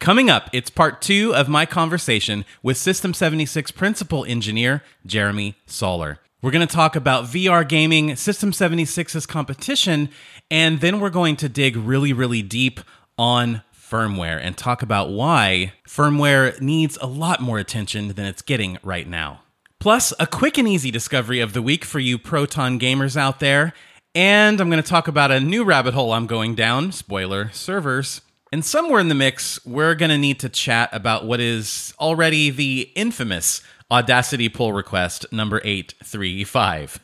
Coming 0.00 0.30
up, 0.30 0.48
it's 0.54 0.70
part 0.70 1.02
two 1.02 1.34
of 1.34 1.46
my 1.46 1.66
conversation 1.66 2.46
with 2.62 2.78
System 2.78 3.12
76 3.12 3.70
principal 3.72 4.24
engineer 4.24 4.82
Jeremy 5.04 5.56
Soller. 5.66 6.20
We're 6.40 6.52
going 6.52 6.66
to 6.66 6.74
talk 6.74 6.96
about 6.96 7.24
VR 7.24 7.68
gaming, 7.68 8.16
System 8.16 8.50
76's 8.50 9.26
competition, 9.26 10.08
and 10.50 10.80
then 10.80 11.00
we're 11.00 11.10
going 11.10 11.36
to 11.36 11.50
dig 11.50 11.76
really, 11.76 12.14
really 12.14 12.40
deep 12.40 12.80
on 13.18 13.62
firmware 13.78 14.40
and 14.40 14.56
talk 14.56 14.80
about 14.80 15.10
why 15.10 15.74
firmware 15.86 16.58
needs 16.62 16.96
a 17.02 17.06
lot 17.06 17.42
more 17.42 17.58
attention 17.58 18.08
than 18.08 18.24
it's 18.24 18.40
getting 18.40 18.78
right 18.82 19.06
now. 19.06 19.42
Plus, 19.80 20.14
a 20.18 20.26
quick 20.26 20.56
and 20.56 20.66
easy 20.66 20.90
discovery 20.90 21.40
of 21.40 21.52
the 21.52 21.60
week 21.60 21.84
for 21.84 21.98
you 21.98 22.16
Proton 22.16 22.80
gamers 22.80 23.18
out 23.18 23.38
there. 23.38 23.74
And 24.14 24.62
I'm 24.62 24.70
going 24.70 24.82
to 24.82 24.88
talk 24.88 25.08
about 25.08 25.30
a 25.30 25.40
new 25.40 25.62
rabbit 25.62 25.92
hole 25.92 26.14
I'm 26.14 26.26
going 26.26 26.54
down 26.54 26.90
spoiler, 26.90 27.50
servers. 27.52 28.22
And 28.52 28.64
somewhere 28.64 28.98
in 28.98 29.08
the 29.08 29.14
mix, 29.14 29.64
we're 29.64 29.94
going 29.94 30.10
to 30.10 30.18
need 30.18 30.40
to 30.40 30.48
chat 30.48 30.90
about 30.92 31.24
what 31.24 31.38
is 31.38 31.94
already 32.00 32.50
the 32.50 32.90
infamous 32.96 33.62
Audacity 33.92 34.48
pull 34.48 34.72
request 34.72 35.26
number 35.32 35.60
835. 35.64 37.00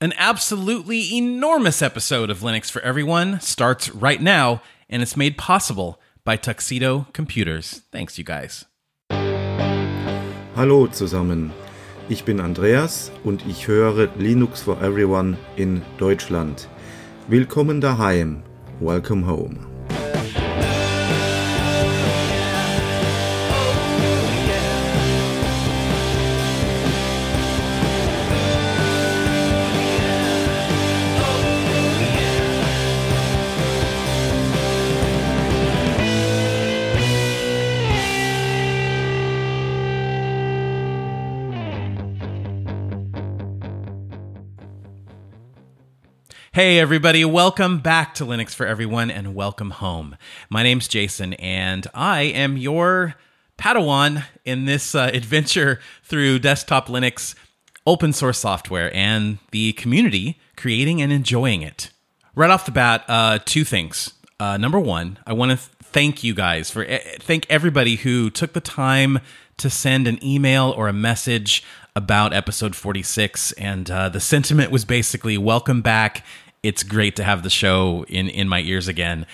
An 0.00 0.12
absolutely 0.18 1.16
enormous 1.16 1.80
episode 1.82 2.30
of 2.30 2.40
Linux 2.40 2.70
for 2.70 2.80
Everyone 2.82 3.40
starts 3.40 3.90
right 3.94 4.20
now, 4.20 4.62
and 4.88 5.02
it's 5.02 5.16
made 5.16 5.38
possible 5.38 6.00
by 6.24 6.36
Tuxedo 6.36 7.06
Computers. 7.12 7.82
Thanks, 7.90 8.18
you 8.18 8.24
guys. 8.24 8.64
Hallo 10.54 10.86
zusammen. 10.86 11.52
Ich 12.10 12.24
bin 12.24 12.40
Andreas 12.40 13.10
und 13.24 13.46
ich 13.46 13.66
höre 13.66 14.08
Linux 14.18 14.62
for 14.62 14.82
Everyone 14.82 15.36
in 15.56 15.82
Deutschland. 15.98 16.68
Willkommen 17.28 17.80
daheim. 17.80 18.42
Welcome 18.80 19.24
home. 19.24 19.73
Hey, 46.54 46.78
everybody, 46.78 47.24
welcome 47.24 47.80
back 47.80 48.14
to 48.14 48.24
Linux 48.24 48.54
for 48.54 48.64
Everyone 48.64 49.10
and 49.10 49.34
welcome 49.34 49.70
home. 49.70 50.16
My 50.48 50.62
name's 50.62 50.86
Jason, 50.86 51.32
and 51.32 51.84
I 51.92 52.20
am 52.20 52.56
your 52.56 53.16
Padawan 53.58 54.24
in 54.44 54.64
this 54.64 54.94
uh, 54.94 55.10
adventure 55.12 55.80
through 56.04 56.38
desktop 56.38 56.86
Linux, 56.86 57.34
open 57.88 58.12
source 58.12 58.38
software, 58.38 58.94
and 58.94 59.38
the 59.50 59.72
community 59.72 60.38
creating 60.56 61.02
and 61.02 61.10
enjoying 61.10 61.62
it. 61.62 61.90
Right 62.36 62.50
off 62.50 62.66
the 62.66 62.70
bat, 62.70 63.04
uh, 63.08 63.40
two 63.44 63.64
things. 63.64 64.12
Uh, 64.38 64.56
number 64.56 64.78
one, 64.78 65.18
I 65.26 65.32
want 65.32 65.50
to 65.50 65.56
thank 65.56 66.22
you 66.22 66.34
guys 66.34 66.70
for 66.70 66.84
eh, 66.84 67.00
thank 67.18 67.46
everybody 67.50 67.96
who 67.96 68.30
took 68.30 68.52
the 68.52 68.60
time 68.60 69.18
to 69.56 69.68
send 69.68 70.06
an 70.06 70.24
email 70.24 70.72
or 70.76 70.86
a 70.86 70.92
message 70.92 71.64
about 71.96 72.32
episode 72.32 72.74
46 72.74 73.52
and 73.52 73.88
uh, 73.88 74.08
the 74.08 74.18
sentiment 74.18 74.72
was 74.72 74.84
basically 74.84 75.38
welcome 75.38 75.80
back 75.80 76.24
it's 76.64 76.82
great 76.82 77.16
to 77.16 77.24
have 77.24 77.42
the 77.42 77.50
show 77.50 78.04
in 78.08 78.28
in 78.28 78.48
my 78.48 78.60
ears 78.60 78.88
again. 78.88 79.26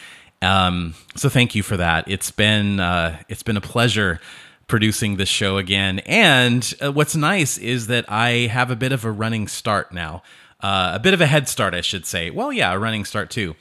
Um, 0.43 0.95
so 1.17 1.29
thank 1.29 1.55
you 1.55 1.63
for 1.63 1.77
that. 1.77 2.05
It's 2.09 2.31
been 2.31 2.81
uh, 2.81 3.23
it's 3.29 3.43
been 3.43 3.57
a 3.57 3.63
pleasure 3.63 4.21
producing 4.67 5.17
this 5.17 5.29
show 5.29 5.57
again. 5.57 6.01
And 6.01 6.75
uh, 6.83 6.93
what's 6.93 7.17
nice 7.17 7.57
is 7.57 7.87
that 7.87 8.05
I 8.11 8.47
have 8.47 8.71
a 8.71 8.77
bit 8.77 8.93
of 8.93 9.05
a 9.05 9.11
running 9.11 9.49
start 9.49 9.93
now, 9.93 10.23
uh, 10.61 10.93
a 10.95 10.99
bit 10.99 11.15
of 11.15 11.21
a 11.21 11.27
head 11.27 11.49
start, 11.49 11.75
I 11.75 11.81
should 11.81 12.07
say. 12.07 12.31
Well, 12.31 12.53
yeah, 12.53 12.73
a 12.73 12.79
running 12.79 13.05
start 13.05 13.31
too. 13.31 13.57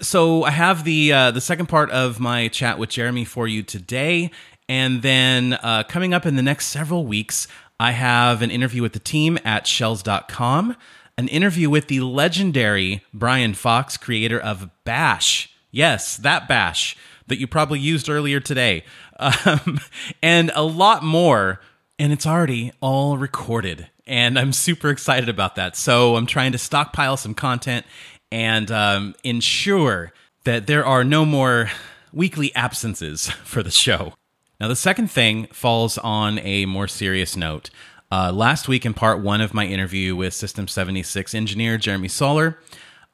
So 0.00 0.42
I 0.42 0.50
have 0.50 0.84
the 0.84 1.12
uh, 1.12 1.30
the 1.30 1.40
second 1.40 1.66
part 1.66 1.90
of 1.90 2.18
my 2.18 2.48
chat 2.48 2.78
with 2.78 2.90
Jeremy 2.90 3.24
for 3.24 3.46
you 3.46 3.62
today, 3.62 4.32
and 4.68 5.00
then 5.02 5.54
uh, 5.62 5.84
coming 5.88 6.12
up 6.12 6.26
in 6.26 6.34
the 6.34 6.42
next 6.42 6.66
several 6.66 7.06
weeks, 7.06 7.46
I 7.78 7.92
have 7.92 8.42
an 8.42 8.50
interview 8.50 8.82
with 8.82 8.94
the 8.94 8.98
team 8.98 9.38
at 9.44 9.68
Shells.com 9.68 10.76
an 11.22 11.28
interview 11.28 11.70
with 11.70 11.86
the 11.86 12.00
legendary 12.00 13.00
Brian 13.14 13.54
Fox, 13.54 13.96
creator 13.96 14.40
of 14.40 14.68
Bash. 14.82 15.54
Yes, 15.70 16.16
that 16.16 16.48
Bash 16.48 16.96
that 17.28 17.38
you 17.38 17.46
probably 17.46 17.78
used 17.78 18.10
earlier 18.10 18.40
today, 18.40 18.84
um, 19.20 19.78
and 20.20 20.50
a 20.56 20.64
lot 20.64 21.04
more. 21.04 21.60
And 21.96 22.12
it's 22.12 22.26
already 22.26 22.72
all 22.80 23.16
recorded. 23.16 23.88
And 24.04 24.36
I'm 24.36 24.52
super 24.52 24.90
excited 24.90 25.28
about 25.28 25.54
that. 25.54 25.76
So 25.76 26.16
I'm 26.16 26.26
trying 26.26 26.50
to 26.52 26.58
stockpile 26.58 27.16
some 27.16 27.34
content 27.34 27.86
and 28.32 28.68
um, 28.72 29.14
ensure 29.22 30.12
that 30.42 30.66
there 30.66 30.84
are 30.84 31.04
no 31.04 31.24
more 31.24 31.70
weekly 32.12 32.52
absences 32.56 33.30
for 33.44 33.62
the 33.62 33.70
show. 33.70 34.14
Now, 34.58 34.66
the 34.66 34.74
second 34.74 35.08
thing 35.08 35.46
falls 35.52 35.98
on 35.98 36.40
a 36.40 36.66
more 36.66 36.88
serious 36.88 37.36
note. 37.36 37.70
Uh, 38.12 38.30
last 38.30 38.68
week, 38.68 38.84
in 38.84 38.92
part 38.92 39.20
one 39.20 39.40
of 39.40 39.54
my 39.54 39.64
interview 39.64 40.14
with 40.14 40.34
System 40.34 40.68
76 40.68 41.34
engineer 41.34 41.78
Jeremy 41.78 42.08
Soller, 42.08 42.58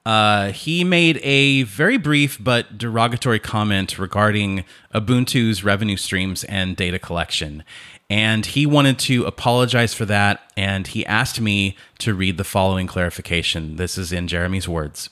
uh, 0.05 0.51
he 0.51 0.83
made 0.83 1.21
a 1.23 1.63
very 1.63 1.97
brief 1.97 2.37
but 2.41 2.77
derogatory 2.77 3.39
comment 3.39 3.97
regarding 3.97 4.65
Ubuntu's 4.93 5.63
revenue 5.63 5.97
streams 5.97 6.43
and 6.43 6.75
data 6.75 6.99
collection. 6.99 7.63
And 8.11 8.45
he 8.45 8.67
wanted 8.67 8.99
to 9.01 9.25
apologize 9.25 9.95
for 9.95 10.05
that, 10.07 10.51
and 10.57 10.89
he 10.89 11.07
asked 11.07 11.41
me 11.41 11.77
to 11.99 12.13
read 12.13 12.37
the 12.37 12.43
following 12.43 12.89
clarification. 12.89 13.77
This 13.77 13.99
is 13.99 14.13
in 14.13 14.27
Jeremy's 14.27 14.69
words. 14.69 15.11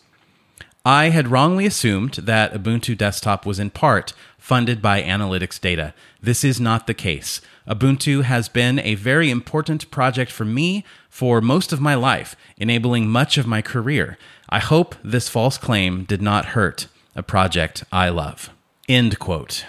I 0.86 1.08
had 1.08 1.32
wrongly 1.32 1.66
assumed 1.66 2.12
that 2.12 2.54
Ubuntu 2.54 2.96
Desktop 2.96 3.44
was 3.44 3.58
in 3.58 3.70
part 3.70 4.12
funded 4.38 4.80
by 4.80 5.02
analytics 5.02 5.60
data. 5.60 5.92
This 6.22 6.44
is 6.44 6.60
not 6.60 6.86
the 6.86 6.94
case. 6.94 7.40
Ubuntu 7.66 8.22
has 8.22 8.48
been 8.48 8.78
a 8.78 8.94
very 8.94 9.28
important 9.28 9.90
project 9.90 10.30
for 10.30 10.44
me 10.44 10.84
for 11.10 11.40
most 11.40 11.72
of 11.72 11.80
my 11.80 11.96
life, 11.96 12.36
enabling 12.56 13.08
much 13.08 13.36
of 13.36 13.48
my 13.48 13.62
career. 13.62 14.16
I 14.48 14.60
hope 14.60 14.94
this 15.02 15.28
false 15.28 15.58
claim 15.58 16.04
did 16.04 16.22
not 16.22 16.54
hurt 16.54 16.86
a 17.16 17.22
project 17.24 17.82
I 17.90 18.08
love. 18.10 18.50
End 18.88 19.18
quote. 19.18 19.64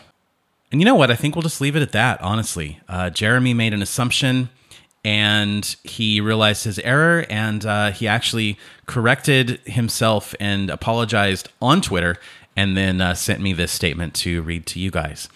And 0.71 0.79
you 0.79 0.85
know 0.85 0.93
what? 0.93 1.09
I 1.09 1.15
think 1.15 1.35
we'll 1.35 1.41
just 1.41 1.61
leave 1.61 1.75
it 1.75 1.81
at 1.81 1.93
that, 1.93 2.21
honestly. 2.21 2.79
Uh, 2.87 3.09
Jeremy 3.09 3.55
made 3.55 3.73
an 3.73 3.81
assumption 3.81 4.49
and 5.07 5.77
he 5.85 6.19
realized 6.19 6.65
his 6.65 6.79
error 6.79 7.25
and 7.29 7.65
uh, 7.65 7.91
he 7.91 8.09
actually 8.09 8.59
corrected 8.87 9.57
himself 9.63 10.35
and 10.37 10.69
apologized 10.69 11.47
on 11.61 11.79
Twitter 11.79 12.17
and 12.57 12.75
then 12.75 12.99
uh, 12.99 13.13
sent 13.13 13.39
me 13.39 13.53
this 13.53 13.71
statement 13.71 14.13
to 14.13 14.41
read 14.41 14.65
to 14.65 14.81
you 14.81 14.91
guys. 14.91 15.29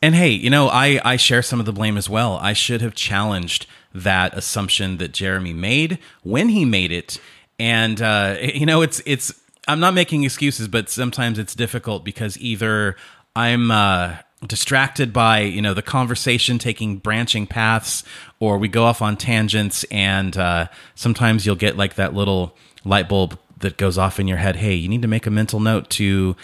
And 0.00 0.14
hey, 0.14 0.28
you 0.28 0.50
know, 0.50 0.68
I, 0.68 1.00
I 1.04 1.16
share 1.16 1.42
some 1.42 1.58
of 1.58 1.66
the 1.66 1.72
blame 1.72 1.96
as 1.96 2.08
well. 2.08 2.36
I 2.36 2.52
should 2.52 2.80
have 2.80 2.94
challenged 2.94 3.66
that 3.92 4.38
assumption 4.38 4.98
that 4.98 5.12
Jeremy 5.12 5.52
made 5.52 5.98
when 6.22 6.50
he 6.50 6.64
made 6.64 6.92
it. 6.92 7.18
And 7.58 8.00
uh, 8.00 8.36
you 8.54 8.66
know, 8.66 8.82
it's 8.82 9.02
it's 9.04 9.34
I'm 9.66 9.80
not 9.80 9.94
making 9.94 10.22
excuses, 10.22 10.68
but 10.68 10.88
sometimes 10.88 11.40
it's 11.40 11.56
difficult 11.56 12.04
because 12.04 12.38
either 12.38 12.94
I'm 13.34 13.72
uh, 13.72 14.18
distracted 14.46 15.12
by 15.12 15.40
you 15.40 15.62
know 15.62 15.74
the 15.74 15.82
conversation 15.82 16.58
taking 16.58 16.96
branching 16.98 17.46
paths, 17.46 18.02
or 18.42 18.58
we 18.58 18.66
go 18.66 18.82
off 18.82 19.00
on 19.00 19.16
tangents, 19.16 19.84
and 19.84 20.36
uh, 20.36 20.66
sometimes 20.96 21.46
you'll 21.46 21.54
get 21.54 21.76
like 21.76 21.94
that 21.94 22.12
little 22.12 22.56
light 22.84 23.08
bulb 23.08 23.38
that 23.58 23.76
goes 23.76 23.96
off 23.96 24.18
in 24.18 24.26
your 24.26 24.38
head. 24.38 24.56
Hey, 24.56 24.74
you 24.74 24.88
need 24.88 25.02
to 25.02 25.06
make 25.06 25.28
a 25.28 25.30
mental 25.30 25.60
note 25.60 25.88
to 25.90 26.34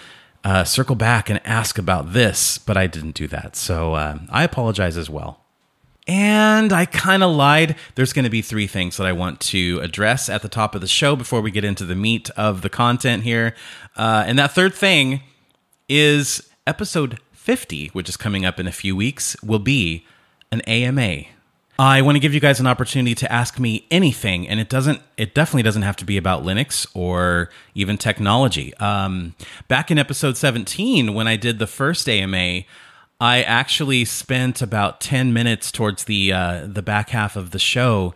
uh, 0.44 0.62
circle 0.62 0.94
back 0.94 1.28
and 1.28 1.44
ask 1.44 1.76
about 1.76 2.12
this, 2.12 2.56
but 2.56 2.76
I 2.76 2.86
didn't 2.86 3.16
do 3.16 3.26
that. 3.26 3.56
So 3.56 3.94
uh, 3.94 4.20
I 4.30 4.44
apologize 4.44 4.96
as 4.96 5.10
well. 5.10 5.40
And 6.06 6.72
I 6.72 6.86
kind 6.86 7.24
of 7.24 7.34
lied. 7.34 7.74
There's 7.96 8.12
going 8.12 8.22
to 8.22 8.30
be 8.30 8.42
three 8.42 8.68
things 8.68 8.96
that 8.98 9.06
I 9.08 9.12
want 9.12 9.40
to 9.40 9.80
address 9.82 10.28
at 10.28 10.42
the 10.42 10.48
top 10.48 10.76
of 10.76 10.80
the 10.80 10.86
show 10.86 11.16
before 11.16 11.40
we 11.40 11.50
get 11.50 11.64
into 11.64 11.84
the 11.84 11.96
meat 11.96 12.30
of 12.36 12.62
the 12.62 12.70
content 12.70 13.24
here. 13.24 13.56
Uh, 13.96 14.22
and 14.24 14.38
that 14.38 14.52
third 14.52 14.72
thing 14.72 15.22
is 15.88 16.48
episode 16.64 17.18
50, 17.32 17.88
which 17.88 18.08
is 18.08 18.16
coming 18.16 18.44
up 18.44 18.60
in 18.60 18.68
a 18.68 18.72
few 18.72 18.94
weeks, 18.94 19.34
will 19.42 19.58
be 19.58 20.06
an 20.52 20.60
AMA. 20.60 21.24
I 21.80 22.02
want 22.02 22.16
to 22.16 22.20
give 22.20 22.34
you 22.34 22.40
guys 22.40 22.58
an 22.58 22.66
opportunity 22.66 23.14
to 23.14 23.32
ask 23.32 23.60
me 23.60 23.86
anything, 23.88 24.48
and 24.48 24.58
it 24.58 24.68
doesn't. 24.68 25.00
It 25.16 25.32
definitely 25.32 25.62
doesn't 25.62 25.82
have 25.82 25.96
to 25.96 26.04
be 26.04 26.16
about 26.16 26.42
Linux 26.42 26.86
or 26.92 27.50
even 27.74 27.96
technology. 27.96 28.74
Um, 28.78 29.36
back 29.68 29.90
in 29.90 29.98
episode 29.98 30.36
17, 30.36 31.14
when 31.14 31.28
I 31.28 31.36
did 31.36 31.60
the 31.60 31.68
first 31.68 32.08
AMA, 32.08 32.62
I 33.20 33.42
actually 33.42 34.04
spent 34.04 34.60
about 34.60 35.00
10 35.00 35.32
minutes 35.32 35.70
towards 35.70 36.04
the 36.04 36.32
uh, 36.32 36.66
the 36.66 36.82
back 36.82 37.10
half 37.10 37.36
of 37.36 37.52
the 37.52 37.60
show 37.60 38.12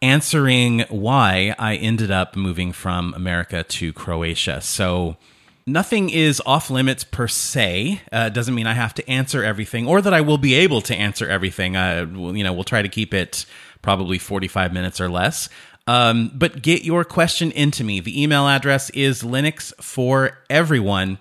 answering 0.00 0.80
why 0.88 1.54
I 1.58 1.76
ended 1.76 2.12
up 2.12 2.36
moving 2.36 2.72
from 2.72 3.12
America 3.14 3.64
to 3.64 3.92
Croatia. 3.92 4.60
So 4.60 5.16
Nothing 5.66 6.10
is 6.10 6.42
off 6.44 6.68
limits 6.68 7.04
per 7.04 7.26
se. 7.26 8.02
Uh, 8.12 8.28
doesn't 8.28 8.54
mean 8.54 8.66
I 8.66 8.74
have 8.74 8.92
to 8.94 9.10
answer 9.10 9.42
everything 9.42 9.86
or 9.86 10.02
that 10.02 10.12
I 10.12 10.20
will 10.20 10.36
be 10.36 10.54
able 10.54 10.82
to 10.82 10.94
answer 10.94 11.26
everything. 11.26 11.74
Uh, 11.74 12.06
you 12.34 12.44
know, 12.44 12.52
we'll 12.52 12.64
try 12.64 12.82
to 12.82 12.88
keep 12.88 13.14
it 13.14 13.46
probably 13.80 14.18
45 14.18 14.74
minutes 14.74 15.00
or 15.00 15.08
less. 15.08 15.48
Um, 15.86 16.30
but 16.34 16.60
get 16.60 16.84
your 16.84 17.02
question 17.04 17.50
into 17.50 17.82
me. 17.82 18.00
The 18.00 18.22
email 18.22 18.46
address 18.46 18.90
is 18.90 19.22
Linux 19.22 19.72
for 19.82 20.38
everyone 20.50 21.18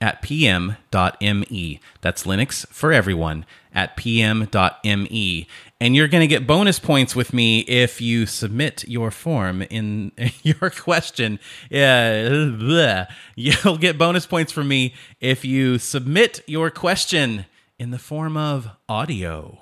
at 0.00 0.22
pm.me. 0.22 1.80
That's 2.00 2.24
Linux 2.24 2.66
for 2.68 2.92
everyone 2.92 3.46
at 3.74 3.96
pm.me. 3.96 5.46
And 5.80 5.96
you're 5.96 6.08
going 6.08 6.22
to 6.22 6.26
get 6.26 6.46
bonus 6.46 6.78
points 6.78 7.16
with 7.16 7.34
me 7.34 7.60
if 7.60 8.00
you 8.00 8.26
submit 8.26 8.88
your 8.88 9.10
form 9.10 9.62
in 9.62 10.12
your 10.42 10.70
question. 10.70 11.38
Uh, 11.72 13.04
you'll 13.34 13.78
get 13.78 13.98
bonus 13.98 14.26
points 14.26 14.52
from 14.52 14.68
me 14.68 14.94
if 15.20 15.44
you 15.44 15.78
submit 15.78 16.42
your 16.46 16.70
question 16.70 17.46
in 17.78 17.90
the 17.90 17.98
form 17.98 18.36
of 18.36 18.68
audio. 18.88 19.60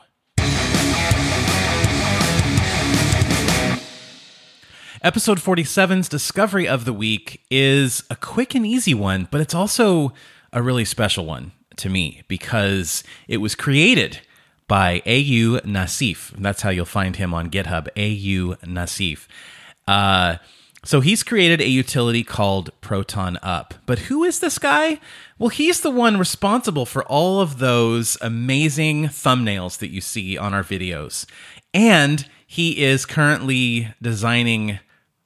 Episode 5.03 5.39
47's 5.39 6.09
discovery 6.09 6.69
of 6.69 6.85
the 6.85 6.93
week 6.93 7.45
is 7.51 8.05
a 8.09 8.15
quick 8.15 8.55
and 8.55 8.65
easy 8.65 8.95
one, 8.95 9.27
but 9.33 9.41
it's 9.41 9.53
also 9.53 10.13
a 10.53 10.63
really 10.63 10.85
special 10.85 11.27
one 11.27 11.51
to 11.75 11.89
me 11.89 12.23
because 12.29 13.03
it 13.27 13.39
was 13.39 13.57
created 13.57 14.21
by 14.69 15.03
AU 15.05 15.59
Nasif. 15.67 16.31
That's 16.39 16.63
how 16.63 16.71
you'll 16.71 16.85
find 16.85 17.17
him 17.17 17.35
on 17.35 17.51
GitHub, 17.51 17.89
AU 17.97 18.55
Nasif. 18.65 19.27
Uh, 19.89 20.37
so 20.85 21.01
he's 21.01 21.25
created 21.25 21.61
a 21.61 21.69
utility 21.69 22.23
called 22.23 22.71
Proton 22.81 23.41
Up. 23.43 23.75
But 23.87 23.99
who 23.99 24.23
is 24.23 24.39
this 24.39 24.61
guy? 24.61 25.01
Well, 25.37 25.49
he's 25.49 25.81
the 25.81 25.91
one 25.91 26.17
responsible 26.17 26.87
for 26.87 27.03
all 27.07 27.41
of 27.41 27.59
those 27.59 28.17
amazing 28.21 29.07
thumbnails 29.07 29.79
that 29.79 29.91
you 29.91 30.01
see 30.01 30.39
on 30.39 30.55
our 30.55 30.63
videos. 30.63 31.27
And 31.75 32.25
he 32.47 32.85
is 32.85 33.05
currently 33.05 33.93
designing 34.01 34.79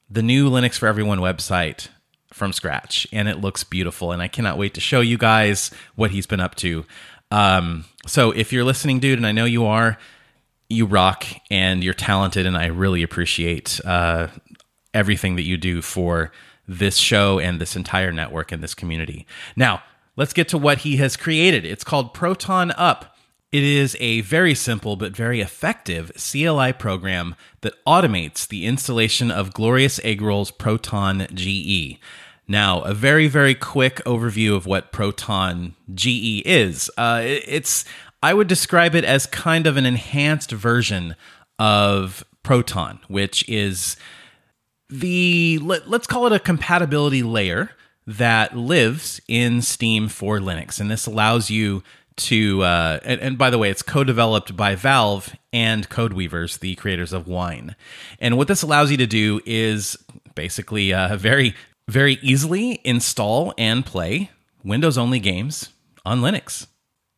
the 0.08 0.22
new 0.22 0.50
Linux 0.50 0.78
for 0.78 0.86
Everyone 0.86 1.18
website 1.18 1.88
from 2.32 2.52
scratch, 2.52 3.06
and 3.12 3.28
it 3.28 3.40
looks 3.40 3.64
beautiful. 3.64 4.12
And 4.12 4.22
I 4.22 4.28
cannot 4.28 4.58
wait 4.58 4.74
to 4.74 4.80
show 4.80 5.00
you 5.00 5.18
guys 5.18 5.70
what 5.94 6.10
he's 6.10 6.26
been 6.26 6.40
up 6.40 6.54
to. 6.56 6.84
Um, 7.30 7.84
so 8.06 8.30
if 8.30 8.52
you're 8.52 8.64
listening, 8.64 9.00
dude, 9.00 9.18
and 9.18 9.26
I 9.26 9.32
know 9.32 9.44
you 9.44 9.66
are, 9.66 9.98
you 10.68 10.86
rock 10.86 11.24
and 11.50 11.82
you're 11.82 11.94
talented, 11.94 12.46
and 12.46 12.56
I 12.56 12.66
really 12.66 13.02
appreciate 13.02 13.80
uh, 13.84 14.28
everything 14.94 15.36
that 15.36 15.42
you 15.42 15.56
do 15.56 15.82
for 15.82 16.32
this 16.68 16.96
show 16.96 17.38
and 17.38 17.60
this 17.60 17.76
entire 17.76 18.12
network 18.12 18.52
and 18.52 18.62
this 18.62 18.74
community. 18.74 19.26
Now, 19.54 19.82
let's 20.16 20.32
get 20.32 20.48
to 20.48 20.58
what 20.58 20.78
he 20.78 20.96
has 20.96 21.16
created. 21.16 21.64
It's 21.64 21.84
called 21.84 22.14
Proton 22.14 22.72
Up. 22.72 23.15
It 23.52 23.62
is 23.62 23.96
a 24.00 24.22
very 24.22 24.54
simple 24.54 24.96
but 24.96 25.14
very 25.14 25.40
effective 25.40 26.10
CLI 26.16 26.72
program 26.72 27.36
that 27.60 27.74
automates 27.86 28.46
the 28.46 28.66
installation 28.66 29.30
of 29.30 29.54
Glorious 29.54 30.00
Eggroll's 30.00 30.50
Proton 30.50 31.26
GE. 31.32 31.98
Now, 32.48 32.82
a 32.82 32.92
very, 32.92 33.28
very 33.28 33.54
quick 33.54 33.96
overview 34.04 34.54
of 34.54 34.66
what 34.66 34.92
Proton 34.92 35.74
GE 35.94 36.42
is. 36.44 36.90
Uh, 36.96 37.22
it's, 37.24 37.84
I 38.22 38.34
would 38.34 38.48
describe 38.48 38.94
it 38.94 39.04
as 39.04 39.26
kind 39.26 39.66
of 39.66 39.76
an 39.76 39.86
enhanced 39.86 40.52
version 40.52 41.16
of 41.58 42.24
Proton, 42.42 43.00
which 43.08 43.48
is 43.48 43.96
the, 44.88 45.58
let, 45.62 45.88
let's 45.88 46.06
call 46.06 46.26
it 46.26 46.32
a 46.32 46.38
compatibility 46.38 47.22
layer 47.22 47.70
that 48.06 48.56
lives 48.56 49.20
in 49.26 49.62
Steam 49.62 50.08
for 50.08 50.38
Linux. 50.38 50.78
And 50.80 50.88
this 50.90 51.06
allows 51.06 51.50
you 51.50 51.82
to 52.16 52.62
uh, 52.62 53.00
and, 53.04 53.20
and, 53.20 53.38
by 53.38 53.50
the 53.50 53.58
way 53.58 53.70
it's 53.70 53.82
co-developed 53.82 54.56
by 54.56 54.74
valve 54.74 55.34
and 55.52 55.88
codeweavers 55.88 56.58
the 56.58 56.74
creators 56.76 57.12
of 57.12 57.28
wine. 57.28 57.76
And 58.18 58.36
what 58.36 58.48
this 58.48 58.62
allows 58.62 58.90
you 58.90 58.96
to 58.96 59.06
do 59.06 59.40
is 59.44 59.96
basically 60.34 60.92
uh, 60.92 61.16
very 61.16 61.54
very 61.88 62.18
easily 62.22 62.80
install 62.84 63.54
and 63.58 63.84
play 63.84 64.30
windows 64.64 64.98
only 64.98 65.20
games 65.20 65.70
on 66.04 66.20
linux. 66.20 66.66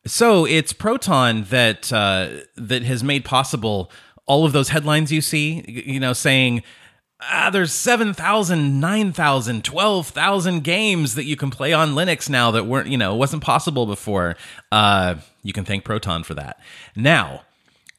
So 0.05 0.45
it's 0.45 0.73
proton 0.73 1.43
that 1.45 1.91
uh, 1.91 2.29
that 2.55 2.83
has 2.83 3.03
made 3.03 3.25
possible 3.25 3.91
all 4.25 4.45
of 4.45 4.53
those 4.53 4.69
headlines 4.69 5.11
you 5.11 5.21
see 5.21 5.63
you 5.67 5.99
know 5.99 6.13
saying 6.13 6.63
ah, 7.21 7.49
there's 7.51 7.71
7,000, 7.73 8.79
9,000, 8.79 9.63
12,000 9.63 10.63
games 10.63 11.15
that 11.15 11.25
you 11.25 11.35
can 11.35 11.49
play 11.49 11.73
on 11.73 11.93
Linux 11.93 12.29
now 12.29 12.51
that 12.51 12.65
weren't, 12.65 12.87
you 12.87 12.97
know, 12.97 13.15
wasn't 13.15 13.43
possible 13.43 13.85
before. 13.85 14.35
Uh, 14.71 15.15
you 15.43 15.53
can 15.53 15.65
thank 15.65 15.83
Proton 15.83 16.23
for 16.23 16.33
that. 16.33 16.59
Now, 16.95 17.41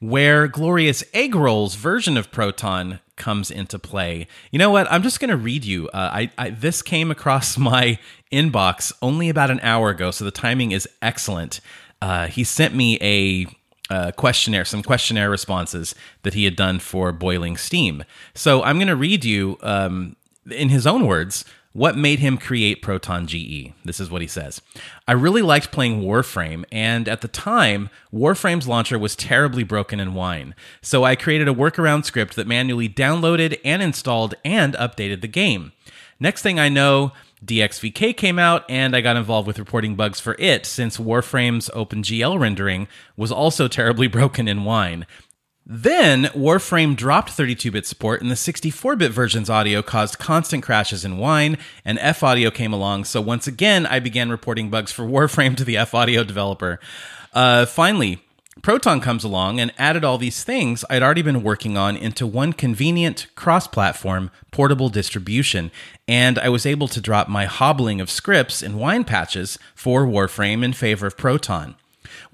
where 0.00 0.48
Glorious 0.48 1.02
Eggroll's 1.12 1.74
version 1.74 2.16
of 2.16 2.30
Proton 2.30 3.00
comes 3.16 3.50
into 3.50 3.78
play. 3.78 4.26
You 4.50 4.58
know 4.58 4.70
what? 4.70 4.90
I'm 4.90 5.02
just 5.02 5.20
going 5.20 5.28
to 5.28 5.36
read 5.36 5.64
you. 5.64 5.88
Uh, 5.88 6.10
I, 6.12 6.30
I, 6.38 6.50
this 6.50 6.80
came 6.80 7.10
across 7.10 7.58
my 7.58 7.98
inbox 8.32 8.92
only 9.02 9.28
about 9.28 9.50
an 9.50 9.60
hour 9.60 9.90
ago, 9.90 10.10
so 10.10 10.24
the 10.24 10.30
timing 10.30 10.72
is 10.72 10.88
excellent. 11.02 11.60
Uh, 12.02 12.26
he 12.28 12.42
sent 12.42 12.74
me 12.74 12.98
a 13.02 13.46
uh, 13.90 14.12
questionnaire, 14.12 14.64
some 14.64 14.82
questionnaire 14.82 15.28
responses 15.28 15.94
that 16.22 16.34
he 16.34 16.44
had 16.44 16.56
done 16.56 16.78
for 16.78 17.12
Boiling 17.12 17.56
Steam. 17.56 18.04
So 18.34 18.62
I'm 18.62 18.76
going 18.76 18.88
to 18.88 18.96
read 18.96 19.24
you, 19.24 19.58
um, 19.62 20.16
in 20.50 20.70
his 20.70 20.86
own 20.86 21.06
words, 21.06 21.44
what 21.72 21.96
made 21.96 22.18
him 22.18 22.36
create 22.36 22.82
Proton 22.82 23.26
GE. 23.26 23.72
This 23.84 24.00
is 24.00 24.10
what 24.10 24.22
he 24.22 24.26
says 24.26 24.60
I 25.06 25.12
really 25.12 25.42
liked 25.42 25.70
playing 25.70 26.02
Warframe, 26.02 26.64
and 26.72 27.08
at 27.08 27.20
the 27.20 27.28
time, 27.28 27.90
Warframe's 28.12 28.66
launcher 28.66 28.98
was 28.98 29.14
terribly 29.14 29.62
broken 29.62 30.00
in 30.00 30.14
Wine. 30.14 30.54
So 30.82 31.04
I 31.04 31.14
created 31.14 31.48
a 31.48 31.54
workaround 31.54 32.04
script 32.04 32.36
that 32.36 32.46
manually 32.46 32.88
downloaded 32.88 33.60
and 33.64 33.82
installed 33.82 34.34
and 34.44 34.74
updated 34.74 35.20
the 35.20 35.28
game. 35.28 35.72
Next 36.18 36.42
thing 36.42 36.58
I 36.58 36.68
know, 36.68 37.12
DXVK 37.44 38.16
came 38.16 38.38
out, 38.38 38.64
and 38.68 38.94
I 38.94 39.00
got 39.00 39.16
involved 39.16 39.46
with 39.46 39.58
reporting 39.58 39.96
bugs 39.96 40.20
for 40.20 40.36
it 40.38 40.66
since 40.66 40.98
Warframe's 40.98 41.70
OpenGL 41.70 42.38
rendering 42.38 42.86
was 43.16 43.32
also 43.32 43.68
terribly 43.68 44.06
broken 44.08 44.46
in 44.48 44.64
Wine. 44.64 45.06
Then, 45.64 46.24
Warframe 46.34 46.96
dropped 46.96 47.30
32 47.30 47.70
bit 47.70 47.86
support, 47.86 48.20
and 48.20 48.30
the 48.30 48.36
64 48.36 48.96
bit 48.96 49.12
version's 49.12 49.48
audio 49.48 49.82
caused 49.82 50.18
constant 50.18 50.64
crashes 50.64 51.04
in 51.04 51.18
Wine, 51.18 51.58
and 51.84 51.98
FAudio 51.98 52.52
came 52.52 52.72
along, 52.72 53.04
so 53.04 53.20
once 53.20 53.46
again, 53.46 53.86
I 53.86 54.00
began 54.00 54.30
reporting 54.30 54.68
bugs 54.68 54.92
for 54.92 55.04
Warframe 55.06 55.56
to 55.56 55.64
the 55.64 55.76
FAudio 55.76 56.26
developer. 56.26 56.80
Uh, 57.32 57.66
finally, 57.66 58.20
Proton 58.62 59.00
comes 59.00 59.24
along 59.24 59.58
and 59.58 59.72
added 59.78 60.04
all 60.04 60.18
these 60.18 60.44
things 60.44 60.84
I'd 60.90 61.02
already 61.02 61.22
been 61.22 61.42
working 61.42 61.78
on 61.78 61.96
into 61.96 62.26
one 62.26 62.52
convenient 62.52 63.28
cross 63.34 63.66
platform 63.66 64.30
portable 64.50 64.88
distribution, 64.88 65.70
and 66.06 66.38
I 66.38 66.48
was 66.48 66.66
able 66.66 66.88
to 66.88 67.00
drop 67.00 67.28
my 67.28 67.46
hobbling 67.46 68.00
of 68.00 68.10
scripts 68.10 68.60
and 68.62 68.78
wine 68.78 69.04
patches 69.04 69.58
for 69.74 70.04
Warframe 70.04 70.64
in 70.64 70.72
favor 70.72 71.06
of 71.06 71.16
Proton. 71.16 71.76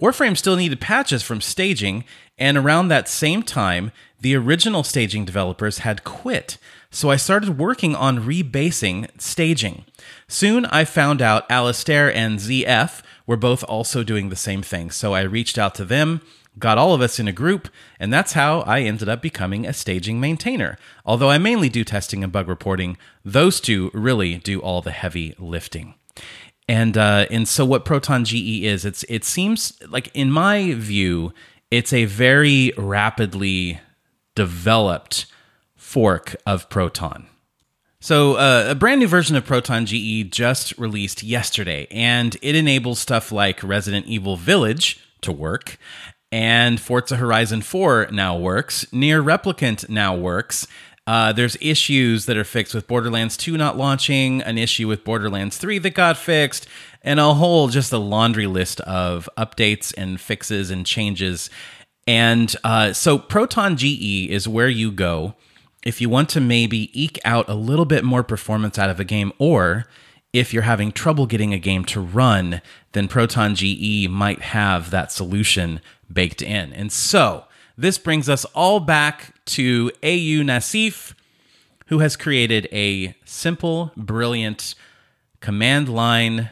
Warframe 0.01 0.37
still 0.37 0.57
needed 0.57 0.81
patches 0.81 1.23
from 1.23 1.41
staging, 1.41 2.05
and 2.39 2.57
around 2.57 2.89
that 2.89 3.09
same 3.09 3.43
time, 3.43 3.93
the 4.21 4.35
original 4.35 4.83
staging 4.83 5.27
developers 5.27 5.79
had 5.79 6.03
quit, 6.03 6.57
so 6.91 7.11
I 7.11 7.17
started 7.17 7.59
working 7.59 7.95
on 7.95 8.25
rebasing 8.27 9.09
staging. 9.21 9.85
Soon 10.27 10.65
I 10.67 10.85
found 10.85 11.21
out 11.21 11.49
Alistair 11.51 12.13
and 12.13 12.39
ZF 12.39 13.03
were 13.27 13.37
both 13.37 13.65
also 13.65 14.03
doing 14.03 14.29
the 14.29 14.37
same 14.37 14.63
thing. 14.63 14.91
So 14.91 15.15
I 15.15 15.23
reached 15.23 15.59
out 15.59 15.75
to 15.77 15.85
them, 15.85 16.21
got 16.59 16.79
all 16.79 16.95
of 16.95 17.01
us 17.01 17.19
in 17.19 17.29
a 17.29 17.33
group, 17.33 17.69
and 17.99 18.13
that's 18.13 18.33
how 18.33 18.61
I 18.61 18.81
ended 18.81 19.09
up 19.09 19.21
becoming 19.21 19.67
a 19.67 19.73
staging 19.73 20.21
maintainer. 20.21 20.79
Although 21.05 21.31
I 21.31 21.39
mainly 21.39 21.69
do 21.69 21.85
testing 21.85 22.23
and 22.23 22.33
bug 22.33 22.49
reporting, 22.49 22.97
those 23.25 23.61
two 23.61 23.91
really 23.93 24.37
do 24.37 24.61
all 24.61 24.81
the 24.83 24.93
heavy 24.93 25.35
lifting. 25.39 25.95
And 26.69 26.97
uh, 26.97 27.27
and 27.31 27.47
so 27.47 27.65
what 27.65 27.85
Proton 27.85 28.25
GE 28.25 28.65
is, 28.65 28.85
it's 28.85 29.05
it 29.09 29.25
seems 29.25 29.81
like 29.89 30.11
in 30.15 30.33
my 30.33 30.75
view, 30.75 31.33
it's 31.71 31.93
a 31.93 32.07
very 32.07 32.73
rapidly 32.77 33.81
developed 34.35 35.27
fork 35.77 36.35
of 36.45 36.69
Proton. 36.69 37.29
So, 38.07 38.35
uh, 38.35 38.67
a 38.69 38.77
brand 38.77 39.01
new 39.01 39.09
version 39.09 39.35
of 39.35 39.45
Proton 39.45 39.85
GE 39.85 40.31
just 40.31 40.79
released 40.79 41.25
yesterday, 41.25 41.89
and 41.91 42.37
it 42.41 42.55
enables 42.55 43.01
stuff 43.01 43.33
like 43.33 43.61
Resident 43.65 44.07
Evil 44.07 44.37
Village 44.37 45.01
to 45.23 45.33
work, 45.33 45.77
and 46.31 46.81
Forza 46.81 47.17
Horizon 47.17 47.63
4 47.63 48.11
now 48.13 48.39
works, 48.39 48.85
NieR 48.93 49.25
Replicant 49.25 49.89
now 49.89 50.15
works. 50.15 50.69
Uh, 51.05 51.33
there's 51.33 51.57
issues 51.61 52.27
that 52.27 52.37
are 52.37 52.45
fixed 52.45 52.77
with 52.77 52.87
Borderlands 52.87 53.37
2 53.37 53.57
not 53.57 53.77
launching, 53.77 54.41
an 54.41 54.57
issue 54.57 54.87
with 54.87 55.03
Borderlands 55.03 55.59
3 55.59 55.79
that 55.79 55.95
got 55.95 56.17
fixed, 56.17 56.69
and 57.03 57.19
a 57.19 57.35
whole 57.35 57.67
just 57.67 57.93
a 57.93 57.99
laundry 57.99 58.47
list 58.47 58.81
of 58.83 59.29
updates 59.37 59.93
and 59.97 60.21
fixes 60.21 60.71
and 60.71 60.87
changes. 60.87 61.51
And 62.07 62.55
uh, 62.63 62.93
so, 62.93 63.19
Proton 63.19 63.77
GE 63.77 64.29
is 64.31 64.47
where 64.47 64.69
you 64.69 64.93
go 64.93 65.35
if 65.87 66.01
you 66.01 66.09
want 66.09 66.29
to 66.31 66.41
maybe 66.41 66.91
eke 67.01 67.21
out 67.25 67.49
a 67.49 67.55
little 67.55 67.85
bit 67.85 68.03
more 68.03 68.25
performance 68.25 68.77
out 68.77 68.91
of 68.91 68.99
a 68.99 69.05
game, 69.05 69.33
or 69.39 69.87
if 70.33 70.53
you're 70.53 70.65
having 70.65 70.91
trouble 70.91 71.27
getting 71.27 71.55
a 71.55 71.61
game 71.61 71.85
to 71.85 72.01
run, 72.01 72.61
then 72.91 73.07
Proton 73.07 73.55
GE 73.55 74.09
might 74.09 74.43
have 74.43 74.91
that 74.91 75.13
solution 75.13 75.81
baked 76.13 76.43
in. 76.43 76.73
And 76.73 76.91
so 76.91 77.45
this 77.79 77.99
brings 77.99 78.29
us 78.29 78.45
all 78.47 78.81
back 78.81 79.33
to 79.47 79.93
AU 80.03 80.43
Nassif, 80.43 81.15
who 81.87 82.01
has 82.01 82.17
created 82.17 82.69
a 82.73 83.15
simple, 83.25 83.93
brilliant 83.97 84.75
command 85.39 85.89
line 85.89 86.51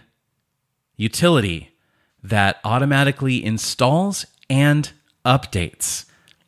utility 0.96 1.74
that 2.22 2.60
automatically 2.62 3.44
installs 3.44 4.26
and 4.48 4.92
updates 5.26 6.04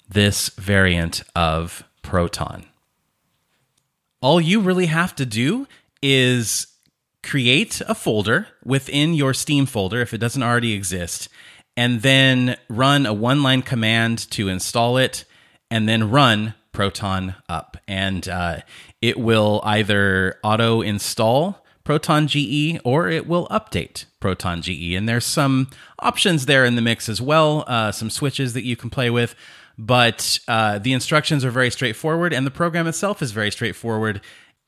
this 0.09 0.51
variant 0.51 1.25
of 1.35 1.83
Proton. 2.03 2.65
All 4.21 4.41
you 4.41 4.61
really 4.61 4.87
have 4.87 5.15
to 5.17 5.27
do 5.27 5.67
is 6.03 6.67
create 7.23 7.81
a 7.89 7.95
folder 7.95 8.49
within 8.65 9.15
your 9.15 9.35
Steam 9.35 9.67
folder 9.67 10.01
if 10.01 10.15
it 10.15 10.19
doesn't 10.19 10.43
already 10.43 10.73
exist, 10.73 11.29
and 11.77 12.03
then 12.03 12.57
run 12.69 13.05
a 13.05 13.13
one 13.13 13.43
line 13.43 13.63
command 13.63 14.31
to 14.31 14.49
install 14.49 14.97
it, 14.97 15.25
and 15.71 15.89
then 15.89 16.11
run 16.11 16.55
Proton 16.73 17.35
up. 17.49 17.77
And 17.89 18.29
uh, 18.29 18.59
it 19.03 19.19
will 19.19 19.61
either 19.65 20.39
auto 20.43 20.83
install 20.83 21.65
Proton 21.85 22.27
GE 22.27 22.81
or 22.85 23.09
it 23.09 23.27
will 23.27 23.47
update 23.49 24.07
Proton 24.21 24.61
GE. 24.61 24.95
And 24.95 25.09
there's 25.09 25.25
some 25.25 25.71
options 26.01 26.47
there 26.47 26.65
in 26.65 26.75
the 26.75 26.83
mix 26.83 27.09
as 27.09 27.21
well, 27.21 27.65
uh, 27.67 27.93
some 27.93 28.11
switches 28.11 28.53
that 28.55 28.65
you 28.65 28.77
can 28.77 28.91
play 28.91 29.09
with. 29.09 29.35
But 29.79 30.39
uh, 30.49 30.79
the 30.79 30.93
instructions 30.93 31.45
are 31.45 31.51
very 31.51 31.71
straightforward, 31.71 32.33
and 32.33 32.47
the 32.47 32.51
program 32.51 32.87
itself 32.87 33.21
is 33.21 33.33
very 33.33 33.51
straightforward. 33.51 34.21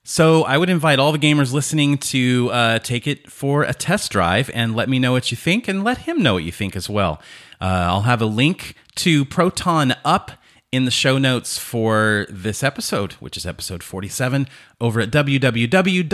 So 0.05 0.45
I 0.45 0.57
would 0.59 0.71
invite 0.71 0.99
all 0.99 1.13
the 1.13 1.19
gamers 1.19 1.53
listening 1.53 1.99
to 1.99 2.51
uh, 2.51 2.79
take 2.79 3.07
it 3.07 3.31
for 3.31 3.63
a 3.63 3.75
test 3.75 4.11
drive 4.11 4.51
and 4.55 4.75
let 4.75 4.89
me 4.89 4.99
know 4.99 5.13
what 5.13 5.31
you 5.31 5.37
think, 5.37 5.69
and 5.69 5.85
let 5.85 5.99
him 5.99 6.23
know 6.23 6.35
what 6.35 6.45
you 6.45 6.53
think 6.53 6.75
as 6.77 6.89
well. 6.89 7.21
Uh, 7.61 7.65
I'll 7.65 8.03
have 8.03 8.23
a 8.23 8.27
link 8.27 8.75
to 8.97 9.25
Proton 9.25 9.95
Up 10.05 10.33
in 10.71 10.85
the 10.85 10.91
show 10.91 11.17
notes 11.19 11.57
for 11.59 12.27
this 12.29 12.63
episode, 12.63 13.15
which 13.15 13.37
is 13.37 13.47
episode 13.47 13.83
47, 13.83 14.47
over 14.81 15.01
at 15.01 15.11
www.linux, 15.11 16.07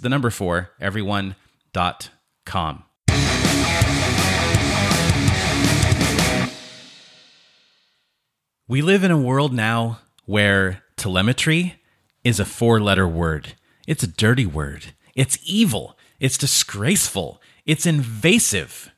the 0.00 0.08
number 0.08 0.30
four, 0.30 0.70
everyone.com. 0.80 1.34
We 8.70 8.82
live 8.82 9.02
in 9.02 9.10
a 9.10 9.16
world 9.16 9.54
now 9.54 10.00
where 10.26 10.82
telemetry 10.96 11.80
is 12.22 12.38
a 12.38 12.44
four 12.44 12.78
letter 12.78 13.08
word. 13.08 13.54
It's 13.86 14.02
a 14.02 14.06
dirty 14.06 14.44
word. 14.44 14.92
It's 15.14 15.38
evil. 15.42 15.96
It's 16.20 16.36
disgraceful. 16.36 17.40
It's 17.64 17.86
invasive. 17.86 18.90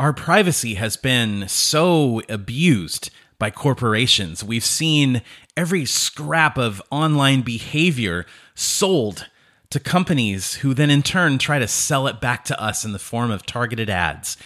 Our 0.00 0.12
privacy 0.12 0.74
has 0.74 0.96
been 0.96 1.46
so 1.46 2.22
abused 2.28 3.10
by 3.38 3.50
corporations. 3.50 4.42
We've 4.42 4.64
seen 4.64 5.22
every 5.56 5.84
scrap 5.84 6.58
of 6.58 6.82
online 6.90 7.42
behavior 7.42 8.26
sold 8.56 9.28
to 9.70 9.78
companies 9.78 10.54
who 10.54 10.74
then 10.74 10.90
in 10.90 11.04
turn 11.04 11.38
try 11.38 11.60
to 11.60 11.68
sell 11.68 12.08
it 12.08 12.20
back 12.20 12.44
to 12.46 12.60
us 12.60 12.84
in 12.84 12.90
the 12.90 12.98
form 12.98 13.30
of 13.30 13.46
targeted 13.46 13.88
ads. 13.88 14.36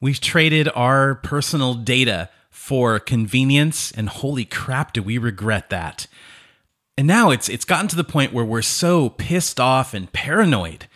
We've 0.00 0.20
traded 0.20 0.68
our 0.76 1.16
personal 1.16 1.74
data 1.74 2.30
for 2.54 3.00
convenience, 3.00 3.90
and 3.90 4.08
holy 4.08 4.44
crap, 4.44 4.92
do 4.92 5.02
we 5.02 5.18
regret 5.18 5.70
that. 5.70 6.06
And 6.96 7.06
now 7.06 7.30
it's 7.30 7.48
it's 7.48 7.64
gotten 7.64 7.88
to 7.88 7.96
the 7.96 8.04
point 8.04 8.32
where 8.32 8.44
we're 8.44 8.62
so 8.62 9.10
pissed 9.10 9.58
off 9.58 9.92
and 9.92 10.10
paranoid 10.12 10.86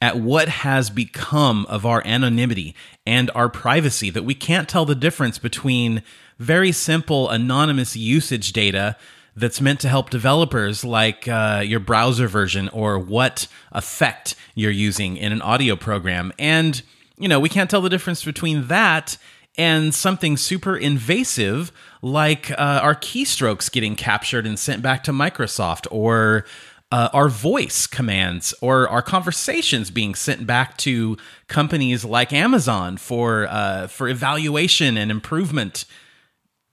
at 0.00 0.16
what 0.16 0.48
has 0.48 0.90
become 0.90 1.66
of 1.68 1.84
our 1.84 2.06
anonymity 2.06 2.74
and 3.04 3.32
our 3.34 3.48
privacy 3.48 4.10
that 4.10 4.24
we 4.24 4.34
can't 4.34 4.68
tell 4.68 4.84
the 4.84 4.94
difference 4.94 5.38
between 5.38 6.04
very 6.38 6.70
simple 6.70 7.28
anonymous 7.28 7.96
usage 7.96 8.52
data 8.52 8.96
that's 9.34 9.60
meant 9.60 9.80
to 9.80 9.88
help 9.88 10.10
developers 10.10 10.84
like 10.84 11.26
uh, 11.26 11.62
your 11.64 11.80
browser 11.80 12.28
version 12.28 12.68
or 12.68 12.96
what 12.96 13.48
effect 13.72 14.36
you're 14.54 14.70
using 14.70 15.16
in 15.16 15.32
an 15.32 15.42
audio 15.42 15.74
program 15.74 16.32
and 16.38 16.82
you 17.18 17.28
know 17.28 17.40
we 17.40 17.48
can't 17.48 17.68
tell 17.68 17.82
the 17.82 17.90
difference 17.90 18.24
between 18.24 18.68
that 18.68 19.18
and 19.58 19.94
something 19.94 20.36
super 20.36 20.76
invasive 20.76 21.72
like 22.00 22.52
uh, 22.52 22.80
our 22.82 22.94
keystrokes 22.94 23.70
getting 23.70 23.94
captured 23.96 24.46
and 24.46 24.58
sent 24.58 24.82
back 24.82 25.04
to 25.04 25.12
Microsoft, 25.12 25.86
or 25.90 26.46
uh, 26.92 27.08
our 27.12 27.28
voice 27.28 27.86
commands, 27.86 28.54
or 28.62 28.88
our 28.88 29.02
conversations 29.02 29.90
being 29.90 30.14
sent 30.14 30.46
back 30.46 30.78
to 30.78 31.18
companies 31.48 32.02
like 32.04 32.32
Amazon 32.32 32.96
for 32.96 33.48
uh, 33.50 33.88
for 33.88 34.08
evaluation 34.08 34.96
and 34.96 35.10
improvement. 35.10 35.84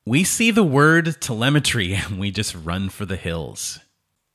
We 0.06 0.24
see 0.24 0.52
the 0.52 0.64
word 0.64 1.20
telemetry 1.20 1.94
and 1.96 2.20
we 2.20 2.30
just 2.30 2.54
run 2.56 2.90
for 2.90 3.06
the 3.06 3.18
hills. 3.18 3.80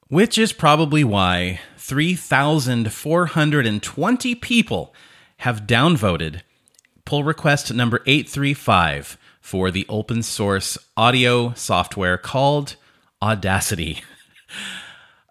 Which 0.09 0.37
is 0.37 0.53
probably 0.53 1.05
why 1.05 1.61
3,420 1.77 4.35
people 4.35 4.93
have 5.37 5.69
downvoted 5.69 6.41
pull 7.11 7.25
request 7.25 7.75
number 7.75 8.05
835 8.07 9.19
for 9.41 9.73
the 9.73 9.85
open 9.89 10.23
source 10.23 10.79
audio 10.97 11.53
software 11.55 12.17
called 12.17 12.77
Audacity. 13.21 14.03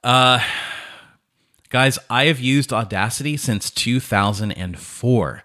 Uh, 0.01 0.39
guys, 1.69 1.99
I 2.09 2.27
have 2.27 2.39
used 2.39 2.71
Audacity 2.71 3.35
since 3.35 3.69
2004 3.69 5.43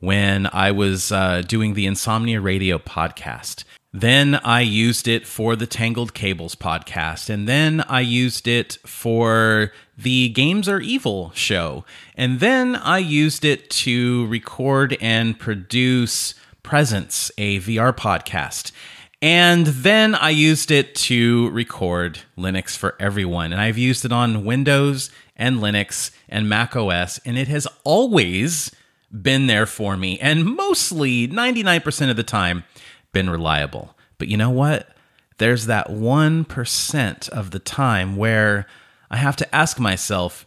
when 0.00 0.48
I 0.52 0.72
was 0.72 1.12
uh, 1.12 1.42
doing 1.46 1.74
the 1.74 1.86
Insomnia 1.86 2.40
Radio 2.40 2.78
podcast. 2.78 3.62
Then 3.92 4.40
I 4.42 4.62
used 4.62 5.06
it 5.06 5.24
for 5.24 5.54
the 5.54 5.68
Tangled 5.68 6.14
Cables 6.14 6.56
podcast. 6.56 7.30
And 7.30 7.46
then 7.46 7.82
I 7.82 8.00
used 8.00 8.48
it 8.48 8.78
for 8.84 9.70
the 10.02 10.28
Games 10.30 10.68
Are 10.68 10.80
Evil 10.80 11.32
show. 11.34 11.84
And 12.16 12.40
then 12.40 12.76
I 12.76 12.98
used 12.98 13.44
it 13.44 13.70
to 13.70 14.26
record 14.26 14.96
and 15.00 15.38
produce 15.38 16.34
Presence, 16.62 17.30
a 17.38 17.58
VR 17.60 17.92
podcast. 17.92 18.72
And 19.20 19.66
then 19.66 20.14
I 20.14 20.30
used 20.30 20.70
it 20.70 20.94
to 20.96 21.50
record 21.50 22.20
Linux 22.36 22.76
for 22.76 22.96
everyone. 22.98 23.52
And 23.52 23.60
I've 23.60 23.78
used 23.78 24.04
it 24.04 24.12
on 24.12 24.44
Windows 24.44 25.10
and 25.36 25.58
Linux 25.58 26.10
and 26.28 26.48
Mac 26.48 26.76
OS, 26.76 27.18
and 27.24 27.36
it 27.36 27.48
has 27.48 27.66
always 27.84 28.70
been 29.10 29.46
there 29.46 29.66
for 29.66 29.96
me, 29.96 30.18
and 30.20 30.44
mostly 30.44 31.28
99% 31.28 32.10
of 32.10 32.16
the 32.16 32.22
time, 32.22 32.64
been 33.12 33.28
reliable. 33.28 33.96
But 34.18 34.28
you 34.28 34.36
know 34.36 34.50
what? 34.50 34.88
There's 35.38 35.66
that 35.66 35.88
1% 35.88 37.28
of 37.30 37.50
the 37.50 37.58
time 37.58 38.16
where 38.16 38.66
I 39.12 39.18
have 39.18 39.36
to 39.36 39.54
ask 39.54 39.78
myself 39.78 40.44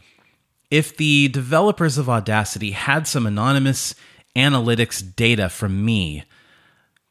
if 0.71 0.97
the 0.97 1.29
developers 1.29 1.97
of 1.97 2.09
Audacity 2.09 2.71
had 2.71 3.07
some 3.07 3.25
anonymous 3.25 3.95
analytics 4.35 5.15
data 5.15 5.47
from 5.47 5.85
me, 5.85 6.23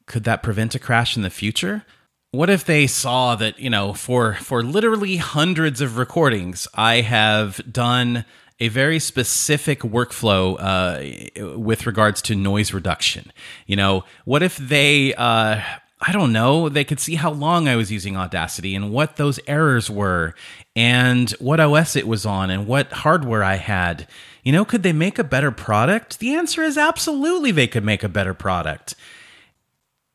could 0.07 0.25
that 0.25 0.43
prevent 0.43 0.75
a 0.75 0.79
crash 0.79 1.17
in 1.17 1.23
the 1.23 1.31
future? 1.31 1.85
What 2.33 2.51
if 2.51 2.65
they 2.65 2.89
saw 2.89 3.37
that, 3.37 3.59
you 3.61 3.71
know, 3.71 3.95
for 3.95 4.35
for 4.35 4.63
literally 4.63 5.17
hundreds 5.17 5.81
of 5.81 5.97
recordings, 5.97 6.67
I 6.75 7.03
have 7.03 7.61
done 7.73 8.25
a 8.61 8.69
very 8.69 8.99
specific 8.99 9.81
workflow 9.81 10.57
uh, 10.59 11.59
with 11.59 11.87
regards 11.87 12.23
to 12.23 12.35
noise 12.35 12.73
reduction. 12.73 13.33
You 13.67 13.77
know, 13.77 14.05
what 14.25 14.43
if 14.43 14.57
they, 14.57 15.15
uh, 15.15 15.61
I 16.01 16.13
don't 16.13 16.33
know, 16.33 16.69
they 16.69 16.85
could 16.85 17.01
see 17.01 17.17
how 17.17 17.31
long 17.31 17.67
I 17.67 17.77
was 17.77 17.91
using 17.91 18.17
Audacity 18.17 18.75
and 18.75 18.93
what 18.93 19.17
those 19.17 19.41
errors 19.47 19.91
were 19.91 20.35
and 20.77 21.31
what 21.33 21.61
OS 21.61 21.97
it 21.97 22.07
was 22.07 22.27
on 22.27 22.51
and 22.51 22.67
what 22.67 22.93
hardware 22.93 23.45
I 23.45 23.57
had 23.57 24.07
you 24.45 24.53
know, 24.53 24.65
could 24.65 24.83
they 24.83 24.93
make 24.93 25.19
a 25.19 25.25
better 25.25 25.51
product? 25.51 26.19
The 26.19 26.35
answer 26.35 26.63
is 26.63 26.77
absolutely 26.77 27.51
they 27.51 27.67
could 27.67 27.85
make 27.85 28.05
a 28.05 28.09
better 28.09 28.35
product. 28.35 28.95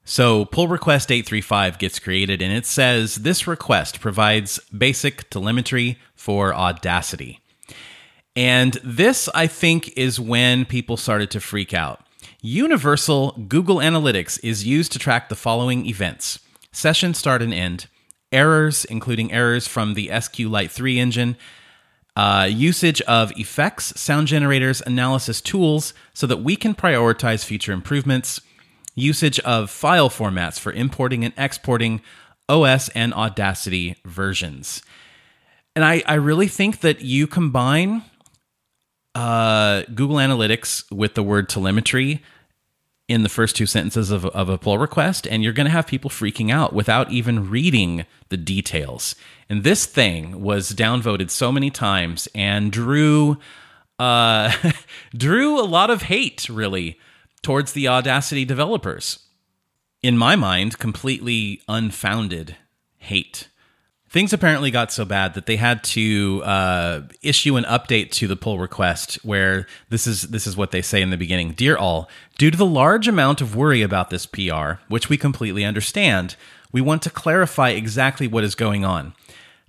So, 0.05 0.45
pull 0.45 0.67
request 0.67 1.11
835 1.11 1.77
gets 1.77 1.99
created 1.99 2.41
and 2.41 2.53
it 2.53 2.65
says 2.65 3.15
this 3.15 3.47
request 3.47 3.99
provides 3.99 4.59
basic 4.75 5.29
telemetry 5.29 5.97
for 6.15 6.53
Audacity. 6.53 7.39
And 8.35 8.73
this, 8.83 9.27
I 9.35 9.47
think, 9.47 9.95
is 9.97 10.19
when 10.19 10.65
people 10.65 10.95
started 10.95 11.29
to 11.31 11.39
freak 11.39 11.73
out. 11.73 12.05
Universal 12.41 13.31
Google 13.47 13.77
Analytics 13.77 14.39
is 14.43 14.65
used 14.65 14.91
to 14.93 14.99
track 14.99 15.29
the 15.29 15.35
following 15.35 15.85
events 15.85 16.39
session 16.71 17.13
start 17.15 17.41
and 17.41 17.53
end, 17.53 17.87
errors, 18.31 18.85
including 18.85 19.31
errors 19.31 19.67
from 19.67 19.93
the 19.93 20.07
SQLite 20.07 20.71
3 20.71 20.99
engine, 20.99 21.37
uh, 22.15 22.47
usage 22.49 23.01
of 23.01 23.31
effects, 23.37 23.99
sound 23.99 24.27
generators, 24.27 24.81
analysis 24.85 25.39
tools 25.41 25.93
so 26.13 26.27
that 26.27 26.37
we 26.37 26.55
can 26.55 26.75
prioritize 26.75 27.45
future 27.45 27.71
improvements, 27.71 28.41
usage 28.95 29.39
of 29.41 29.69
file 29.69 30.09
formats 30.09 30.59
for 30.59 30.71
importing 30.73 31.23
and 31.23 31.33
exporting 31.37 32.01
OS 32.49 32.89
and 32.89 33.13
Audacity 33.13 33.95
versions. 34.05 34.81
And 35.75 35.85
I, 35.85 36.03
I 36.05 36.15
really 36.15 36.47
think 36.47 36.81
that 36.81 37.01
you 37.01 37.27
combine 37.27 38.03
uh, 39.15 39.83
Google 39.93 40.17
Analytics 40.17 40.91
with 40.91 41.13
the 41.13 41.23
word 41.23 41.47
telemetry 41.47 42.21
in 43.09 43.23
the 43.23 43.29
first 43.29 43.55
two 43.55 43.65
sentences 43.65 44.11
of, 44.11 44.23
of 44.27 44.47
a 44.47 44.57
pull 44.57 44.77
request, 44.77 45.27
and 45.27 45.43
you're 45.43 45.51
going 45.51 45.65
to 45.65 45.71
have 45.71 45.87
people 45.87 46.11
freaking 46.11 46.51
out 46.51 46.73
without 46.73 47.11
even 47.11 47.49
reading 47.49 48.05
the 48.29 48.37
details. 48.37 49.15
And 49.49 49.63
this 49.63 49.87
thing 49.87 50.41
was 50.41 50.71
downvoted 50.71 51.31
so 51.31 51.51
many 51.51 51.71
times 51.71 52.29
and 52.35 52.71
drew 52.71 53.37
uh, 53.97 54.53
drew 55.17 55.59
a 55.59 55.65
lot 55.65 55.89
of 55.89 56.03
hate, 56.03 56.47
really, 56.47 56.97
towards 57.41 57.73
the 57.73 57.87
Audacity 57.87 58.45
developers. 58.45 59.19
In 60.01 60.17
my 60.17 60.37
mind, 60.37 60.77
completely 60.77 61.61
unfounded 61.67 62.55
hate. 62.97 63.48
Things 64.09 64.33
apparently 64.33 64.71
got 64.71 64.91
so 64.91 65.05
bad 65.05 65.35
that 65.35 65.45
they 65.45 65.57
had 65.57 65.83
to 65.83 66.41
uh, 66.43 67.01
issue 67.21 67.57
an 67.57 67.63
update 67.65 68.09
to 68.13 68.27
the 68.27 68.35
pull 68.35 68.57
request 68.57 69.19
where 69.23 69.67
this 69.89 70.07
is 70.07 70.23
this 70.23 70.47
is 70.47 70.57
what 70.57 70.71
they 70.71 70.81
say 70.81 71.03
in 71.03 71.11
the 71.11 71.17
beginning. 71.17 71.51
Dear 71.51 71.77
all, 71.77 72.09
due 72.39 72.49
to 72.49 72.57
the 72.57 72.65
large 72.65 73.07
amount 73.07 73.39
of 73.39 73.55
worry 73.55 73.83
about 73.83 74.09
this 74.09 74.25
PR, 74.25 74.81
which 74.87 75.09
we 75.09 75.17
completely 75.17 75.63
understand, 75.63 76.35
we 76.71 76.81
want 76.81 77.03
to 77.03 77.11
clarify 77.11 77.69
exactly 77.69 78.27
what 78.27 78.43
is 78.43 78.55
going 78.55 78.83
on. 78.83 79.13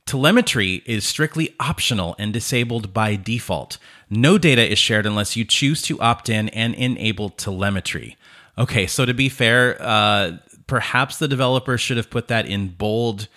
Telemetry 0.06 0.82
is 0.86 1.06
strictly 1.06 1.54
optional 1.60 2.16
and 2.18 2.32
disabled 2.32 2.94
by 2.94 3.16
default. 3.16 3.76
No 4.08 4.38
data 4.38 4.66
is 4.66 4.78
shared 4.78 5.04
unless 5.04 5.36
you 5.36 5.44
choose 5.44 5.82
to 5.82 6.00
opt 6.00 6.30
in 6.30 6.48
and 6.48 6.74
enable 6.74 7.28
telemetry. 7.28 8.16
Okay, 8.56 8.86
so 8.86 9.04
to 9.04 9.12
be 9.12 9.28
fair, 9.28 9.76
uh, 9.80 10.38
perhaps 10.66 11.18
the 11.18 11.28
developer 11.28 11.76
should 11.76 11.98
have 11.98 12.08
put 12.08 12.28
that 12.28 12.46
in 12.46 12.68
bold 12.68 13.28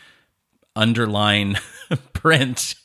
underline 0.75 1.57
print 2.13 2.75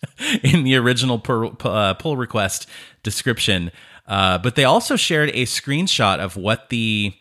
in 0.42 0.64
the 0.64 0.76
original 0.76 1.18
pull, 1.18 1.56
uh, 1.64 1.94
pull 1.94 2.16
request 2.16 2.68
description. 3.02 3.70
Uh, 4.06 4.38
but 4.38 4.54
they 4.54 4.64
also 4.64 4.96
shared 4.96 5.30
a 5.30 5.44
screenshot 5.44 6.18
of 6.18 6.36
what 6.36 6.70
the 6.70 7.12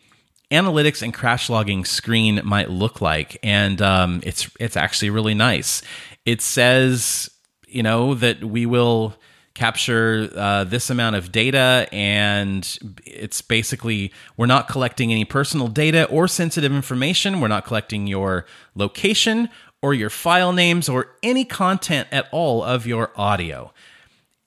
analytics 0.51 1.01
and 1.01 1.13
crash 1.13 1.49
logging 1.49 1.83
screen 1.83 2.41
might 2.43 2.69
look 2.69 3.01
like, 3.01 3.37
and 3.43 3.81
um, 3.81 4.21
it's 4.23 4.49
it's 4.59 4.77
actually 4.77 5.09
really 5.09 5.33
nice. 5.33 5.81
It 6.25 6.41
says, 6.41 7.29
you 7.67 7.83
know, 7.83 8.13
that 8.15 8.43
we 8.43 8.65
will 8.65 9.15
capture 9.57 10.29
uh, 10.35 10.63
this 10.63 10.91
amount 10.91 11.15
of 11.15 11.31
data 11.31 11.87
and 11.91 12.77
it's 13.07 13.41
basically 13.41 14.13
we're 14.37 14.45
not 14.45 14.67
collecting 14.67 15.11
any 15.11 15.25
personal 15.25 15.67
data 15.67 16.05
or 16.09 16.27
sensitive 16.27 16.71
information 16.71 17.41
we're 17.41 17.47
not 17.47 17.65
collecting 17.65 18.05
your 18.05 18.45
location 18.75 19.49
or 19.81 19.93
your 19.93 20.09
file 20.09 20.53
names 20.53 20.89
or 20.89 21.15
any 21.21 21.45
content 21.45 22.07
at 22.11 22.27
all 22.31 22.63
of 22.63 22.87
your 22.87 23.11
audio. 23.15 23.71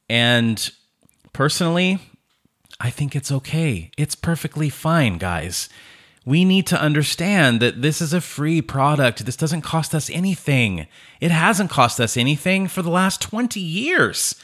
And 0.09 0.71
personally, 1.33 1.99
I 2.81 2.91
think 2.91 3.15
it's 3.15 3.31
okay. 3.31 3.91
It's 3.97 4.15
perfectly 4.15 4.71
fine, 4.71 5.19
guys. 5.19 5.69
We 6.27 6.45
need 6.45 6.67
to 6.69 6.81
understand 6.81 7.61
that 7.61 7.83
this 7.83 8.01
is 8.01 8.13
a 8.13 8.21
free 8.21 8.61
product. 8.61 9.25
This 9.25 9.37
doesn't 9.37 9.63
cost 9.63 9.95
us 9.95 10.11
anything. 10.11 10.87
It 11.21 11.31
hasn't 11.31 11.71
cost 11.71 12.01
us 12.01 12.17
anything 12.17 12.69
for 12.69 12.83
the 12.83 12.91
last 12.91 13.23
20 13.23 13.59
years. 13.61 14.35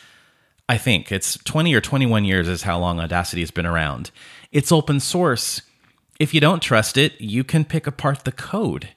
I 0.69 0.79
think 0.79 1.13
it's 1.13 1.37
20 1.45 1.75
or 1.75 1.81
21 1.81 2.25
years 2.25 2.49
is 2.49 2.63
how 2.63 2.79
long 2.79 2.99
Audacity 2.99 3.43
has 3.43 3.51
been 3.51 3.67
around. 3.67 4.11
It's 4.53 4.73
open 4.73 5.01
source. 5.01 5.63
If 6.19 6.33
you 6.33 6.41
don't 6.41 6.63
trust 6.63 6.97
it, 6.97 7.21
you 7.21 7.45
can 7.45 7.65
pick 7.65 7.87
apart 7.87 8.25
the 8.25 8.33
code. 8.33 8.89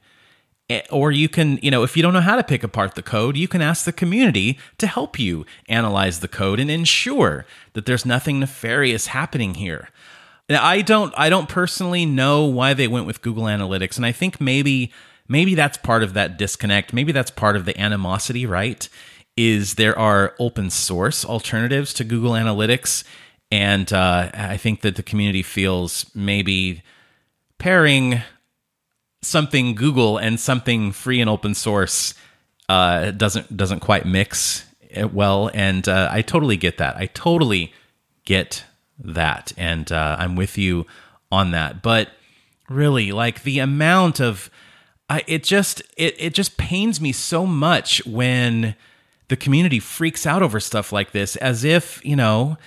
Or 0.92 1.12
you 1.12 1.28
can, 1.28 1.58
you 1.64 1.72
know, 1.72 1.84
if 1.84 1.98
you 1.98 2.04
don't 2.04 2.14
know 2.14 2.22
how 2.22 2.36
to 2.36 2.44
pick 2.44 2.64
apart 2.64 2.94
the 2.94 3.02
code, 3.02 3.36
you 3.36 3.48
can 3.48 3.62
ask 3.62 3.86
the 3.86 3.92
community 3.92 4.60
to 4.78 4.86
help 4.86 5.18
you 5.18 5.46
analyze 5.68 6.20
the 6.20 6.28
code 6.28 6.60
and 6.60 6.70
ensure 6.70 7.46
that 7.74 7.88
there's 7.88 8.06
nothing 8.06 8.40
nefarious 8.40 9.08
happening 9.08 9.56
here. 9.56 9.90
Now, 10.48 10.64
I 10.64 10.82
don't 10.82 11.14
I 11.18 11.30
don't 11.30 11.50
personally 11.50 12.06
know 12.06 12.46
why 12.46 12.74
they 12.74 12.88
went 12.88 13.08
with 13.08 13.22
Google 13.22 13.44
Analytics 13.46 13.98
and 13.98 14.06
I 14.06 14.12
think 14.12 14.40
maybe 14.40 14.92
maybe 15.28 15.56
that's 15.56 15.78
part 15.78 16.04
of 16.04 16.14
that 16.14 16.38
disconnect. 16.38 16.94
Maybe 16.94 17.12
that's 17.12 17.32
part 17.32 17.56
of 17.56 17.66
the 17.66 17.80
animosity, 17.80 18.46
right? 18.46 18.88
Is 19.38 19.76
there 19.76 19.98
are 19.98 20.36
open 20.40 20.70
source 20.70 21.24
alternatives 21.24 21.94
to 21.96 22.04
Google 22.04 22.32
Analytics 22.32 23.04
and 23.52 23.92
uh, 23.92 24.30
I 24.34 24.58
think 24.58 24.82
that 24.82 24.96
the 24.96 25.04
community 25.04 25.42
feels 25.42 26.06
maybe 26.14 26.84
pairing 27.58 28.22
something 29.22 29.76
Google 29.76 30.18
and 30.18 30.40
something 30.40 30.92
free 30.92 31.20
and 31.20 31.30
open 31.30 31.54
source 31.54 32.14
uh, 32.68 33.12
doesn't 33.12 33.56
doesn't 33.56 33.80
quite 33.80 34.06
mix 34.06 34.66
well, 35.12 35.50
and 35.54 35.88
uh, 35.88 36.10
I 36.12 36.22
totally 36.22 36.58
get 36.58 36.78
that. 36.78 36.98
I 36.98 37.08
totally 37.08 37.74
get 38.26 38.64
that, 39.00 39.54
and 39.58 39.92
uh, 39.92 40.18
I'm 40.20 40.36
with 40.36 40.58
you 40.58 40.86
on 41.32 41.52
that. 41.52 41.82
But 41.82 42.10
really, 42.70 43.12
like 43.12 43.44
the 43.44 43.60
amount 43.60 44.20
of 44.20 44.50
I, 45.10 45.24
it 45.28 45.44
just 45.44 45.82
it 45.98 46.16
it 46.18 46.34
just 46.34 46.58
pains 46.58 47.00
me 47.00 47.12
so 47.12 47.46
much 47.46 48.06
when 48.06 48.76
the 49.28 49.36
community 49.36 49.80
freaks 49.80 50.26
out 50.26 50.42
over 50.42 50.60
stuff 50.60 50.92
like 50.92 51.12
this, 51.12 51.36
as 51.38 51.64
if 51.64 52.04
you 52.06 52.16
know. 52.16 52.58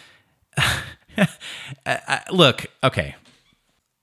look, 2.31 2.67
okay, 2.85 3.15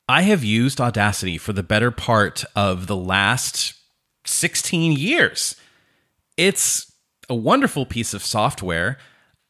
I 0.10 0.24
have 0.24 0.44
used 0.44 0.82
Audacity 0.82 1.38
for 1.38 1.54
the 1.54 1.62
better 1.62 1.92
part 1.92 2.44
of 2.56 2.88
the 2.88 2.96
last 2.96 3.76
16 4.26 4.94
years. 4.94 5.56
It's 6.36 6.92
a 7.30 7.36
wonderful 7.36 7.86
piece 7.86 8.16
of 8.16 8.24
software 8.24 8.98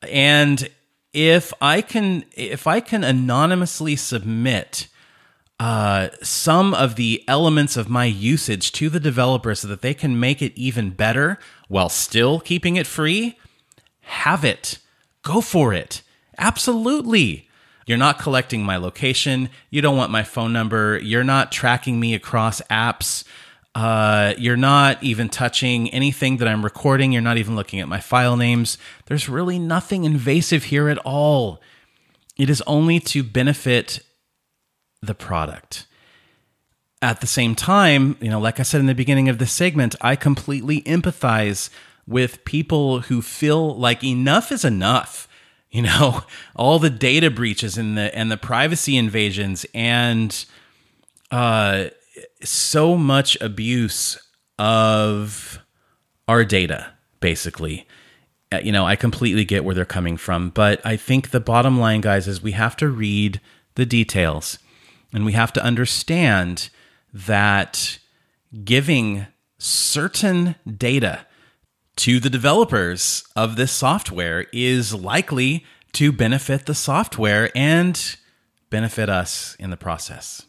and 0.01 0.69
if 1.13 1.53
I 1.61 1.81
can 1.81 2.25
if 2.35 2.67
I 2.67 2.81
can 2.81 3.05
anonymously 3.05 3.95
submit 3.95 4.89
uh, 5.61 6.09
some 6.21 6.73
of 6.73 6.95
the 6.95 7.23
elements 7.25 7.77
of 7.77 7.89
my 7.89 8.05
usage 8.05 8.73
to 8.73 8.89
the 8.89 8.99
developer 8.99 9.55
so 9.55 9.69
that 9.69 9.81
they 9.81 9.93
can 9.93 10.19
make 10.19 10.41
it 10.41 10.51
even 10.57 10.89
better 10.89 11.39
while 11.69 11.89
still 11.89 12.41
keeping 12.41 12.75
it 12.75 12.85
free, 12.85 13.39
have 14.01 14.43
it. 14.43 14.79
Go 15.23 15.39
for 15.39 15.73
it. 15.73 16.01
Absolutely. 16.37 17.48
You're 17.89 17.97
not 17.97 18.19
collecting 18.19 18.61
my 18.61 18.77
location. 18.77 19.49
You 19.71 19.81
don't 19.81 19.97
want 19.97 20.11
my 20.11 20.21
phone 20.21 20.53
number. 20.53 20.99
You're 20.99 21.23
not 21.23 21.51
tracking 21.51 21.99
me 21.99 22.13
across 22.13 22.61
apps. 22.69 23.23
Uh, 23.73 24.35
you're 24.37 24.55
not 24.55 25.01
even 25.01 25.27
touching 25.27 25.89
anything 25.89 26.37
that 26.37 26.47
I'm 26.47 26.63
recording. 26.63 27.11
You're 27.11 27.23
not 27.23 27.37
even 27.37 27.55
looking 27.55 27.79
at 27.79 27.87
my 27.87 27.99
file 27.99 28.37
names. 28.37 28.77
There's 29.07 29.27
really 29.27 29.57
nothing 29.57 30.03
invasive 30.03 30.65
here 30.65 30.87
at 30.87 30.99
all. 30.99 31.61
It 32.37 32.47
is 32.47 32.61
only 32.67 32.99
to 32.99 33.23
benefit 33.23 34.01
the 35.01 35.15
product. 35.15 35.87
At 37.01 37.21
the 37.21 37.27
same 37.27 37.55
time, 37.55 38.17
you 38.21 38.29
know, 38.29 38.39
like 38.39 38.59
I 38.59 38.63
said 38.63 38.81
in 38.81 38.85
the 38.85 38.93
beginning 38.93 39.29
of 39.29 39.39
this 39.39 39.51
segment, 39.51 39.95
I 39.99 40.15
completely 40.15 40.83
empathize 40.83 41.71
with 42.05 42.45
people 42.45 42.99
who 42.99 43.23
feel 43.23 43.75
like 43.75 44.03
enough 44.03 44.51
is 44.51 44.63
enough 44.63 45.27
you 45.71 45.81
know 45.81 46.23
all 46.55 46.79
the 46.79 46.89
data 46.89 47.29
breaches 47.29 47.77
and 47.77 47.97
the 47.97 48.15
and 48.15 48.31
the 48.31 48.37
privacy 48.37 48.97
invasions 48.97 49.65
and 49.73 50.45
uh 51.31 51.85
so 52.43 52.97
much 52.97 53.39
abuse 53.41 54.17
of 54.57 55.59
our 56.27 56.43
data 56.43 56.93
basically. 57.19 57.87
Uh, 58.51 58.59
you 58.63 58.71
know 58.71 58.83
i 58.83 58.95
completely 58.95 59.45
get 59.45 59.63
where 59.63 59.75
they're 59.75 59.85
coming 59.85 60.17
from 60.17 60.49
but 60.49 60.83
i 60.83 60.97
think 60.97 61.29
the 61.29 61.39
bottom 61.39 61.79
line 61.79 62.01
guys 62.01 62.27
is 62.27 62.41
we 62.41 62.53
have 62.53 62.75
to 62.75 62.87
read 62.87 63.39
the 63.75 63.85
details 63.85 64.57
and 65.13 65.23
we 65.23 65.33
have 65.33 65.53
to 65.53 65.63
understand 65.63 66.69
that 67.13 67.99
giving 68.63 69.27
certain 69.59 70.55
data 70.77 71.25
to 71.99 72.21
the 72.21 72.29
developers 72.29 73.25
of 73.35 73.57
this 73.57 73.73
software 73.73 74.45
is 74.53 74.93
likely 74.93 75.65
to 75.91 76.13
benefit 76.13 76.65
the 76.65 76.73
software 76.73 77.51
and 77.53 78.15
benefit 78.69 79.09
us 79.09 79.57
in 79.59 79.69
the 79.69 79.75
process. 79.75 80.43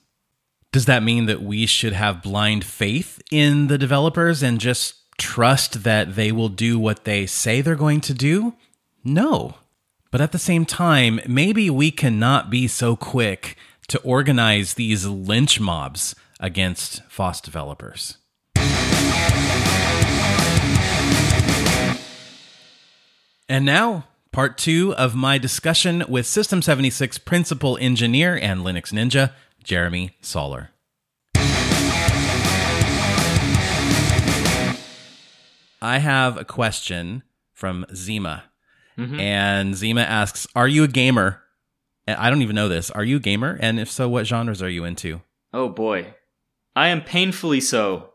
Does 0.71 0.85
that 0.85 1.03
mean 1.03 1.27
that 1.27 1.43
we 1.43 1.67
should 1.67 1.93
have 1.93 2.23
blind 2.23 2.65
faith 2.65 3.21
in 3.33 3.67
the 3.67 3.79
developers 3.79 4.45
and 4.45 4.61
just 4.61 4.95
trust 5.19 5.83
that 5.83 6.15
they 6.15 6.31
will 6.31 6.49
do 6.49 6.79
what 6.79 7.03
they 7.05 7.27
say 7.27 7.61
they're 7.61 7.75
going 7.75 8.01
to 8.03 8.15
do? 8.15 8.55
No. 9.03 9.57
But 10.13 10.21
at 10.21 10.31
the 10.31 10.39
same 10.39 10.65
time, 10.65 11.19
maybe 11.27 11.69
we 11.69 11.91
cannot 11.91 12.49
be 12.49 12.69
so 12.69 12.95
quick 12.95 13.57
to 13.89 13.99
organize 14.03 14.75
these 14.75 15.05
lynch 15.05 15.59
mobs 15.59 16.15
against 16.39 17.03
FOSS 17.09 17.41
developers. 17.41 18.19
And 23.51 23.65
now, 23.65 24.05
part 24.31 24.57
two 24.59 24.95
of 24.95 25.17
my 25.17 25.37
discussion 25.37 26.05
with 26.09 26.25
System 26.25 26.63
76 26.63 27.19
principal 27.19 27.77
engineer 27.79 28.39
and 28.41 28.61
Linux 28.61 28.93
Ninja, 28.93 29.33
Jeremy 29.65 30.13
Soller. 30.21 30.71
I 35.83 35.99
have 35.99 36.37
a 36.37 36.45
question 36.45 37.25
from 37.53 37.87
Zima. 37.93 38.45
Mhm. 38.97 39.19
And 39.19 39.75
Zima 39.75 40.03
asks, 40.03 40.47
Are 40.55 40.69
you 40.69 40.85
a 40.85 40.89
gamer? 40.89 41.43
I 42.07 42.31
don't 42.31 42.43
even 42.43 42.55
know 42.55 42.69
this. 42.69 42.93
Are 42.93 43.03
you 43.03 43.17
a 43.17 43.21
gamer? 43.21 43.59
And 43.61 43.81
if 43.81 43.91
so, 43.91 44.09
what 44.09 44.29
genres 44.29 44.63
are 44.63 44.71
you 44.71 44.85
into? 44.85 45.23
Oh 45.53 45.69
boy, 45.69 46.15
I 46.77 46.87
am 46.87 47.03
painfully 47.03 47.61
so, 47.61 48.11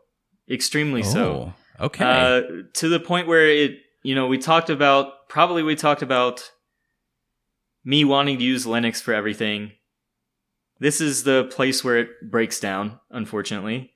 extremely 0.49 1.03
so. 1.03 1.53
Oh, 1.77 1.85
okay. 1.87 2.05
Uh, 2.05 2.41
to 2.75 2.87
the 2.87 3.01
point 3.01 3.27
where 3.27 3.49
it, 3.49 3.79
you 4.01 4.15
know, 4.15 4.27
we 4.27 4.37
talked 4.37 4.69
about 4.69 5.11
probably 5.27 5.63
we 5.63 5.75
talked 5.75 6.01
about 6.01 6.51
me 7.83 8.03
wanting 8.03 8.39
to 8.39 8.43
use 8.43 8.65
Linux 8.65 9.01
for 9.01 9.13
everything. 9.13 9.71
This 10.79 10.99
is 10.99 11.23
the 11.23 11.45
place 11.51 11.83
where 11.83 11.97
it 11.99 12.09
breaks 12.29 12.59
down, 12.59 12.99
unfortunately. 13.09 13.91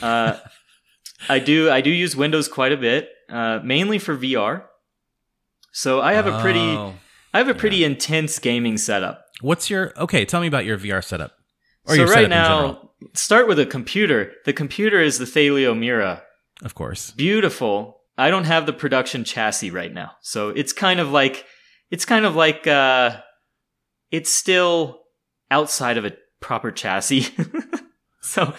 Uh, 0.00 0.38
I 1.28 1.38
do 1.38 1.70
I 1.70 1.80
do 1.80 1.90
use 1.90 2.14
Windows 2.14 2.48
quite 2.48 2.72
a 2.72 2.76
bit, 2.76 3.08
uh, 3.28 3.60
mainly 3.62 3.98
for 3.98 4.16
VR. 4.16 4.64
So 5.72 6.00
I 6.00 6.14
have 6.14 6.26
a 6.26 6.40
pretty 6.40 6.60
Oh. 6.60 6.94
I 7.34 7.38
have 7.38 7.48
a 7.48 7.54
pretty 7.54 7.84
intense 7.84 8.38
gaming 8.38 8.78
setup. 8.78 9.26
What's 9.42 9.68
your 9.68 9.92
okay? 9.98 10.24
Tell 10.24 10.40
me 10.40 10.46
about 10.46 10.64
your 10.64 10.78
VR 10.78 11.04
setup. 11.04 11.32
Or 11.84 11.94
so 11.94 12.02
your 12.02 12.06
right 12.06 12.30
setup 12.30 12.30
now, 12.30 12.90
start 13.14 13.46
with 13.46 13.58
a 13.58 13.66
computer. 13.66 14.32
The 14.44 14.52
computer 14.52 15.00
is 15.00 15.18
the 15.18 15.26
Thelio 15.26 15.78
Mira. 15.78 16.22
of 16.62 16.74
course. 16.74 17.10
beautiful. 17.10 17.95
I 18.18 18.30
don't 18.30 18.44
have 18.44 18.66
the 18.66 18.72
production 18.72 19.24
chassis 19.24 19.70
right 19.70 19.92
now. 19.92 20.12
So 20.22 20.48
it's 20.48 20.72
kind 20.72 21.00
of 21.00 21.10
like 21.10 21.44
it's 21.90 22.04
kind 22.04 22.24
of 22.24 22.34
like 22.34 22.66
uh 22.66 23.18
it's 24.10 24.32
still 24.32 25.02
outside 25.50 25.98
of 25.98 26.04
a 26.04 26.16
proper 26.40 26.70
chassis. 26.70 27.26
so 28.22 28.54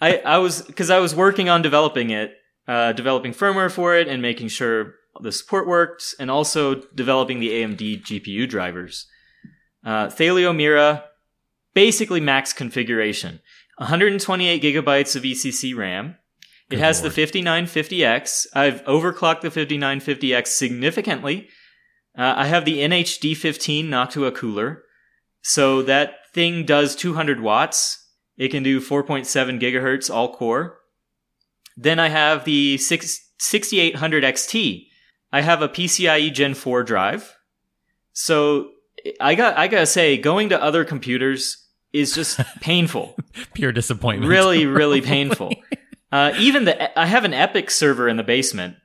I 0.00 0.18
I 0.18 0.38
was 0.38 0.62
cuz 0.62 0.90
I 0.90 0.98
was 0.98 1.14
working 1.14 1.48
on 1.48 1.62
developing 1.62 2.10
it, 2.10 2.36
uh 2.66 2.92
developing 2.92 3.32
firmware 3.32 3.70
for 3.70 3.94
it 3.94 4.08
and 4.08 4.20
making 4.20 4.48
sure 4.48 4.94
the 5.20 5.32
support 5.32 5.66
worked 5.66 6.14
and 6.18 6.30
also 6.30 6.76
developing 6.94 7.40
the 7.40 7.50
AMD 7.50 8.02
GPU 8.02 8.48
drivers. 8.48 9.06
Uh 9.84 10.08
Thelio 10.08 10.54
Mira 10.54 11.04
basically 11.74 12.20
max 12.20 12.52
configuration. 12.52 13.40
128 13.76 14.60
gigabytes 14.60 15.14
of 15.14 15.22
ECC 15.22 15.76
RAM. 15.76 16.16
It 16.70 16.76
Good 16.76 16.80
has 16.80 17.00
lord. 17.02 17.14
the 17.14 17.22
5950X. 17.22 18.46
I've 18.54 18.84
overclocked 18.84 19.40
the 19.40 19.48
5950X 19.50 20.48
significantly. 20.48 21.48
Uh, 22.16 22.34
I 22.36 22.46
have 22.46 22.64
the 22.64 22.78
NHD15 22.80 23.86
Noctua 23.86 24.34
cooler. 24.34 24.82
So 25.40 25.82
that 25.82 26.14
thing 26.34 26.64
does 26.66 26.94
200 26.96 27.40
watts. 27.40 28.06
It 28.36 28.48
can 28.50 28.62
do 28.62 28.80
4.7 28.80 29.60
gigahertz 29.60 30.12
all 30.14 30.34
core. 30.34 30.78
Then 31.76 31.98
I 31.98 32.08
have 32.08 32.44
the 32.44 32.76
6, 32.76 33.30
6800 33.38 34.24
XT. 34.24 34.86
I 35.32 35.40
have 35.40 35.62
a 35.62 35.68
PCIe 35.68 36.32
Gen 36.32 36.54
4 36.54 36.82
drive. 36.82 37.36
So 38.12 38.70
I 39.20 39.34
got 39.36 39.56
I 39.56 39.68
gotta 39.68 39.86
say, 39.86 40.18
going 40.18 40.48
to 40.48 40.60
other 40.62 40.84
computers 40.84 41.64
is 41.92 42.14
just 42.14 42.40
painful 42.60 43.16
Pure 43.54 43.72
disappointment. 43.72 44.28
really, 44.30 44.66
really 44.66 45.00
painful. 45.14 45.52
Uh, 46.10 46.32
even 46.38 46.64
the 46.64 46.98
I 46.98 47.06
have 47.06 47.24
an 47.24 47.32
EPYC 47.32 47.70
server 47.70 48.08
in 48.08 48.16
the 48.16 48.22
basement, 48.22 48.76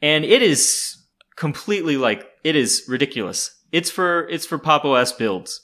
and 0.00 0.24
it 0.24 0.42
is 0.42 0.96
completely 1.36 1.96
like 1.96 2.26
it 2.44 2.56
is 2.56 2.84
ridiculous. 2.88 3.50
It's 3.72 3.90
for 3.90 4.28
it's 4.28 4.46
for 4.46 4.58
Pop 4.58 4.84
OS 4.84 5.12
builds. 5.12 5.60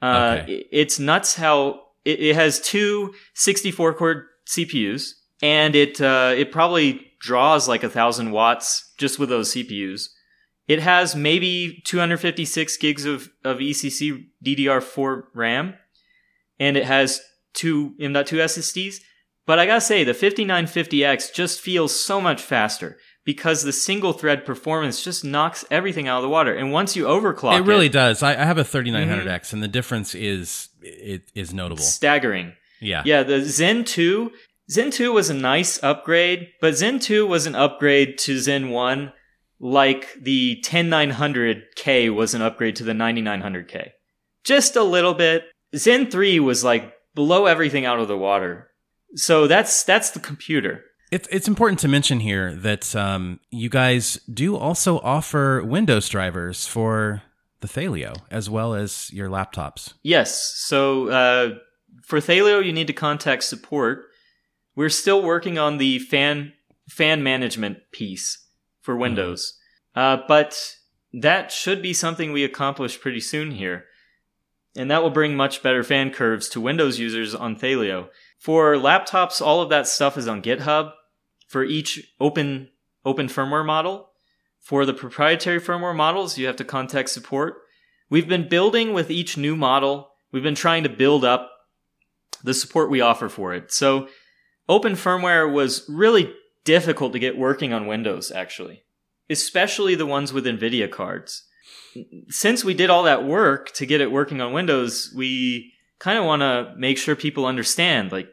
Uh, 0.00 0.38
Okay. 0.40 0.52
it- 0.54 0.66
It's 0.72 0.98
nuts 0.98 1.34
how 1.36 1.80
it, 2.04 2.18
it 2.20 2.34
has 2.34 2.60
two 2.60 3.14
64 3.34 3.94
core 3.94 4.26
CPUs, 4.48 5.12
and 5.42 5.74
it 5.76 6.00
uh, 6.00 6.32
it 6.36 6.50
probably 6.50 7.12
draws 7.20 7.68
like 7.68 7.84
a 7.84 7.90
thousand 7.90 8.30
watts 8.32 8.92
just 8.98 9.18
with 9.18 9.28
those 9.28 9.52
CPUs. 9.52 10.08
It 10.68 10.80
has 10.80 11.14
maybe 11.14 11.82
256 11.84 12.76
gigs 12.78 13.04
of, 13.04 13.28
of 13.44 13.58
ECC 13.58 14.26
DDR4 14.44 15.24
RAM, 15.34 15.74
and 16.58 16.76
it 16.76 16.84
has 16.84 17.20
two 17.52 17.94
M.2 18.00 18.38
SSDs. 18.38 18.96
But 19.46 19.58
I 19.58 19.66
gotta 19.66 19.80
say, 19.80 20.04
the 20.04 20.12
5950X 20.12 21.32
just 21.34 21.60
feels 21.60 21.98
so 21.98 22.20
much 22.20 22.40
faster 22.42 22.98
because 23.24 23.62
the 23.62 23.72
single 23.72 24.12
thread 24.12 24.44
performance 24.44 25.02
just 25.02 25.24
knocks 25.24 25.64
everything 25.70 26.08
out 26.08 26.18
of 26.18 26.22
the 26.22 26.28
water. 26.28 26.54
And 26.54 26.72
once 26.72 26.94
you 26.96 27.04
overclock 27.04 27.58
It 27.58 27.64
really 27.66 27.88
does. 27.88 28.22
I, 28.22 28.32
I 28.32 28.44
have 28.44 28.58
a 28.58 28.62
3900X, 28.64 29.24
Mm-hmm. 29.24 29.56
and 29.56 29.62
the 29.62 29.68
difference 29.68 30.14
is 30.14 30.68
it 30.80 31.30
is 31.34 31.52
notable. 31.52 31.82
staggering. 31.82 32.54
Yeah. 32.80 33.02
Yeah, 33.04 33.22
the 33.22 33.42
Zen 33.44 33.84
2, 33.84 34.30
Zen 34.70 34.90
2 34.90 35.12
was 35.12 35.30
a 35.30 35.34
nice 35.34 35.82
upgrade, 35.82 36.48
but 36.60 36.74
Zen 36.76 36.98
2 36.98 37.26
was 37.26 37.46
an 37.46 37.54
upgrade 37.54 38.18
to 38.18 38.38
Zen 38.38 38.70
1 38.70 39.12
like 39.60 40.08
the 40.20 40.60
10900K 40.64 42.12
was 42.14 42.34
an 42.34 42.42
upgrade 42.42 42.76
to 42.76 42.84
the 42.84 42.92
9900K. 42.92 43.90
Just 44.44 44.74
a 44.76 44.82
little 44.82 45.14
bit. 45.14 45.44
Zen 45.76 46.10
3 46.10 46.40
was 46.40 46.64
like 46.64 46.92
blow 47.14 47.46
everything 47.46 47.86
out 47.86 48.00
of 48.00 48.08
the 48.08 48.18
water. 48.18 48.68
So 49.14 49.46
that's 49.46 49.84
that's 49.84 50.10
the 50.10 50.20
computer. 50.20 50.84
It's 51.10 51.28
it's 51.30 51.46
important 51.46 51.78
to 51.80 51.88
mention 51.88 52.20
here 52.20 52.54
that 52.54 52.96
um, 52.96 53.40
you 53.50 53.68
guys 53.68 54.18
do 54.32 54.56
also 54.56 54.98
offer 55.00 55.62
Windows 55.62 56.08
drivers 56.08 56.66
for 56.66 57.22
the 57.60 57.68
Thelio 57.68 58.14
as 58.30 58.48
well 58.48 58.74
as 58.74 59.12
your 59.12 59.28
laptops. 59.28 59.94
Yes. 60.02 60.54
So 60.56 61.08
uh, 61.08 61.54
for 62.02 62.18
Thelio, 62.18 62.64
you 62.64 62.72
need 62.72 62.86
to 62.86 62.92
contact 62.92 63.44
support. 63.44 64.06
We're 64.74 64.88
still 64.88 65.22
working 65.22 65.58
on 65.58 65.78
the 65.78 65.98
fan 65.98 66.54
fan 66.88 67.22
management 67.22 67.78
piece 67.92 68.46
for 68.80 68.96
Windows, 68.96 69.58
uh, 69.94 70.18
but 70.26 70.76
that 71.12 71.52
should 71.52 71.82
be 71.82 71.92
something 71.92 72.32
we 72.32 72.42
accomplish 72.42 73.00
pretty 73.00 73.20
soon 73.20 73.50
here, 73.50 73.84
and 74.74 74.90
that 74.90 75.02
will 75.02 75.10
bring 75.10 75.36
much 75.36 75.62
better 75.62 75.84
fan 75.84 76.10
curves 76.10 76.48
to 76.48 76.60
Windows 76.60 76.98
users 76.98 77.34
on 77.34 77.54
Thelio. 77.54 78.08
For 78.42 78.74
laptops, 78.74 79.40
all 79.40 79.62
of 79.62 79.68
that 79.68 79.86
stuff 79.86 80.18
is 80.18 80.26
on 80.26 80.42
GitHub. 80.42 80.94
For 81.46 81.62
each 81.62 82.12
open 82.18 82.70
open 83.04 83.28
firmware 83.28 83.64
model, 83.64 84.10
for 84.58 84.84
the 84.84 84.92
proprietary 84.92 85.60
firmware 85.60 85.94
models, 85.94 86.36
you 86.36 86.46
have 86.46 86.56
to 86.56 86.64
contact 86.64 87.10
support. 87.10 87.54
We've 88.10 88.26
been 88.26 88.48
building 88.48 88.94
with 88.94 89.12
each 89.12 89.36
new 89.36 89.54
model. 89.54 90.10
We've 90.32 90.42
been 90.42 90.56
trying 90.56 90.82
to 90.82 90.88
build 90.88 91.24
up 91.24 91.52
the 92.42 92.52
support 92.52 92.90
we 92.90 93.00
offer 93.00 93.28
for 93.28 93.54
it. 93.54 93.72
So 93.72 94.08
open 94.68 94.94
firmware 94.94 95.50
was 95.50 95.88
really 95.88 96.34
difficult 96.64 97.12
to 97.12 97.20
get 97.20 97.38
working 97.38 97.72
on 97.72 97.86
Windows, 97.86 98.32
actually, 98.32 98.82
especially 99.30 99.94
the 99.94 100.06
ones 100.06 100.32
with 100.32 100.46
NVIDIA 100.46 100.90
cards. 100.90 101.44
Since 102.28 102.64
we 102.64 102.74
did 102.74 102.90
all 102.90 103.04
that 103.04 103.24
work 103.24 103.72
to 103.74 103.86
get 103.86 104.00
it 104.00 104.10
working 104.10 104.40
on 104.40 104.52
Windows, 104.52 105.14
we 105.16 105.71
kind 106.02 106.18
of 106.18 106.24
want 106.24 106.42
to 106.42 106.74
make 106.76 106.98
sure 106.98 107.14
people 107.14 107.46
understand 107.46 108.10
like, 108.10 108.28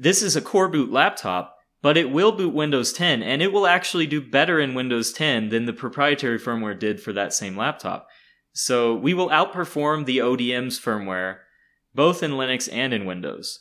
this 0.00 0.22
is 0.22 0.34
a 0.34 0.40
coreboot 0.40 0.90
laptop, 0.90 1.58
but 1.82 1.98
it 1.98 2.10
will 2.10 2.32
boot 2.32 2.54
Windows 2.54 2.90
10 2.90 3.22
and 3.22 3.42
it 3.42 3.52
will 3.52 3.66
actually 3.66 4.06
do 4.06 4.22
better 4.22 4.58
in 4.58 4.72
Windows 4.72 5.12
10 5.12 5.50
than 5.50 5.66
the 5.66 5.74
proprietary 5.74 6.38
firmware 6.38 6.76
did 6.76 7.02
for 7.02 7.12
that 7.12 7.34
same 7.34 7.54
laptop. 7.54 8.08
So 8.54 8.94
we 8.94 9.12
will 9.12 9.28
outperform 9.28 10.06
the 10.06 10.18
ODM's 10.18 10.80
firmware, 10.80 11.40
both 11.94 12.22
in 12.22 12.30
Linux 12.30 12.66
and 12.72 12.94
in 12.94 13.04
Windows. 13.04 13.60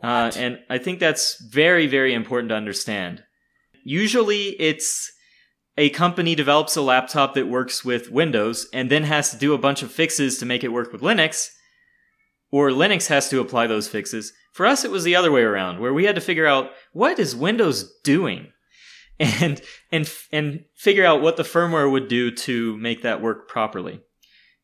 Uh, 0.00 0.30
and 0.36 0.60
I 0.70 0.78
think 0.78 1.00
that's 1.00 1.42
very, 1.42 1.88
very 1.88 2.14
important 2.14 2.50
to 2.50 2.54
understand. 2.54 3.24
Usually 3.82 4.50
it's 4.60 5.10
a 5.76 5.90
company 5.90 6.36
develops 6.36 6.76
a 6.76 6.80
laptop 6.80 7.34
that 7.34 7.48
works 7.48 7.84
with 7.84 8.12
Windows 8.12 8.68
and 8.72 8.88
then 8.88 9.02
has 9.02 9.32
to 9.32 9.36
do 9.36 9.52
a 9.52 9.58
bunch 9.58 9.82
of 9.82 9.90
fixes 9.90 10.38
to 10.38 10.46
make 10.46 10.62
it 10.62 10.68
work 10.68 10.92
with 10.92 11.00
Linux, 11.00 11.48
or 12.54 12.70
Linux 12.70 13.08
has 13.08 13.28
to 13.28 13.40
apply 13.40 13.66
those 13.66 13.88
fixes. 13.88 14.32
For 14.52 14.64
us, 14.64 14.84
it 14.84 14.92
was 14.92 15.02
the 15.02 15.16
other 15.16 15.32
way 15.32 15.42
around, 15.42 15.80
where 15.80 15.92
we 15.92 16.04
had 16.04 16.14
to 16.14 16.20
figure 16.20 16.46
out 16.46 16.70
what 16.92 17.18
is 17.18 17.34
Windows 17.34 17.92
doing, 18.04 18.52
and 19.18 19.60
and 19.90 20.08
and 20.30 20.64
figure 20.76 21.04
out 21.04 21.20
what 21.20 21.36
the 21.36 21.42
firmware 21.42 21.90
would 21.90 22.06
do 22.06 22.30
to 22.30 22.76
make 22.76 23.02
that 23.02 23.20
work 23.20 23.48
properly. 23.48 24.02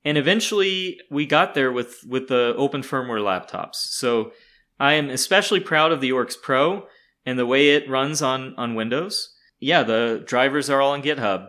And 0.05 0.17
eventually, 0.17 1.01
we 1.11 1.27
got 1.27 1.55
there 1.55 1.73
with 1.73 2.05
with 2.09 2.29
the 2.29 2.55
open 2.57 2.83
firmware 2.83 3.21
laptops. 3.21 3.75
So 3.75 4.31
I 4.79 4.93
am 4.93 5.11
especially 5.11 5.59
proud 5.59 5.91
of 5.91 6.01
the 6.01 6.13
Oryx 6.13 6.37
Pro 6.41 6.87
and 7.27 7.41
the 7.41 7.45
way 7.45 7.71
it 7.71 7.91
runs 7.91 8.23
on 8.23 8.55
on 8.57 8.77
Windows. 8.77 9.35
Yeah, 9.59 9.83
the 9.83 10.23
drivers 10.25 10.71
are 10.71 10.81
all 10.81 10.93
on 10.93 11.03
GitHub. 11.03 11.49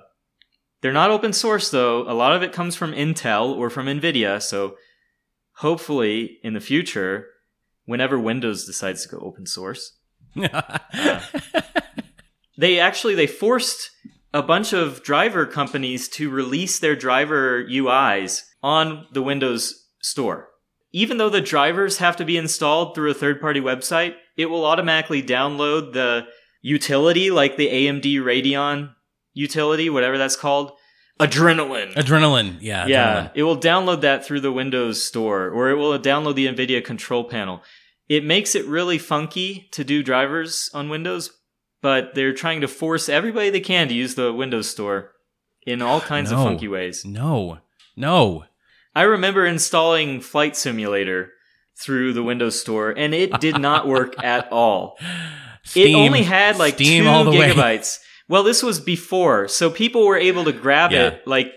They're 0.82 0.92
not 0.92 1.12
open 1.12 1.34
source 1.34 1.70
though. 1.70 2.02
A 2.12 2.16
lot 2.16 2.36
of 2.36 2.42
it 2.42 2.52
comes 2.52 2.76
from 2.76 2.94
Intel 2.94 3.56
or 3.56 3.70
from 3.70 3.86
Nvidia. 3.86 4.42
So 4.42 4.76
hopefully, 5.56 6.40
in 6.44 6.54
the 6.54 6.60
future, 6.60 7.28
whenever 7.86 8.20
Windows 8.20 8.66
decides 8.66 9.04
to 9.04 9.10
go 9.10 9.20
open 9.20 9.46
source, 9.46 9.98
they 12.58 12.80
actually 12.80 13.16
they 13.16 13.28
forced 13.28 13.90
a 14.34 14.42
bunch 14.42 14.74
of 14.74 15.04
driver 15.04 15.46
companies 15.46 16.08
to 16.08 16.30
release 16.30 16.80
their 16.80 16.96
driver 16.96 17.64
UIs 17.66 18.44
on 18.64 19.06
the 19.12 19.22
Windows 19.22 19.88
store. 20.02 20.48
Even 20.94 21.18
though 21.18 21.30
the 21.30 21.42
drivers 21.42 21.98
have 21.98 22.16
to 22.18 22.26
be 22.26 22.38
installed 22.38 22.96
through 22.96 23.12
a 23.12 23.16
third-party 23.16 23.62
website, 23.62 24.16
it 24.38 24.46
will 24.48 24.66
automatically 24.66 25.24
download 25.24 25.94
the 25.94 26.26
utility 26.62 27.32
like 27.32 27.58
the 27.58 27.68
AMD 27.68 28.04
Radeon 28.04 28.94
utility, 29.34 29.90
whatever 29.90 30.18
that's 30.18 30.36
called, 30.36 30.72
Adrenalin. 31.20 31.94
Adrenalin. 31.94 32.58
Yeah. 32.62 32.88
yeah, 32.88 33.14
Adrenalin. 33.28 33.32
it 33.36 33.44
will 33.44 33.58
download 33.58 34.02
that 34.02 34.26
through 34.26 34.40
the 34.42 34.52
Windows 34.52 35.04
Store, 35.04 35.50
or 35.50 35.70
it 35.70 35.76
will 35.76 35.98
download 36.00 36.36
the 36.36 36.48
NVIDIA 36.48 36.84
control 36.84 37.24
panel. 37.24 37.62
It 38.10 38.26
makes 38.26 38.56
it 38.56 38.66
really 38.66 38.98
funky 38.98 39.70
to 39.72 39.84
do 39.84 40.04
drivers 40.04 40.70
on 40.74 40.90
Windows, 40.90 41.32
but 41.82 42.16
they're 42.16 42.34
trying 42.34 42.62
to 42.62 42.68
force 42.68 43.08
everybody 43.08 43.50
they 43.50 43.60
can 43.62 43.88
to 43.88 43.94
use 43.94 44.16
the 44.16 44.34
Windows 44.34 44.70
Store 44.70 45.12
in 45.66 45.82
all 45.82 46.02
kinds 46.14 46.32
No. 46.32 46.38
of 46.40 46.44
funky 46.44 46.68
ways. 46.68 47.06
No. 47.06 47.60
No. 47.96 48.46
I 48.96 49.04
remember 49.04 49.46
installing 49.46 50.20
Flight 50.22 50.56
Simulator 50.58 51.32
through 51.80 52.14
the 52.14 52.24
Windows 52.24 52.60
Store, 52.60 52.90
and 52.92 53.14
it 53.14 53.40
did 53.40 53.60
not 53.60 53.88
work 53.88 54.16
at 54.24 54.52
all. 54.52 54.98
Steam, 55.64 55.96
it 55.96 56.00
only 56.08 56.24
had 56.24 56.58
like 56.58 56.78
two 56.78 57.04
the 57.04 57.32
way. 57.32 57.54
Well, 58.32 58.44
this 58.44 58.64
was 58.64 58.80
before, 58.80 59.50
so 59.50 59.70
people 59.70 60.08
were 60.08 60.16
able 60.18 60.46
to 60.46 60.54
grab 60.54 60.94
Yeah. 60.94 61.08
it 61.08 61.28
like 61.28 61.52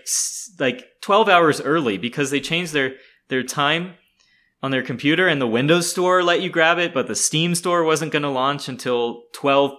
like 0.59 0.83
twelve 1.01 1.29
hours 1.29 1.61
early 1.61 1.97
because 1.97 2.31
they 2.31 2.41
changed 2.41 2.73
their 2.73 2.95
their 3.29 3.43
time 3.43 3.93
on 4.61 4.71
their 4.71 4.83
computer, 4.83 5.25
and 5.25 5.39
the 5.39 5.47
Windows 5.47 5.89
Store 5.89 6.21
let 6.21 6.41
you 6.41 6.49
grab 6.49 6.77
it, 6.77 6.93
but 6.93 7.07
the 7.07 7.15
Steam 7.15 7.55
Store 7.55 7.85
wasn't 7.85 8.11
going 8.11 8.23
to 8.23 8.29
launch 8.43 8.67
until 8.67 9.23
twelve, 9.33 9.71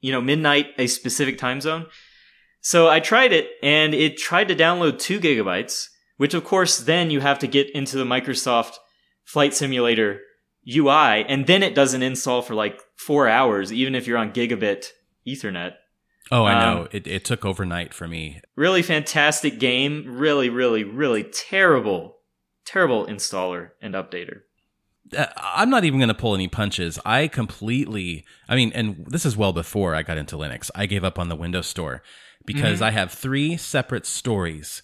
you 0.00 0.10
know, 0.10 0.20
midnight 0.20 0.70
a 0.78 0.88
specific 0.88 1.38
time 1.38 1.60
zone. 1.60 1.86
So 2.60 2.88
I 2.88 2.98
tried 2.98 3.32
it, 3.32 3.50
and 3.62 3.94
it 3.94 4.16
tried 4.18 4.48
to 4.48 4.56
download 4.56 4.98
two 4.98 5.20
gigabytes, 5.20 5.86
which 6.16 6.34
of 6.34 6.42
course 6.42 6.76
then 6.78 7.12
you 7.12 7.20
have 7.20 7.38
to 7.38 7.46
get 7.46 7.70
into 7.70 7.96
the 7.96 8.04
Microsoft 8.04 8.78
Flight 9.22 9.54
Simulator 9.54 10.20
UI, 10.68 11.24
and 11.28 11.46
then 11.46 11.62
it 11.62 11.76
doesn't 11.76 12.02
install 12.02 12.42
for 12.42 12.56
like 12.56 12.80
four 12.96 13.28
hours, 13.28 13.72
even 13.72 13.94
if 13.94 14.08
you're 14.08 14.18
on 14.18 14.32
gigabit 14.32 14.86
Ethernet. 15.24 15.74
Oh, 16.32 16.44
I 16.44 16.54
Um, 16.54 16.60
know. 16.76 16.88
It, 16.90 17.06
it 17.06 17.24
took 17.24 17.44
overnight 17.44 17.92
for 17.94 18.08
me. 18.08 18.40
Really 18.56 18.82
fantastic 18.82 19.58
game. 19.60 20.04
Really, 20.08 20.48
really, 20.48 20.82
really 20.82 21.22
terrible, 21.24 22.16
terrible 22.64 23.06
installer 23.06 23.70
and 23.80 23.94
updater. 23.94 24.40
Uh, 25.16 25.26
I'm 25.36 25.68
not 25.68 25.84
even 25.84 25.98
going 26.00 26.08
to 26.08 26.14
pull 26.14 26.34
any 26.34 26.48
punches. 26.48 26.98
I 27.04 27.28
completely, 27.28 28.24
I 28.48 28.56
mean, 28.56 28.72
and 28.74 29.04
this 29.06 29.26
is 29.26 29.36
well 29.36 29.52
before 29.52 29.94
I 29.94 30.02
got 30.02 30.16
into 30.16 30.36
Linux. 30.36 30.70
I 30.74 30.86
gave 30.86 31.04
up 31.04 31.18
on 31.18 31.28
the 31.28 31.36
Windows 31.36 31.66
Store 31.66 32.02
because 32.46 32.76
Mm-hmm. 32.76 32.84
I 32.84 32.90
have 32.92 33.12
three 33.12 33.56
separate 33.58 34.06
stories 34.06 34.82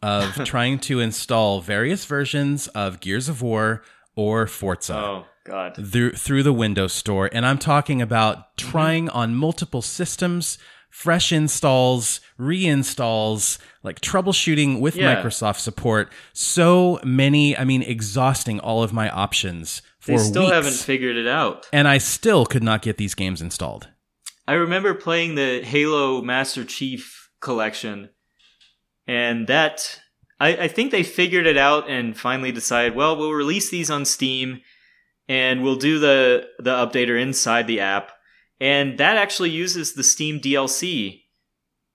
of 0.00 0.32
trying 0.44 0.78
to 0.80 1.00
install 1.00 1.60
various 1.60 2.04
versions 2.04 2.68
of 2.68 3.00
Gears 3.00 3.28
of 3.28 3.42
War 3.42 3.82
or 4.14 4.46
Forza. 4.46 4.94
Oh 4.96 5.24
God. 5.48 5.74
through 5.90 6.12
through 6.12 6.42
the 6.42 6.52
Windows 6.52 6.92
Store, 6.92 7.28
and 7.32 7.44
I'm 7.46 7.58
talking 7.58 8.00
about 8.02 8.36
Mm-hmm. 8.56 8.70
trying 8.70 9.08
on 9.10 9.34
multiple 9.34 9.82
systems, 9.82 10.58
fresh 10.90 11.32
installs, 11.32 12.20
reinstalls, 12.38 13.58
like 13.82 14.00
troubleshooting 14.00 14.80
with 14.80 14.96
Yeah. 14.96 15.16
Microsoft 15.16 15.58
support. 15.58 16.12
So 16.32 17.00
many, 17.04 17.56
I 17.56 17.64
mean, 17.64 17.82
exhausting 17.82 18.60
all 18.60 18.82
of 18.82 18.92
my 18.92 19.08
options 19.10 19.82
for 20.00 20.12
They 20.12 20.18
still 20.18 20.42
weeks, 20.44 20.54
haven't 20.54 20.72
figured 20.74 21.16
it 21.16 21.26
out. 21.28 21.68
and 21.72 21.86
I 21.88 21.98
still 21.98 22.46
could 22.46 22.62
not 22.62 22.82
get 22.82 22.96
these 22.96 23.14
games 23.14 23.40
installed. 23.42 23.88
I 24.46 24.54
remember 24.54 24.94
playing 24.94 25.34
the 25.34 25.60
Halo 25.62 26.22
Master 26.22 26.64
Chief 26.64 27.30
collection, 27.40 28.08
and 29.06 29.46
that 29.46 30.00
I, 30.40 30.56
I 30.56 30.68
think 30.68 30.90
they 30.90 31.02
figured 31.02 31.46
it 31.46 31.56
out 31.58 31.88
and 31.90 32.16
finally 32.18 32.52
decided, 32.52 32.94
well, 32.94 33.16
we'll 33.16 33.32
release 33.32 33.70
these 33.70 33.90
on 33.90 34.04
Steam, 34.04 34.60
and 35.28 35.62
we'll 35.62 35.76
do 35.76 35.98
the 35.98 36.48
the 36.58 36.70
updater 36.70 37.20
inside 37.20 37.66
the 37.66 37.80
app, 37.80 38.12
and 38.60 38.98
that 38.98 39.16
actually 39.16 39.50
uses 39.50 39.92
the 39.92 40.02
Steam 40.02 40.40
DLC 40.40 41.22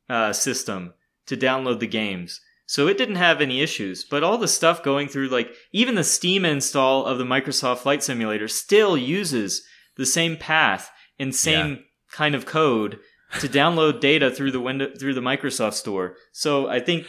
uh, 0.10 0.34
system 0.34 0.94
to 1.26 1.36
download 1.38 1.80
the 1.80 1.88
games. 1.88 2.40
So 2.66 2.88
it 2.88 2.98
didn't 2.98 3.16
have 3.16 3.42
any 3.42 3.62
issues, 3.62 4.04
but 4.04 4.24
all 4.24 4.38
the 4.38 4.48
stuff 4.48 4.84
going 4.84 5.08
through, 5.08 5.28
like 5.28 5.54
even 5.72 5.96
the 5.96 6.04
Steam 6.04 6.46
install 6.46 7.06
of 7.06 7.18
the 7.18 7.26
Microsoft 7.26 7.80
Flight 7.80 8.04
Simulator, 8.04 8.48
still 8.48 8.98
uses 8.98 9.64
the 9.98 10.06
same 10.06 10.38
path 10.38 10.90
and 11.20 11.36
same 11.36 11.84
kind 12.12 12.36
of 12.36 12.46
code 12.46 13.00
to 13.40 13.48
download 13.48 14.00
data 14.00 14.32
through 14.32 14.52
the 14.52 14.60
window 14.60 14.90
through 14.98 15.14
the 15.14 15.22
Microsoft 15.22 15.74
Store. 15.74 16.16
So 16.32 16.68
I 16.68 16.80
think, 16.80 17.06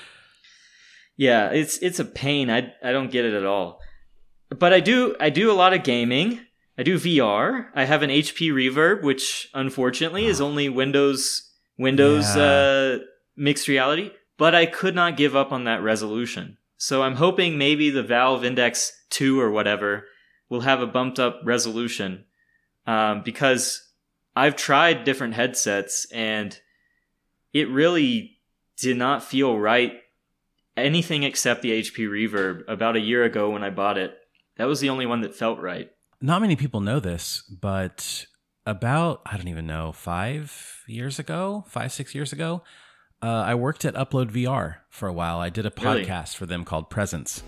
yeah, 1.17 1.51
it's 1.51 1.79
it's 1.79 2.01
a 2.01 2.05
pain. 2.05 2.51
I 2.51 2.73
I 2.83 2.93
don't 2.93 3.11
get 3.11 3.25
it 3.25 3.35
at 3.35 3.47
all. 3.47 3.81
But 4.59 4.73
I 4.73 4.81
do 4.81 5.17
I 5.21 5.31
do 5.31 5.51
a 5.51 5.55
lot 5.55 5.73
of 5.73 5.83
gaming. 5.85 6.41
I 6.79 6.83
do 6.83 6.99
VR. 6.99 7.69
I 7.75 7.85
have 7.85 8.03
an 8.03 8.11
HP 8.11 8.51
Reverb, 8.51 9.03
which 9.03 9.49
unfortunately 9.55 10.27
is 10.27 10.41
only 10.41 10.69
Windows 10.69 11.51
Windows 11.79 12.35
Yeah. 12.37 12.43
uh, 12.43 12.99
mixed 13.37 13.69
reality. 13.69 14.11
But 14.37 14.55
I 14.55 14.67
could 14.67 14.95
not 14.95 15.17
give 15.17 15.37
up 15.37 15.53
on 15.53 15.65
that 15.65 15.83
resolution. 15.83 16.59
So 16.77 17.03
I'm 17.03 17.15
hoping 17.17 17.57
maybe 17.57 17.91
the 17.91 18.03
Valve 18.03 18.45
Index 18.45 18.93
2 19.11 19.41
or 19.41 19.51
whatever 19.51 20.07
will 20.49 20.63
have 20.63 20.81
a 20.83 20.87
bumped 20.87 21.19
up 21.21 21.41
resolution 21.45 22.25
um, 22.87 23.23
because 23.25 23.81
I've 24.37 24.57
tried 24.57 25.05
different 25.05 25.35
headsets 25.35 26.07
and 26.13 26.59
it 27.53 27.69
really 27.71 28.39
did 28.77 28.97
not 28.97 29.23
feel 29.23 29.57
right. 29.57 29.93
Anything 30.77 31.23
except 31.23 31.63
the 31.63 31.81
HP 31.81 32.09
Reverb 32.09 32.63
about 32.67 32.97
a 32.97 33.01
year 33.01 33.23
ago 33.23 33.51
when 33.51 33.63
I 33.63 33.71
bought 33.71 33.97
it. 33.97 34.17
That 34.57 34.67
was 34.67 34.81
the 34.81 34.91
only 34.91 35.07
one 35.07 35.21
that 35.23 35.35
felt 35.35 35.59
right. 35.61 35.91
Not 36.21 36.41
many 36.41 36.57
people 36.57 36.81
know 36.81 37.01
this, 37.01 37.43
but 37.43 38.27
about 38.67 39.21
I 39.27 39.37
don't 39.37 39.49
even 39.49 39.67
know 39.67 39.93
five 39.93 40.83
years 40.87 41.19
ago, 41.19 41.65
five 41.69 41.93
six 41.93 42.15
years 42.15 42.33
ago, 42.33 42.63
uh, 43.23 43.27
I 43.47 43.55
worked 43.55 43.85
at 43.85 43.95
Upload 43.95 44.31
VR 44.31 44.77
for 44.91 45.09
a 45.09 45.13
while. 45.13 45.39
I 45.39 45.51
did 45.51 45.67
a 45.67 45.73
Really? 45.83 46.05
podcast 46.05 46.37
for 46.37 46.47
them 46.47 46.65
called 46.65 46.89
Presence. 46.91 47.43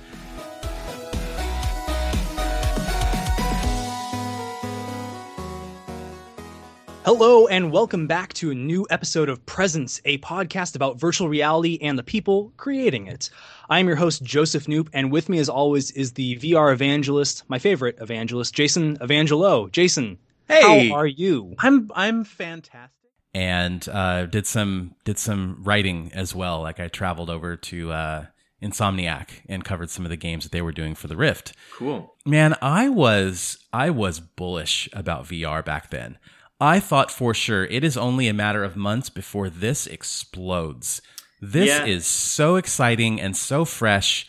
Hello, 7.07 7.47
and 7.47 7.71
welcome 7.71 8.09
back 8.09 8.33
to 8.33 8.51
a 8.51 8.55
new 8.55 8.85
episode 8.91 9.29
of 9.29 9.47
Presence, 9.47 10.01
a 10.05 10.19
podcast 10.19 10.75
about 10.75 10.99
virtual 10.99 11.29
reality 11.29 11.79
and 11.81 11.97
the 11.97 12.03
people 12.03 12.53
creating 12.57 13.07
it. 13.07 13.31
I'm 13.71 13.87
your 13.87 13.95
host, 13.95 14.25
Joseph 14.25 14.67
Noop, 14.67 14.89
and 14.93 15.13
with 15.13 15.29
me, 15.29 15.39
as 15.39 15.49
always, 15.49 15.93
is 15.93 16.15
the 16.15 16.35
VR 16.39 16.73
evangelist, 16.73 17.45
my 17.49 17.61
favorite 17.61 17.97
evangelist, 18.01 18.53
Jason 18.55 18.99
Evangelho. 18.99 19.71
Jason, 19.71 20.19
Hey. 20.49 20.89
how 20.89 20.97
are 20.97 21.07
you? 21.07 21.55
I'm 21.61 21.89
I'm 21.95 22.25
fantastic. 22.25 22.91
and 23.33 23.89
uh, 23.89 24.27
did 24.27 24.49
some 24.49 24.97
did 25.05 25.19
some 25.21 25.59
writing 25.63 26.11
as 26.13 26.35
well. 26.35 26.61
Like 26.61 26.81
I 26.81 26.89
traveled 26.89 27.31
over 27.31 27.55
to 27.57 27.93
uh, 27.93 28.27
Insomniac 28.61 29.29
and 29.49 29.65
covered 29.65 29.91
some 29.91 30.05
of 30.05 30.11
the 30.11 30.17
games 30.17 30.43
that 30.43 30.51
they 30.51 30.63
were 30.63 30.73
doing 30.73 30.97
for 30.97 31.07
the 31.07 31.17
Rift. 31.17 31.53
Cool. 31.73 32.17
Man, 32.25 32.57
I 32.61 32.89
was 32.89 33.59
I 33.73 33.91
was 33.91 34.19
bullish 34.19 34.89
about 34.93 35.27
VR 35.27 35.65
back 35.65 35.91
then. 35.91 36.19
I 36.61 36.81
thought 36.81 37.11
for 37.11 37.35
sure 37.35 37.65
it 37.67 37.85
is 37.85 37.97
only 37.97 38.29
a 38.29 38.33
matter 38.35 38.65
of 38.65 38.77
months 38.77 39.11
before 39.11 39.51
this 39.51 39.87
explodes. 39.87 41.03
This 41.41 41.69
Yeah. 41.69 41.85
is 41.85 42.07
so 42.07 42.57
exciting 42.57 43.21
and 43.21 43.37
so 43.37 43.65
fresh. 43.65 44.27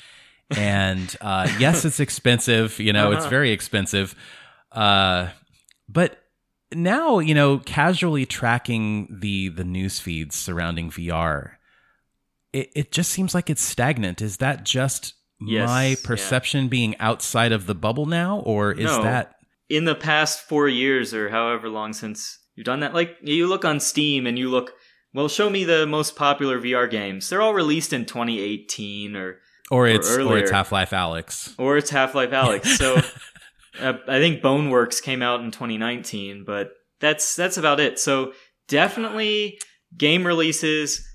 And 0.57 1.15
uh, 1.21 1.49
yes, 1.59 1.85
it's 1.85 1.99
expensive. 1.99 2.79
You 2.79 2.93
know, 2.93 3.11
it's 3.11 3.21
Uh-huh. 3.21 3.29
very 3.29 3.51
expensive. 3.51 4.13
Uh, 4.71 5.29
but 5.87 6.21
now, 6.73 7.19
you 7.19 7.33
know, 7.33 7.59
casually 7.59 8.25
tracking 8.25 9.07
the 9.21 9.47
the 9.49 9.63
news 9.63 9.99
feeds 10.01 10.35
surrounding 10.35 10.89
VR, 10.91 11.51
it, 12.51 12.69
it 12.75 12.91
just 12.91 13.11
seems 13.11 13.33
like 13.33 13.49
it's 13.49 13.61
stagnant. 13.61 14.21
Is 14.21 14.37
that 14.37 14.65
just 14.65 15.13
Yes, 15.39 15.67
my 15.69 15.85
yeah. 15.89 15.95
perception 16.03 16.67
being 16.67 16.97
outside 16.99 17.51
of 17.53 17.67
the 17.67 17.75
bubble 17.75 18.05
now, 18.05 18.39
or 18.39 18.71
is 18.73 18.85
No. 18.85 19.03
that 19.03 19.36
in 19.69 19.85
the 19.85 19.95
past 19.95 20.41
four 20.41 20.67
years 20.67 21.13
or 21.13 21.29
however 21.29 21.69
long 21.69 21.93
since 21.93 22.39
you've 22.55 22.65
done 22.65 22.79
that, 22.81 22.93
like 22.93 23.17
you 23.21 23.47
look 23.47 23.65
on 23.65 23.79
Steam 23.79 24.25
and 24.25 24.37
you 24.37 24.49
look, 24.49 24.73
well, 25.13 25.27
show 25.27 25.49
me 25.49 25.63
the 25.63 25.85
most 25.85 26.15
popular 26.15 26.59
VR 26.59 26.89
games. 26.89 27.29
They're 27.29 27.41
all 27.41 27.53
released 27.53 27.93
in 27.93 28.05
2018 28.05 29.15
or 29.15 29.39
or 29.69 29.87
it's 29.87 30.09
or, 30.09 30.19
earlier. 30.21 30.43
it's 30.43 30.51
Half 30.51 30.71
Life 30.71 30.91
Alyx? 30.91 31.53
or 31.57 31.77
it's 31.77 31.89
Half 31.89 32.15
Life 32.15 32.31
Alyx. 32.31 32.65
So 32.77 33.01
uh, 33.79 33.93
I 34.07 34.19
think 34.19 34.41
Boneworks 34.41 35.01
came 35.01 35.21
out 35.21 35.41
in 35.41 35.51
2019, 35.51 36.45
but 36.45 36.71
that's 36.99 37.35
that's 37.35 37.57
about 37.57 37.79
it. 37.79 37.99
So 37.99 38.33
definitely 38.67 39.59
game 39.95 40.25
releases 40.25 41.07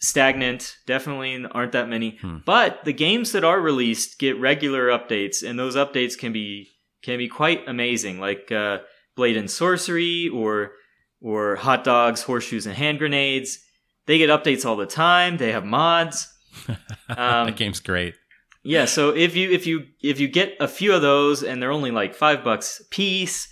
stagnant. 0.00 0.76
Definitely 0.86 1.44
aren't 1.52 1.72
that 1.72 1.88
many. 1.88 2.18
Hmm. 2.20 2.38
But 2.44 2.84
the 2.84 2.92
games 2.92 3.32
that 3.32 3.44
are 3.44 3.60
released 3.60 4.18
get 4.18 4.40
regular 4.40 4.88
updates, 4.88 5.48
and 5.48 5.58
those 5.58 5.76
updates 5.76 6.18
can 6.18 6.32
be 6.32 6.68
can 7.02 7.18
be 7.18 7.28
quite 7.28 7.68
amazing, 7.68 8.20
like 8.20 8.50
uh, 8.52 8.78
Blade 9.16 9.36
and 9.36 9.50
Sorcery 9.50 10.28
or 10.28 10.72
or 11.20 11.56
Hot 11.56 11.84
Dogs, 11.84 12.22
Horseshoes, 12.22 12.66
and 12.66 12.74
Hand 12.74 12.98
Grenades. 12.98 13.58
They 14.06 14.18
get 14.18 14.30
updates 14.30 14.66
all 14.66 14.76
the 14.76 14.86
time. 14.86 15.36
They 15.36 15.52
have 15.52 15.64
mods. 15.64 16.28
Um, 17.08 17.46
that 17.46 17.56
game's 17.56 17.80
great. 17.80 18.14
yeah, 18.62 18.86
so 18.86 19.10
if 19.10 19.36
you 19.36 19.50
if 19.50 19.66
you 19.66 19.86
if 20.02 20.18
you 20.18 20.28
get 20.28 20.54
a 20.60 20.68
few 20.68 20.94
of 20.94 21.02
those 21.02 21.42
and 21.42 21.60
they're 21.60 21.70
only 21.70 21.90
like 21.90 22.14
five 22.14 22.42
bucks 22.42 22.80
a 22.80 22.84
piece, 22.88 23.48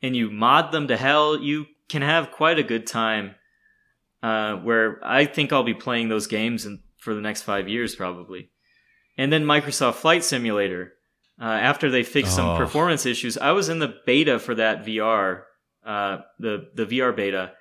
and 0.00 0.16
you 0.16 0.30
mod 0.30 0.72
them 0.72 0.88
to 0.88 0.96
hell, 0.96 1.38
you 1.38 1.66
can 1.90 2.00
have 2.00 2.30
quite 2.30 2.58
a 2.58 2.62
good 2.62 2.86
time. 2.86 3.34
Uh, 4.22 4.54
where 4.56 4.98
I 5.02 5.24
think 5.26 5.52
I'll 5.52 5.64
be 5.64 5.74
playing 5.74 6.08
those 6.08 6.26
games 6.26 6.64
and 6.64 6.78
for 6.96 7.12
the 7.12 7.20
next 7.20 7.42
five 7.42 7.68
years 7.68 7.96
probably. 7.96 8.50
And 9.18 9.32
then 9.32 9.44
Microsoft 9.44 9.94
Flight 9.96 10.24
Simulator. 10.24 10.92
Uh, 11.40 11.44
after 11.44 11.90
they 11.90 12.02
fixed 12.02 12.34
some 12.36 12.50
Oh. 12.50 12.56
performance 12.56 13.06
issues, 13.06 13.36
I 13.38 13.52
was 13.52 13.68
in 13.68 13.78
the 13.78 13.94
beta 14.06 14.38
for 14.38 14.54
that 14.54 14.84
VR, 14.84 15.44
uh, 15.84 16.18
the 16.38 16.68
the 16.74 16.84
VR 16.86 17.12
beta, 17.12 17.52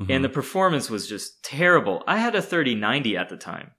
Mhm. 0.00 0.06
and 0.10 0.24
the 0.24 0.28
performance 0.28 0.88
was 0.90 1.08
just 1.08 1.44
terrible. 1.44 2.02
I 2.06 2.16
had 2.18 2.34
a 2.34 2.42
3090 2.42 3.16
at 3.16 3.28
the 3.28 3.36
time. 3.36 3.72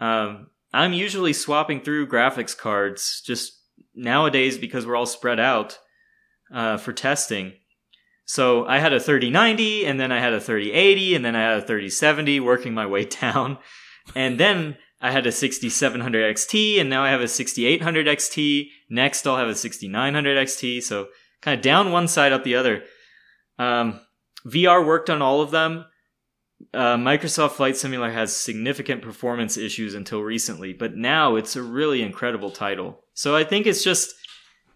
Um, 0.00 0.48
I'm 0.72 0.92
usually 0.92 1.32
swapping 1.32 1.80
through 1.80 2.08
graphics 2.08 2.56
cards 2.56 3.22
just 3.24 3.52
nowadays 3.94 4.58
because 4.58 4.86
we're 4.86 4.96
all 4.96 5.06
spread 5.06 5.40
out 5.40 5.78
uh, 6.52 6.76
for 6.78 6.92
testing. 6.92 7.52
So 8.24 8.66
I 8.66 8.78
had 8.78 8.92
a 8.92 9.00
3090, 9.00 9.84
and 9.86 9.98
then 10.00 10.10
I 10.12 10.20
had 10.20 10.32
a 10.32 10.40
3080, 10.40 11.14
and 11.14 11.24
then 11.24 11.36
I 11.36 11.42
had 11.42 11.58
a 11.58 11.66
3070, 11.66 12.40
working 12.40 12.74
my 12.74 12.86
way 12.86 13.04
down, 13.22 13.58
and 14.14 14.38
then 14.40 14.76
I 15.00 15.12
had 15.12 15.26
a 15.26 15.32
6700 15.32 16.34
XT, 16.34 16.80
and 16.80 16.90
now 16.90 17.04
I 17.04 17.10
have 17.10 17.20
a 17.20 17.28
6800 17.28 18.06
XT. 18.06 18.68
Next, 18.90 19.26
I'll 19.26 19.36
have 19.36 19.48
a 19.48 19.54
6900 19.54 20.36
XT. 20.46 20.82
So 20.82 21.08
kind 21.40 21.56
of 21.56 21.62
down 21.62 21.92
one 21.92 22.08
side, 22.08 22.32
up 22.32 22.42
the 22.42 22.56
other. 22.56 22.82
Um, 23.58 24.00
VR 24.44 24.84
worked 24.84 25.10
on 25.10 25.22
all 25.22 25.40
of 25.40 25.50
them. 25.50 25.84
Uh, 26.74 26.96
Microsoft 26.96 27.52
Flight 27.52 27.76
Simulator 27.76 28.12
has 28.12 28.34
significant 28.34 29.02
performance 29.02 29.56
issues 29.56 29.94
until 29.94 30.22
recently, 30.22 30.72
but 30.72 30.96
now 30.96 31.36
it's 31.36 31.54
a 31.54 31.62
really 31.62 32.02
incredible 32.02 32.50
title. 32.50 33.04
So 33.14 33.36
I 33.36 33.44
think 33.44 33.66
it's 33.66 33.84
just 33.84 34.12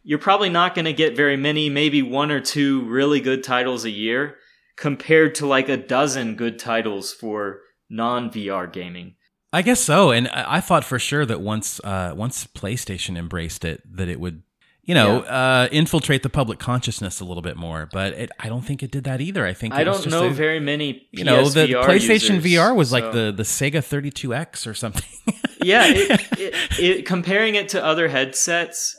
you're 0.05 0.19
probably 0.19 0.49
not 0.49 0.75
going 0.75 0.85
to 0.85 0.93
get 0.93 1.17
very 1.17 1.37
many, 1.37 1.69
maybe 1.69 2.03
one 2.03 2.31
or 2.31 2.41
two 2.41 2.85
really 2.89 3.21
good 3.21 3.43
titles 3.43 3.85
a 3.85 3.91
year 3.91 4.37
compared 4.77 5.35
to 5.37 5.47
like 5.47 5.69
a 5.69 5.77
dozen 5.77 6.37
good 6.37 6.59
titles 6.59 7.13
for 7.13 7.61
non 7.91 8.31
VR 8.31 8.73
gaming. 8.73 9.17
I 9.53 9.63
guess 9.63 9.81
so, 9.81 10.11
and 10.11 10.29
I 10.29 10.57
I 10.57 10.61
thought 10.61 10.85
for 10.85 10.99
sure 10.99 11.27
that 11.27 11.41
once 11.41 11.81
uh, 11.81 12.15
once 12.17 12.47
PlayStation 12.47 13.19
embraced 13.19 13.65
it, 13.65 13.83
that 13.97 14.09
it 14.09 14.19
would, 14.19 14.43
you 14.83 14.95
know, 14.95 15.21
uh, 15.21 15.69
infiltrate 15.71 16.23
the 16.23 16.31
public 16.31 16.59
consciousness 16.59 17.21
a 17.21 17.25
little 17.25 17.43
bit 17.43 17.57
more. 17.57 17.89
But 17.93 18.15
it, 18.15 18.31
I 18.41 18.49
don't 18.49 18.63
think 18.63 18.83
it 18.83 18.91
did 18.91 19.05
that 19.05 19.21
either. 19.21 19.47
I 19.47 19.53
think 19.53 19.75
I 19.75 19.83
it 19.83 19.85
don't 19.85 19.97
just 19.97 20.09
know 20.09 20.27
a- 20.27 20.31
very 20.31 20.61
many. 20.61 21.07
you 21.13 21.25
know, 21.25 21.49
the 21.49 21.67
PSVR 21.67 21.85
PlayStation 21.85 22.35
users, 22.43 22.53
VR 22.53 22.75
was 22.75 22.93
like 22.93 23.13
the 23.13 23.33
the 23.37 23.43
Sega 23.43 23.83
32X 23.83 24.67
or 24.67 24.75
something. 24.75 25.05
yeah, 25.63 25.85
it, 25.87 26.21
it, 26.39 26.55
it, 26.79 27.07
comparing 27.07 27.55
it 27.55 27.69
to 27.71 27.85
other 27.85 28.09
headsets, 28.09 28.97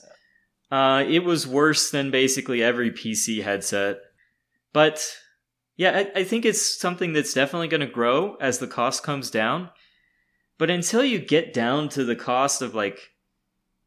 uh, 0.71 1.03
it 1.07 1.23
was 1.23 1.47
worse 1.47 1.89
than 1.89 2.11
basically 2.11 2.61
every 2.61 2.91
PC 2.91 3.43
headset. 3.43 3.97
But 4.71 5.03
yeah, 5.77 5.97
I, 6.15 6.19
I 6.19 6.23
think 6.23 6.45
it's 6.45 6.79
something 6.79 7.13
that's 7.13 7.33
definitely 7.33 7.67
going 7.69 7.81
to 7.81 7.87
grow 7.87 8.35
as 8.35 8.59
the 8.59 8.67
cost 8.67 9.03
comes 9.03 9.31
down. 9.31 9.69
But 10.57 10.69
until 10.69 11.03
you 11.03 11.19
get 11.19 11.53
down 11.53 11.89
to 11.89 12.03
the 12.03 12.15
cost 12.15 12.61
of 12.61 12.75
like 12.75 12.99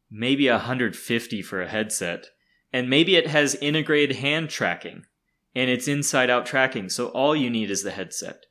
maybe 0.09 0.49
150 0.49 1.41
for 1.41 1.61
a 1.61 1.67
headset, 1.67 2.27
and 2.73 2.89
maybe 2.89 3.15
it 3.15 3.27
has 3.27 3.55
integrated 3.55 4.17
hand 4.17 4.49
tracking 4.49 5.05
and 5.55 5.69
it's 5.69 5.87
inside 5.87 6.29
out 6.29 6.45
tracking, 6.45 6.87
so 6.89 7.07
all 7.07 7.35
you 7.35 7.49
need 7.49 7.71
is 7.71 7.83
the 7.83 7.91
headset. 7.91 8.45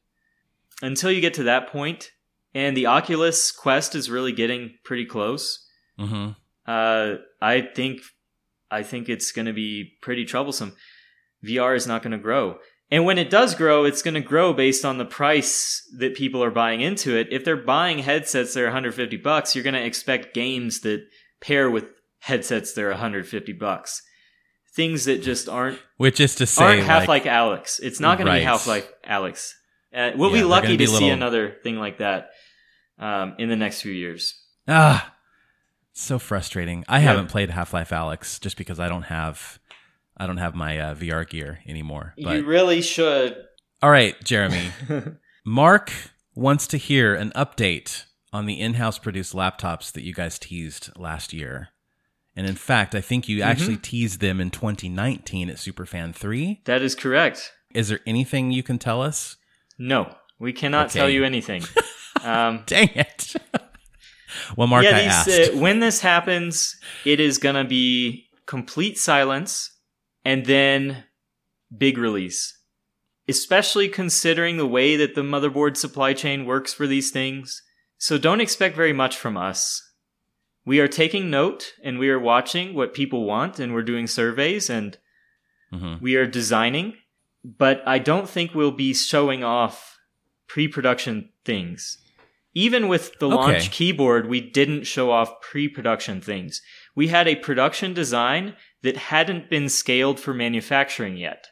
Until 0.83 1.11
you 1.13 1.21
get 1.21 1.35
to 1.35 1.45
that 1.45 1.69
point, 1.69 2.11
and 2.53 2.77
the 2.77 2.87
Oculus 2.87 3.53
Quest 3.53 3.95
is 3.95 4.11
really 4.11 4.33
getting 4.33 4.75
pretty 4.83 5.05
close. 5.05 5.67
hmm 5.99 6.31
Uh, 6.67 7.17
I 7.41 7.61
think, 7.61 8.01
I 8.71 8.83
think 8.83 9.09
it's 9.09 9.31
going 9.31 9.47
to 9.47 9.53
be 9.53 9.93
pretty 10.03 10.25
troublesome. 10.25 10.75
VR 11.45 11.77
is 11.77 11.87
not 11.87 12.03
going 12.03 12.11
to 12.13 12.19
grow, 12.19 12.59
and 12.91 13.05
when 13.05 13.19
it 13.19 13.31
does 13.31 13.55
grow, 13.55 13.85
it's 13.85 14.03
going 14.03 14.15
to 14.15 14.21
grow 14.21 14.53
based 14.53 14.85
on 14.85 14.99
the 14.99 15.05
price 15.05 15.83
that 15.99 16.15
people 16.15 16.43
are 16.43 16.51
buying 16.51 16.81
into 16.81 17.17
it. 17.17 17.29
If 17.31 17.45
they're 17.45 17.57
buying 17.57 17.99
headsets 17.99 18.55
that 18.55 18.61
are 18.61 18.67
150 18.67 19.17
bucks, 19.19 19.55
you're 19.55 19.65
going 19.65 19.75
to 19.75 19.85
expect 19.85 20.35
games 20.35 20.81
that 20.81 21.05
pair 21.41 21.71
with 21.71 21.87
headsets 22.21 22.73
that 22.75 22.85
are 22.85 22.91
150 22.91 23.53
bucks. 23.55 24.03
Things 24.75 25.07
that 25.07 25.23
just 25.23 25.49
aren't 25.49 25.79
Which 25.97 26.21
is 26.21 26.35
to 26.37 26.47
say, 26.47 26.65
aren't 26.65 26.83
Half 26.83 27.09
like, 27.09 27.25
Life 27.25 27.33
Alyx. 27.33 27.81
It's 27.83 27.99
not 27.99 28.19
going 28.19 28.27
to 28.27 28.35
be 28.35 28.43
Half 28.43 28.67
Life 28.67 28.89
Alyx. 29.09 29.51
Uh, 29.95 30.11
we'll 30.17 30.31
Yeah, 30.31 30.43
be 30.43 30.45
lucky 30.45 30.67
gonna 30.67 30.75
to 30.75 30.79
be 30.79 30.87
see 30.87 31.09
another 31.09 31.57
thing 31.63 31.77
like 31.77 31.99
that 31.99 32.29
um, 32.99 33.35
in 33.39 33.49
the 33.49 33.57
next 33.57 33.81
few 33.81 33.93
years. 33.93 34.35
ah, 34.69 35.15
so 35.95 36.19
frustrating. 36.19 36.85
I 36.89 36.99
Yeah. 36.99 37.05
haven't 37.05 37.29
played 37.29 37.49
Half 37.51 37.73
Life 37.73 37.89
Alyx 37.91 38.39
just 38.41 38.59
because 38.59 38.79
I 38.79 38.89
don't 38.89 39.05
have 39.05 39.59
I 40.17 40.27
don't 40.27 40.39
have 40.39 40.55
my 40.55 40.79
uh, 40.79 40.95
VR 40.95 41.29
gear 41.29 41.61
anymore. 41.67 42.15
But 42.23 42.37
you 42.39 42.45
really 42.47 42.81
should. 42.83 43.37
all 43.83 43.91
right, 43.91 44.15
Jeremy. 44.25 44.71
Mark 45.45 45.93
wants 46.35 46.67
to 46.69 46.77
hear 46.77 47.15
an 47.15 47.33
update 47.37 48.05
on 48.33 48.47
the 48.47 48.61
in-house 48.61 48.99
produced 48.99 49.35
laptops 49.35 49.93
that 49.93 50.03
you 50.03 50.13
guys 50.13 50.39
teased 50.39 50.91
last 50.97 51.33
year. 51.33 51.69
And 52.35 52.47
in 52.47 52.55
fact, 52.57 52.95
I 52.95 53.01
think 53.01 53.29
you 53.29 53.41
actually 53.43 53.77
teased 53.79 54.21
them 54.21 54.41
in 54.41 54.51
2019 54.51 55.49
at 55.49 55.57
Superfan 55.57 56.15
3. 56.15 56.61
that 56.65 56.83
is 56.83 56.95
correct. 56.95 57.53
Is 57.75 57.89
there 57.89 58.01
anything 58.07 58.51
you 58.51 58.63
can 58.63 58.79
tell 58.79 59.01
us? 59.03 59.37
No, 59.79 60.15
we 60.39 60.53
cannot 60.53 60.87
Okay. 60.87 60.99
tell 60.99 61.09
you 61.09 61.25
anything. 61.25 61.63
um, 62.25 62.63
Dang 62.67 62.91
it. 62.95 63.37
well, 64.57 64.67
Mark, 64.67 64.85
I 64.85 64.91
yeah, 64.91 64.99
asked. 64.99 65.27
these, 65.27 65.49
uh, 65.51 65.57
when 65.57 65.81
this 65.81 66.01
happens, 66.01 66.77
it 67.05 67.21
is 67.21 67.39
going 67.39 67.55
to 67.55 67.65
be 67.65 68.27
complete 68.47 68.99
silence 68.99 69.71
and 70.27 70.47
then 70.47 71.05
big 71.79 71.97
release. 71.97 72.59
Especially 73.29 73.89
considering 73.89 74.57
the 74.57 74.67
way 74.67 74.97
that 74.97 75.15
the 75.15 75.23
motherboard 75.23 75.77
supply 75.77 76.15
chain 76.15 76.45
works 76.45 76.75
for 76.75 76.89
these 76.89 77.13
things. 77.13 77.63
So 77.97 78.19
don't 78.19 78.41
expect 78.41 78.75
very 78.75 78.93
much 78.93 79.17
from 79.17 79.37
us. 79.37 79.89
We 80.65 80.81
are 80.81 80.89
taking 80.89 81.31
note 81.31 81.75
and 81.85 82.01
we 82.01 82.09
are 82.11 82.19
watching 82.19 82.75
what 82.75 82.93
people 82.93 83.25
want 83.25 83.61
and 83.61 83.73
we're 83.73 83.83
doing 83.83 84.09
surveys 84.09 84.69
and 84.69 84.99
Mhm. 85.73 86.01
we 86.01 86.17
are 86.17 86.27
designing, 86.27 86.95
but 87.45 87.85
I 87.87 88.01
don't 88.01 88.29
think 88.29 88.53
we'll 88.53 88.73
be 88.73 88.95
showing 88.95 89.45
off 89.45 89.97
pre-production 90.49 91.31
things. 91.45 91.99
Even 92.53 92.89
with 92.89 93.17
the 93.21 93.29
Okay. 93.29 93.37
launch 93.37 93.71
keyboard, 93.71 94.29
we 94.29 94.41
didn't 94.41 94.85
show 94.89 95.13
off 95.13 95.41
pre-production 95.41 96.21
things. 96.21 96.63
We 96.97 97.09
had 97.09 97.29
a 97.29 97.37
production 97.37 97.95
design 97.95 98.57
that 98.87 98.97
hadn't 98.97 99.51
been 99.51 99.69
scaled 99.69 100.19
for 100.19 100.33
manufacturing 100.33 101.17
yet. 101.17 101.49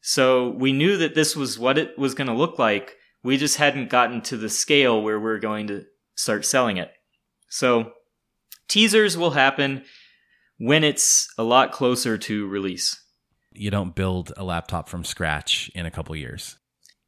So 0.00 0.50
we 0.50 0.72
knew 0.72 0.96
that 0.96 1.14
this 1.14 1.36
was 1.36 1.58
what 1.58 1.78
it 1.78 1.98
was 1.98 2.14
going 2.14 2.28
to 2.28 2.34
look 2.34 2.58
like. 2.58 2.96
We 3.22 3.36
just 3.36 3.58
hadn't 3.58 3.90
gotten 3.90 4.22
to 4.22 4.36
the 4.36 4.48
scale 4.48 5.02
where 5.02 5.20
we're 5.20 5.38
going 5.38 5.66
to 5.68 5.84
start 6.14 6.46
selling 6.46 6.78
it. 6.78 6.90
So 7.50 7.92
teasers 8.68 9.16
will 9.16 9.32
happen 9.32 9.84
when 10.58 10.82
it's 10.82 11.28
a 11.36 11.42
lot 11.42 11.72
closer 11.72 12.16
to 12.18 12.46
release. 12.48 13.00
You 13.52 13.70
don't 13.70 13.94
build 13.94 14.32
a 14.36 14.44
laptop 14.44 14.88
from 14.88 15.04
scratch 15.04 15.70
in 15.74 15.86
a 15.86 15.90
couple 15.90 16.16
years. 16.16 16.56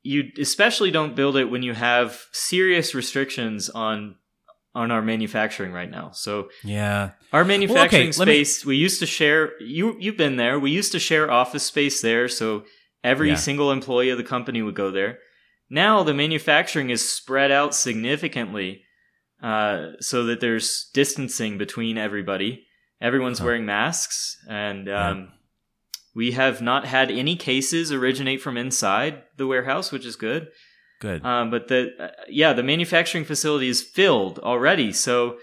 you 0.03 0.25
especially 0.39 0.91
don't 0.91 1.17
build 1.17 1.37
it 1.37 1.51
when 1.51 1.63
you 1.63 1.75
have 1.75 2.25
serious 2.33 2.95
restrictions 2.95 3.69
on 3.71 4.17
on 4.75 4.91
our 4.91 5.03
manufacturing 5.03 5.73
right 5.73 5.91
now. 5.91 6.11
So 6.13 6.49
Yeah. 6.63 7.11
our 7.33 7.45
manufacturing 7.45 8.09
okay, 8.11 8.19
let 8.19 8.29
me- 8.29 8.45
space, 8.45 8.65
we 8.65 8.77
used 8.77 9.01
to 9.01 9.07
share. 9.07 9.61
You 9.61 9.97
you've 9.99 10.17
been 10.17 10.37
there. 10.37 10.59
We 10.61 10.71
used 10.71 10.93
to 10.93 10.99
share 11.01 11.31
office 11.31 11.65
space 11.65 12.01
there, 12.01 12.29
so 12.29 12.65
every 13.03 13.31
Yeah. 13.31 13.35
single 13.37 13.73
employee 13.73 14.11
of 14.11 14.19
the 14.19 14.25
company 14.25 14.63
would 14.63 14.77
go 14.77 14.91
there. 14.91 15.19
Now 15.69 16.03
the 16.03 16.15
manufacturing 16.15 16.91
is 16.91 17.09
spread 17.09 17.51
out 17.51 17.75
significantly, 17.75 18.85
uh, 19.43 19.93
so 20.01 20.25
that 20.25 20.41
there's 20.41 20.89
distancing 20.95 21.59
between 21.59 21.99
everybody. 21.99 22.67
Everyone's 23.01 23.41
wearing 23.41 23.65
masks, 23.67 24.37
and 24.49 24.87
Yeah. 24.87 25.09
um, 25.11 25.33
we 26.15 26.33
have 26.33 26.61
not 26.61 26.85
had 26.85 27.11
any 27.11 27.35
cases 27.37 27.91
originate 27.93 28.43
from 28.43 28.57
inside 28.57 29.23
the 29.37 29.47
warehouse, 29.47 29.91
which 29.91 30.05
is 30.07 30.17
good. 30.17 30.49
Good. 31.01 31.25
Um, 31.25 31.51
but 31.51 31.69
the 31.69 31.93
uh, 31.99 32.09
yeah, 32.29 32.53
the 32.53 32.63
manufacturing 32.63 33.25
facility 33.25 33.69
is 33.69 33.83
filled 33.83 34.39
already, 34.39 34.93
so 34.93 35.39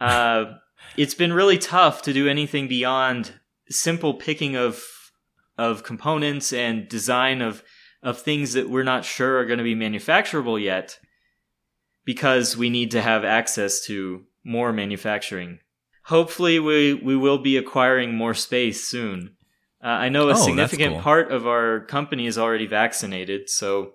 uh, 0.00 0.44
it's 0.96 1.14
been 1.14 1.32
really 1.32 1.58
tough 1.58 2.02
to 2.02 2.12
do 2.12 2.28
anything 2.28 2.68
beyond 2.68 3.32
simple 3.70 4.14
picking 4.14 4.54
of 4.56 4.84
of 5.56 5.82
components 5.82 6.52
and 6.52 6.88
design 6.88 7.40
of 7.42 7.62
of 8.02 8.20
things 8.20 8.52
that 8.52 8.70
we're 8.70 8.84
not 8.84 9.04
sure 9.04 9.38
are 9.38 9.44
going 9.46 9.58
to 9.58 9.64
be 9.64 9.74
manufacturable 9.74 10.62
yet, 10.62 10.98
because 12.04 12.56
we 12.56 12.70
need 12.70 12.90
to 12.92 13.00
have 13.02 13.24
access 13.24 13.84
to 13.86 14.24
more 14.44 14.72
manufacturing. 14.72 15.58
Hopefully, 16.04 16.58
we 16.58 16.94
we 16.94 17.16
will 17.16 17.38
be 17.38 17.56
acquiring 17.56 18.14
more 18.14 18.34
space 18.34 18.84
soon. 18.88 19.36
Uh, 19.82 19.88
I 19.88 20.08
know 20.08 20.24
Oh, 20.24 20.28
a 20.30 20.32
that's 20.32 20.44
significant 20.44 20.94
cool. 20.94 21.02
part 21.02 21.30
of 21.32 21.46
our 21.46 21.80
company 21.80 22.26
is 22.26 22.36
already 22.38 22.66
vaccinated, 22.66 23.48
so 23.48 23.92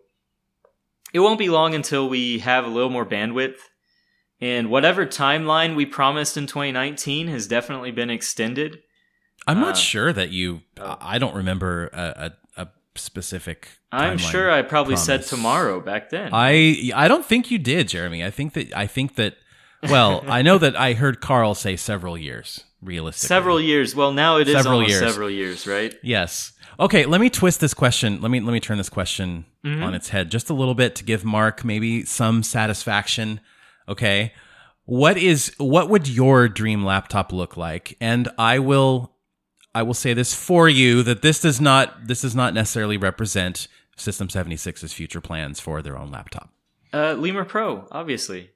it 1.14 1.20
won't 1.20 1.40
be 1.40 1.50
long 1.50 1.74
until 1.76 2.10
we 2.10 2.40
have 2.40 2.66
a 2.66 2.70
little 2.70 2.90
more 2.90 3.06
bandwidth. 3.06 3.56
And 4.42 4.70
whatever 4.70 5.06
timeline 5.06 5.76
we 5.76 5.86
promised 5.86 6.36
in 6.36 6.48
2019 6.48 7.28
has 7.28 7.48
definitely 7.48 7.92
been 7.92 8.10
extended. 8.10 8.80
I'm 9.48 9.58
uh, 9.60 9.62
not 9.62 9.78
sure 9.78 10.12
that 10.12 10.32
you. 10.32 10.62
oh. 10.80 10.98
I 11.00 11.18
don't 11.18 11.36
remember 11.36 11.88
a, 11.94 12.34
a, 12.58 12.64
a 12.64 12.68
specific. 12.96 13.70
I'm 13.92 14.18
sure 14.18 14.52
I 14.52 14.64
probably 14.64 14.96
said 14.96 15.24
tomorrow 15.24 15.80
back 15.80 16.10
then. 16.10 16.32
I 16.34 16.92
I 16.96 17.08
don't 17.08 17.26
think 17.26 17.52
you 17.52 17.60
did, 17.60 17.88
Jeremy. 17.88 18.24
I 18.24 18.32
think 18.32 18.54
that 18.54 18.76
I 18.76 18.88
think 18.88 19.16
that. 19.16 19.36
Well, 19.84 20.24
I 20.28 20.42
know 20.42 20.58
that 20.58 20.76
I 20.76 20.94
heard 20.94 21.22
Carl 21.22 21.56
say 21.56 21.76
several 21.76 22.18
years. 22.18 22.64
Realistically, 22.82 23.28
several 23.28 23.62
years. 23.62 23.96
Well, 23.96 24.12
now 24.12 24.38
it 24.38 24.48
is 24.50 24.56
Several 24.56 24.82
years. 24.84 25.00
several 25.00 25.30
years, 25.30 25.66
right? 25.66 25.96
Yes. 26.04 26.52
Okay, 26.80 27.06
let 27.06 27.22
me 27.22 27.30
twist 27.30 27.60
this 27.60 27.74
question. 27.74 28.20
Let 28.22 28.32
me 28.32 28.40
let 28.40 28.52
me 28.54 28.60
turn 28.60 28.78
this 28.78 28.90
question 28.90 29.46
Mm-hmm. 29.66 29.82
on 29.82 29.94
its 29.94 30.10
head 30.10 30.30
just 30.30 30.50
a 30.50 30.54
little 30.54 30.76
bit 30.76 30.94
to 30.96 31.06
give 31.06 31.24
Mark 31.24 31.64
maybe 31.64 32.04
some 32.04 32.44
satisfaction. 32.44 33.40
Okay. 33.88 34.34
What 34.86 35.18
is 35.18 35.54
what 35.58 35.90
would 35.90 36.10
your 36.10 36.50
dream 36.50 36.84
laptop 36.84 37.32
look 37.32 37.56
like? 37.56 37.96
And 38.02 38.28
I 38.38 38.60
will 38.60 39.14
I 39.74 39.84
will 39.84 39.94
say 39.94 40.14
this 40.14 40.34
for 40.36 40.68
you 40.68 41.02
that 41.04 41.22
this 41.22 41.40
does 41.40 41.62
not 41.62 42.08
this 42.08 42.22
does 42.22 42.36
not 42.36 42.54
necessarily 42.54 42.98
represent 42.98 43.68
System 43.96 44.28
76's 44.28 44.92
future 44.92 45.22
plans 45.22 45.60
for 45.62 45.82
their 45.82 45.98
own 45.98 46.12
laptop. 46.12 46.50
Uh, 46.94 47.14
Lemur 47.14 47.46
Pro, 47.46 47.88
obviously. 47.92 48.50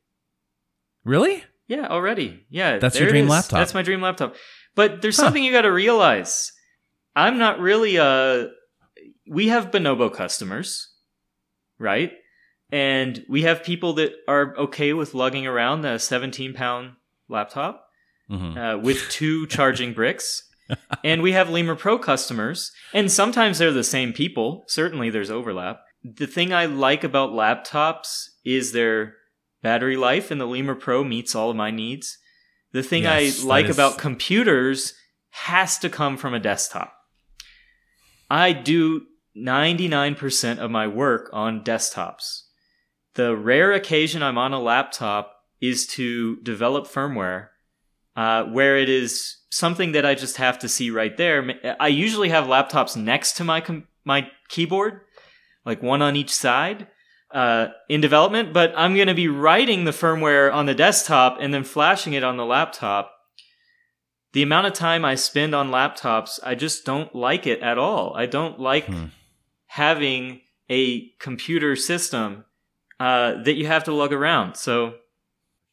Really? 1.05 1.43
Yeah, 1.67 1.87
already. 1.87 2.43
Yeah, 2.49 2.79
That's 2.79 2.99
your 2.99 3.07
dream 3.09 3.27
laptop. 3.27 3.59
That's 3.59 3.73
my 3.73 3.81
dream 3.83 4.01
laptop. 4.01 4.35
But 4.75 5.01
there's 5.01 5.15
Huh. 5.17 5.23
something 5.25 5.43
you 5.43 5.51
got 5.51 5.61
to 5.61 5.71
realize. 5.71 6.51
I'm 7.17 7.37
not 7.37 7.59
really 7.59 7.97
uh 7.97 8.47
we 9.29 9.47
have 9.49 9.71
bonobo 9.71 10.13
customers, 10.13 10.87
right? 11.79 12.11
And 12.71 13.23
we 13.29 13.41
have 13.43 13.63
people 13.63 13.93
that 13.93 14.11
are 14.27 14.55
okay 14.57 14.93
with 14.93 15.13
lugging 15.13 15.47
around 15.47 15.85
a 15.85 15.99
17 15.99 16.53
pound 16.53 16.91
laptop 17.29 17.83
Mhm. 18.29 18.57
uh, 18.57 18.77
with 18.79 18.99
two 19.09 19.47
charging 19.55 19.93
bricks. 19.93 20.43
and 21.03 21.21
we 21.21 21.31
have 21.31 21.49
Lemur 21.49 21.75
Pro 21.75 21.97
customers, 21.97 22.71
and 22.93 23.09
sometimes 23.09 23.57
they're 23.57 23.71
the 23.71 23.85
same 23.85 24.11
people. 24.11 24.65
Certainly, 24.67 25.09
there's 25.11 25.31
overlap. 25.31 25.79
The 26.03 26.27
thing 26.27 26.53
I 26.53 26.65
like 26.65 27.05
about 27.05 27.31
laptops 27.31 28.25
is 28.43 28.73
their 28.73 29.13
battery 29.63 29.95
life, 29.95 30.29
and 30.29 30.41
the 30.41 30.45
Lemur 30.45 30.75
Pro 30.75 31.05
meets 31.05 31.35
all 31.35 31.49
of 31.51 31.55
my 31.55 31.71
needs. 31.71 32.17
The 32.73 32.83
thing 32.83 33.03
Yes, 33.03 33.43
I 33.45 33.47
like 33.47 33.67
is- 33.67 33.77
about 33.77 33.97
computers 33.97 34.93
has 35.29 35.77
to 35.79 35.89
come 35.89 36.17
from 36.17 36.33
a 36.33 36.39
desktop. 36.39 36.93
I 38.29 38.53
do 38.53 39.03
99% 39.37 40.57
of 40.57 40.71
my 40.71 40.87
work 40.87 41.29
on 41.31 41.63
desktops. 41.63 42.43
The 43.13 43.35
rare 43.35 43.71
occasion 43.73 44.23
I'm 44.23 44.37
on 44.37 44.53
a 44.53 44.59
laptop 44.59 45.33
is 45.61 45.87
to 45.87 46.37
develop 46.37 46.87
firmware 46.87 47.49
uh, 48.17 48.45
where 48.45 48.77
it 48.77 48.89
is 48.89 49.37
something 49.51 49.91
that 49.93 50.05
I 50.05 50.15
just 50.15 50.37
have 50.37 50.59
to 50.59 50.67
see 50.67 50.89
right 50.89 51.15
there. 51.15 51.75
I 51.79 51.87
usually 51.87 52.29
have 52.29 52.45
laptops 52.45 52.97
next 52.97 53.33
to 53.37 53.43
my 53.43 53.61
com- 53.61 53.87
my 54.03 54.29
keyboard, 54.49 55.01
like 55.65 55.83
one 55.83 56.01
on 56.01 56.15
each 56.15 56.33
side, 56.33 56.87
uh, 57.31 57.67
in 57.87 58.01
development. 58.01 58.53
But 58.53 58.73
I'm 58.75 58.95
going 58.95 59.07
to 59.07 59.13
be 59.13 59.27
writing 59.27 59.85
the 59.85 59.91
firmware 59.91 60.51
on 60.51 60.65
the 60.65 60.73
desktop 60.73 61.37
and 61.39 61.53
then 61.53 61.63
flashing 61.63 62.13
it 62.13 62.23
on 62.23 62.37
the 62.37 62.45
laptop. 62.45 63.13
The 64.33 64.43
amount 64.43 64.67
of 64.67 64.73
time 64.73 65.05
I 65.05 65.15
spend 65.15 65.55
on 65.55 65.69
laptops, 65.69 66.39
I 66.43 66.53
just 66.55 66.85
don't 66.85 67.13
like 67.15 67.47
it 67.47 67.61
at 67.61 67.77
all. 67.77 68.13
I 68.15 68.25
don't 68.25 68.59
like 68.59 68.85
Hmm. 68.85 69.05
having 69.67 70.41
a 70.69 71.09
computer 71.19 71.75
system 71.75 72.43
uh, 72.99 73.43
that 73.43 73.53
you 73.53 73.67
have 73.67 73.83
to 73.85 73.93
lug 73.93 74.11
around. 74.11 74.55
So 74.55 74.95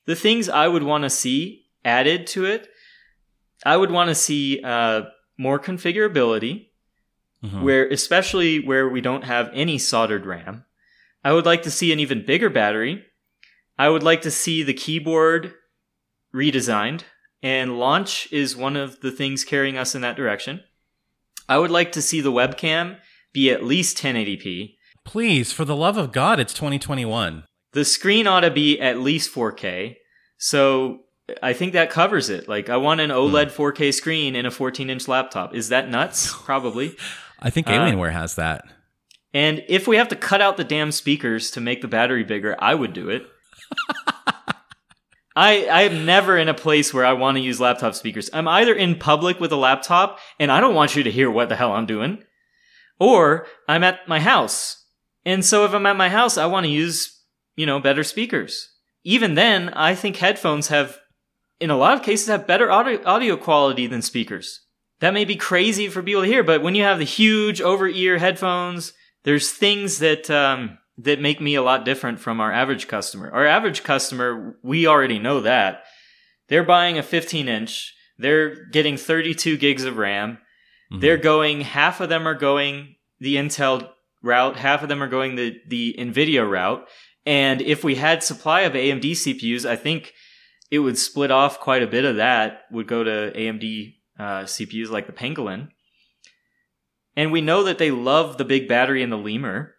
the 0.04 0.14
things 0.14 0.48
I 0.48 0.68
would 0.68 0.82
want 0.82 1.04
to 1.04 1.10
see 1.10 1.66
added 1.84 2.26
to 2.28 2.44
it, 2.44 2.68
I 3.64 3.76
would 3.76 3.90
want 3.90 4.08
to 4.08 4.14
see 4.14 4.60
uh, 4.62 5.02
more 5.38 5.58
configurability, 5.58 6.68
Mhm. 7.42 7.62
where 7.62 7.88
especially 7.88 8.58
where 8.60 8.88
we 8.88 9.00
don't 9.00 9.24
have 9.24 9.50
any 9.54 9.78
soldered 9.78 10.26
RAM. 10.26 10.64
I 11.24 11.32
would 11.32 11.46
like 11.46 11.62
to 11.62 11.70
see 11.70 11.92
an 11.92 12.00
even 12.00 12.24
bigger 12.24 12.50
battery. 12.50 13.04
I 13.78 13.88
would 13.88 14.02
like 14.02 14.22
to 14.22 14.30
see 14.30 14.62
the 14.62 14.74
keyboard 14.74 15.54
redesigned, 16.34 17.02
and 17.44 17.78
launch 17.78 18.26
is 18.32 18.56
one 18.56 18.74
of 18.74 19.00
the 19.00 19.12
things 19.12 19.44
carrying 19.44 19.76
us 19.76 19.94
in 19.94 20.00
that 20.00 20.16
direction. 20.16 20.62
I 21.46 21.58
would 21.58 21.70
like 21.70 21.92
to 21.92 22.00
see 22.00 22.22
the 22.22 22.32
webcam 22.32 22.96
be 23.34 23.50
at 23.50 23.62
least 23.62 23.98
1080p. 23.98 24.76
Please, 25.04 25.52
for 25.52 25.66
the 25.66 25.76
love 25.76 25.98
of 25.98 26.10
God, 26.10 26.40
it's 26.40 26.54
2021. 26.54 27.44
The 27.72 27.84
screen 27.84 28.26
ought 28.26 28.40
to 28.40 28.50
be 28.50 28.80
at 28.80 28.98
least 28.98 29.30
4K. 29.34 29.96
So 30.38 31.00
I 31.42 31.52
think 31.52 31.74
that 31.74 31.90
covers 31.90 32.30
it. 32.30 32.48
Like, 32.48 32.70
I 32.70 32.78
want 32.78 33.02
an 33.02 33.10
OLED 33.10 33.50
4K 33.52 33.92
screen 33.92 34.34
in 34.34 34.46
a 34.46 34.50
14 34.50 34.88
inch 34.88 35.06
laptop. 35.06 35.54
Is 35.54 35.68
that 35.68 35.90
nuts? 35.90 36.32
Probably. 36.44 36.96
I 37.40 37.50
think 37.50 37.68
Uh, 37.68 37.72
Alienware 37.72 38.12
has 38.12 38.36
that. 38.36 38.64
And 39.34 39.62
if 39.68 39.86
we 39.86 39.96
have 39.96 40.08
to 40.08 40.16
cut 40.16 40.40
out 40.40 40.56
the 40.56 40.64
damn 40.64 40.92
speakers 40.92 41.50
to 41.50 41.60
make 41.60 41.82
the 41.82 41.88
battery 41.88 42.24
bigger, 42.24 42.56
I 42.58 42.74
would 42.74 42.94
do 42.94 43.10
it. 43.10 43.26
I 45.36 45.66
I 45.66 45.82
am 45.82 46.06
never 46.06 46.36
in 46.38 46.48
a 46.48 46.54
place 46.54 46.92
where 46.92 47.04
I 47.04 47.12
want 47.12 47.36
to 47.36 47.42
use 47.42 47.60
laptop 47.60 47.94
speakers. 47.94 48.30
I'm 48.32 48.48
either 48.48 48.74
in 48.74 48.98
public 48.98 49.40
with 49.40 49.52
a 49.52 49.56
laptop 49.56 50.18
and 50.38 50.52
I 50.52 50.60
don't 50.60 50.74
want 50.74 50.96
you 50.96 51.02
to 51.02 51.10
hear 51.10 51.30
what 51.30 51.48
the 51.48 51.56
hell 51.56 51.72
I'm 51.72 51.86
doing, 51.86 52.22
or 52.98 53.46
I'm 53.68 53.84
at 53.84 54.06
my 54.08 54.20
house. 54.20 54.84
And 55.24 55.44
so 55.44 55.64
if 55.64 55.72
I'm 55.72 55.86
at 55.86 55.96
my 55.96 56.08
house, 56.08 56.36
I 56.36 56.46
want 56.46 56.66
to 56.66 56.70
use, 56.70 57.22
you 57.56 57.66
know, 57.66 57.80
better 57.80 58.04
speakers. 58.04 58.70
Even 59.04 59.34
then, 59.34 59.70
I 59.70 59.94
think 59.94 60.16
headphones 60.16 60.68
have 60.68 60.98
in 61.60 61.70
a 61.70 61.76
lot 61.76 61.94
of 61.94 62.02
cases 62.02 62.28
have 62.28 62.46
better 62.46 62.70
audio, 62.70 63.02
audio 63.04 63.36
quality 63.36 63.86
than 63.86 64.02
speakers. 64.02 64.60
That 65.00 65.14
may 65.14 65.24
be 65.24 65.36
crazy 65.36 65.88
for 65.88 66.02
people 66.02 66.22
to 66.22 66.28
hear, 66.28 66.42
but 66.42 66.62
when 66.62 66.74
you 66.74 66.84
have 66.84 66.98
the 66.98 67.04
huge 67.04 67.60
over 67.60 67.88
ear 67.88 68.18
headphones, 68.18 68.92
there's 69.24 69.50
things 69.50 69.98
that 69.98 70.30
um, 70.30 70.78
that 70.98 71.20
make 71.20 71.40
me 71.40 71.54
a 71.54 71.62
lot 71.62 71.84
different 71.84 72.20
from 72.20 72.40
our 72.40 72.52
average 72.52 72.86
customer. 72.86 73.30
Our 73.32 73.46
average 73.46 73.82
customer, 73.82 74.56
we 74.62 74.86
already 74.86 75.18
know 75.18 75.40
that 75.40 75.84
they're 76.48 76.64
buying 76.64 76.98
a 76.98 77.02
15 77.02 77.48
inch. 77.48 77.94
They're 78.18 78.66
getting 78.66 78.96
32 78.96 79.56
gigs 79.56 79.84
of 79.84 79.96
RAM. 79.96 80.38
Mhm. 80.92 81.00
They're 81.00 81.16
going. 81.16 81.62
Half 81.62 82.00
of 82.00 82.08
them 82.08 82.28
are 82.28 82.34
going 82.34 82.96
the 83.18 83.36
Intel 83.36 83.90
route. 84.22 84.56
Half 84.56 84.82
of 84.82 84.88
them 84.88 85.02
are 85.02 85.08
going 85.08 85.34
the 85.34 85.60
the 85.66 85.96
Nvidia 85.98 86.48
route. 86.48 86.86
And 87.26 87.62
if 87.62 87.82
we 87.82 87.94
had 87.96 88.22
supply 88.22 88.60
of 88.60 88.74
AMD 88.74 89.14
CPUs, 89.14 89.64
I 89.64 89.76
think 89.76 90.12
it 90.70 90.80
would 90.80 90.98
split 90.98 91.30
off 91.30 91.58
quite 91.58 91.82
a 91.82 91.86
bit 91.86 92.04
of 92.04 92.16
that. 92.16 92.62
Would 92.70 92.86
go 92.86 93.02
to 93.02 93.32
AMD 93.34 93.94
uh, 94.18 94.44
CPUs 94.44 94.90
like 94.90 95.06
the 95.06 95.12
Pangolin. 95.12 95.68
And 97.16 97.32
we 97.32 97.40
know 97.40 97.62
that 97.64 97.78
they 97.78 97.90
love 97.90 98.38
the 98.38 98.44
big 98.44 98.68
battery 98.68 99.02
in 99.02 99.10
the 99.10 99.18
Lemur 99.18 99.73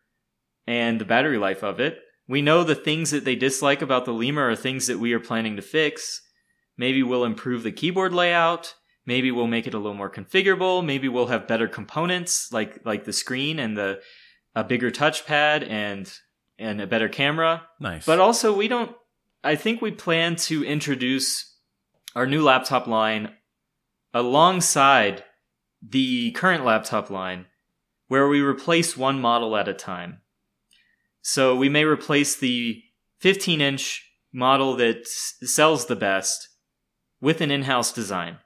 and 0.68 1.00
the 1.00 1.06
battery 1.06 1.38
life 1.38 1.64
of 1.64 1.80
it. 1.80 2.00
We 2.28 2.42
know 2.42 2.64
the 2.64 2.76
things 2.76 3.12
that 3.12 3.26
they 3.26 3.36
dislike 3.36 3.82
about 3.82 4.06
the 4.06 4.14
Lemur 4.14 4.50
are 4.50 4.56
things 4.56 4.88
that 4.88 5.00
we 5.00 5.14
are 5.14 5.20
planning 5.20 5.56
to 5.58 5.62
fix. 5.62 6.22
Maybe 6.78 7.04
we'll 7.04 7.24
improve 7.24 7.64
the 7.64 7.72
keyboard 7.72 8.14
layout. 8.14 8.74
Maybe 9.06 9.32
we'll 9.32 9.48
make 9.48 9.68
it 9.68 9.74
a 9.74 9.78
little 9.78 9.94
more 9.94 10.10
configurable. 10.10 10.84
Maybe 10.84 11.08
we'll 11.08 11.28
have 11.28 11.48
better 11.48 11.68
components 11.68 12.52
like 12.52 12.80
like 12.86 13.04
the 13.04 13.14
screen 13.14 13.60
and 13.60 13.78
the 13.78 14.02
a 14.56 14.64
bigger 14.64 14.90
touchpad 14.90 15.70
and 15.70 16.12
and 16.58 16.82
a 16.82 16.88
better 16.88 17.10
camera. 17.10 17.68
Nice. 17.80 18.06
But 18.06 18.20
also, 18.20 18.56
we 18.56 18.68
don't. 18.68 18.96
I 19.44 19.56
think 19.56 19.82
we 19.82 19.92
plan 19.92 20.36
to 20.38 20.64
introduce 20.64 21.56
our 22.16 22.26
new 22.26 22.44
laptop 22.44 22.88
line 22.88 23.34
alongside 24.14 25.24
the 25.88 26.32
current 26.32 26.66
laptop 26.66 27.10
line, 27.10 27.46
where 28.08 28.28
we 28.28 28.42
replace 28.42 28.98
one 28.98 29.20
model 29.20 29.56
at 29.56 29.68
a 29.68 29.74
time. 29.74 30.22
So 31.28 31.56
we 31.56 31.70
may 31.70 31.86
replace 31.86 32.36
the 32.36 32.84
15 33.22 33.60
inch 33.60 34.08
model 34.32 34.76
that 34.76 35.00
s- 35.00 35.34
sells 35.42 35.88
the 35.88 35.96
best 35.96 36.50
with 37.20 37.42
an 37.42 37.50
in 37.50 37.64
house 37.64 37.92
design. 37.92 38.38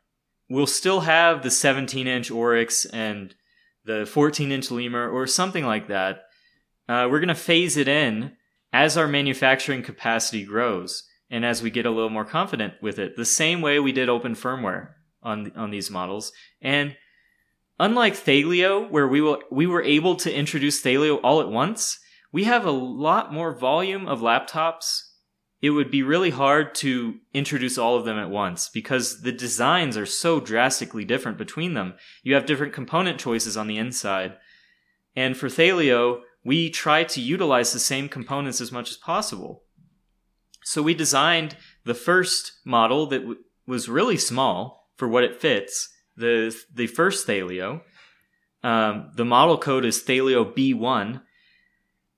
We'll 0.50 0.66
still 0.66 1.02
have 1.02 1.44
the 1.44 1.52
17 1.52 2.08
inch 2.08 2.32
Oryx 2.32 2.86
and 2.86 3.36
the 3.84 4.06
14 4.06 4.54
inch 4.54 4.72
Lemur 4.72 5.10
or 5.10 5.28
something 5.28 5.66
like 5.66 5.90
that. 5.90 6.22
Uh, 6.88 7.10
we're 7.12 7.20
going 7.20 7.28
to 7.28 7.36
phase 7.36 7.76
it 7.76 7.90
in 7.90 8.38
as 8.72 8.96
our 8.96 9.10
manufacturing 9.10 9.84
capacity 9.84 10.46
grows 10.46 11.04
and 11.30 11.44
as 11.44 11.62
we 11.62 11.70
get 11.70 11.86
a 11.86 11.92
little 11.92 12.10
more 12.10 12.24
confident 12.24 12.76
with 12.82 12.98
it. 12.98 13.18
The 13.18 13.26
same 13.26 13.60
way 13.60 13.82
we 13.82 13.92
did 13.92 14.08
open 14.08 14.36
firmware 14.36 14.92
on 15.22 15.52
on 15.58 15.70
these 15.70 15.92
models. 15.92 16.32
And 16.62 16.96
unlike 17.78 18.14
Thelio, 18.14 18.90
where 18.90 19.08
we 19.10 19.20
will 19.20 19.42
we 19.52 19.68
were 19.68 19.84
able 19.84 20.16
to 20.16 20.34
introduce 20.34 20.82
Thelio 20.82 21.20
all 21.22 21.42
at 21.42 21.50
once, 21.50 22.00
we 22.32 22.44
have 22.44 22.66
a 22.66 22.72
lot 22.72 23.34
more 23.34 23.54
volume 23.54 24.08
of 24.08 24.20
laptops. 24.20 25.04
It 25.62 25.72
would 25.72 25.92
be 25.92 26.04
really 26.04 26.30
hard 26.30 26.74
to 26.76 27.16
introduce 27.34 27.78
all 27.78 27.98
of 27.98 28.06
them 28.06 28.18
at 28.18 28.30
once 28.30 28.70
because 28.70 29.22
the 29.22 29.32
designs 29.32 29.98
are 29.98 30.06
so 30.06 30.40
drastically 30.40 31.04
different 31.04 31.38
between 31.38 31.74
them. 31.74 31.96
You 32.24 32.36
have 32.36 32.46
different 32.46 32.74
component 32.74 33.20
choices 33.20 33.58
on 33.58 33.68
the 33.68 33.78
inside. 33.78 34.38
And 35.16 35.36
for 35.36 35.48
Thelio, 35.48 36.22
we 36.46 36.70
try 36.70 37.04
to 37.04 37.22
utilize 37.22 37.74
the 37.74 37.80
same 37.80 38.08
components 38.08 38.62
as 38.62 38.72
much 38.72 38.90
as 38.90 38.98
possible. 38.98 39.64
So 40.64 40.82
we 40.82 40.94
designed 40.94 41.58
the 41.84 41.94
first 41.96 42.54
model 42.64 43.08
that 43.08 43.20
w- 43.20 43.40
was 43.66 43.90
really 43.90 44.18
small 44.18 44.90
for 44.96 45.08
what 45.08 45.24
it 45.24 45.42
fits, 45.42 45.90
the 46.16 46.56
the 46.74 46.88
first 46.88 47.28
Thelio. 47.28 47.82
Um, 48.64 49.12
the 49.16 49.26
model 49.26 49.58
code 49.58 49.86
is 49.86 50.04
Thelio 50.04 50.46
B1. 50.46 51.22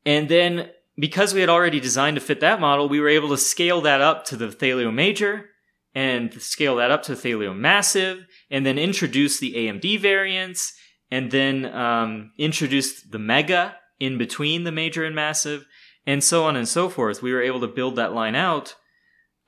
And 0.06 0.30
then 0.30 0.70
because 0.98 1.34
we 1.34 1.42
had 1.42 1.50
already 1.50 1.80
designed 1.80 2.16
to 2.16 2.22
fit 2.22 2.40
that 2.42 2.60
model, 2.60 2.90
we 2.90 3.00
were 3.00 3.10
able 3.10 3.30
to 3.30 3.38
scale 3.38 3.82
that 3.82 4.02
up 4.02 4.26
to 4.26 4.38
the 4.38 4.48
Thelio 4.48 4.94
Major 4.94 5.50
and 5.94 6.34
scale 6.42 6.78
that 6.78 6.92
up 6.92 7.04
to 7.04 7.14
Thelio 7.14 7.56
Massive 7.56 8.26
and 8.50 8.66
then 8.66 8.78
introduce 8.78 9.40
the 9.40 9.54
AMD 9.54 10.00
variants 10.00 10.74
and 11.10 11.32
then 11.32 11.66
um, 11.66 12.32
introduce 12.38 13.04
the 13.04 13.20
Mega 13.20 13.76
in 14.00 14.18
between 14.18 14.64
the 14.64 14.72
Major 14.72 15.04
and 15.04 15.16
Massive 15.16 15.66
and 16.06 16.24
so 16.24 16.46
on 16.46 16.56
and 16.56 16.68
so 16.68 16.90
forth. 16.90 17.22
We 17.22 17.34
were 17.34 17.42
able 17.42 17.62
to 17.62 17.68
build 17.68 17.96
that 17.98 18.14
line 18.14 18.36
out 18.36 18.76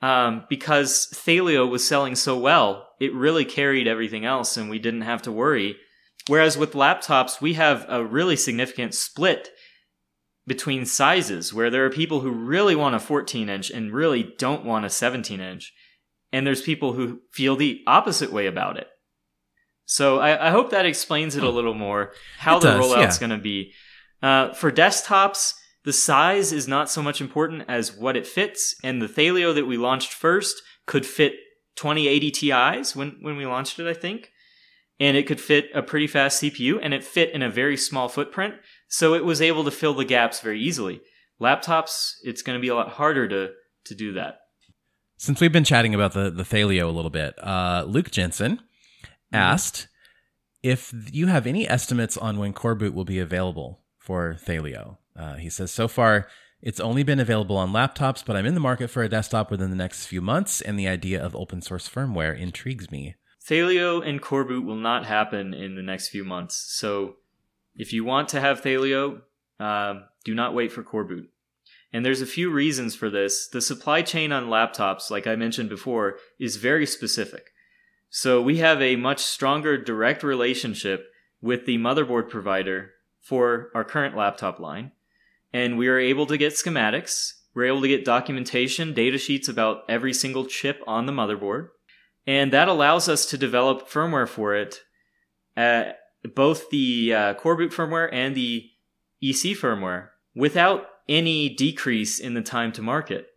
um, 0.02 0.44
because 0.48 1.08
Thelio 1.14 1.68
was 1.68 1.86
selling 1.86 2.14
so 2.14 2.38
well. 2.38 2.88
It 3.00 3.14
really 3.14 3.44
carried 3.44 3.88
everything 3.88 4.24
else 4.24 4.56
and 4.56 4.70
we 4.70 4.78
didn't 4.78 5.02
have 5.02 5.22
to 5.22 5.32
worry. 5.32 5.76
Whereas 6.28 6.56
with 6.56 6.72
laptops, 6.72 7.40
we 7.40 7.54
have 7.54 7.84
a 7.88 8.04
really 8.04 8.36
significant 8.36 8.94
split 8.94 9.50
between 10.46 10.84
sizes 10.84 11.54
where 11.54 11.70
there 11.70 11.84
are 11.84 11.90
people 11.90 12.20
who 12.20 12.30
really 12.30 12.74
want 12.74 12.94
a 12.94 13.00
14 13.00 13.48
inch 13.48 13.70
and 13.70 13.92
really 13.92 14.34
don't 14.38 14.64
want 14.64 14.84
a 14.84 14.90
17 14.90 15.40
inch. 15.40 15.72
And 16.32 16.46
there's 16.46 16.62
people 16.62 16.94
who 16.94 17.20
feel 17.32 17.56
the 17.56 17.82
opposite 17.86 18.32
way 18.32 18.46
about 18.46 18.76
it. 18.76 18.88
So 19.86 20.18
I, 20.18 20.48
I 20.48 20.50
hope 20.50 20.70
that 20.70 20.86
explains 20.86 21.36
it 21.36 21.44
a 21.44 21.50
little 21.50 21.74
more 21.74 22.12
how 22.38 22.56
It 22.58 22.62
the 22.62 22.70
does, 22.72 22.80
rollout's 22.80 23.20
yeah. 23.20 23.28
going 23.28 23.38
to 23.38 23.42
be. 23.42 23.72
Uh, 24.22 24.52
for 24.54 24.72
desktops, 24.72 25.54
the 25.84 25.92
size 25.92 26.52
is 26.52 26.66
not 26.66 26.90
so 26.90 27.02
much 27.02 27.20
important 27.20 27.64
as 27.68 27.94
what 27.94 28.16
it 28.16 28.26
fits. 28.26 28.74
And 28.82 29.00
the 29.00 29.06
Thelio 29.06 29.54
that 29.54 29.66
we 29.66 29.76
launched 29.76 30.12
first 30.12 30.62
could 30.86 31.06
fit 31.06 31.34
2080 31.76 32.30
Ti's 32.30 32.96
when, 32.96 33.18
when 33.20 33.36
we 33.36 33.46
launched 33.46 33.78
it, 33.78 33.86
I 33.86 33.94
think. 33.94 34.30
And 34.98 35.16
it 35.16 35.26
could 35.26 35.40
fit 35.40 35.70
a 35.74 35.82
pretty 35.82 36.06
fast 36.06 36.42
CPU 36.42 36.78
and 36.80 36.94
it 36.94 37.04
fit 37.04 37.32
in 37.32 37.42
a 37.42 37.50
very 37.50 37.76
small 37.76 38.08
footprint. 38.08 38.54
So 38.96 39.14
it 39.14 39.24
was 39.24 39.42
able 39.42 39.64
to 39.64 39.72
fill 39.72 39.94
the 39.94 40.04
gaps 40.04 40.38
very 40.38 40.60
easily. 40.60 41.00
Laptops, 41.40 42.12
it's 42.22 42.42
going 42.42 42.56
to 42.56 42.62
be 42.62 42.68
a 42.68 42.76
lot 42.76 42.90
harder 42.90 43.26
to, 43.26 43.50
to 43.86 43.94
do 43.96 44.12
that. 44.12 44.36
Since 45.16 45.40
we've 45.40 45.50
been 45.50 45.64
chatting 45.64 45.96
about 45.96 46.12
the, 46.12 46.30
the 46.30 46.44
Thelio 46.44 46.84
a 46.84 46.92
little 46.92 47.10
bit, 47.10 47.34
uh, 47.44 47.84
Luke 47.88 48.12
Jensen 48.12 48.60
asked 49.32 49.88
if 50.62 50.94
you 51.10 51.26
have 51.26 51.44
any 51.44 51.68
estimates 51.68 52.16
on 52.16 52.38
when 52.38 52.52
coreboot 52.52 52.94
will 52.94 53.04
be 53.04 53.18
available 53.18 53.82
for 53.98 54.36
Thelio. 54.40 54.98
Uh, 55.18 55.34
he 55.38 55.50
says, 55.50 55.72
so 55.72 55.88
far, 55.88 56.28
it's 56.62 56.78
only 56.78 57.02
been 57.02 57.18
available 57.18 57.56
on 57.56 57.72
laptops, 57.72 58.24
but 58.24 58.36
I'm 58.36 58.46
in 58.46 58.54
the 58.54 58.60
market 58.60 58.90
for 58.90 59.02
a 59.02 59.08
desktop 59.08 59.50
within 59.50 59.70
the 59.70 59.76
next 59.76 60.06
few 60.06 60.20
months, 60.20 60.60
and 60.60 60.78
the 60.78 60.86
idea 60.86 61.20
of 61.20 61.34
open 61.34 61.62
source 61.62 61.88
firmware 61.88 62.38
intrigues 62.38 62.92
me. 62.92 63.16
Thelio 63.44 64.06
and 64.06 64.22
coreboot 64.22 64.64
will 64.64 64.76
not 64.76 65.04
happen 65.04 65.52
in 65.52 65.74
the 65.74 65.82
next 65.82 66.10
few 66.10 66.22
months. 66.22 66.64
So 66.68 67.16
if 67.76 67.92
you 67.92 68.04
want 68.04 68.28
to 68.30 68.40
have 68.40 68.62
Thelio, 68.62 69.22
um, 69.60 70.04
do 70.24 70.34
not 70.34 70.54
wait 70.54 70.72
for 70.72 70.82
coreboot. 70.82 71.26
And 71.92 72.04
there's 72.04 72.20
a 72.20 72.26
few 72.26 72.50
reasons 72.50 72.94
for 72.94 73.08
this. 73.08 73.46
The 73.48 73.60
supply 73.60 74.02
chain 74.02 74.32
on 74.32 74.46
laptops, 74.46 75.10
like 75.10 75.26
I 75.26 75.36
mentioned 75.36 75.68
before, 75.68 76.18
is 76.40 76.56
very 76.56 76.86
specific. 76.86 77.50
So 78.10 78.42
we 78.42 78.58
have 78.58 78.82
a 78.82 78.96
much 78.96 79.20
stronger 79.20 79.76
direct 79.76 80.22
relationship 80.22 81.06
with 81.40 81.66
the 81.66 81.78
motherboard 81.78 82.28
provider 82.28 82.92
for 83.20 83.70
our 83.74 83.84
current 83.84 84.16
laptop 84.16 84.58
line. 84.58 84.92
And 85.52 85.78
we 85.78 85.88
are 85.88 85.98
able 85.98 86.26
to 86.26 86.36
get 86.36 86.54
schematics. 86.54 87.32
We're 87.54 87.66
able 87.66 87.82
to 87.82 87.88
get 87.88 88.04
documentation, 88.04 88.92
data 88.92 89.18
sheets 89.18 89.48
about 89.48 89.84
every 89.88 90.12
single 90.12 90.46
chip 90.46 90.82
on 90.86 91.06
the 91.06 91.12
motherboard. 91.12 91.68
And 92.26 92.52
that 92.52 92.68
allows 92.68 93.08
us 93.08 93.26
to 93.26 93.38
develop 93.38 93.88
firmware 93.88 94.28
for 94.28 94.54
it, 94.54 94.80
uh, 95.56 95.92
both 96.34 96.70
the 96.70 97.14
uh, 97.14 97.34
coreboot 97.34 97.72
firmware 97.72 98.08
and 98.12 98.34
the 98.34 98.70
EC 99.22 99.56
firmware, 99.56 100.08
without 100.34 100.86
any 101.08 101.48
decrease 101.48 102.18
in 102.18 102.34
the 102.34 102.42
time 102.42 102.72
to 102.72 102.82
market. 102.82 103.28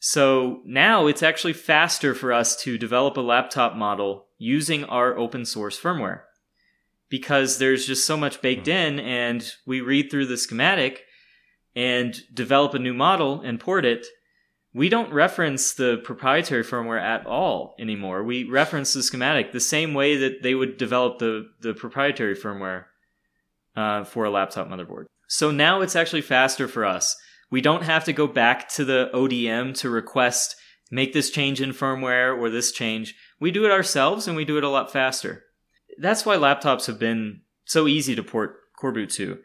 So 0.00 0.60
now 0.64 1.06
it's 1.06 1.22
actually 1.22 1.54
faster 1.54 2.14
for 2.14 2.32
us 2.32 2.56
to 2.62 2.78
develop 2.78 3.16
a 3.16 3.20
laptop 3.20 3.74
model 3.74 4.26
using 4.38 4.84
our 4.84 5.16
open 5.18 5.44
source 5.44 5.78
firmware 5.78 6.22
because 7.08 7.58
there's 7.58 7.86
just 7.86 8.06
so 8.06 8.16
much 8.16 8.40
baked 8.40 8.68
in 8.68 9.00
and 9.00 9.52
we 9.66 9.80
read 9.80 10.10
through 10.10 10.26
the 10.26 10.36
schematic 10.36 11.04
and 11.74 12.20
develop 12.32 12.74
a 12.74 12.78
new 12.78 12.94
model 12.94 13.40
and 13.40 13.60
port 13.60 13.84
it. 13.84 14.06
We 14.78 14.88
don't 14.88 15.12
reference 15.12 15.74
the 15.74 15.96
proprietary 16.04 16.62
firmware 16.62 17.02
at 17.02 17.26
all 17.26 17.74
anymore. 17.80 18.22
We 18.22 18.44
reference 18.44 18.92
the 18.92 19.02
schematic 19.02 19.50
the 19.50 19.58
same 19.58 19.92
way 19.92 20.16
that 20.18 20.44
they 20.44 20.54
would 20.54 20.76
develop 20.76 21.18
the, 21.18 21.48
the 21.60 21.74
proprietary 21.74 22.36
firmware 22.36 22.84
uh, 23.74 24.04
for 24.04 24.24
a 24.24 24.30
laptop 24.30 24.68
motherboard. 24.68 25.06
So 25.26 25.50
now 25.50 25.80
it's 25.80 25.96
actually 25.96 26.20
faster 26.20 26.68
for 26.68 26.84
us. 26.84 27.16
We 27.50 27.60
don't 27.60 27.82
have 27.82 28.04
to 28.04 28.12
go 28.12 28.28
back 28.28 28.68
to 28.74 28.84
the 28.84 29.10
ODM 29.12 29.76
to 29.78 29.90
request 29.90 30.54
make 30.92 31.12
this 31.12 31.30
change 31.30 31.60
in 31.60 31.70
firmware 31.70 32.38
or 32.38 32.48
this 32.48 32.70
change. 32.70 33.16
We 33.40 33.50
do 33.50 33.64
it 33.64 33.72
ourselves 33.72 34.28
and 34.28 34.36
we 34.36 34.44
do 34.44 34.58
it 34.58 34.64
a 34.64 34.70
lot 34.70 34.92
faster. 34.92 35.42
That's 35.98 36.24
why 36.24 36.36
laptops 36.36 36.86
have 36.86 37.00
been 37.00 37.40
so 37.64 37.88
easy 37.88 38.14
to 38.14 38.22
port 38.22 38.54
coreboot 38.80 39.12
to. 39.14 39.40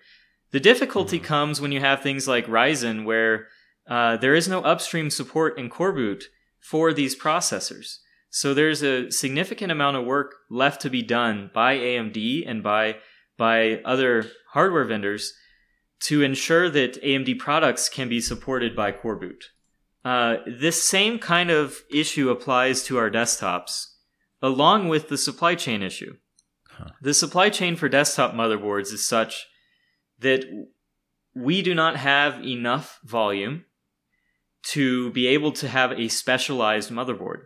The 0.52 0.60
difficulty 0.60 1.18
comes 1.18 1.60
when 1.60 1.72
you 1.72 1.80
have 1.80 2.04
things 2.04 2.28
like 2.28 2.46
Ryzen 2.46 3.04
where 3.04 3.48
uh, 3.88 4.18
there 4.18 4.36
is 4.36 4.48
no 4.48 4.62
upstream 4.62 5.10
support 5.10 5.58
in 5.58 5.70
coreboot 5.70 6.24
for 6.60 6.94
these 6.94 7.20
processors. 7.20 7.98
So 8.30 8.54
there's 8.54 8.82
a 8.82 9.12
significant 9.12 9.72
amount 9.72 9.98
of 9.98 10.06
work 10.06 10.36
left 10.50 10.82
to 10.82 10.90
be 10.90 11.04
done 11.04 11.52
by 11.54 11.78
AMD 11.78 12.44
and 12.48 12.64
by 12.64 12.98
by 13.38 13.82
other 13.84 14.26
hardware 14.52 14.86
vendors 14.86 15.34
to 16.02 16.22
ensure 16.22 16.70
that 16.70 17.02
AMD 17.04 17.40
products 17.40 17.90
can 17.90 18.10
be 18.10 18.22
supported 18.22 18.76
by 18.76 18.92
coreboot. 18.92 19.46
Uh, 20.06 20.38
this 20.46 20.84
same 20.84 21.18
kind 21.18 21.50
of 21.50 21.82
issue 21.90 22.30
applies 22.30 22.84
to 22.84 22.98
our 22.98 23.10
desktops, 23.10 23.88
along 24.42 24.90
with 24.90 25.10
the 25.10 25.18
supply 25.18 25.56
chain 25.56 25.82
issue. 25.82 26.16
The 27.02 27.14
supply 27.14 27.50
chain 27.50 27.76
for 27.76 27.88
desktop 27.88 28.34
motherboards 28.34 28.92
is 28.92 29.08
such 29.08 29.48
that 30.20 30.44
we 31.36 31.62
do 31.62 31.74
not 31.74 31.98
have 31.98 32.44
enough 32.46 33.00
volume 33.04 33.66
to 34.64 35.12
be 35.12 35.28
able 35.28 35.52
to 35.54 35.68
have 35.68 35.92
a 35.92 36.08
specialized 36.08 36.90
motherboard. 36.90 37.44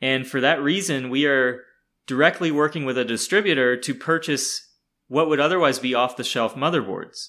And 0.00 0.26
for 0.26 0.40
that 0.40 0.62
reason, 0.62 1.10
we 1.10 1.26
are 1.26 1.62
directly 2.06 2.50
working 2.50 2.84
with 2.84 2.98
a 2.98 3.04
distributor 3.04 3.76
to 3.76 3.94
purchase 3.94 4.62
what 5.08 5.28
would 5.28 5.40
otherwise 5.40 5.78
be 5.78 5.94
off 5.94 6.16
the 6.16 6.24
shelf 6.24 6.54
motherboards. 6.54 7.28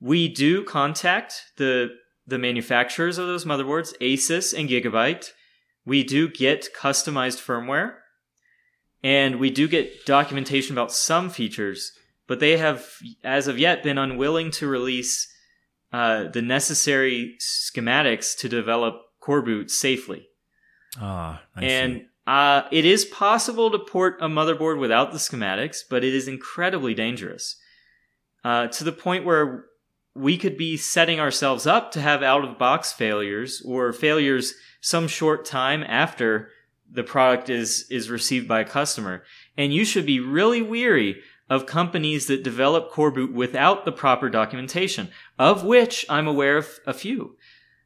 We 0.00 0.28
do 0.28 0.64
contact 0.64 1.42
the 1.56 1.90
the 2.28 2.38
manufacturers 2.38 3.18
of 3.18 3.28
those 3.28 3.44
motherboards, 3.44 3.96
Asus 4.00 4.52
and 4.52 4.68
Gigabyte. 4.68 5.30
We 5.84 6.02
do 6.02 6.28
get 6.28 6.74
customized 6.74 7.40
firmware 7.40 7.98
and 9.02 9.38
we 9.38 9.50
do 9.50 9.68
get 9.68 10.04
documentation 10.04 10.74
about 10.74 10.90
some 10.90 11.30
features, 11.30 11.92
but 12.26 12.40
they 12.40 12.56
have, 12.56 12.84
as 13.22 13.46
of 13.46 13.60
yet, 13.60 13.84
been 13.84 13.98
unwilling 13.98 14.50
to 14.52 14.66
release 14.66 15.32
uh, 15.96 16.28
the 16.28 16.42
necessary 16.42 17.38
schematics 17.40 18.36
to 18.36 18.50
develop 18.50 19.00
coreboot 19.18 19.70
safely. 19.70 20.28
Ah, 21.00 21.42
I 21.54 21.64
and 21.64 22.04
uh, 22.26 22.64
it 22.70 22.84
is 22.84 23.06
possible 23.06 23.70
to 23.70 23.78
port 23.78 24.18
a 24.20 24.28
motherboard 24.28 24.78
without 24.78 25.12
the 25.12 25.18
schematics, 25.18 25.78
but 25.88 26.04
it 26.04 26.12
is 26.12 26.28
incredibly 26.28 26.92
dangerous 26.92 27.58
uh, 28.44 28.66
to 28.66 28.84
the 28.84 28.92
point 28.92 29.24
where 29.24 29.64
we 30.14 30.36
could 30.36 30.58
be 30.58 30.76
setting 30.76 31.18
ourselves 31.18 31.66
up 31.66 31.92
to 31.92 32.02
have 32.02 32.22
out 32.22 32.44
of 32.44 32.58
box 32.58 32.92
failures 32.92 33.62
or 33.64 33.90
failures 33.94 34.52
some 34.82 35.08
short 35.08 35.46
time 35.46 35.82
after 35.82 36.50
the 36.92 37.04
product 37.04 37.48
is 37.48 37.86
is 37.90 38.10
received 38.10 38.46
by 38.46 38.60
a 38.60 38.66
customer. 38.66 39.22
And 39.56 39.72
you 39.72 39.86
should 39.86 40.04
be 40.04 40.20
really 40.20 40.60
weary 40.60 41.22
of 41.48 41.66
companies 41.66 42.26
that 42.26 42.42
develop 42.42 42.90
coreboot 42.90 43.32
without 43.32 43.84
the 43.84 43.92
proper 43.92 44.28
documentation, 44.28 45.10
of 45.38 45.64
which 45.64 46.04
I'm 46.08 46.26
aware 46.26 46.56
of 46.56 46.68
a 46.86 46.92
few. 46.92 47.36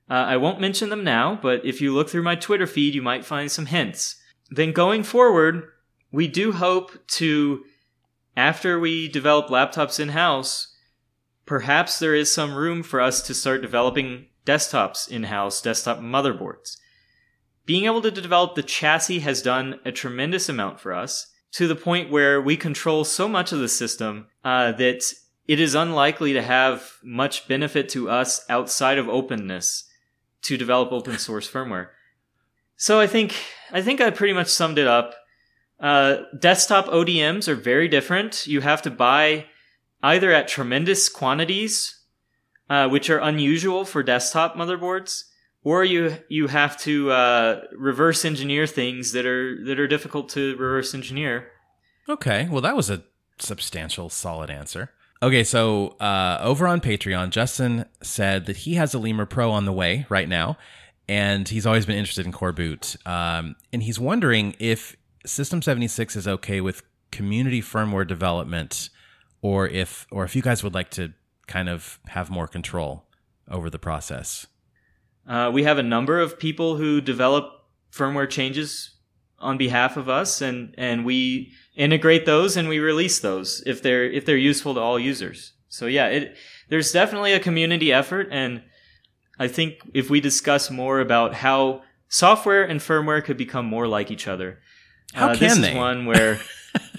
Uh, 0.09 0.15
I 0.15 0.37
won't 0.39 0.61
mention 0.61 0.89
them 0.89 1.05
now, 1.05 1.39
but 1.41 1.65
if 1.65 1.81
you 1.81 1.95
look 1.95 2.09
through 2.09 2.23
my 2.23 2.35
Twitter 2.35 2.67
feed, 2.67 2.95
you 2.95 3.03
might 3.03 3.25
find 3.25 3.51
some 3.51 3.67
hints. 3.67 4.17
Then 4.51 4.73
going 4.73 5.03
forward, 5.03 5.69
we 6.11 6.27
do 6.27 6.53
hope 6.53 7.07
to, 7.09 7.65
after 8.37 8.81
we 8.81 9.09
develop 9.09 9.49
laptops 9.49 10.01
in 10.01 10.09
house, 10.11 10.75
perhaps 11.47 11.99
there 11.99 12.15
is 12.15 12.33
some 12.33 12.55
room 12.55 12.83
for 12.83 13.01
us 13.01 13.23
to 13.23 13.35
start 13.35 13.63
developing 13.63 14.27
desktops 14.47 15.09
in 15.09 15.25
house, 15.25 15.61
desktop 15.61 15.99
motherboards. 16.01 16.77
Being 17.67 17.85
able 17.85 18.03
to 18.03 18.11
develop 18.11 18.57
the 18.57 18.65
chassis 18.65 19.21
has 19.21 19.43
done 19.43 19.79
a 19.85 19.93
tremendous 19.93 20.49
amount 20.49 20.81
for 20.81 20.93
us 20.93 21.31
to 21.53 21.67
the 21.67 21.77
point 21.77 22.11
where 22.11 22.41
we 22.41 22.57
control 22.57 23.05
so 23.05 23.29
much 23.29 23.53
of 23.53 23.59
the 23.59 23.69
system 23.69 24.29
uh, 24.45 24.73
that 24.73 25.13
it 25.47 25.59
is 25.59 25.75
unlikely 25.75 26.33
to 26.33 26.43
have 26.43 26.93
much 27.03 27.49
benefit 27.49 27.89
to 27.91 28.09
us 28.09 28.45
outside 28.49 28.99
of 28.99 29.09
openness 29.09 29.85
to 30.43 30.57
develop 30.57 30.93
open 30.93 31.19
source 31.19 31.51
firmware. 31.51 31.89
So 32.77 33.01
I 33.01 33.07
think 33.07 33.35
I 33.73 33.83
think 33.83 34.01
I 34.01 34.11
pretty 34.11 34.33
much 34.33 34.49
summed 34.49 34.79
it 34.79 34.87
up. 34.87 35.15
Uh, 35.79 36.19
desktop 36.39 36.87
ODMs 36.87 37.49
are 37.49 37.55
very 37.55 37.89
different. 37.89 38.47
You 38.47 38.61
have 38.61 38.83
to 38.83 38.91
buy 38.91 39.47
either 40.03 40.33
at 40.33 40.49
tremendous 40.49 41.09
quantities, 41.09 42.05
uh, 42.69 42.89
which 42.89 43.11
are 43.11 43.19
unusual 43.19 43.85
for 43.85 44.03
desktop 44.03 44.57
motherboards, 44.57 45.25
or 45.65 45.85
you 45.85 46.17
you 46.29 46.47
have 46.47 46.77
to 46.79 47.11
uh, 47.11 47.61
reverse 47.73 48.25
engineer 48.25 48.67
things 48.67 49.13
that 49.13 49.27
are 49.27 49.63
that 49.65 49.79
are 49.79 49.89
difficult 49.89 50.29
to 50.31 50.57
reverse 50.57 50.95
engineer. 50.95 51.51
Okay, 52.09 52.49
well 52.51 52.63
that 52.63 52.77
was 52.77 52.91
a 52.91 53.03
substantial, 53.39 54.09
solid 54.09 54.51
answer. 54.51 54.91
Okay, 55.23 55.45
so 55.45 55.89
uh, 56.01 56.39
over 56.41 56.67
on 56.67 56.81
Patreon, 56.81 57.31
Justin 57.31 57.85
said 58.03 58.47
that 58.47 58.59
he 58.59 58.75
has 58.75 58.95
a 58.95 58.99
Lemur 58.99 59.27
Pro 59.27 59.51
on 59.51 59.67
the 59.67 59.73
way 59.73 60.07
right 60.09 60.29
now, 60.29 60.57
and 61.09 61.47
he's 61.47 61.67
always 61.67 61.85
been 61.85 61.99
interested 61.99 62.25
in 62.25 62.33
coreboot. 62.33 62.97
Um, 63.07 63.57
and 63.71 63.83
he's 63.83 64.01
wondering 64.01 64.57
if 64.59 64.97
System 65.27 65.61
76 65.61 66.17
is 66.17 66.27
okay 66.27 66.63
with 66.63 66.83
community 67.11 67.61
firmware 67.61 68.07
development, 68.07 68.89
or 69.43 69.69
if 69.69 70.07
or 70.11 70.25
if 70.25 70.35
you 70.35 70.41
guys 70.41 70.65
would 70.65 70.73
like 70.75 70.91
to 70.93 71.13
kind 71.47 71.69
of 71.69 71.99
have 72.07 72.31
more 72.31 72.47
control 72.47 73.05
over 73.51 73.69
the 73.69 73.79
process. 73.79 74.47
Uh, 75.31 75.49
we 75.49 75.63
have 75.63 75.79
a 75.79 75.83
number 75.83 76.19
of 76.19 76.41
people 76.41 76.77
who 76.77 77.01
develop 77.01 77.45
firmware 77.93 78.29
changes 78.29 78.97
on 79.39 79.57
behalf 79.57 79.97
of 79.97 80.09
us, 80.09 80.43
and 80.43 80.75
and 80.77 81.05
we 81.05 81.53
integrate 81.77 82.27
those 82.27 82.57
and 82.57 82.69
we 82.69 82.81
release 82.81 83.21
those 83.21 83.63
if 83.65 83.81
they're 83.81 84.11
if 84.11 84.27
they're 84.27 84.37
useful 84.37 84.75
to 84.75 84.81
all 84.81 84.99
users. 84.99 85.53
So 85.69 85.87
yeah, 85.87 86.09
it 86.09 86.37
there's 86.69 86.91
definitely 86.91 87.33
a 87.33 87.39
community 87.39 87.93
effort, 87.93 88.27
and 88.33 88.63
I 89.39 89.47
think 89.47 89.75
if 89.95 90.11
we 90.11 90.21
discuss 90.21 90.69
more 90.69 90.99
about 90.99 91.35
how 91.35 91.83
software 92.09 92.65
and 92.65 92.81
firmware 92.81 93.23
could 93.25 93.37
become 93.37 93.67
more 93.67 93.87
like 93.87 94.11
each 94.11 94.27
other, 94.27 94.59
How 95.15 95.29
uh, 95.29 95.37
can 95.37 95.49
this 95.49 95.59
they? 95.59 95.71
is 95.71 95.77
one 95.77 96.07
where. 96.07 96.41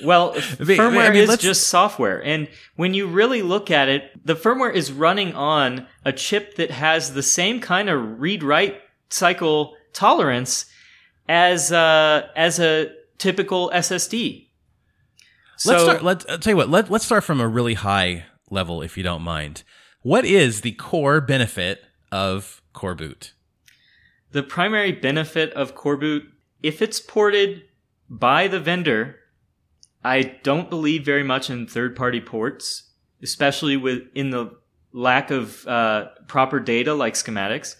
Well, 0.03 0.33
firmware 0.35 1.09
I 1.09 1.11
mean, 1.11 1.29
is 1.29 1.37
just 1.37 1.67
software. 1.67 2.23
And 2.23 2.47
when 2.75 2.93
you 2.93 3.07
really 3.07 3.41
look 3.41 3.69
at 3.69 3.87
it, 3.87 4.25
the 4.25 4.35
firmware 4.35 4.73
is 4.73 4.91
running 4.91 5.33
on 5.33 5.87
a 6.03 6.11
chip 6.11 6.55
that 6.55 6.71
has 6.71 7.13
the 7.13 7.23
same 7.23 7.59
kind 7.59 7.89
of 7.89 8.19
read 8.19 8.43
write 8.43 8.81
cycle 9.09 9.75
tolerance 9.93 10.65
as 11.29 11.71
uh, 11.71 12.27
as 12.35 12.59
a 12.59 12.91
typical 13.17 13.69
SSD. 13.73 14.47
So 15.57 15.71
let's 15.71 15.83
start. 15.83 16.03
Let, 16.03 16.29
I'll 16.29 16.39
tell 16.39 16.51
you 16.51 16.57
what. 16.57 16.69
Let, 16.69 16.89
let's 16.89 17.05
start 17.05 17.23
from 17.23 17.39
a 17.39 17.47
really 17.47 17.75
high 17.75 18.25
level, 18.49 18.81
if 18.81 18.97
you 18.97 19.03
don't 19.03 19.21
mind. 19.21 19.63
What 20.01 20.25
is 20.25 20.61
the 20.61 20.71
core 20.71 21.21
benefit 21.21 21.83
of 22.11 22.63
coreboot? 22.73 23.33
the 24.31 24.43
primary 24.43 24.91
benefit 24.91 25.51
of 25.53 25.75
coreboot, 25.75 26.23
if 26.63 26.81
it's 26.81 26.99
ported 26.99 27.63
by 28.09 28.47
the 28.47 28.59
vendor, 28.59 29.17
I 30.03 30.23
don't 30.43 30.69
believe 30.69 31.05
very 31.05 31.23
much 31.23 31.49
in 31.49 31.67
third 31.67 31.95
party 31.95 32.21
ports, 32.21 32.89
especially 33.21 33.77
with 33.77 34.03
in 34.15 34.31
the 34.31 34.57
lack 34.93 35.31
of 35.31 35.65
uh, 35.67 36.09
proper 36.27 36.59
data 36.59 36.93
like 36.93 37.13
schematics. 37.13 37.75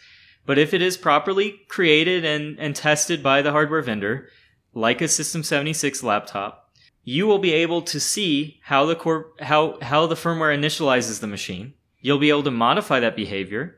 But 0.45 0.57
if 0.57 0.73
it 0.73 0.81
is 0.81 0.97
properly 0.97 1.61
created 1.67 2.25
and, 2.25 2.59
and 2.59 2.75
tested 2.75 3.21
by 3.21 3.41
the 3.41 3.51
hardware 3.51 3.81
vendor, 3.81 4.29
like 4.73 5.01
a 5.01 5.07
System 5.07 5.43
76 5.43 6.03
laptop, 6.03 6.71
you 7.03 7.27
will 7.27 7.39
be 7.39 7.53
able 7.53 7.81
to 7.81 7.99
see 7.99 8.59
how 8.63 8.85
the 8.85 8.95
core 8.95 9.31
how 9.39 9.79
how 9.81 10.05
the 10.05 10.15
firmware 10.15 10.55
initializes 10.55 11.19
the 11.19 11.27
machine. 11.27 11.73
You'll 11.99 12.19
be 12.19 12.29
able 12.29 12.43
to 12.43 12.51
modify 12.51 12.99
that 12.99 13.15
behavior, 13.15 13.77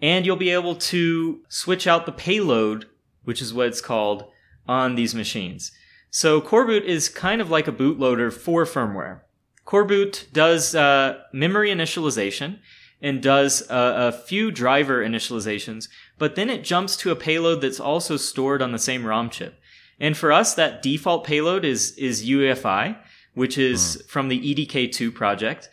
and 0.00 0.24
you'll 0.26 0.36
be 0.36 0.50
able 0.50 0.76
to 0.76 1.40
switch 1.48 1.86
out 1.86 2.06
the 2.06 2.12
payload, 2.12 2.86
which 3.24 3.40
is 3.40 3.54
what 3.54 3.68
it's 3.68 3.80
called, 3.80 4.24
on 4.66 4.94
these 4.94 5.14
machines. 5.14 5.72
So 6.14 6.40
coreboot 6.40 6.84
is 6.84 7.08
kind 7.08 7.40
of 7.40 7.50
like 7.50 7.66
a 7.66 7.72
bootloader 7.72 8.32
for 8.32 8.64
firmware. 8.64 9.22
coreboot 9.66 10.32
does 10.32 10.72
uh, 10.72 11.18
memory 11.32 11.70
initialization 11.70 12.60
and 13.02 13.20
does 13.20 13.68
uh, 13.68 13.94
a 13.96 14.12
few 14.12 14.52
driver 14.52 15.04
initializations, 15.04 15.88
but 16.16 16.36
then 16.36 16.50
it 16.50 16.62
jumps 16.62 16.96
to 16.98 17.10
a 17.10 17.16
payload 17.16 17.62
that's 17.62 17.80
also 17.80 18.16
stored 18.16 18.62
on 18.62 18.70
the 18.70 18.78
same 18.78 19.04
ROM 19.04 19.28
chip. 19.28 19.58
And 19.98 20.16
for 20.16 20.30
us, 20.30 20.54
that 20.54 20.82
default 20.82 21.24
payload 21.24 21.64
is 21.64 21.98
is 21.98 22.24
UEFI, 22.24 22.96
which 23.34 23.58
is 23.58 24.00
from 24.06 24.28
the 24.28 24.38
E 24.48 24.54
EDK2 24.54 25.12
project. 25.12 25.68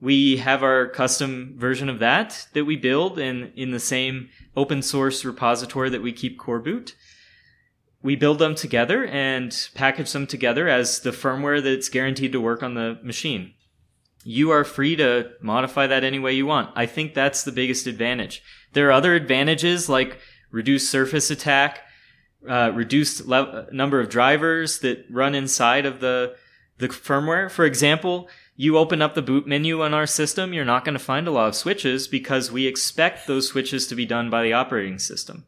We 0.00 0.36
have 0.36 0.62
our 0.62 0.86
custom 0.86 1.56
version 1.56 1.88
of 1.88 1.98
that 1.98 2.46
that 2.52 2.64
we 2.64 2.76
build 2.76 3.18
in 3.18 3.52
in 3.56 3.72
the 3.72 3.80
same 3.80 4.28
open 4.56 4.82
source 4.82 5.24
repository 5.24 5.90
that 5.90 6.00
we 6.00 6.12
keep 6.12 6.38
coreboot. 6.38 6.92
We 8.02 8.16
build 8.16 8.38
them 8.38 8.54
together 8.54 9.04
and 9.06 9.54
package 9.74 10.12
them 10.12 10.26
together 10.26 10.68
as 10.68 11.00
the 11.00 11.10
firmware 11.10 11.62
that's 11.62 11.88
guaranteed 11.88 12.32
to 12.32 12.40
work 12.40 12.62
on 12.62 12.74
the 12.74 12.98
machine. 13.02 13.52
You 14.24 14.50
are 14.50 14.64
free 14.64 14.96
to 14.96 15.30
modify 15.40 15.86
that 15.86 16.04
any 16.04 16.18
way 16.18 16.32
you 16.32 16.46
want. 16.46 16.70
I 16.74 16.86
think 16.86 17.14
that's 17.14 17.44
the 17.44 17.52
biggest 17.52 17.86
advantage. 17.86 18.42
There 18.72 18.88
are 18.88 18.92
other 18.92 19.14
advantages 19.14 19.88
like 19.88 20.18
reduced 20.50 20.90
surface 20.90 21.30
attack, 21.30 21.80
uh, 22.48 22.72
reduced 22.74 23.26
le- 23.26 23.66
number 23.72 24.00
of 24.00 24.08
drivers 24.08 24.78
that 24.80 25.04
run 25.10 25.34
inside 25.34 25.86
of 25.86 26.00
the 26.00 26.36
the 26.78 26.88
firmware. 26.88 27.50
For 27.50 27.66
example, 27.66 28.28
you 28.56 28.76
open 28.76 29.00
up 29.02 29.14
the 29.14 29.22
boot 29.22 29.46
menu 29.46 29.82
on 29.82 29.94
our 29.94 30.06
system, 30.06 30.52
you're 30.52 30.64
not 30.64 30.84
going 30.84 30.94
to 30.94 30.98
find 30.98 31.28
a 31.28 31.30
lot 31.30 31.48
of 31.48 31.54
switches 31.54 32.08
because 32.08 32.50
we 32.50 32.66
expect 32.66 33.26
those 33.26 33.48
switches 33.48 33.86
to 33.86 33.94
be 33.94 34.06
done 34.06 34.30
by 34.30 34.42
the 34.42 34.52
operating 34.54 34.98
system. 34.98 35.46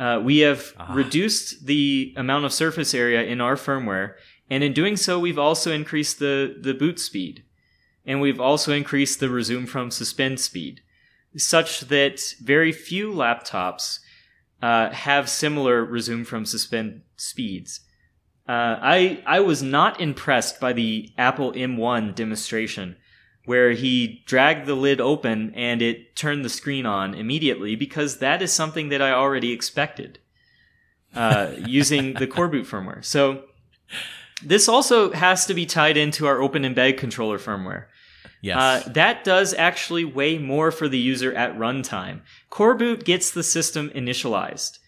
Uh, 0.00 0.18
we 0.18 0.38
have 0.38 0.72
reduced 0.92 1.66
the 1.66 2.14
amount 2.16 2.46
of 2.46 2.54
surface 2.54 2.94
area 2.94 3.22
in 3.22 3.38
our 3.38 3.54
firmware, 3.54 4.14
and 4.48 4.64
in 4.64 4.72
doing 4.72 4.96
so, 4.96 5.18
we've 5.18 5.38
also 5.38 5.70
increased 5.70 6.18
the, 6.18 6.56
the 6.58 6.72
boot 6.72 6.98
speed. 6.98 7.44
And 8.06 8.18
we've 8.18 8.40
also 8.40 8.72
increased 8.72 9.20
the 9.20 9.28
resume 9.28 9.66
from 9.66 9.90
suspend 9.90 10.40
speed, 10.40 10.80
such 11.36 11.80
that 11.82 12.18
very 12.40 12.72
few 12.72 13.12
laptops 13.12 13.98
uh, 14.62 14.88
have 14.88 15.28
similar 15.28 15.84
resume 15.84 16.24
from 16.24 16.46
suspend 16.46 17.02
speeds. 17.16 17.80
Uh, 18.48 18.78
I 18.80 19.22
I 19.26 19.40
was 19.40 19.62
not 19.62 20.00
impressed 20.00 20.60
by 20.60 20.72
the 20.72 21.10
Apple 21.18 21.52
M1 21.52 22.14
demonstration, 22.14 22.96
where 23.50 23.72
he 23.72 24.22
dragged 24.26 24.64
the 24.64 24.76
lid 24.76 25.00
open 25.00 25.52
and 25.56 25.82
it 25.82 26.14
turned 26.14 26.44
the 26.44 26.48
screen 26.48 26.86
on 26.86 27.14
immediately 27.14 27.74
because 27.74 28.18
that 28.18 28.40
is 28.40 28.52
something 28.52 28.90
that 28.90 29.02
I 29.02 29.10
already 29.10 29.50
expected 29.50 30.20
uh, 31.16 31.50
using 31.66 32.14
the 32.14 32.28
coreboot 32.28 32.64
firmware. 32.64 33.04
So 33.04 33.42
this 34.40 34.68
also 34.68 35.10
has 35.10 35.46
to 35.46 35.54
be 35.54 35.66
tied 35.66 35.96
into 35.96 36.28
our 36.28 36.40
Open 36.40 36.62
Embed 36.62 36.96
controller 36.96 37.40
firmware. 37.40 37.86
Yes. 38.40 38.56
Uh, 38.56 38.88
that 38.92 39.24
does 39.24 39.52
actually 39.54 40.04
weigh 40.04 40.38
more 40.38 40.70
for 40.70 40.88
the 40.88 41.00
user 41.00 41.34
at 41.34 41.58
runtime. 41.58 42.20
coreboot 42.52 43.02
gets 43.02 43.32
the 43.32 43.42
system 43.42 43.90
initialized. 43.96 44.78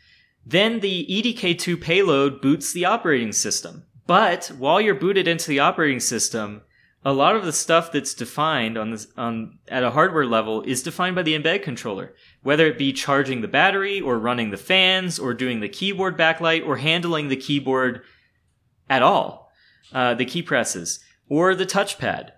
Then 0.46 0.78
the 0.78 1.12
E 1.12 1.20
EDK2 1.20 1.80
payload 1.80 2.40
boots 2.40 2.72
the 2.72 2.84
operating 2.84 3.32
system. 3.32 3.86
But 4.06 4.52
while 4.56 4.80
you're 4.80 4.94
booted 4.94 5.26
into 5.26 5.48
the 5.48 5.58
operating 5.58 5.98
system, 5.98 6.62
a 7.04 7.12
lot 7.12 7.34
of 7.34 7.44
the 7.44 7.52
stuff 7.52 7.90
that's 7.90 8.14
defined 8.14 8.78
on 8.78 8.90
this 8.92 9.08
on 9.16 9.58
at 9.68 9.82
a 9.82 9.90
hardware 9.90 10.26
level 10.26 10.62
is 10.62 10.82
defined 10.82 11.16
by 11.16 11.22
the 11.22 11.36
embed 11.38 11.62
controller, 11.62 12.14
whether 12.42 12.66
it 12.66 12.78
be 12.78 12.92
charging 12.92 13.40
the 13.40 13.48
battery 13.48 14.00
or 14.00 14.18
running 14.18 14.50
the 14.50 14.56
fans 14.56 15.18
or 15.18 15.34
doing 15.34 15.60
the 15.60 15.68
keyboard 15.68 16.16
backlight 16.16 16.64
or 16.66 16.76
handling 16.76 17.28
the 17.28 17.36
keyboard 17.36 18.02
at 18.88 19.02
all, 19.02 19.50
uh, 19.92 20.14
the 20.14 20.24
key 20.24 20.42
presses 20.42 21.00
or 21.28 21.54
the 21.54 21.66
touchpad. 21.66 22.30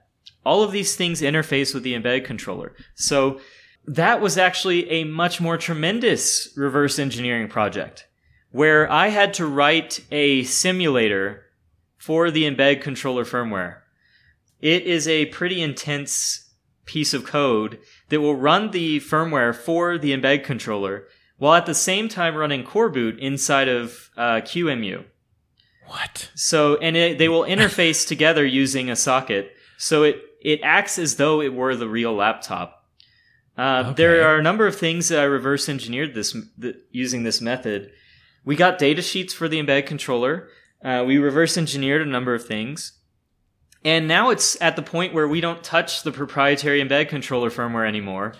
All 0.46 0.62
of 0.62 0.72
these 0.72 0.96
things 0.96 1.20
interface 1.20 1.74
with 1.74 1.82
the 1.82 1.94
embed 1.94 2.24
controller. 2.24 2.74
So 2.94 3.40
that 3.86 4.20
was 4.20 4.38
actually 4.38 4.88
a 4.90 5.04
much 5.04 5.40
more 5.40 5.58
tremendous 5.58 6.52
reverse 6.56 6.98
engineering 6.98 7.48
project 7.48 8.06
where 8.50 8.90
I 8.90 9.08
had 9.08 9.34
to 9.34 9.46
write 9.46 10.00
a 10.12 10.44
simulator 10.44 11.42
for 11.98 12.30
the 12.30 12.44
embed 12.44 12.82
controller 12.82 13.24
firmware. 13.24 13.78
It 14.64 14.84
is 14.84 15.06
a 15.06 15.26
pretty 15.26 15.60
intense 15.60 16.48
piece 16.86 17.12
of 17.12 17.24
code 17.26 17.78
that 18.08 18.22
will 18.22 18.34
run 18.34 18.70
the 18.70 18.98
firmware 19.00 19.54
for 19.54 19.98
the 19.98 20.16
embed 20.16 20.42
controller 20.42 21.04
while 21.36 21.52
at 21.54 21.66
the 21.66 21.74
same 21.74 22.08
time 22.08 22.34
running 22.34 22.64
coreboot 22.64 23.18
inside 23.18 23.68
of 23.68 24.08
uh, 24.16 24.40
QEMU. 24.40 25.04
what? 25.86 26.30
So, 26.34 26.76
and 26.78 26.96
it, 26.96 27.18
they 27.18 27.28
will 27.28 27.42
interface 27.42 28.08
together 28.12 28.46
using 28.46 28.88
a 28.88 28.96
socket. 28.96 29.52
So 29.76 30.02
it, 30.04 30.22
it 30.40 30.60
acts 30.62 30.98
as 30.98 31.16
though 31.16 31.42
it 31.42 31.52
were 31.52 31.76
the 31.76 31.88
real 31.88 32.14
laptop. 32.14 32.86
Uh, 33.58 33.82
Okay. 33.88 33.94
There 33.96 34.26
are 34.26 34.38
a 34.38 34.42
number 34.42 34.66
of 34.66 34.76
things 34.76 35.08
that 35.08 35.20
I 35.20 35.24
reverse 35.24 35.68
engineered 35.68 36.14
this 36.14 36.34
th- 36.60 36.76
using 36.90 37.22
this 37.24 37.40
method. 37.42 37.90
We 38.46 38.56
got 38.56 38.78
data 38.78 39.02
sheets 39.02 39.34
for 39.34 39.46
the 39.46 39.62
embed 39.62 39.84
controller. 39.86 40.48
Uh, 40.82 41.04
we 41.06 41.18
reverse 41.18 41.58
engineered 41.58 42.00
a 42.00 42.10
number 42.10 42.34
of 42.34 42.46
things. 42.46 42.92
And 43.84 44.08
now 44.08 44.30
it's 44.30 44.60
at 44.62 44.76
the 44.76 44.82
point 44.82 45.12
where 45.12 45.28
we 45.28 45.40
don't 45.40 45.62
touch 45.62 46.02
the 46.02 46.12
proprietary 46.12 46.82
embed 46.82 47.08
controller 47.08 47.50
firmware 47.50 47.86
anymore. 47.86 48.34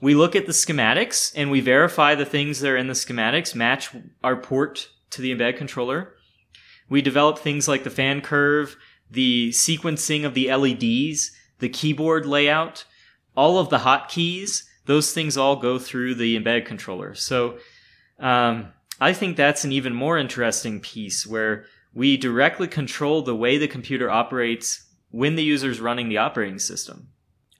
We 0.00 0.14
look 0.14 0.36
at 0.36 0.46
the 0.46 0.52
schematics 0.52 1.32
and 1.34 1.50
we 1.50 1.60
verify 1.60 2.14
the 2.14 2.26
things 2.26 2.60
that 2.60 2.68
are 2.68 2.76
in 2.76 2.88
the 2.88 2.92
schematics 2.92 3.54
match 3.54 3.90
our 4.22 4.36
port 4.36 4.90
to 5.10 5.22
the 5.22 5.34
embed 5.34 5.56
controller. 5.56 6.14
We 6.88 7.00
develop 7.00 7.38
things 7.38 7.68
like 7.68 7.84
the 7.84 7.90
fan 7.90 8.20
curve, 8.20 8.76
the 9.10 9.50
sequencing 9.50 10.24
of 10.24 10.34
the 10.34 10.52
LEDs, 10.54 11.30
the 11.60 11.68
keyboard 11.68 12.26
layout, 12.26 12.84
all 13.34 13.58
of 13.58 13.70
the 13.70 13.78
hotkeys. 13.78 14.64
Those 14.84 15.14
things 15.14 15.36
all 15.36 15.56
go 15.56 15.78
through 15.78 16.16
the 16.16 16.38
embed 16.38 16.66
controller. 16.66 17.14
So 17.14 17.58
um, 18.18 18.72
I 19.00 19.12
think 19.12 19.36
that's 19.36 19.64
an 19.64 19.72
even 19.72 19.94
more 19.94 20.18
interesting 20.18 20.80
piece 20.80 21.26
where 21.26 21.64
we 21.94 22.16
directly 22.16 22.68
control 22.68 23.22
the 23.22 23.36
way 23.36 23.58
the 23.58 23.68
computer 23.68 24.10
operates 24.10 24.86
when 25.10 25.36
the 25.36 25.44
user 25.44 25.70
is 25.70 25.80
running 25.80 26.08
the 26.08 26.18
operating 26.18 26.58
system. 26.58 27.08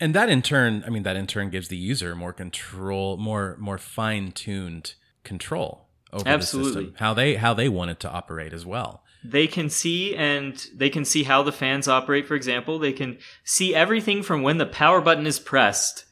And 0.00 0.14
that 0.14 0.28
in 0.28 0.42
turn, 0.42 0.82
I 0.86 0.90
mean, 0.90 1.04
that 1.04 1.16
in 1.16 1.26
turn 1.26 1.50
gives 1.50 1.68
the 1.68 1.76
user 1.76 2.16
more 2.16 2.32
control, 2.32 3.16
more 3.16 3.56
more 3.60 3.78
fine 3.78 4.32
tuned 4.32 4.94
control 5.22 5.88
over 6.12 6.28
Absolutely. 6.28 6.72
the 6.72 6.78
system, 6.80 6.94
how 6.98 7.14
they 7.14 7.36
how 7.36 7.54
they 7.54 7.68
want 7.68 7.92
it 7.92 8.00
to 8.00 8.10
operate 8.10 8.52
as 8.52 8.66
well. 8.66 9.04
They 9.24 9.46
can 9.46 9.70
see 9.70 10.16
and 10.16 10.66
they 10.74 10.90
can 10.90 11.04
see 11.04 11.22
how 11.22 11.44
the 11.44 11.52
fans 11.52 11.86
operate. 11.86 12.26
For 12.26 12.34
example, 12.34 12.80
they 12.80 12.92
can 12.92 13.18
see 13.44 13.74
everything 13.74 14.24
from 14.24 14.42
when 14.42 14.58
the 14.58 14.66
power 14.66 15.00
button 15.00 15.26
is 15.26 15.38
pressed 15.38 16.04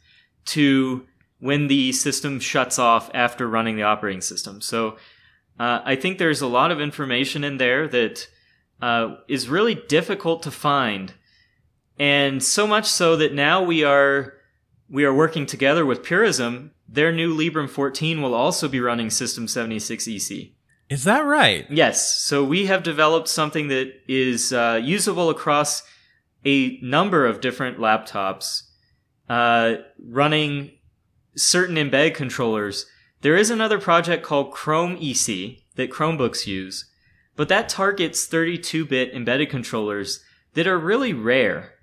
to 0.46 1.06
when 1.40 1.66
the 1.66 1.90
system 1.92 2.38
shuts 2.38 2.78
off 2.78 3.10
after 3.12 3.48
running 3.48 3.74
the 3.74 3.82
operating 3.82 4.20
system. 4.20 4.60
So 4.60 4.96
uh, 5.60 5.82
I 5.84 5.94
think 5.94 6.16
there's 6.16 6.40
a 6.40 6.46
lot 6.46 6.70
of 6.70 6.80
information 6.80 7.44
in 7.44 7.58
there 7.58 7.86
that 7.86 8.26
uh, 8.80 9.16
is 9.28 9.50
really 9.50 9.74
difficult 9.74 10.42
to 10.44 10.50
find, 10.50 11.12
and 11.98 12.42
so 12.42 12.66
much 12.66 12.86
so 12.86 13.14
that 13.16 13.34
now 13.34 13.62
we 13.62 13.84
are 13.84 14.32
we 14.88 15.04
are 15.04 15.12
working 15.12 15.44
together 15.44 15.84
with 15.84 16.02
Purism. 16.02 16.70
Their 16.88 17.12
new 17.12 17.36
Librem 17.36 17.68
14 17.68 18.22
will 18.22 18.34
also 18.34 18.68
be 18.68 18.80
running 18.80 19.10
System 19.10 19.46
76 19.46 20.08
EC. 20.08 20.52
Is 20.88 21.04
that 21.04 21.26
right? 21.26 21.66
Yes. 21.70 22.18
So 22.18 22.42
we 22.42 22.64
have 22.66 22.82
developed 22.82 23.28
something 23.28 23.68
that 23.68 23.92
is 24.08 24.54
uh, 24.54 24.80
usable 24.82 25.28
across 25.28 25.82
a 26.46 26.78
number 26.80 27.26
of 27.26 27.42
different 27.42 27.76
laptops, 27.76 28.62
uh, 29.28 29.74
running 30.02 30.70
certain 31.36 31.76
embed 31.76 32.14
controllers. 32.14 32.86
There 33.22 33.36
is 33.36 33.50
another 33.50 33.78
project 33.78 34.22
called 34.22 34.50
Chrome 34.50 34.96
EC 34.96 35.58
that 35.74 35.90
Chromebooks 35.90 36.46
use, 36.46 36.86
but 37.36 37.48
that 37.48 37.68
targets 37.68 38.26
32 38.26 38.86
bit 38.86 39.12
embedded 39.14 39.50
controllers 39.50 40.24
that 40.54 40.66
are 40.66 40.78
really 40.78 41.12
rare. 41.12 41.74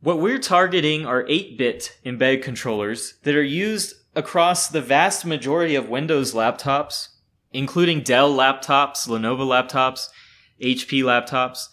What 0.00 0.20
we're 0.20 0.38
targeting 0.38 1.04
are 1.04 1.26
8 1.28 1.58
bit 1.58 1.98
embedded 2.04 2.44
controllers 2.44 3.14
that 3.24 3.34
are 3.34 3.42
used 3.42 3.94
across 4.14 4.68
the 4.68 4.80
vast 4.80 5.24
majority 5.24 5.74
of 5.74 5.88
Windows 5.88 6.32
laptops, 6.32 7.08
including 7.52 8.02
Dell 8.02 8.32
laptops, 8.32 9.08
Lenovo 9.08 9.46
laptops, 9.46 10.08
HP 10.60 11.02
laptops. 11.02 11.68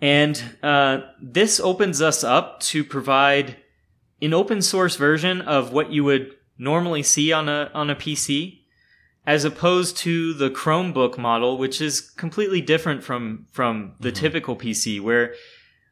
And 0.00 0.56
uh, 0.62 1.00
this 1.22 1.58
opens 1.58 2.02
us 2.02 2.22
up 2.22 2.60
to 2.60 2.84
provide 2.84 3.56
an 4.20 4.34
open 4.34 4.60
source 4.60 4.96
version 4.96 5.40
of 5.40 5.72
what 5.72 5.90
you 5.90 6.04
would 6.04 6.34
normally 6.60 7.02
see 7.02 7.32
on 7.32 7.48
a 7.48 7.70
on 7.74 7.90
a 7.90 7.96
PC, 7.96 8.60
as 9.26 9.44
opposed 9.44 9.96
to 9.96 10.34
the 10.34 10.50
Chromebook 10.50 11.18
model, 11.18 11.58
which 11.58 11.80
is 11.80 12.00
completely 12.00 12.60
different 12.60 13.02
from 13.02 13.46
from 13.50 13.94
the 13.98 14.12
typical 14.12 14.54
PC, 14.54 15.00
where 15.00 15.34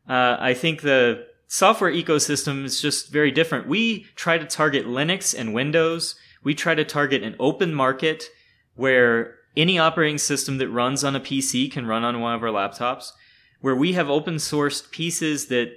uh, 0.09 0.37
I 0.39 0.55
think 0.55 0.83
the 0.83 1.27
software 1.49 1.91
ecosystem 1.91 2.65
is 2.65 2.81
just 2.81 3.11
very 3.11 3.31
different. 3.31 3.67
We 3.67 4.05
try 4.15 4.39
to 4.39 4.45
target 4.45 4.87
Linux 4.87 5.37
and 5.37 5.55
Windows. 5.55 6.15
We 6.45 6.55
try 6.55 6.75
to 6.75 6.85
target 6.85 7.23
an 7.23 7.35
open 7.41 7.75
market 7.75 8.25
where 8.77 9.35
any 9.57 9.79
operating 9.79 10.19
system 10.19 10.59
that 10.59 10.69
runs 10.69 11.03
on 11.03 11.17
a 11.17 11.21
PC 11.21 11.73
can 11.73 11.87
run 11.87 12.05
on 12.05 12.21
one 12.21 12.35
of 12.35 12.43
our 12.45 12.51
laptops, 12.51 13.11
where 13.61 13.75
we 13.75 13.95
have 13.95 14.09
open 14.09 14.37
sourced 14.37 14.89
pieces 14.91 15.47
that 15.49 15.73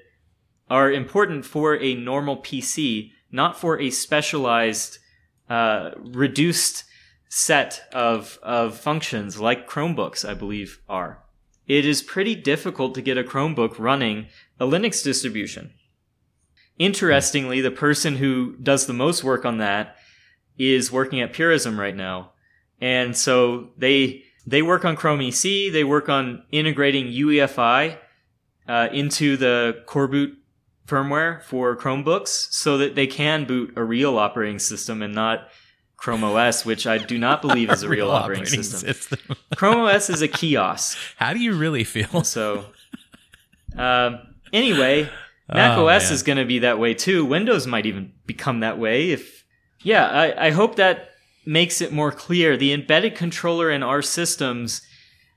are 0.69 0.91
important 0.91 1.45
for 1.45 1.77
a 1.77 1.95
normal 1.95 2.37
PC, 2.37 3.11
not 3.31 3.59
for 3.59 3.79
a 3.79 3.89
specialized, 3.89 4.99
uh, 5.49 5.91
reduced 5.97 6.83
set 7.29 7.87
of, 7.93 8.39
of 8.43 8.77
functions 8.77 9.39
like 9.39 9.69
Chromebooks, 9.69 10.27
I 10.27 10.33
believe 10.33 10.81
are. 10.89 11.23
It 11.67 11.85
is 11.85 12.01
pretty 12.01 12.35
difficult 12.35 12.93
to 12.95 13.01
get 13.01 13.17
a 13.17 13.23
Chromebook 13.23 13.79
running 13.79 14.27
a 14.59 14.65
Linux 14.65 15.03
distribution. 15.03 15.73
Interestingly, 16.77 17.61
the 17.61 17.71
person 17.71 18.17
who 18.17 18.55
does 18.57 18.85
the 18.85 18.93
most 18.93 19.23
work 19.23 19.45
on 19.45 19.57
that 19.59 19.95
is 20.57 20.91
working 20.91 21.21
at 21.21 21.33
Purism 21.33 21.79
right 21.79 21.95
now. 21.95 22.31
And 22.81 23.15
so 23.15 23.69
they, 23.77 24.23
they 24.45 24.61
work 24.61 24.83
on 24.83 24.95
Chrome 24.95 25.21
EC, 25.21 25.71
they 25.71 25.83
work 25.83 26.09
on 26.09 26.43
integrating 26.51 27.07
UEFI, 27.07 27.97
uh, 28.67 28.87
into 28.91 29.37
the 29.37 29.83
coreboot 29.87 30.35
firmware 30.87 31.41
for 31.43 31.75
Chromebooks 31.75 32.51
so 32.51 32.77
that 32.77 32.95
they 32.95 33.07
can 33.07 33.45
boot 33.45 33.73
a 33.75 33.83
real 33.83 34.17
operating 34.17 34.59
system 34.59 35.01
and 35.01 35.13
not 35.15 35.47
Chrome 35.97 36.23
OS, 36.23 36.65
which 36.65 36.87
I 36.87 36.97
do 36.97 37.17
not 37.19 37.41
believe 37.41 37.69
is 37.69 37.83
a 37.83 37.89
real, 37.97 38.09
operating, 38.09 38.45
system. 38.45 38.79
system. 38.93 39.19
Chrome 39.55 39.81
OS 39.81 40.09
is 40.09 40.21
a 40.21 40.27
kiosk. 40.27 40.97
How 41.17 41.31
do 41.33 41.39
you 41.39 41.53
really 41.53 41.83
feel? 41.83 42.23
So, 42.23 42.65
um, 43.77 44.19
anyway, 44.51 45.09
Mac 45.53 45.77
Oh, 45.77 45.87
OS 45.87 46.05
man. 46.05 46.13
is 46.13 46.23
going 46.23 46.37
to 46.37 46.45
be 46.45 46.59
that 46.59 46.79
way 46.79 46.93
too. 46.93 47.25
Windows 47.25 47.67
might 47.67 47.85
even 47.85 48.13
become 48.25 48.61
that 48.61 48.79
way. 48.79 49.11
If 49.11 49.45
yeah, 49.83 50.07
I, 50.07 50.47
I 50.47 50.49
hope 50.51 50.75
that 50.75 51.09
makes 51.45 51.81
it 51.81 51.91
more 51.91 52.11
clear. 52.11 52.57
The 52.57 52.73
embedded 52.73 53.15
controller 53.15 53.69
in 53.71 53.83
our 53.83 54.01
systems, 54.01 54.81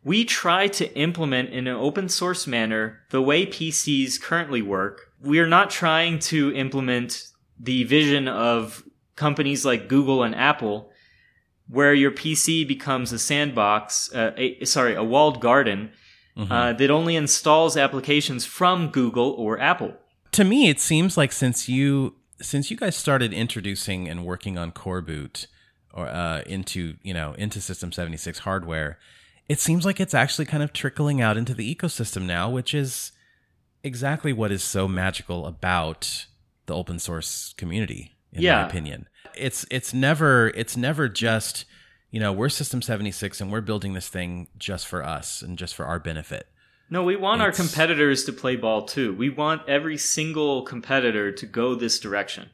we 0.03 0.24
try 0.24 0.66
to 0.68 0.92
implement 0.99 1.51
in 1.51 1.66
an 1.66 1.76
open 1.76 2.09
source 2.09 2.47
manner 2.47 3.01
the 3.11 3.22
way 3.22 3.47
PCs 3.47 4.20
currently 4.20 4.62
work. 4.62 5.12
We 5.25 5.39
are 5.39 5.47
not 5.47 5.70
trying 5.70 6.18
to 6.20 6.55
implement 6.55 7.29
the 7.59 7.85
vision 7.85 8.29
of 8.29 8.83
companies 9.16 9.64
like 9.64 9.89
Google 9.89 10.22
and 10.22 10.35
Apple, 10.35 10.91
where 11.68 11.95
your 11.95 12.11
PC 12.11 12.66
becomes 12.66 13.12
a 13.12 13.18
sandbox, 13.18 14.12
uh, 14.14 14.33
a, 14.37 14.64
sorry, 14.64 14.95
a 14.95 15.03
walled 15.03 15.41
garden 15.41 15.91
uh, 16.37 16.72
that 16.72 16.91
only 16.91 17.14
installs 17.16 17.77
applications 17.77 18.45
from 18.45 18.89
Google 18.89 19.31
or 19.31 19.59
Apple. 19.61 19.95
to 20.33 20.43
me 20.45 20.68
it 20.68 20.81
seems 20.81 21.16
like 21.16 21.31
since 21.31 21.68
you 21.68 22.16
since 22.41 22.70
you 22.72 22.77
guys 22.77 22.97
started 22.97 23.33
introducing 23.33 24.09
and 24.09 24.27
working 24.27 24.59
on 24.59 24.72
coreboot 24.72 25.47
or 25.93 26.09
uh, 26.09 26.41
into 26.47 26.97
you 27.03 27.14
know 27.14 27.35
into 27.35 27.61
system 27.61 27.93
76 27.93 28.41
hardware 28.41 28.99
it 29.49 29.61
seems 29.61 29.85
like 29.87 30.01
it's 30.01 30.12
actually 30.12 30.45
kind 30.45 30.64
of 30.64 30.72
trickling 30.72 31.20
out 31.20 31.37
into 31.37 31.55
the 31.55 31.72
ecosystem 31.72 32.22
now 32.22 32.51
which 32.51 32.75
is 32.75 33.12
exactly 33.85 34.32
what 34.32 34.51
is 34.51 34.64
so 34.64 34.89
magical 34.89 35.47
about 35.47 36.26
the 36.66 36.74
open 36.74 36.99
source 36.99 37.55
community 37.57 38.16
in 38.32 38.43
my 38.43 38.66
opinion 38.66 39.07
it's 39.37 39.64
it's 39.70 39.95
never 39.95 40.49
it's 40.57 40.76
never 40.76 41.09
just 41.09 41.64
you 42.11 42.18
know 42.18 42.32
we're 42.32 42.49
system 42.49 42.82
76 42.82 43.41
and 43.41 43.53
we're 43.53 43.61
building 43.61 43.93
this 43.93 44.09
thing 44.09 44.49
just 44.59 44.89
for 44.89 45.05
us 45.05 45.43
and 45.43 45.57
just 45.57 45.74
for 45.76 45.85
our 45.85 46.01
benefit 46.01 46.49
No, 46.91 47.03
we 47.03 47.16
want 47.16 47.41
our 47.41 47.51
competitors 47.51 48.24
to 48.24 48.32
play 48.32 48.57
ball 48.57 48.85
too. 48.85 49.14
We 49.14 49.30
want 49.30 49.66
every 49.66 49.97
single 49.97 50.62
competitor 50.62 51.32
to 51.32 51.47
go 51.47 51.74
this 51.74 51.99
direction. 51.99 52.51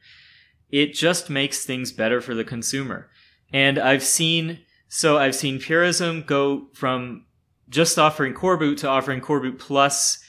It 0.70 0.94
just 0.94 1.28
makes 1.28 1.64
things 1.64 1.90
better 1.92 2.20
for 2.20 2.34
the 2.34 2.44
consumer. 2.44 3.10
And 3.52 3.76
I've 3.78 4.04
seen, 4.04 4.60
so 4.88 5.18
I've 5.18 5.34
seen 5.34 5.58
Purism 5.58 6.22
go 6.22 6.68
from 6.74 7.26
just 7.68 7.98
offering 7.98 8.32
coreboot 8.32 8.76
to 8.78 8.88
offering 8.88 9.20
coreboot 9.20 9.58
plus 9.58 10.22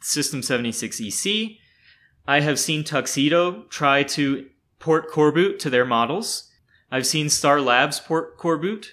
System 0.00 0.42
76 0.42 1.00
EC. 1.00 1.58
I 2.26 2.40
have 2.40 2.58
seen 2.58 2.84
Tuxedo 2.84 3.62
try 3.64 4.02
to 4.04 4.48
port 4.78 5.10
coreboot 5.10 5.58
to 5.60 5.70
their 5.70 5.84
models. 5.84 6.50
I've 6.90 7.06
seen 7.06 7.28
Star 7.28 7.60
Labs 7.60 8.00
port 8.00 8.38
coreboot. 8.38 8.86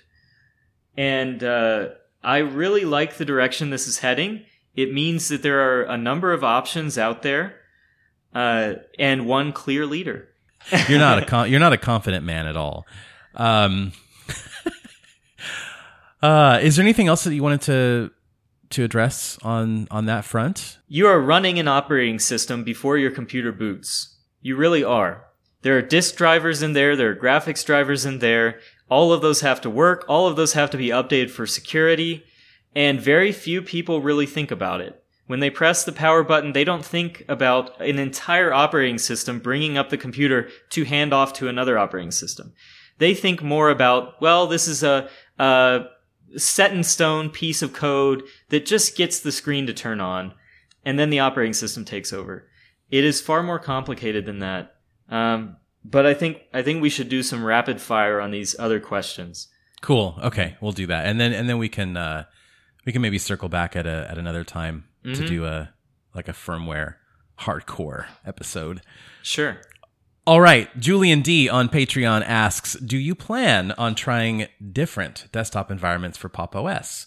And 0.98 1.44
uh, 1.44 1.90
I 2.24 2.38
really 2.38 2.86
like 2.86 3.18
the 3.18 3.26
direction 3.26 3.70
this 3.70 3.88
is 3.88 4.00
heading. 4.00 4.46
It 4.76 4.94
means 4.94 5.30
that 5.30 5.42
there 5.44 5.62
are 5.62 5.84
a 5.84 5.98
number 5.98 6.34
of 6.34 6.44
options 6.44 6.98
out 6.98 7.22
there 7.22 7.56
uh, 8.34 8.76
and 9.00 9.26
one 9.26 9.54
clear 9.54 9.86
leader. 9.86 10.30
you're 10.90 11.00
not 11.00 11.22
a 11.22 11.26
con- 11.26 11.50
you're 11.50 11.60
not 11.60 11.74
a 11.74 11.78
confident 11.78 12.26
man 12.26 12.48
at 12.48 12.58
all. 12.58 12.86
Um, 13.36 13.92
uh, 16.22 16.60
is 16.62 16.76
there 16.76 16.84
anything 16.84 17.08
else 17.08 17.24
that 17.26 17.36
you 17.36 17.44
wanted 17.44 17.62
to 17.64 18.12
to 18.72 18.84
address 18.84 19.38
on 19.44 19.88
on 19.92 20.06
that 20.06 20.26
front? 20.26 20.80
You 20.88 21.08
are 21.08 21.20
running 21.20 21.60
an 21.60 21.68
operating 21.68 22.20
system 22.20 22.64
before 22.64 22.98
your 22.98 23.12
computer 23.12 23.52
boots. 23.52 24.18
You 24.42 24.56
really 24.56 24.84
are. 24.84 25.26
There 25.62 25.78
are 25.78 25.82
disk 25.82 26.16
drivers 26.16 26.62
in 26.62 26.74
there, 26.74 26.96
there 26.96 27.10
are 27.12 27.16
graphics 27.16 27.66
drivers 27.66 28.06
in 28.06 28.20
there. 28.20 28.60
All 28.88 29.12
of 29.12 29.22
those 29.22 29.42
have 29.42 29.62
to 29.62 29.70
work, 29.70 30.06
all 30.08 30.28
of 30.28 30.36
those 30.36 30.54
have 30.54 30.70
to 30.72 30.78
be 30.78 30.90
updated 30.90 31.32
for 31.32 31.48
security, 31.48 32.24
and 32.76 33.02
very 33.02 33.32
few 33.32 33.64
people 33.64 34.02
really 34.02 34.28
think 34.28 34.52
about 34.52 34.82
it. 34.82 35.02
When 35.28 35.40
they 35.40 35.50
press 35.50 35.84
the 35.84 35.92
power 35.92 36.24
button, 36.24 36.54
they 36.54 36.64
don't 36.64 36.86
think 36.86 37.26
about 37.28 37.82
an 37.82 37.98
entire 37.98 38.54
operating 38.54 39.00
system 39.00 39.40
bringing 39.40 39.76
up 39.76 39.90
the 39.90 39.98
computer 39.98 40.50
to 40.70 40.84
hand 40.86 41.14
off 41.14 41.34
to 41.34 41.48
another 41.48 41.80
operating 41.80 42.12
system. 42.12 42.54
They 43.00 43.16
think 43.16 43.42
more 43.42 43.72
about, 43.72 44.22
well, 44.22 44.46
this 44.46 44.68
is 44.68 44.84
a, 44.84 45.10
a 45.40 45.86
set 46.38 46.72
in 46.74 46.84
stone 46.84 47.30
piece 47.30 47.62
of 47.62 47.74
code 47.74 48.24
that 48.50 48.66
just 48.66 48.96
gets 48.98 49.20
the 49.20 49.32
screen 49.32 49.66
to 49.68 49.74
turn 49.74 50.00
on, 50.02 50.34
and 50.84 50.98
then 51.00 51.10
the 51.10 51.20
operating 51.20 51.54
system 51.54 51.86
takes 51.86 52.12
over. 52.14 52.48
It 52.90 53.04
is 53.04 53.22
far 53.22 53.42
more 53.44 53.60
complicated 53.60 54.26
than 54.26 54.40
that. 54.40 54.76
Um, 55.10 55.58
but 55.84 56.06
I 56.06 56.14
think 56.14 56.42
I 56.54 56.62
think 56.62 56.82
we 56.82 56.90
should 56.90 57.10
do 57.10 57.22
some 57.24 57.44
rapid 57.44 57.80
fire 57.82 58.20
on 58.20 58.32
these 58.32 58.56
other 58.60 58.80
questions. 58.80 59.48
Cool. 59.82 60.20
Okay, 60.24 60.56
we'll 60.62 60.72
do 60.72 60.88
that, 60.88 61.06
and 61.06 61.20
then 61.20 61.32
and 61.34 61.48
then 61.48 61.58
we 61.58 61.70
can 61.70 61.96
uh, 61.98 62.24
we 62.86 62.92
can 62.92 63.02
maybe 63.02 63.18
circle 63.20 63.50
back 63.50 63.76
at 63.76 63.86
a 63.86 64.08
at 64.10 64.18
another 64.18 64.44
time 64.44 64.86
to 65.04 65.10
Mhm. 65.12 65.28
do 65.28 65.46
a 65.46 65.74
like 66.16 66.28
a 66.28 66.32
firmware 66.34 66.96
hardcore 67.40 68.06
episode. 68.26 68.82
Sure. 69.22 69.58
All 70.28 70.42
right, 70.42 70.76
Julian 70.80 71.22
D 71.22 71.48
on 71.48 71.70
Patreon 71.70 72.24
asks, 72.26 72.74
"Do 72.74 72.98
you 72.98 73.14
plan 73.14 73.74
on 73.74 73.94
trying 73.94 74.48
different 74.72 75.28
desktop 75.32 75.70
environments 75.70 76.18
for 76.18 76.30
Pop 76.30 76.56
OS?" 76.56 77.06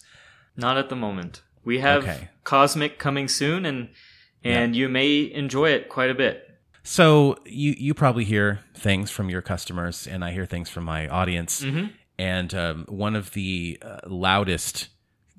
Not 0.55 0.77
at 0.77 0.87
the 0.87 0.95
moment. 0.95 1.41
We 1.65 1.79
have 1.79 2.03
Okay. 2.03 2.29
Cosmic 2.45 2.97
coming 2.97 3.27
soon, 3.27 3.65
and 3.65 3.89
and 4.43 4.73
you 4.73 4.87
may 4.87 5.31
enjoy 5.33 5.71
it 5.71 5.89
quite 5.89 6.09
a 6.09 6.15
bit. 6.15 6.45
So 6.83 7.37
you 7.45 7.75
you 7.77 7.93
probably 7.93 8.23
hear 8.23 8.61
things 8.73 9.11
from 9.11 9.29
your 9.29 9.41
customers, 9.41 10.07
and 10.07 10.23
I 10.23 10.31
hear 10.31 10.45
things 10.45 10.69
from 10.69 10.85
my 10.85 11.07
audience. 11.09 11.61
Mhm. 11.61 11.91
And 12.17 12.53
um, 12.55 12.85
one 12.87 13.17
of 13.17 13.31
the 13.31 13.77
uh, 13.81 13.99
loudest 14.07 14.87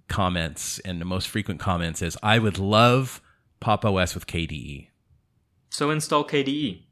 comments 0.09 0.79
and 0.81 1.01
the 1.01 1.05
most 1.07 1.29
frequent 1.29 1.61
comments 1.61 2.03
is, 2.03 2.19
"I 2.23 2.39
would 2.39 2.59
love 2.59 3.23
Pop 3.59 3.87
OS 3.87 4.15
with 4.15 4.27
E." 4.35 4.47
KDE." 4.47 4.89
So 5.71 5.91
install 5.91 6.25
KDE. 6.25 6.83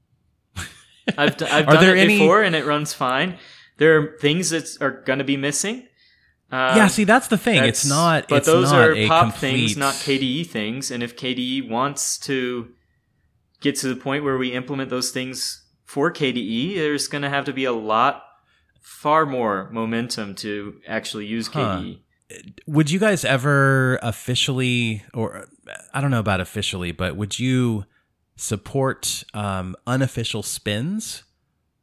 I've, 1.16 1.36
d- 1.36 1.46
I've 1.46 1.66
done 1.66 1.84
it 1.84 1.98
any- 1.98 2.18
before, 2.18 2.42
and 2.42 2.54
it 2.54 2.66
runs 2.66 2.92
fine. 2.92 3.38
There 3.78 3.98
are 3.98 4.18
things 4.18 4.50
that 4.50 4.76
are 4.80 4.90
going 4.90 5.20
to 5.20 5.24
be 5.24 5.36
missing. 5.36 5.86
Um, 6.50 6.76
yeah, 6.76 6.86
see, 6.86 7.04
that's 7.04 7.28
the 7.28 7.38
thing. 7.38 7.62
It's 7.62 7.86
not. 7.86 8.28
But 8.28 8.38
it's 8.38 8.46
those 8.46 8.72
not 8.72 8.80
are 8.80 9.06
pop 9.06 9.32
complete, 9.32 9.50
things, 9.50 9.76
not 9.76 9.94
KDE 9.94 10.46
things. 10.46 10.90
And 10.90 11.02
if 11.02 11.16
KDE 11.16 11.68
wants 11.68 12.18
to 12.20 12.68
get 13.60 13.76
to 13.76 13.88
the 13.88 13.96
point 13.96 14.24
where 14.24 14.38
we 14.38 14.52
implement 14.52 14.90
those 14.90 15.10
things 15.10 15.64
for 15.84 16.10
KDE, 16.12 16.76
there's 16.76 17.06
going 17.06 17.22
to 17.22 17.28
have 17.28 17.44
to 17.44 17.52
be 17.52 17.64
a 17.64 17.72
lot, 17.72 18.22
far 18.80 19.26
more 19.26 19.68
momentum 19.70 20.34
to 20.36 20.80
actually 20.88 21.26
use. 21.26 21.48
Huh. 21.48 21.80
KDE. 21.80 22.00
Would 22.66 22.90
you 22.90 22.98
guys 22.98 23.24
ever 23.24 23.98
officially, 24.02 25.02
or 25.14 25.46
I 25.94 26.00
don't 26.00 26.10
know 26.10 26.18
about 26.18 26.40
officially, 26.40 26.92
but 26.92 27.16
would 27.16 27.38
you 27.38 27.84
support 28.38 29.24
um, 29.34 29.76
unofficial 29.86 30.42
spins 30.42 31.24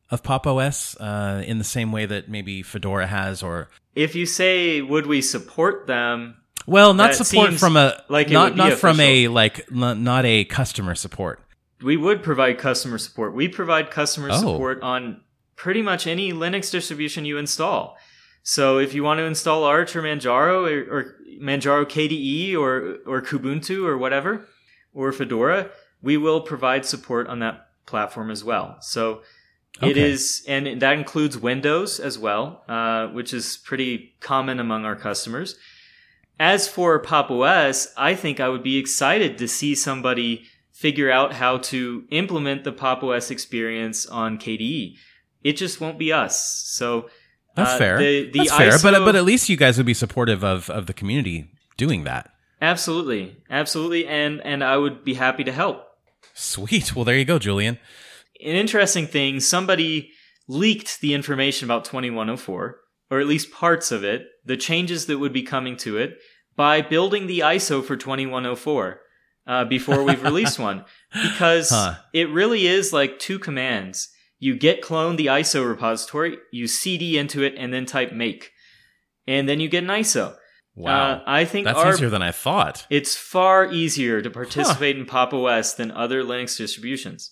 of 0.09 0.23
Pop 0.23 0.47
OS 0.47 0.95
uh, 0.99 1.43
in 1.45 1.57
the 1.57 1.63
same 1.63 1.91
way 1.91 2.05
that 2.05 2.29
maybe 2.29 2.63
Fedora 2.63 3.05
has, 3.07 3.43
or 3.43 3.69
If 3.93 4.15
you 4.15 4.25
say, 4.25 4.81
would 4.81 5.05
we 5.05 5.21
support 5.21 5.85
them? 5.87 6.37
well, 6.65 6.93
not 6.95 7.13
support 7.13 7.53
from 7.55 7.77
a 7.77 8.01
like 8.09 8.29
not 8.29 8.55
not 8.55 8.73
from 8.73 8.99
a 8.99 9.27
like 9.27 9.69
not, 9.71 9.99
not 9.99 10.25
a 10.25 10.45
customer 10.45 10.95
support. 10.95 11.39
We 11.83 11.97
would 11.97 12.23
provide 12.23 12.57
customer 12.57 12.97
support. 12.97 13.35
We 13.35 13.47
provide 13.49 13.91
customer 13.91 14.29
Oh. 14.31 14.39
support 14.39 14.81
on 14.81 15.21
pretty 15.55 15.81
much 15.81 16.07
any 16.07 16.31
Linux 16.33 16.71
distribution 16.71 17.25
you 17.25 17.37
install. 17.37 17.97
So 18.43 18.77
if 18.79 18.93
you 18.93 19.03
want 19.03 19.17
to 19.19 19.23
install 19.25 19.63
Arch 19.63 19.95
or 19.95 20.01
Manjaro 20.01 20.65
or, 20.69 20.97
or 20.99 21.15
Manjaro 21.41 21.85
KDE 21.85 22.55
or 22.55 22.97
or 23.05 23.21
Kubuntu 23.21 23.85
or 23.85 23.97
whatever 23.97 24.47
or 24.93 25.11
Fedora, 25.11 25.69
we 26.05 26.15
will 26.17 26.39
provide 26.41 26.85
support 26.85 27.27
on 27.27 27.39
that 27.39 27.67
platform 27.85 28.29
as 28.31 28.43
well. 28.43 28.77
So 28.81 29.21
it 29.81 29.97
Okay. 29.97 30.11
is, 30.11 30.43
and 30.47 30.79
that 30.81 30.93
includes 30.97 31.37
Windows 31.37 31.99
as 31.99 32.17
well, 32.17 32.63
uh, 32.69 33.07
which 33.07 33.33
is 33.33 33.57
pretty 33.57 34.13
common 34.21 34.59
among 34.59 34.85
our 34.85 34.95
customers. 34.95 35.55
As 36.39 36.67
for 36.67 36.99
Pop 36.99 37.29
OS, 37.31 37.93
I 37.97 38.15
think 38.15 38.39
I 38.39 38.49
would 38.49 38.63
be 38.63 38.77
excited 38.77 39.37
to 39.37 39.47
see 39.47 39.73
somebody 39.75 40.43
figure 40.71 41.09
out 41.09 41.33
how 41.33 41.57
to 41.71 42.03
implement 42.09 42.63
the 42.63 42.71
Pop 42.71 43.03
OS 43.03 43.31
experience 43.31 44.05
on 44.05 44.37
KDE. 44.37 44.95
It 45.43 45.53
just 45.57 45.79
won't 45.81 45.97
be 45.97 46.11
us. 46.11 46.63
So 46.77 47.09
That's 47.55 47.73
uh, 47.73 47.77
fair. 47.77 47.97
The, 47.99 48.29
the 48.31 48.39
That's 48.39 48.57
fair, 48.57 48.91
but 48.91 49.05
but 49.05 49.15
at 49.15 49.23
least 49.23 49.47
you 49.49 49.55
guys 49.57 49.77
would 49.77 49.85
be 49.85 49.93
supportive 49.93 50.43
of 50.43 50.69
of 50.69 50.85
the 50.87 50.93
community 50.93 51.49
doing 51.77 52.03
that. 52.03 52.29
absolutely, 52.61 53.37
absolutely, 53.49 54.05
and 54.07 54.41
and 54.41 54.63
I 54.63 54.75
would 54.77 55.03
be 55.03 55.13
happy 55.15 55.43
to 55.45 55.51
help. 55.51 55.84
Sweet. 56.35 56.95
Well, 56.95 57.05
there 57.05 57.17
you 57.17 57.25
go, 57.25 57.39
Julian. 57.39 57.79
an 58.41 58.55
interesting 58.55 59.07
thing 59.07 59.39
somebody 59.39 60.11
leaked 60.47 60.99
the 61.01 61.13
information 61.13 61.65
about 61.65 61.85
2104 61.85 62.77
or 63.09 63.19
at 63.19 63.27
least 63.27 63.51
parts 63.51 63.91
of 63.91 64.03
it 64.03 64.27
the 64.45 64.57
changes 64.57 65.05
that 65.07 65.17
would 65.17 65.33
be 65.33 65.41
coming 65.41 65.75
to 65.77 65.97
it 65.97 66.17
by 66.55 66.81
building 66.81 67.25
the 67.27 67.39
iso 67.39 67.83
for 67.83 67.95
2104 67.97 68.99
uh, 69.47 69.65
before 69.65 70.03
we've 70.03 70.21
released 70.31 70.59
one 70.59 70.83
because 71.13 71.69
Huh. 71.71 71.95
it 72.13 72.29
really 72.29 72.67
is 72.67 72.93
like 72.93 73.17
two 73.17 73.39
commands 73.39 74.09
you 74.37 74.55
git 74.55 74.81
clone 74.81 75.15
the 75.15 75.27
iso 75.27 75.67
repository 75.67 76.37
you 76.51 76.67
cd 76.67 77.17
into 77.17 77.41
it 77.41 77.55
and 77.57 77.73
then 77.73 77.85
type 77.87 78.11
make 78.13 78.51
and 79.25 79.47
then 79.49 79.59
you 79.59 79.67
get 79.69 79.83
an 79.83 79.89
iso 79.89 80.35
Wow, 80.75 81.11
uh, 81.11 81.23
i 81.25 81.45
think 81.45 81.65
that's 81.65 81.79
our 81.79 81.93
easier 81.93 82.09
than 82.09 82.21
I 82.21 82.31
thought. 82.31 82.85
it's 82.89 83.15
far 83.15 83.71
easier 83.71 84.21
to 84.21 84.29
participate 84.29 84.97
in 84.97 85.05
Pop 85.05 85.33
OS 85.33 85.73
than 85.73 85.91
other 85.91 86.21
Linux 86.23 86.57
distributions. 86.57 87.31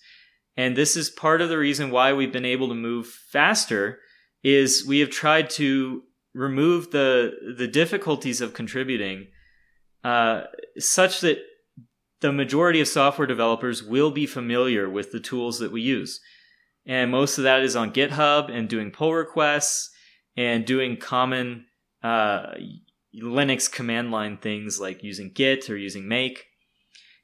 And 0.56 0.76
this 0.76 0.96
is 0.96 1.10
part 1.10 1.42
of 1.42 1.50
the 1.50 1.58
reason 1.58 1.90
why 1.90 2.14
we've 2.14 2.32
been 2.32 2.46
able 2.46 2.70
to 2.70 2.76
move 2.76 3.08
faster 3.08 4.00
is 4.44 4.86
we 4.86 5.00
have 5.00 5.10
tried 5.10 5.50
to 5.52 6.04
remove 6.34 6.92
the 6.92 7.54
the 7.58 7.68
difficulties 7.68 8.40
of 8.40 8.54
contributing 8.54 9.28
uh, 10.04 10.44
such 10.78 11.22
that 11.22 11.40
the 12.22 12.32
majority 12.32 12.80
of 12.80 12.88
software 12.88 13.28
developers 13.28 13.84
will 13.84 14.12
be 14.12 14.26
familiar 14.26 14.90
with 14.90 15.12
the 15.12 15.20
tools 15.20 15.60
that 15.60 15.72
we 15.72 15.82
use. 15.82 16.22
And 16.86 17.12
most 17.12 17.38
of 17.38 17.44
that 17.44 17.62
is 17.62 17.76
on 17.76 17.94
GitHub 17.94 18.50
and 18.50 18.70
doing 18.70 18.92
pull 18.92 19.14
requests 19.14 19.90
and 20.36 20.66
doing 20.66 20.98
common 20.98 21.66
uh, 22.02 22.54
Linux 23.22 23.72
command 23.72 24.12
line 24.12 24.38
things 24.38 24.80
like 24.80 25.04
using 25.04 25.32
Git 25.34 25.70
or 25.70 25.78
using 25.78 26.08
Make. 26.08 26.46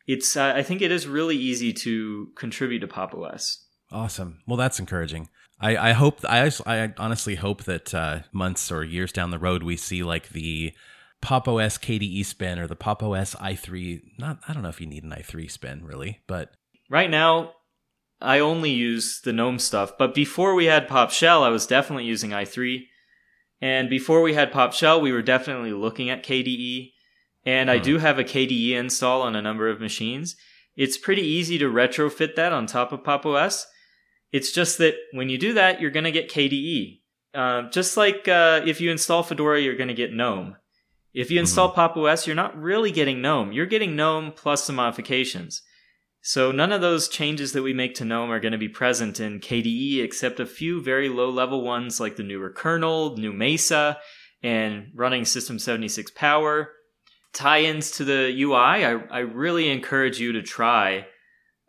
It's 0.07 0.35
uh, 0.35 0.53
I 0.55 0.63
think 0.63 0.81
it 0.81 0.91
is 0.91 1.07
really 1.07 1.37
easy 1.37 1.73
to 1.73 2.29
contribute 2.35 2.79
to 2.79 2.87
Pop 2.87 3.13
OS. 3.13 3.65
Awesome. 3.91 4.39
Well, 4.47 4.57
that's 4.57 4.79
encouraging. 4.79 5.29
I, 5.59 5.89
I 5.89 5.91
hope 5.91 6.19
I, 6.23 6.51
I 6.65 6.93
honestly 6.97 7.35
hope 7.35 7.63
that 7.65 7.93
uh, 7.93 8.19
months 8.31 8.71
or 8.71 8.83
years 8.83 9.11
down 9.11 9.31
the 9.31 9.39
road 9.39 9.63
we 9.63 9.75
see 9.75 10.03
like 10.03 10.29
the 10.29 10.73
Pop 11.21 11.47
OS 11.47 11.77
KDE 11.77 12.25
spin 12.25 12.59
or 12.59 12.67
the 12.67 12.75
Pop 12.75 13.03
OS 13.03 13.35
i3. 13.35 14.01
Not 14.17 14.39
I 14.47 14.53
don't 14.53 14.63
know 14.63 14.69
if 14.69 14.79
you 14.79 14.87
need 14.87 15.03
an 15.03 15.11
i3 15.11 15.51
spin 15.51 15.83
really, 15.83 16.19
but 16.27 16.53
Right 16.89 17.09
now, 17.09 17.53
I 18.19 18.39
only 18.39 18.71
use 18.71 19.21
the 19.21 19.31
GNOME 19.31 19.59
stuff, 19.59 19.97
but 19.97 20.15
before 20.15 20.55
we 20.55 20.65
had 20.65 20.87
Pop 20.87 21.11
Shell, 21.11 21.43
I 21.43 21.49
was 21.49 21.67
definitely 21.67 22.05
using 22.05 22.31
i3. 22.31 22.85
And 23.61 23.89
before 23.89 24.21
we 24.21 24.33
had 24.33 24.51
Pop 24.51 24.73
Shell, 24.73 25.01
we 25.01 25.11
were 25.11 25.21
definitely 25.21 25.73
looking 25.73 26.09
at 26.09 26.23
KDE. 26.23 26.93
And 27.45 27.69
I 27.71 27.77
Hmm. 27.77 27.83
do 27.83 27.97
have 27.97 28.19
a 28.19 28.23
KDE 28.23 28.73
install 28.73 29.21
on 29.21 29.35
a 29.35 29.41
number 29.41 29.69
of 29.69 29.79
machines. 29.81 30.35
It's 30.75 30.97
pretty 30.97 31.23
easy 31.23 31.57
to 31.57 31.65
retrofit 31.65 32.35
that 32.35 32.53
on 32.53 32.65
top 32.67 32.91
of 32.91 33.03
Pop 33.03 33.25
OS. 33.25 33.65
It's 34.31 34.51
just 34.51 34.77
that 34.77 34.95
when 35.11 35.29
you 35.29 35.37
do 35.37 35.53
that, 35.53 35.81
you're 35.81 35.89
going 35.91 36.03
to 36.05 36.11
get 36.11 36.29
KDE. 36.31 37.01
Uh, 37.33 37.63
just 37.69 37.97
like 37.97 38.27
uh, 38.27 38.61
if 38.65 38.79
you 38.81 38.91
install 38.91 39.23
Fedora, 39.23 39.59
you're 39.61 39.75
going 39.75 39.87
to 39.87 39.93
get 39.93 40.13
GNOME. 40.13 40.55
If 41.13 41.31
you 41.31 41.39
install 41.39 41.69
Pop 41.69 41.97
OS, 41.97 42.27
you're 42.27 42.35
not 42.35 42.59
really 42.59 42.91
getting 42.91 43.21
GNOME. 43.21 43.51
You're 43.51 43.65
getting 43.65 43.95
GNOME 43.95 44.31
plus 44.33 44.63
some 44.63 44.75
modifications. 44.75 45.61
So 46.21 46.51
none 46.51 46.71
of 46.71 46.81
those 46.81 47.07
changes 47.07 47.53
that 47.53 47.63
we 47.63 47.73
make 47.73 47.95
to 47.95 48.05
GNOME 48.05 48.29
are 48.29 48.39
going 48.39 48.51
to 48.51 48.57
be 48.57 48.69
present 48.69 49.19
in 49.19 49.39
KDE 49.39 50.03
except 50.03 50.39
a 50.39 50.45
few 50.45 50.81
very 50.81 51.09
low 51.09 51.29
level 51.29 51.63
ones 51.63 51.99
like 51.99 52.17
the 52.17 52.23
newer 52.23 52.49
kernel, 52.49 53.15
new 53.17 53.31
Mesa, 53.31 53.97
and 54.43 54.91
running 54.93 55.25
System 55.25 55.59
76 55.59 56.11
Power. 56.11 56.71
Tie-ins 57.31 57.91
to 57.91 58.03
the 58.03 58.33
UI, 58.41 58.55
I, 58.85 59.01
I 59.11 59.19
really 59.19 59.69
encourage 59.69 60.19
you 60.19 60.33
to 60.33 60.41
try 60.41 61.05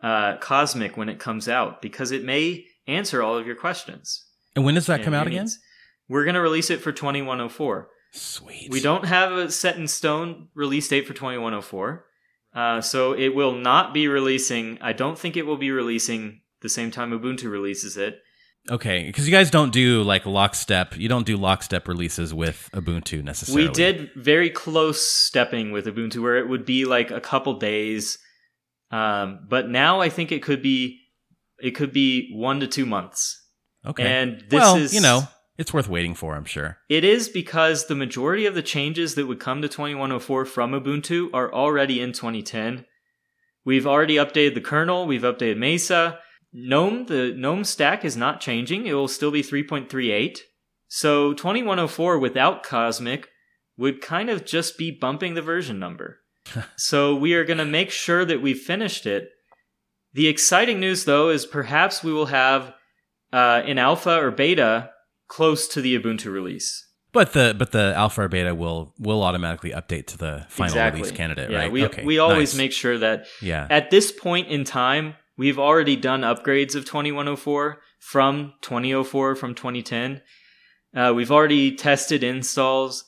uh, 0.03 0.39
Cosmic 0.39 0.97
when 0.97 1.09
it 1.09 1.19
comes 1.19 1.49
out 1.49 1.83
because 1.83 2.11
it 2.11 2.25
may 2.25 2.65
answer 2.87 3.23
all 3.23 3.37
of 3.37 3.47
your 3.47 3.57
questions. 3.57 4.25
and 4.57 4.65
when 4.65 4.75
does 4.75 4.87
that 4.87 4.97
and 4.97 5.05
come 5.05 5.15
out 5.15 5.27
again? 5.27 5.43
needs. 5.43 5.59
We're 6.09 6.25
going 6.25 6.35
to 6.35 6.41
release 6.41 6.71
it 6.71 6.81
for 6.81 6.93
2104. 6.93 7.89
Sweet. 8.13 8.69
We 8.71 8.81
don't 8.81 9.05
have 9.05 9.33
a 9.33 9.51
set 9.51 9.77
in 9.77 9.87
stone 9.87 10.49
release 10.55 10.89
date 10.89 11.07
for 11.07 11.15
2104. 11.15 12.05
Uh, 12.55 12.81
so 12.81 13.13
it 13.13 13.35
will 13.35 13.55
not 13.55 13.95
be 13.95 14.09
releasing. 14.09 14.79
I 14.81 14.93
don't 14.93 15.19
think 15.19 15.37
it 15.37 15.47
will 15.47 15.57
be 15.57 15.71
releasing 15.71 16.41
the 16.63 16.69
same 16.69 16.91
time 16.91 17.11
Ubuntu 17.13 17.51
releases 17.51 17.97
it. 17.97 18.21
Okay, 18.71 19.07
because 19.07 19.27
you 19.27 19.33
guys 19.33 19.51
don't 19.51 19.73
do 19.73 20.03
like 20.03 20.27
lockstep. 20.27 20.97
You 20.97 21.09
don't 21.09 21.25
do 21.25 21.37
lockstep 21.37 21.89
releases 21.89 22.35
with 22.35 22.69
Ubuntu 22.73 23.25
necessarily. 23.25 23.69
We 23.69 23.73
did 23.73 24.11
very 24.17 24.51
close 24.51 25.01
stepping 25.07 25.73
with 25.73 25.87
Ubuntu 25.87 26.23
where 26.23 26.37
it 26.37 26.49
would 26.49 26.67
be 26.67 26.85
like 26.85 27.11
a 27.11 27.21
couple 27.21 27.55
days. 27.55 28.19
Um, 28.91 29.47
but 29.49 29.69
now 29.69 30.01
I 30.01 30.09
think 30.11 30.31
it 30.31 30.43
could 30.43 30.63
be, 30.63 31.01
it 31.59 31.71
could 31.71 31.93
be 31.93 32.31
one 32.35 32.61
to 32.61 32.67
two 32.67 32.85
months. 32.85 33.43
Okay. 33.87 34.03
And 34.03 34.45
this 34.49 34.61
well, 34.61 34.77
is, 34.77 34.93
you 34.93 35.01
know, 35.01 35.23
It's 35.61 35.75
worth 35.75 35.91
waiting 35.91 36.15
for, 36.15 36.37
I'm 36.37 36.47
sure. 36.47 36.79
It 36.89 37.05
is 37.05 37.29
because 37.29 37.85
the 37.85 37.95
majority 37.95 38.47
of 38.47 38.55
the 38.55 38.63
changes 38.63 39.15
that 39.15 39.27
would 39.27 39.41
come 39.41 39.61
to 39.61 39.69
2104 39.69 40.47
from 40.47 40.73
Ubuntu 40.73 41.29
are 41.35 41.53
already 41.53 42.01
in 42.01 42.13
2010. 42.13 42.87
We've 43.63 43.87
already 43.87 44.15
updated 44.15 44.55
the 44.55 44.63
kernel, 44.63 45.07
we've 45.07 45.21
updated 45.21 45.59
Mesa. 45.59 46.19
GNOME, 46.55 47.05
the 47.05 47.35
GNOME 47.37 47.65
stack 47.65 48.07
is 48.07 48.17
not 48.17 48.41
changing. 48.41 48.87
It 48.87 48.95
will 48.95 49.07
still 49.07 49.31
be 49.31 49.43
3.38. 49.43 50.39
So 50.89 51.35
2104 51.35 52.19
without 52.19 52.63
Cosmic 52.63 53.29
would 53.77 54.01
kind 54.01 54.31
of 54.31 54.47
just 54.47 54.79
be 54.79 54.91
bumping 54.91 55.35
the 55.35 55.43
version 55.43 55.79
number. 55.79 56.21
so 56.77 57.15
we 57.15 57.35
are 57.35 57.45
going 57.45 57.59
to 57.59 57.67
make 57.67 57.91
sure 57.91 58.25
that 58.25 58.41
we've 58.41 58.59
finished 58.59 59.05
it. 59.05 59.29
The 60.15 60.27
exciting 60.27 60.81
news, 60.81 61.05
though, 61.05 61.29
is 61.29 61.45
perhaps 61.45 62.03
we 62.03 62.15
will 62.15 62.27
have 62.27 62.73
uh, 63.31 63.61
an 63.67 63.77
alpha 63.77 64.19
or 64.19 64.31
beta 64.31 64.93
close 65.31 65.67
to 65.69 65.81
the 65.81 65.99
Ubuntu 65.99 66.31
release. 66.31 66.87
But 67.13 67.33
the 67.33 67.55
but 67.59 67.73
the 67.73 67.95
alpha 67.97 68.23
or 68.23 68.29
beta 68.29 68.55
will 68.55 68.95
will 68.99 69.23
automatically 69.23 69.71
update 69.71 70.07
to 70.09 70.19
the 70.19 70.47
final 70.49 70.73
exactly. 70.73 71.01
release 71.01 71.17
candidate, 71.17 71.51
yeah, 71.51 71.59
right? 71.59 71.73
We, 71.73 71.85
okay, 71.87 72.05
we 72.05 72.19
always 72.19 72.53
nice. 72.53 72.59
make 72.59 72.73
sure 72.73 72.99
that 72.99 73.27
yeah. 73.41 73.67
at 73.71 73.91
this 73.91 74.13
point 74.13 74.49
in 74.49 74.65
time, 74.65 75.15
we've 75.37 75.59
already 75.59 75.97
done 75.97 76.21
upgrades 76.21 76.75
of 76.75 76.85
2104 76.85 77.79
from 77.99 78.53
2004 78.61 79.35
from 79.35 79.55
2010. 79.55 80.21
Uh, 80.95 81.13
we've 81.15 81.33
already 81.33 81.75
tested 81.75 82.23
installs. 82.23 83.05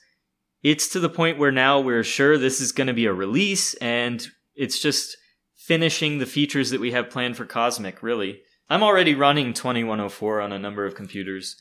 It's 0.64 0.88
to 0.90 1.00
the 1.00 1.08
point 1.08 1.38
where 1.38 1.52
now 1.52 1.80
we're 1.80 2.04
sure 2.04 2.38
this 2.38 2.60
is 2.60 2.72
going 2.72 2.86
to 2.86 2.92
be 2.92 3.06
a 3.06 3.12
release, 3.12 3.74
and 3.74 4.24
it's 4.54 4.80
just 4.80 5.16
finishing 5.56 6.18
the 6.18 6.26
features 6.26 6.70
that 6.70 6.80
we 6.80 6.90
have 6.90 7.10
planned 7.10 7.36
for 7.36 7.44
Cosmic, 7.44 8.02
really. 8.02 8.40
I'm 8.68 8.82
already 8.82 9.14
running 9.14 9.52
2104 9.52 10.40
on 10.40 10.52
a 10.52 10.58
number 10.58 10.86
of 10.86 10.94
computers. 10.94 11.56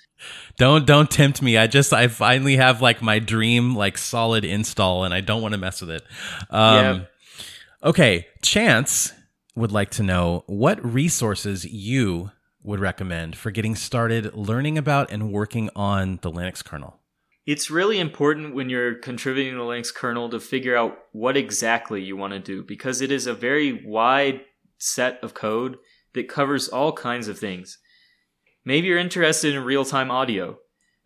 Don't 0.58 0.86
don't 0.86 1.10
tempt 1.10 1.42
me. 1.42 1.58
I 1.58 1.68
just 1.68 1.94
I 1.94 2.08
finally 2.08 2.56
have 2.58 2.82
like 2.82 3.02
my 3.02 3.20
dream 3.20 3.76
like 3.76 3.98
solid 3.98 4.46
install 4.46 5.04
and 5.04 5.14
I 5.14 5.22
don't 5.22 5.42
want 5.42 5.54
to 5.54 5.58
mess 5.58 5.82
with 5.82 5.90
it. 5.92 6.04
Um 6.50 6.76
Yeah. 6.76 7.00
okay, 7.84 8.28
Chance 8.42 9.14
would 9.56 9.72
like 9.72 9.90
to 9.92 10.04
know 10.04 10.44
what 10.48 10.84
resources 10.86 11.66
you 11.66 12.32
would 12.64 12.80
recommend 12.80 13.36
for 13.36 13.52
getting 13.52 13.76
started 13.76 14.34
learning 14.36 14.78
about 14.78 15.12
and 15.12 15.32
working 15.32 15.70
on 15.76 16.20
the 16.22 16.32
Linux 16.32 16.64
kernel. 16.64 17.00
It's 17.46 17.72
really 17.72 18.00
important 18.00 18.54
when 18.54 18.70
you're 18.70 18.96
contributing 18.96 19.54
to 19.54 19.58
the 19.58 19.64
Linux 19.64 19.94
kernel 19.94 20.30
to 20.30 20.40
figure 20.40 20.76
out 20.78 21.00
what 21.12 21.36
exactly 21.36 22.02
you 22.02 22.16
want 22.16 22.34
to 22.34 22.40
do 22.40 22.64
because 22.64 23.02
it 23.02 23.12
is 23.12 23.26
a 23.26 23.34
very 23.34 23.84
wide 23.86 24.42
set 24.78 25.20
of 25.24 25.34
code 25.34 25.78
that 26.14 26.30
covers 26.30 26.68
all 26.68 26.94
kinds 26.94 27.28
of 27.28 27.40
things. 27.40 27.78
Maybe 28.66 28.88
you're 28.88 28.98
interested 28.98 29.56
in 29.56 29.64
real 29.64 29.86
time 29.86 30.12
audio. 30.12 30.58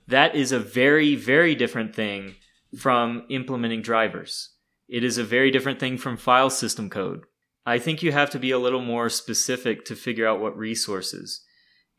That 0.08 0.36
is 0.36 0.52
a 0.52 0.60
very, 0.60 1.16
very 1.16 1.56
different 1.56 1.96
thing 1.96 2.36
from 2.78 3.26
implementing 3.30 3.82
drivers. 3.82 4.52
It 4.88 5.04
is 5.04 5.18
a 5.18 5.24
very 5.24 5.52
different 5.52 5.80
thing 5.80 5.98
from 5.98 6.18
file 6.18 6.50
system 6.50 6.90
code. 6.90 7.24
I 7.66 7.80
think 7.80 8.04
you 8.04 8.12
have 8.12 8.30
to 8.32 8.40
be 8.40 8.52
a 8.52 8.60
little 8.60 8.82
more 8.82 9.10
specific 9.10 9.86
to 9.86 9.96
figure 9.96 10.28
out 10.28 10.40
what 10.40 10.58
resources. 10.58 11.42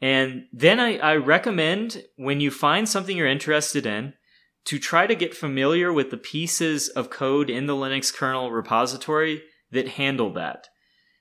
And 0.01 0.45
then 0.53 0.79
I, 0.79 0.99
I 0.99 1.17
recommend 1.17 2.05
when 2.17 2.41
you 2.41 2.51
find 2.51 2.89
something 2.89 3.17
you're 3.17 3.27
interested 3.27 3.87
in, 3.87 4.13
to 4.67 4.79
try 4.81 5.07
to 5.07 5.15
get 5.15 5.35
familiar 5.35 5.93
with 5.93 6.11
the 6.11 6.17
pieces 6.17 6.89
of 6.89 7.09
code 7.09 7.49
in 7.49 7.67
the 7.67 7.75
Linux 7.75 8.13
kernel 8.13 8.51
repository 8.51 9.43
that 9.71 9.91
handle 9.91 10.33
that. 10.33 10.67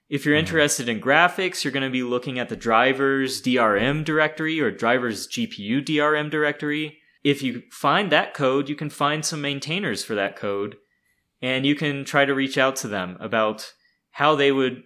If 0.08 0.24
you're 0.24 0.36
interested 0.36 0.88
in 0.88 1.02
graphics, 1.02 1.64
you're 1.64 1.74
going 1.74 1.84
to 1.84 1.90
be 1.90 2.04
looking 2.04 2.38
at 2.38 2.50
the 2.50 2.56
drivers 2.56 3.42
DRM 3.42 4.06
directory 4.06 4.62
or 4.62 4.70
drivers 4.70 5.28
GPU 5.28 5.84
DRM 5.84 6.30
directory. 6.30 7.00
If 7.24 7.42
you 7.42 7.64
find 7.72 8.12
that 8.12 8.36
code, 8.36 8.70
you 8.70 8.76
can 8.76 8.92
find 8.92 9.26
some 9.26 9.42
maintainers 9.42 10.04
for 10.04 10.14
that 10.14 10.36
code 10.36 10.78
and 11.42 11.66
you 11.66 11.76
can 11.76 12.06
try 12.06 12.26
to 12.26 12.36
reach 12.36 12.58
out 12.58 12.76
to 12.78 12.88
them 12.88 13.18
about 13.20 13.74
how 14.12 14.36
they 14.36 14.52
would 14.52 14.84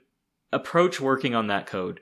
approach 0.51 1.01
working 1.01 1.35
on 1.35 1.47
that 1.47 1.67
code. 1.67 1.99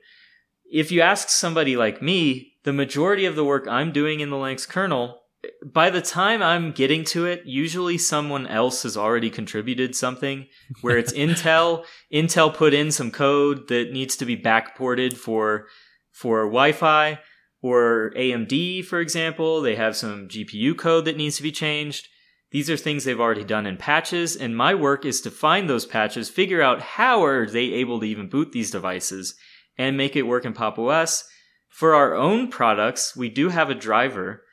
If 0.72 0.92
you 0.92 1.02
ask 1.02 1.30
somebody 1.30 1.76
like 1.76 2.02
me, 2.02 2.54
the 2.64 2.74
majority 2.74 3.26
of 3.26 3.36
the 3.36 3.46
work 3.46 3.68
I'm 3.68 3.92
doing 3.92 4.20
in 4.20 4.30
the 4.30 4.36
Linux 4.36 4.68
kernel 4.68 5.22
by 5.66 5.90
the 5.90 6.02
time 6.02 6.42
I'm 6.42 6.72
getting 6.72 7.04
to 7.06 7.26
it, 7.26 7.44
usually 7.46 7.98
someone 7.98 8.48
else 8.48 8.84
has 8.84 8.98
already 8.98 9.30
contributed 9.30 9.96
something 9.96 10.48
where 10.82 10.98
it's 10.98 11.14
Intel. 11.26 11.86
Intel 12.14 12.54
put 12.54 12.74
in 12.74 12.92
some 12.92 13.12
code 13.12 13.68
that 13.68 13.92
needs 13.92 14.16
to 14.18 14.26
be 14.26 14.38
backported 14.38 15.14
for 15.14 15.68
for 16.12 16.46
Wi-Fi 16.46 17.20
or 17.62 18.12
AMD, 18.16 18.86
for 18.86 19.00
example. 19.00 19.62
They 19.62 19.76
have 19.76 19.96
some 19.96 20.28
GPU 20.28 20.78
code 20.78 21.06
that 21.06 21.18
needs 21.18 21.38
to 21.38 21.44
be 21.44 21.52
changed. 21.52 22.08
These 22.52 22.70
are 22.70 22.78
things 22.78 23.04
they've 23.04 23.20
already 23.20 23.44
done 23.44 23.66
in 23.66 23.78
patches, 23.78 24.36
and 24.36 24.56
my 24.56 24.74
work 24.74 25.06
is 25.06 25.20
to 25.22 25.32
find 25.32 25.70
those 25.70 25.86
patches, 25.86 26.30
figure 26.30 26.62
out 26.62 26.82
how 26.82 27.24
are 27.26 27.46
they 27.46 27.74
able 27.74 28.00
to 28.00 28.06
even 28.06 28.30
boot 28.30 28.54
these 28.54 28.72
devices, 28.72 29.36
and 29.78 29.98
make 29.98 30.16
it 30.16 30.22
work 30.22 30.46
in 30.46 30.54
Pop 30.54 30.80
OS. 30.80 31.28
For 31.68 31.94
our 31.94 32.16
own 32.16 32.48
products, 32.50 33.16
we 33.18 33.30
do 33.30 33.50
have 33.50 33.70
a 33.70 33.76
driver 33.76 34.44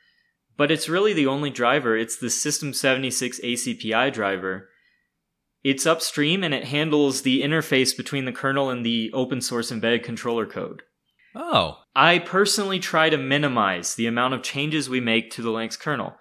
but 0.57 0.71
it's 0.71 0.89
really 0.89 1.13
the 1.13 1.27
only 1.27 1.49
driver. 1.49 1.97
It's 1.97 2.17
the 2.17 2.29
System 2.29 2.73
76 2.73 3.39
ACPI 3.39 4.11
driver. 4.13 4.69
It's 5.63 5.85
upstream 5.85 6.43
and 6.43 6.53
it 6.53 6.65
handles 6.65 7.21
the 7.21 7.41
interface 7.41 7.95
between 7.95 8.25
the 8.25 8.31
kernel 8.31 8.69
and 8.69 8.85
the 8.85 9.11
open 9.13 9.41
source 9.41 9.71
embedded 9.71 10.03
controller 10.03 10.45
code. 10.45 10.83
Oh, 11.33 11.79
I 11.95 12.19
personally 12.19 12.79
try 12.79 13.09
to 13.09 13.17
minimize 13.17 13.95
the 13.95 14.07
amount 14.07 14.35
of 14.35 14.43
changes 14.43 14.89
we 14.89 15.01
make 15.01 15.31
to 15.31 15.41
the 15.41 15.49
Linux 15.49 15.77
kernel. 15.77 16.15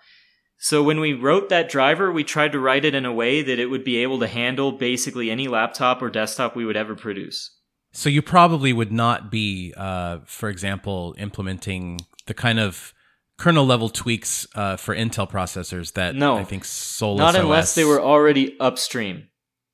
So 0.59 0.83
when 0.83 0.99
we 0.99 1.13
wrote 1.13 1.51
that 1.51 1.69
driver, 1.69 2.11
we 2.11 2.25
tried 2.25 2.53
to 2.53 2.59
write 2.59 2.85
it 2.85 2.95
in 2.95 3.05
a 3.05 3.13
way 3.13 3.43
that 3.43 3.59
it 3.59 3.67
would 3.67 3.85
be 3.85 3.99
able 3.99 4.19
to 4.21 4.27
handle 4.27 4.73
basically 4.73 5.31
any 5.31 5.47
laptop 5.47 6.01
or 6.01 6.09
desktop 6.09 6.57
we 6.57 6.65
would 6.65 6.77
ever 6.77 6.95
produce. 6.97 7.51
so 7.93 8.09
you 8.09 8.23
probably 8.23 8.73
would 8.73 8.91
not 8.91 9.31
be, 9.31 9.73
uh, 9.77 10.19
for 10.25 10.49
example, 10.49 11.15
implementing 11.19 12.01
the 12.27 12.35
kind 12.35 12.59
of 12.59 12.93
kernel 13.39 13.67
level 13.67 13.89
tweaks 13.89 14.47
uh, 14.55 14.77
for 14.77 14.95
Intel 14.95 15.31
processors 15.31 15.93
that 15.95 16.15
No. 16.15 16.37
I 16.37 16.45
think 16.45 16.65
Solus 16.65 17.19
Not 17.19 17.37
unless 17.37 17.71
OS 17.71 17.75
they 17.75 17.85
were 17.85 18.01
already 18.01 18.59
upstream. 18.61 19.29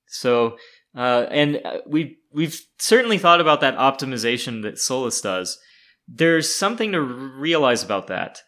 So, 0.06 0.56
uh, 0.96 1.26
and 1.30 1.60
uh, 1.64 1.78
we 1.86 2.18
we've 2.32 2.60
certainly 2.78 3.18
thought 3.18 3.40
about 3.40 3.60
that 3.60 3.76
optimization 3.76 4.62
that 4.62 4.78
Solus 4.78 5.20
does. 5.20 5.58
There's 6.08 6.52
something 6.52 6.92
to 6.92 7.00
realize 7.00 7.84
about 7.84 8.08
that. 8.08 8.42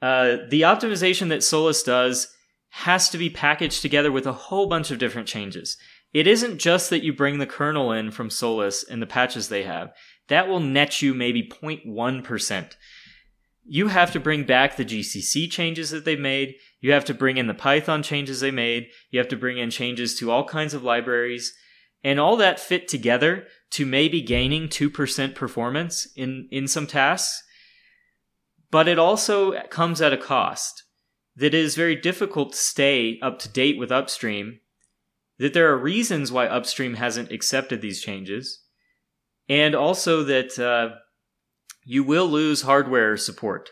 Uh, 0.00 0.36
the 0.48 0.62
optimization 0.62 1.28
that 1.30 1.42
Solus 1.42 1.82
does 1.82 2.28
has 2.68 3.08
to 3.10 3.18
be 3.18 3.30
packaged 3.30 3.82
together 3.82 4.12
with 4.12 4.26
a 4.26 4.32
whole 4.32 4.68
bunch 4.68 4.90
of 4.90 4.98
different 4.98 5.28
changes. 5.28 5.76
It 6.12 6.26
isn't 6.26 6.58
just 6.58 6.90
that 6.90 7.02
you 7.02 7.12
bring 7.12 7.38
the 7.38 7.46
kernel 7.46 7.90
in 7.90 8.10
from 8.10 8.30
Solus 8.30 8.84
and 8.84 9.00
the 9.00 9.06
patches 9.06 9.48
they 9.48 9.64
have. 9.64 9.92
That 10.28 10.48
will 10.48 10.60
net 10.60 11.02
you 11.02 11.14
maybe 11.14 11.48
0.1% 11.48 12.72
you 13.64 13.88
have 13.88 14.12
to 14.12 14.20
bring 14.20 14.44
back 14.44 14.76
the 14.76 14.84
GCC 14.84 15.50
changes 15.50 15.90
that 15.90 16.04
they've 16.04 16.18
made. 16.18 16.56
You 16.80 16.92
have 16.92 17.04
to 17.06 17.14
bring 17.14 17.38
in 17.38 17.46
the 17.46 17.54
Python 17.54 18.02
changes 18.02 18.40
they 18.40 18.50
made. 18.50 18.88
You 19.10 19.18
have 19.18 19.28
to 19.28 19.36
bring 19.36 19.58
in 19.58 19.70
changes 19.70 20.18
to 20.18 20.30
all 20.30 20.44
kinds 20.44 20.74
of 20.74 20.82
libraries. 20.84 21.54
And 22.02 22.20
all 22.20 22.36
that 22.36 22.60
fit 22.60 22.86
together 22.88 23.46
to 23.70 23.86
maybe 23.86 24.20
gaining 24.20 24.68
2% 24.68 25.34
performance 25.34 26.06
in, 26.14 26.48
in 26.50 26.68
some 26.68 26.86
tasks. 26.86 27.42
But 28.70 28.88
it 28.88 28.98
also 28.98 29.58
comes 29.68 30.02
at 30.02 30.12
a 30.12 30.18
cost 30.18 30.82
that 31.36 31.46
it 31.46 31.54
is 31.54 31.74
very 31.74 31.96
difficult 31.96 32.52
to 32.52 32.58
stay 32.58 33.18
up 33.22 33.38
to 33.40 33.48
date 33.48 33.78
with 33.78 33.90
upstream. 33.90 34.60
That 35.38 35.54
there 35.54 35.70
are 35.72 35.78
reasons 35.78 36.30
why 36.30 36.46
upstream 36.46 36.94
hasn't 36.94 37.32
accepted 37.32 37.80
these 37.80 38.02
changes. 38.02 38.62
And 39.48 39.74
also 39.74 40.22
that, 40.24 40.58
uh, 40.58 40.96
you 41.84 42.02
will 42.02 42.26
lose 42.26 42.62
hardware 42.62 43.16
support. 43.16 43.70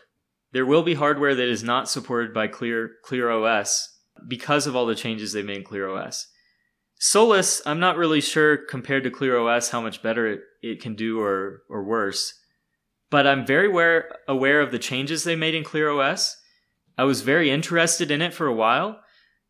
There 0.51 0.65
will 0.65 0.83
be 0.83 0.93
hardware 0.93 1.33
that 1.33 1.47
is 1.47 1.63
not 1.63 1.89
supported 1.89 2.33
by 2.33 2.47
Clear 2.47 2.91
Clear 3.03 3.29
OS 3.31 3.89
because 4.27 4.67
of 4.67 4.75
all 4.75 4.85
the 4.85 4.95
changes 4.95 5.33
they 5.33 5.41
made 5.41 5.57
in 5.57 5.63
Clear 5.63 5.89
OS. 5.89 6.27
Solus, 6.99 7.61
I'm 7.65 7.79
not 7.79 7.97
really 7.97 8.21
sure 8.21 8.57
compared 8.57 9.03
to 9.03 9.09
Clear 9.09 9.37
OS 9.37 9.69
how 9.69 9.81
much 9.81 10.03
better 10.03 10.27
it, 10.27 10.41
it 10.61 10.81
can 10.81 10.95
do 10.95 11.19
or 11.19 11.63
or 11.69 11.83
worse. 11.83 12.33
But 13.09 13.25
I'm 13.25 13.45
very 13.45 13.67
aware 13.67 14.15
aware 14.27 14.61
of 14.61 14.71
the 14.71 14.79
changes 14.79 15.23
they 15.23 15.35
made 15.35 15.55
in 15.55 15.63
Clear 15.63 15.89
OS. 15.89 16.37
I 16.97 17.05
was 17.05 17.21
very 17.21 17.49
interested 17.49 18.11
in 18.11 18.21
it 18.21 18.33
for 18.33 18.45
a 18.45 18.53
while. 18.53 18.99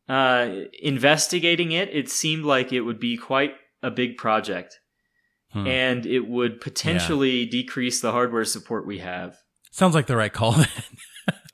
Uh, 0.08 0.64
investigating 0.82 1.72
it, 1.72 1.90
it 1.94 2.10
seemed 2.10 2.46
like 2.46 2.72
it 2.72 2.82
would 2.82 3.00
be 3.00 3.18
quite 3.18 3.54
a 3.82 3.92
big 3.92 4.18
project 4.18 4.80
Hmm. 5.54 5.68
and 5.68 6.06
it 6.08 6.28
would 6.28 6.62
potentially 6.62 7.46
decrease 7.46 8.02
the 8.02 8.12
hardware 8.12 8.44
support 8.44 8.88
we 8.88 9.00
have. 9.00 9.38
Sounds 9.72 9.94
like 9.94 10.08
the 10.08 10.18
right 10.18 10.34
call. 10.34 10.54
then. 10.54 10.68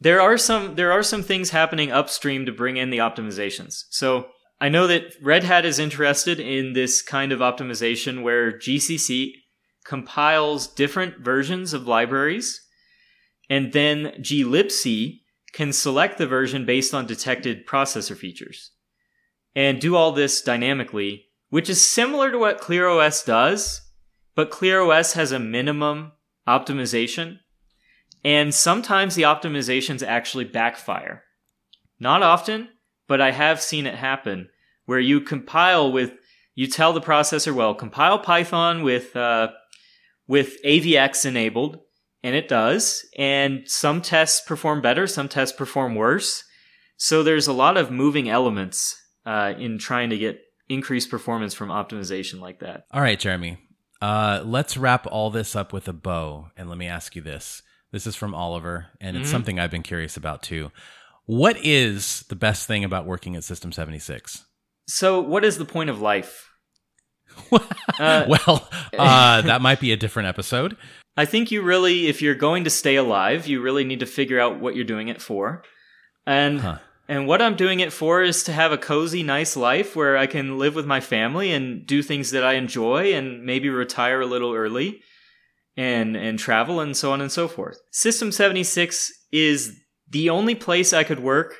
There 0.01 0.21
are 0.21 0.37
some 0.37 0.75
there 0.75 0.93
are 0.93 1.03
some 1.03 1.23
things 1.23 1.49
happening 1.49 1.91
upstream 1.91 2.45
to 2.45 2.53
bring 2.53 2.77
in 2.77 2.89
the 2.89 2.99
optimizations. 2.99 3.83
So 3.89 4.27
I 4.61 4.69
know 4.69 4.87
that 4.87 5.13
Red 5.21 5.43
Hat 5.43 5.65
is 5.65 5.77
interested 5.77 6.39
in 6.39 6.71
this 6.71 7.01
kind 7.01 7.33
of 7.33 7.39
optimization 7.39 8.23
where 8.23 8.51
GCC 8.51 9.33
compiles 9.83 10.67
different 10.67 11.19
versions 11.19 11.73
of 11.73 11.87
libraries 11.87 12.61
and 13.49 13.73
then 13.73 14.13
glibc 14.19 15.19
can 15.51 15.73
select 15.73 16.17
the 16.17 16.27
version 16.27 16.65
based 16.65 16.93
on 16.93 17.05
detected 17.05 17.65
processor 17.65 18.15
features 18.15 18.71
and 19.55 19.81
do 19.81 19.95
all 19.95 20.11
this 20.11 20.41
dynamically, 20.41 21.25
which 21.49 21.69
is 21.69 21.83
similar 21.83 22.31
to 22.31 22.37
what 22.37 22.61
ClearOS 22.61 23.25
does, 23.25 23.81
but 24.35 24.51
ClearOS 24.51 25.13
has 25.13 25.31
a 25.31 25.39
minimum 25.39 26.13
optimization. 26.47 27.39
And 28.23 28.53
sometimes 28.53 29.15
the 29.15 29.23
optimizations 29.23 30.05
actually 30.05 30.45
backfire. 30.45 31.23
Not 31.99 32.23
often, 32.23 32.69
but 33.07 33.21
I 33.21 33.31
have 33.31 33.61
seen 33.61 33.85
it 33.85 33.95
happen 33.95 34.49
where 34.85 34.99
you 34.99 35.21
compile 35.21 35.91
with, 35.91 36.13
you 36.55 36.67
tell 36.67 36.93
the 36.93 37.01
processor, 37.01 37.53
well, 37.53 37.75
compile 37.75 38.19
Python 38.19 38.83
with, 38.83 39.15
uh, 39.15 39.49
with 40.27 40.61
AVX 40.63 41.25
enabled, 41.25 41.79
and 42.23 42.35
it 42.35 42.47
does. 42.47 43.05
And 43.17 43.63
some 43.65 44.01
tests 44.01 44.41
perform 44.45 44.81
better, 44.81 45.07
some 45.07 45.29
tests 45.29 45.55
perform 45.55 45.95
worse. 45.95 46.43
So 46.97 47.23
there's 47.23 47.47
a 47.47 47.53
lot 47.53 47.77
of 47.77 47.91
moving 47.91 48.29
elements 48.29 48.95
uh, 49.25 49.53
in 49.57 49.77
trying 49.77 50.09
to 50.09 50.17
get 50.17 50.41
increased 50.67 51.09
performance 51.09 51.53
from 51.53 51.69
optimization 51.69 52.39
like 52.39 52.59
that. 52.59 52.85
All 52.91 53.01
right, 53.01 53.19
Jeremy. 53.19 53.57
Uh, 54.01 54.41
let's 54.45 54.77
wrap 54.77 55.05
all 55.07 55.29
this 55.29 55.55
up 55.55 55.73
with 55.73 55.87
a 55.87 55.93
bow. 55.93 56.51
And 56.57 56.69
let 56.69 56.77
me 56.77 56.87
ask 56.87 57.15
you 57.15 57.21
this. 57.21 57.61
This 57.91 58.05
is 58.07 58.15
from 58.15 58.35
Oliver, 58.35 58.87
and 59.01 59.17
it's 59.17 59.27
Mhm. 59.27 59.31
something 59.31 59.59
I've 59.59 59.71
been 59.71 59.83
curious 59.83 60.15
about 60.15 60.43
too. 60.43 60.71
What 61.25 61.57
is 61.63 62.23
the 62.29 62.35
best 62.35 62.67
thing 62.67 62.83
about 62.83 63.05
working 63.05 63.35
at 63.35 63.43
System 63.43 63.71
76? 63.71 64.45
So, 64.87 65.19
what 65.19 65.43
is 65.43 65.57
the 65.57 65.65
point 65.65 65.89
of 65.89 65.99
life? 66.01 66.49
Uh, 67.99 68.25
well, 68.29 68.69
uh, 68.97 69.41
that 69.41 69.61
might 69.61 69.79
be 69.81 69.91
a 69.91 69.97
different 69.97 70.27
episode. 70.29 70.77
I 71.17 71.25
think 71.25 71.51
you 71.51 71.61
really, 71.61 72.07
if 72.07 72.21
you're 72.21 72.33
going 72.35 72.63
to 72.63 72.69
stay 72.69 72.95
alive, 72.95 73.45
you 73.45 73.61
really 73.61 73.83
need 73.83 73.99
to 73.99 74.05
figure 74.05 74.39
out 74.39 74.59
what 74.59 74.73
you're 74.75 74.85
doing 74.85 75.09
it 75.09 75.21
for. 75.21 75.63
And 76.25 76.61
Huh. 76.61 76.77
And 77.09 77.27
what 77.27 77.41
I'm 77.41 77.55
doing 77.55 77.81
it 77.81 77.91
for 77.91 78.21
is 78.21 78.43
to 78.43 78.53
have 78.53 78.71
a 78.71 78.77
cozy, 78.77 79.23
nice 79.23 79.57
life 79.57 79.95
where 79.95 80.15
I 80.15 80.27
can 80.27 80.57
live 80.57 80.75
with 80.75 80.85
my 80.85 81.01
family 81.01 81.51
and 81.51 81.85
do 81.85 82.01
things 82.01 82.31
that 82.31 82.43
I 82.43 82.53
enjoy 82.53 83.13
and 83.13 83.43
maybe 83.43 83.69
retire 83.69 84.21
a 84.21 84.25
little 84.25 84.53
early 84.53 85.01
and 85.75 86.15
and 86.15 86.39
travel 86.39 86.79
and 86.79 86.95
so 86.95 87.11
on 87.11 87.19
and 87.19 87.31
so 87.31 87.47
forth. 87.47 87.79
System 87.91 88.31
76 88.31 89.11
is 89.31 89.77
the 90.09 90.29
only 90.29 90.55
place 90.55 90.93
I 90.93 91.03
could 91.03 91.19
work 91.19 91.57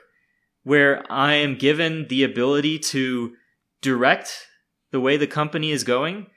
where 0.63 1.03
I 1.11 1.33
am 1.33 1.57
given 1.57 2.07
the 2.07 2.23
ability 2.23 2.79
to 2.79 3.33
direct 3.81 4.47
the 4.91 4.99
way 4.99 5.17
the 5.17 5.27
company 5.27 5.71
is 5.71 5.83
going 5.83 6.27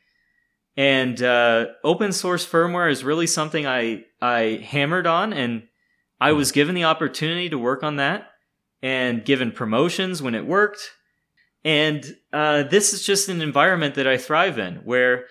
and 0.77 1.23
uh, 1.23 1.67
open 1.85 2.13
source 2.13 2.47
firmware 2.47 2.91
is 2.91 3.05
really 3.05 3.27
something 3.27 3.67
I 3.67 4.05
I 4.21 4.65
hammered 4.65 5.07
on, 5.07 5.33
and 5.33 5.65
I 6.21 6.33
was 6.33 6.53
given 6.53 6.75
the 6.75 6.85
opportunity 6.85 7.49
to 7.51 7.59
work 7.59 7.83
on 7.83 7.97
that, 7.97 8.29
and 8.83 9.25
given 9.25 9.53
promotions 9.53 10.21
when 10.21 10.35
it 10.35 10.47
worked. 10.47 10.91
And 11.65 12.05
uh, 12.33 12.65
this 12.65 12.93
is 12.93 13.05
just 13.05 13.29
an 13.29 13.41
environment 13.41 13.95
that 13.95 14.09
I 14.09 14.17
thrive 14.17 14.59
in, 14.59 14.77
where 14.77 15.27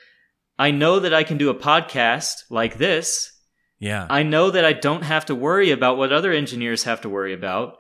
I 0.58 0.72
know 0.72 1.00
that 1.00 1.14
I 1.14 1.24
can 1.24 1.38
do 1.38 1.50
a 1.50 1.56
podcast 1.56 2.44
like 2.50 2.78
this. 2.78 3.32
Yeah. 3.80 4.08
I 4.10 4.24
know 4.24 4.52
that 4.52 4.64
I 4.64 4.74
don't 4.74 5.04
have 5.04 5.26
to 5.26 5.36
worry 5.36 5.72
about 5.72 5.98
what 5.98 6.14
other 6.14 6.32
engineers 6.32 6.84
have 6.84 7.02
to 7.02 7.10
worry 7.10 7.34
about. 7.34 7.78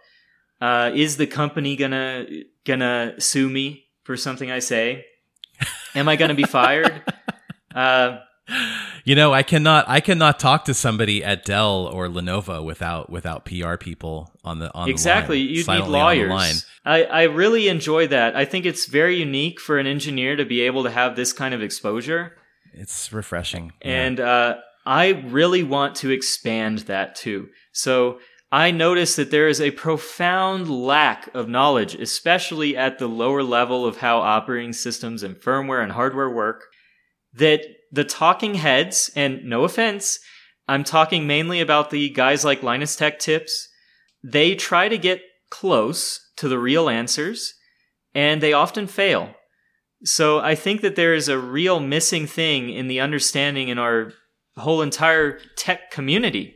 Uh, 0.59 0.91
is 0.93 1.17
the 1.17 1.27
company 1.27 1.75
gonna 1.75 2.25
gonna 2.65 3.15
sue 3.19 3.49
me 3.49 3.85
for 4.03 4.17
something 4.17 4.51
I 4.51 4.59
say? 4.59 5.05
Am 5.95 6.09
I 6.09 6.15
gonna 6.15 6.35
be 6.35 6.43
fired? 6.43 7.03
Uh, 7.73 8.19
you 9.03 9.15
know, 9.15 9.33
I 9.33 9.43
cannot 9.43 9.87
I 9.87 9.99
cannot 9.99 10.39
talk 10.39 10.65
to 10.65 10.73
somebody 10.73 11.23
at 11.23 11.45
Dell 11.45 11.87
or 11.87 12.07
Lenovo 12.07 12.63
without 12.63 13.09
without 13.09 13.45
PR 13.45 13.75
people 13.75 14.31
on 14.43 14.59
the 14.59 14.73
on 14.73 14.89
exactly, 14.89 15.37
the 15.37 15.63
line, 15.63 15.77
you 15.79 15.83
need 15.83 15.91
lawyers. 15.91 16.65
I, 16.85 17.03
I 17.03 17.23
really 17.23 17.67
enjoy 17.67 18.07
that. 18.07 18.35
I 18.35 18.45
think 18.45 18.65
it's 18.65 18.87
very 18.87 19.17
unique 19.17 19.59
for 19.59 19.77
an 19.77 19.87
engineer 19.87 20.35
to 20.35 20.45
be 20.45 20.61
able 20.61 20.83
to 20.83 20.91
have 20.91 21.15
this 21.15 21.33
kind 21.33 21.53
of 21.53 21.61
exposure. 21.61 22.35
It's 22.73 23.11
refreshing. 23.13 23.73
Yeah. 23.83 23.91
And 23.91 24.19
uh, 24.19 24.55
I 24.85 25.09
really 25.09 25.63
want 25.63 25.95
to 25.97 26.09
expand 26.09 26.79
that 26.79 27.15
too. 27.15 27.49
So 27.71 28.19
I 28.51 28.71
notice 28.71 29.15
that 29.15 29.31
there 29.31 29.47
is 29.47 29.61
a 29.61 29.71
profound 29.71 30.69
lack 30.69 31.33
of 31.33 31.47
knowledge, 31.47 31.95
especially 31.95 32.75
at 32.75 32.99
the 32.99 33.07
lower 33.07 33.43
level 33.43 33.85
of 33.85 33.97
how 33.97 34.19
operating 34.19 34.73
systems 34.73 35.23
and 35.23 35.35
firmware 35.35 35.81
and 35.81 35.91
hardware 35.91 36.29
work, 36.29 36.65
that 37.35 37.61
the 37.91 38.03
talking 38.03 38.55
heads, 38.55 39.11
and 39.15 39.43
no 39.43 39.63
offense, 39.63 40.19
I'm 40.67 40.83
talking 40.83 41.27
mainly 41.27 41.59
about 41.59 41.89
the 41.89 42.09
guys 42.09 42.45
like 42.45 42.63
Linus 42.63 42.95
Tech 42.95 43.19
Tips, 43.19 43.67
they 44.23 44.55
try 44.55 44.87
to 44.87 44.97
get 44.97 45.21
close 45.49 46.31
to 46.37 46.47
the 46.47 46.59
real 46.59 46.89
answers, 46.89 47.53
and 48.13 48.41
they 48.41 48.53
often 48.53 48.87
fail. 48.87 49.35
So 50.03 50.39
I 50.39 50.55
think 50.55 50.81
that 50.81 50.95
there 50.95 51.13
is 51.13 51.27
a 51.27 51.37
real 51.37 51.79
missing 51.79 52.25
thing 52.25 52.69
in 52.69 52.87
the 52.87 52.99
understanding 52.99 53.67
in 53.67 53.77
our 53.77 54.13
whole 54.57 54.81
entire 54.81 55.39
tech 55.57 55.91
community 55.91 56.55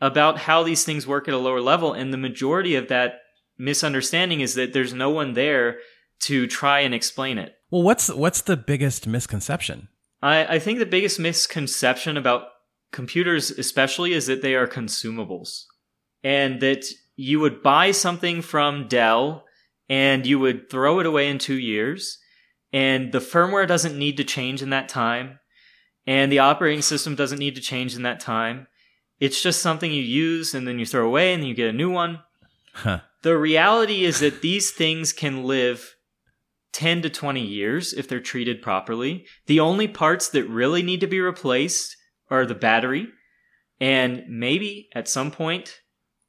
about 0.00 0.38
how 0.38 0.62
these 0.62 0.84
things 0.84 1.06
work 1.06 1.28
at 1.28 1.34
a 1.34 1.38
lower 1.38 1.60
level. 1.60 1.92
And 1.92 2.12
the 2.12 2.18
majority 2.18 2.74
of 2.74 2.88
that 2.88 3.20
misunderstanding 3.58 4.40
is 4.40 4.54
that 4.54 4.72
there's 4.72 4.94
no 4.94 5.10
one 5.10 5.34
there 5.34 5.78
to 6.20 6.46
try 6.46 6.80
and 6.80 6.94
explain 6.94 7.38
it. 7.38 7.54
well, 7.70 7.82
what's 7.82 8.08
what's 8.08 8.42
the 8.42 8.56
biggest 8.56 9.06
misconception? 9.06 9.88
I, 10.22 10.56
I 10.56 10.58
think 10.58 10.78
the 10.78 10.86
biggest 10.86 11.18
misconception 11.18 12.16
about 12.16 12.48
computers, 12.92 13.50
especially, 13.50 14.12
is 14.12 14.26
that 14.26 14.42
they 14.42 14.54
are 14.54 14.66
consumables. 14.66 15.64
And 16.22 16.60
that 16.60 16.86
you 17.16 17.40
would 17.40 17.62
buy 17.62 17.92
something 17.92 18.42
from 18.42 18.88
Dell 18.88 19.44
and 19.88 20.26
you 20.26 20.38
would 20.38 20.70
throw 20.70 21.00
it 21.00 21.06
away 21.06 21.28
in 21.28 21.38
two 21.38 21.58
years, 21.58 22.18
and 22.72 23.10
the 23.10 23.18
firmware 23.18 23.66
doesn't 23.66 23.98
need 23.98 24.16
to 24.18 24.24
change 24.24 24.62
in 24.62 24.70
that 24.70 24.88
time, 24.88 25.40
and 26.06 26.30
the 26.30 26.38
operating 26.38 26.80
system 26.80 27.16
doesn't 27.16 27.40
need 27.40 27.56
to 27.56 27.60
change 27.60 27.96
in 27.96 28.02
that 28.02 28.20
time. 28.20 28.68
It's 29.18 29.42
just 29.42 29.60
something 29.60 29.92
you 29.92 30.02
use 30.02 30.54
and 30.54 30.66
then 30.66 30.78
you 30.78 30.86
throw 30.86 31.06
away 31.06 31.34
and 31.34 31.42
then 31.42 31.48
you 31.48 31.54
get 31.54 31.68
a 31.68 31.76
new 31.76 31.90
one. 31.90 32.20
Huh. 32.72 33.00
The 33.22 33.36
reality 33.36 34.04
is 34.04 34.20
that 34.20 34.40
these 34.40 34.70
things 34.70 35.12
can 35.12 35.44
live 35.44 35.96
10 36.72 37.02
to 37.02 37.10
20 37.10 37.40
years 37.40 37.92
if 37.92 38.08
they're 38.08 38.20
treated 38.20 38.62
properly. 38.62 39.26
The 39.46 39.60
only 39.60 39.88
parts 39.88 40.28
that 40.30 40.48
really 40.48 40.82
need 40.82 41.00
to 41.00 41.06
be 41.06 41.20
replaced 41.20 41.96
are 42.30 42.46
the 42.46 42.54
battery 42.54 43.08
and 43.80 44.24
maybe 44.28 44.88
at 44.94 45.08
some 45.08 45.30
point 45.30 45.80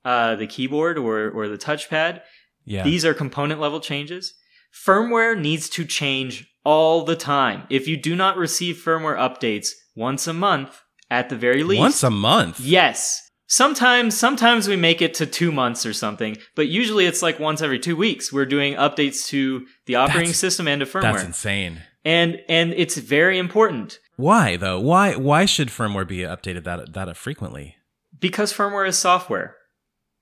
uh, 0.05 0.35
the 0.35 0.47
keyboard 0.47 0.97
or, 0.97 1.29
or 1.29 1.47
the 1.47 1.57
touchpad. 1.57 2.21
Yeah. 2.65 2.83
These 2.83 3.05
are 3.05 3.13
component 3.13 3.59
level 3.59 3.79
changes. 3.79 4.33
Firmware 4.73 5.39
needs 5.39 5.69
to 5.69 5.85
change 5.85 6.47
all 6.63 7.03
the 7.03 7.15
time. 7.15 7.63
If 7.69 7.87
you 7.87 7.97
do 7.97 8.15
not 8.15 8.37
receive 8.37 8.77
firmware 8.77 9.17
updates 9.17 9.69
once 9.95 10.27
a 10.27 10.33
month, 10.33 10.81
at 11.09 11.27
the 11.27 11.35
very 11.35 11.63
least, 11.63 11.79
Once 11.81 12.03
a 12.03 12.09
month. 12.09 12.59
Yes. 12.61 13.30
Sometimes 13.51 14.15
sometimes 14.15 14.69
we 14.69 14.77
make 14.77 15.01
it 15.01 15.13
to 15.15 15.25
2 15.25 15.51
months 15.51 15.85
or 15.85 15.91
something, 15.91 16.37
but 16.55 16.69
usually 16.69 17.05
it's 17.05 17.21
like 17.21 17.37
once 17.37 17.61
every 17.61 17.79
2 17.79 17.97
weeks 17.97 18.31
we're 18.31 18.45
doing 18.45 18.75
updates 18.75 19.27
to 19.27 19.65
the 19.87 19.95
operating 19.95 20.29
That's- 20.29 20.37
system 20.39 20.69
and 20.69 20.79
to 20.79 20.85
firmware. 20.85 21.01
That's 21.01 21.23
insane. 21.25 21.81
And 22.05 22.39
and 22.47 22.73
it's 22.77 22.95
very 22.95 23.37
important 23.37 23.99
Why 24.15 24.55
though? 24.55 24.79
Why 24.79 25.17
why 25.17 25.43
should 25.43 25.67
firmware 25.67 26.07
be 26.07 26.19
updated 26.19 26.63
that 26.63 26.93
that 26.93 27.17
frequently? 27.17 27.75
because 28.21 28.53
firmware 28.53 28.87
is 28.87 28.97
software. 28.97 29.57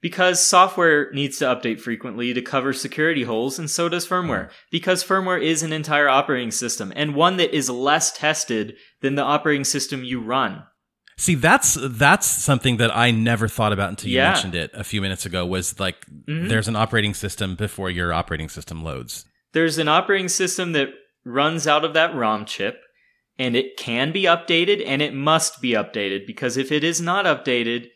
Because 0.02 0.44
software 0.44 1.12
needs 1.12 1.38
to 1.38 1.46
update 1.46 1.80
frequently 1.82 2.34
to 2.34 2.42
cover 2.42 2.74
security 2.74 3.24
holes, 3.24 3.60
and 3.60 3.70
so 3.70 3.90
does 3.90 4.08
firmware. 4.08 4.48
Oh. 4.50 4.54
Because 4.72 5.04
firmware 5.04 5.42
is 5.42 5.62
an 5.62 5.74
entire 5.74 6.10
operating 6.10 6.52
system, 6.52 6.92
and 6.96 7.14
one 7.14 7.38
that 7.38 7.56
is 7.56 7.70
less 7.70 8.12
tested 8.12 8.76
than 9.02 9.16
the 9.16 9.22
operating 9.22 9.66
system 9.66 10.04
you 10.04 10.20
run. 10.20 10.64
See, 11.20 11.36
that's 11.36 11.78
that's 11.82 12.26
something 12.26 12.78
that 12.78 12.96
I 12.96 13.12
never 13.12 13.50
thought 13.50 13.74
about 13.74 13.90
until 13.90 14.10
you 14.10 14.16
Yeah. 14.18 14.32
mentioned 14.32 14.56
it 14.56 14.72
a 14.74 14.86
few 14.86 15.02
minutes 15.02 15.26
ago. 15.26 15.46
Was 15.46 15.78
like 15.80 16.06
Mhm. 16.28 16.48
there's 16.48 16.70
an 16.70 16.78
operating 16.78 17.14
system 17.14 17.56
before 17.56 17.90
your 17.90 18.14
operating 18.14 18.48
system 18.50 18.84
loads. 18.84 19.26
there's 19.52 19.80
an 19.80 19.88
operating 19.88 20.28
system 20.30 20.74
that 20.74 20.90
runs 21.26 21.66
out 21.68 21.84
of 21.84 21.94
that 21.96 22.14
ROM 22.16 22.46
chip, 22.46 22.80
and 23.40 23.56
it 23.56 23.76
can 23.78 24.12
be 24.12 24.24
updated 24.24 24.82
and 24.86 25.02
it 25.02 25.14
must 25.14 25.60
be 25.60 25.72
updated 25.72 26.26
because 26.28 26.56
if 26.56 26.72
it 26.72 26.84
is 26.84 27.02
not 27.02 27.26
updated, 27.26 27.90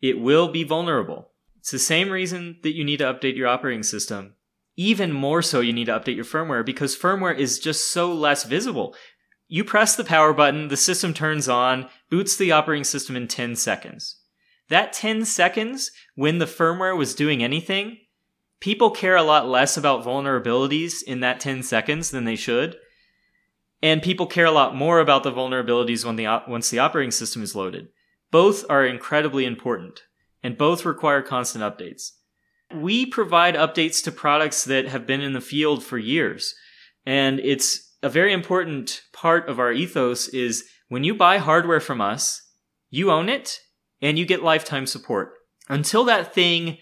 it 0.00 0.18
will 0.18 0.48
be 0.48 0.64
vulnerable. 0.64 1.30
It's 1.58 1.70
the 1.70 1.78
same 1.78 2.08
reason 2.10 2.56
that 2.62 2.74
you 2.74 2.82
need 2.84 2.98
to 3.00 3.04
update 3.04 3.36
your 3.36 3.48
operating 3.48 3.82
system. 3.82 4.34
Even 4.76 5.12
more 5.12 5.42
so, 5.42 5.60
you 5.60 5.72
need 5.74 5.84
to 5.86 5.92
update 5.92 6.16
your 6.16 6.24
firmware 6.24 6.64
because 6.66 6.96
firmware 6.98 7.36
is 7.38 7.58
just 7.60 7.92
so 7.92 8.12
less 8.12 8.44
visible. 8.44 8.96
You 9.48 9.64
press 9.64 9.94
the 9.94 10.04
power 10.04 10.32
button, 10.32 10.68
the 10.68 10.76
system 10.76 11.14
turns 11.14 11.48
on, 11.48 11.88
boots 12.10 12.36
the 12.36 12.52
operating 12.52 12.84
system 12.84 13.16
in 13.16 13.28
10 13.28 13.56
seconds. 13.56 14.16
That 14.68 14.92
10 14.92 15.24
seconds, 15.24 15.90
when 16.14 16.38
the 16.38 16.46
firmware 16.46 16.96
was 16.96 17.14
doing 17.14 17.42
anything, 17.42 17.98
people 18.60 18.90
care 18.90 19.16
a 19.16 19.22
lot 19.22 19.46
less 19.46 19.76
about 19.76 20.04
vulnerabilities 20.04 21.02
in 21.02 21.20
that 21.20 21.40
10 21.40 21.62
seconds 21.62 22.10
than 22.10 22.24
they 22.24 22.36
should. 22.36 22.76
And 23.82 24.02
people 24.02 24.26
care 24.26 24.46
a 24.46 24.50
lot 24.50 24.74
more 24.74 25.00
about 25.00 25.22
the 25.22 25.32
vulnerabilities 25.32 26.06
when 26.06 26.16
the 26.16 26.26
once 26.48 26.70
the 26.70 26.78
operating 26.78 27.10
system 27.10 27.42
is 27.42 27.54
loaded. 27.54 27.88
Both 28.30 28.64
are 28.70 28.86
incredibly 28.86 29.44
important. 29.44 30.02
and 30.44 30.58
both 30.58 30.84
require 30.84 31.22
constant 31.22 31.64
updates. 31.64 32.10
We 32.72 33.06
provide 33.06 33.54
updates 33.54 34.04
to 34.04 34.12
products 34.12 34.64
that 34.64 34.86
have 34.88 35.06
been 35.06 35.22
in 35.22 35.32
the 35.32 35.40
field 35.40 35.82
for 35.82 35.98
years, 35.98 36.54
and 37.06 37.40
it's 37.40 37.83
a 38.04 38.10
very 38.10 38.34
important 38.34 39.02
part 39.14 39.48
of 39.48 39.58
our 39.58 39.72
ethos 39.72 40.28
is 40.28 40.64
when 40.88 41.04
you 41.04 41.14
buy 41.14 41.38
hardware 41.38 41.80
from 41.80 42.02
us, 42.02 42.42
you 42.90 43.10
own 43.10 43.30
it 43.30 43.60
and 44.02 44.18
you 44.18 44.26
get 44.26 44.42
lifetime 44.42 44.86
support 44.86 45.32
until 45.70 46.04
that 46.04 46.34
thing 46.34 46.76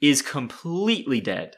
is 0.00 0.22
completely 0.22 1.20
dead. 1.20 1.56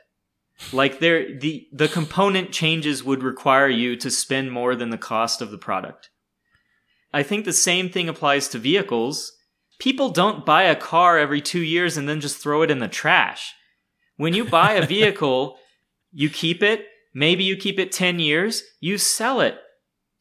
Like 0.72 0.98
there, 0.98 1.38
the, 1.38 1.68
the 1.72 1.86
component 1.86 2.50
changes 2.50 3.04
would 3.04 3.22
require 3.22 3.68
you 3.68 3.94
to 3.96 4.10
spend 4.10 4.50
more 4.50 4.74
than 4.74 4.90
the 4.90 4.98
cost 4.98 5.40
of 5.40 5.52
the 5.52 5.58
product. 5.58 6.10
I 7.12 7.22
think 7.22 7.44
the 7.44 7.52
same 7.52 7.88
thing 7.88 8.08
applies 8.08 8.48
to 8.48 8.58
vehicles. 8.58 9.32
People 9.78 10.08
don't 10.10 10.44
buy 10.44 10.64
a 10.64 10.74
car 10.74 11.18
every 11.18 11.40
two 11.40 11.62
years 11.62 11.96
and 11.96 12.08
then 12.08 12.20
just 12.20 12.38
throw 12.38 12.62
it 12.62 12.70
in 12.70 12.80
the 12.80 12.88
trash. 12.88 13.54
When 14.16 14.34
you 14.34 14.44
buy 14.44 14.72
a 14.72 14.86
vehicle, 14.96 15.56
you 16.10 16.28
keep 16.28 16.64
it. 16.64 16.86
Maybe 17.14 17.44
you 17.44 17.56
keep 17.56 17.78
it 17.78 17.92
10 17.92 18.18
years. 18.18 18.62
You 18.80 18.98
sell 18.98 19.40
it 19.40 19.58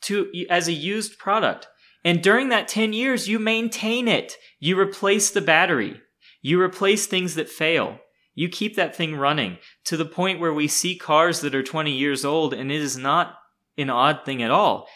to, 0.04 0.32
as 0.50 0.68
a 0.68 0.74
used 0.74 1.18
product. 1.18 1.68
And 2.04 2.22
during 2.22 2.50
that 2.50 2.68
10 2.68 2.94
years, 2.94 3.28
you 3.28 3.40
maintain 3.40 4.08
it. 4.08 4.36
You 4.60 4.80
replace 4.80 5.30
the 5.30 5.42
battery. 5.42 6.02
You 6.42 6.60
replace 6.62 7.06
things 7.06 7.36
that 7.36 7.50
fail. 7.50 8.00
You 8.34 8.50
keep 8.50 8.76
that 8.76 8.96
thing 8.96 9.16
running 9.16 9.58
to 9.86 9.98
the 9.98 10.06
point 10.06 10.40
where 10.40 10.54
we 10.54 10.68
see 10.68 10.96
cars 10.96 11.42
that 11.42 11.54
are 11.54 11.64
20 11.64 11.92
years 11.92 12.26
old 12.26 12.54
and 12.54 12.72
it 12.72 12.82
is 12.82 12.98
not 12.98 13.36
an 13.78 13.90
odd 13.90 14.22
thing 14.26 14.42
at 14.42 14.52
all. 14.52 14.88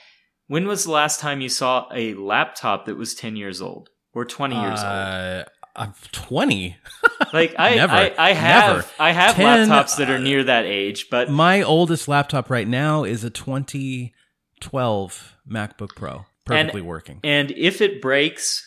When 0.47 0.67
was 0.67 0.85
the 0.85 0.91
last 0.91 1.19
time 1.19 1.41
you 1.41 1.49
saw 1.49 1.87
a 1.93 2.13
laptop 2.13 2.85
that 2.85 2.97
was 2.97 3.15
10 3.15 3.35
years 3.35 3.61
old 3.61 3.89
or 4.13 4.25
20 4.25 4.55
years 4.55 4.79
uh, 4.79 5.43
old? 5.45 5.54
I'm 5.75 5.93
20. 6.11 6.77
like 7.33 7.55
I, 7.57 7.75
Never. 7.75 7.93
I, 7.93 8.13
I 8.17 8.33
have, 8.33 8.75
Never. 8.75 8.87
I 8.99 9.11
have 9.11 9.35
10, 9.35 9.69
laptops 9.69 9.97
that 9.97 10.09
are 10.09 10.19
near 10.19 10.43
that 10.43 10.65
age, 10.65 11.09
but 11.09 11.29
My 11.29 11.61
oldest 11.61 12.07
laptop 12.07 12.49
right 12.49 12.67
now 12.67 13.03
is 13.03 13.23
a 13.23 13.29
2012 13.29 15.35
MacBook 15.49 15.95
Pro, 15.95 16.25
perfectly 16.45 16.81
working. 16.81 17.19
And 17.23 17.51
if 17.51 17.81
it 17.81 18.01
breaks 18.01 18.63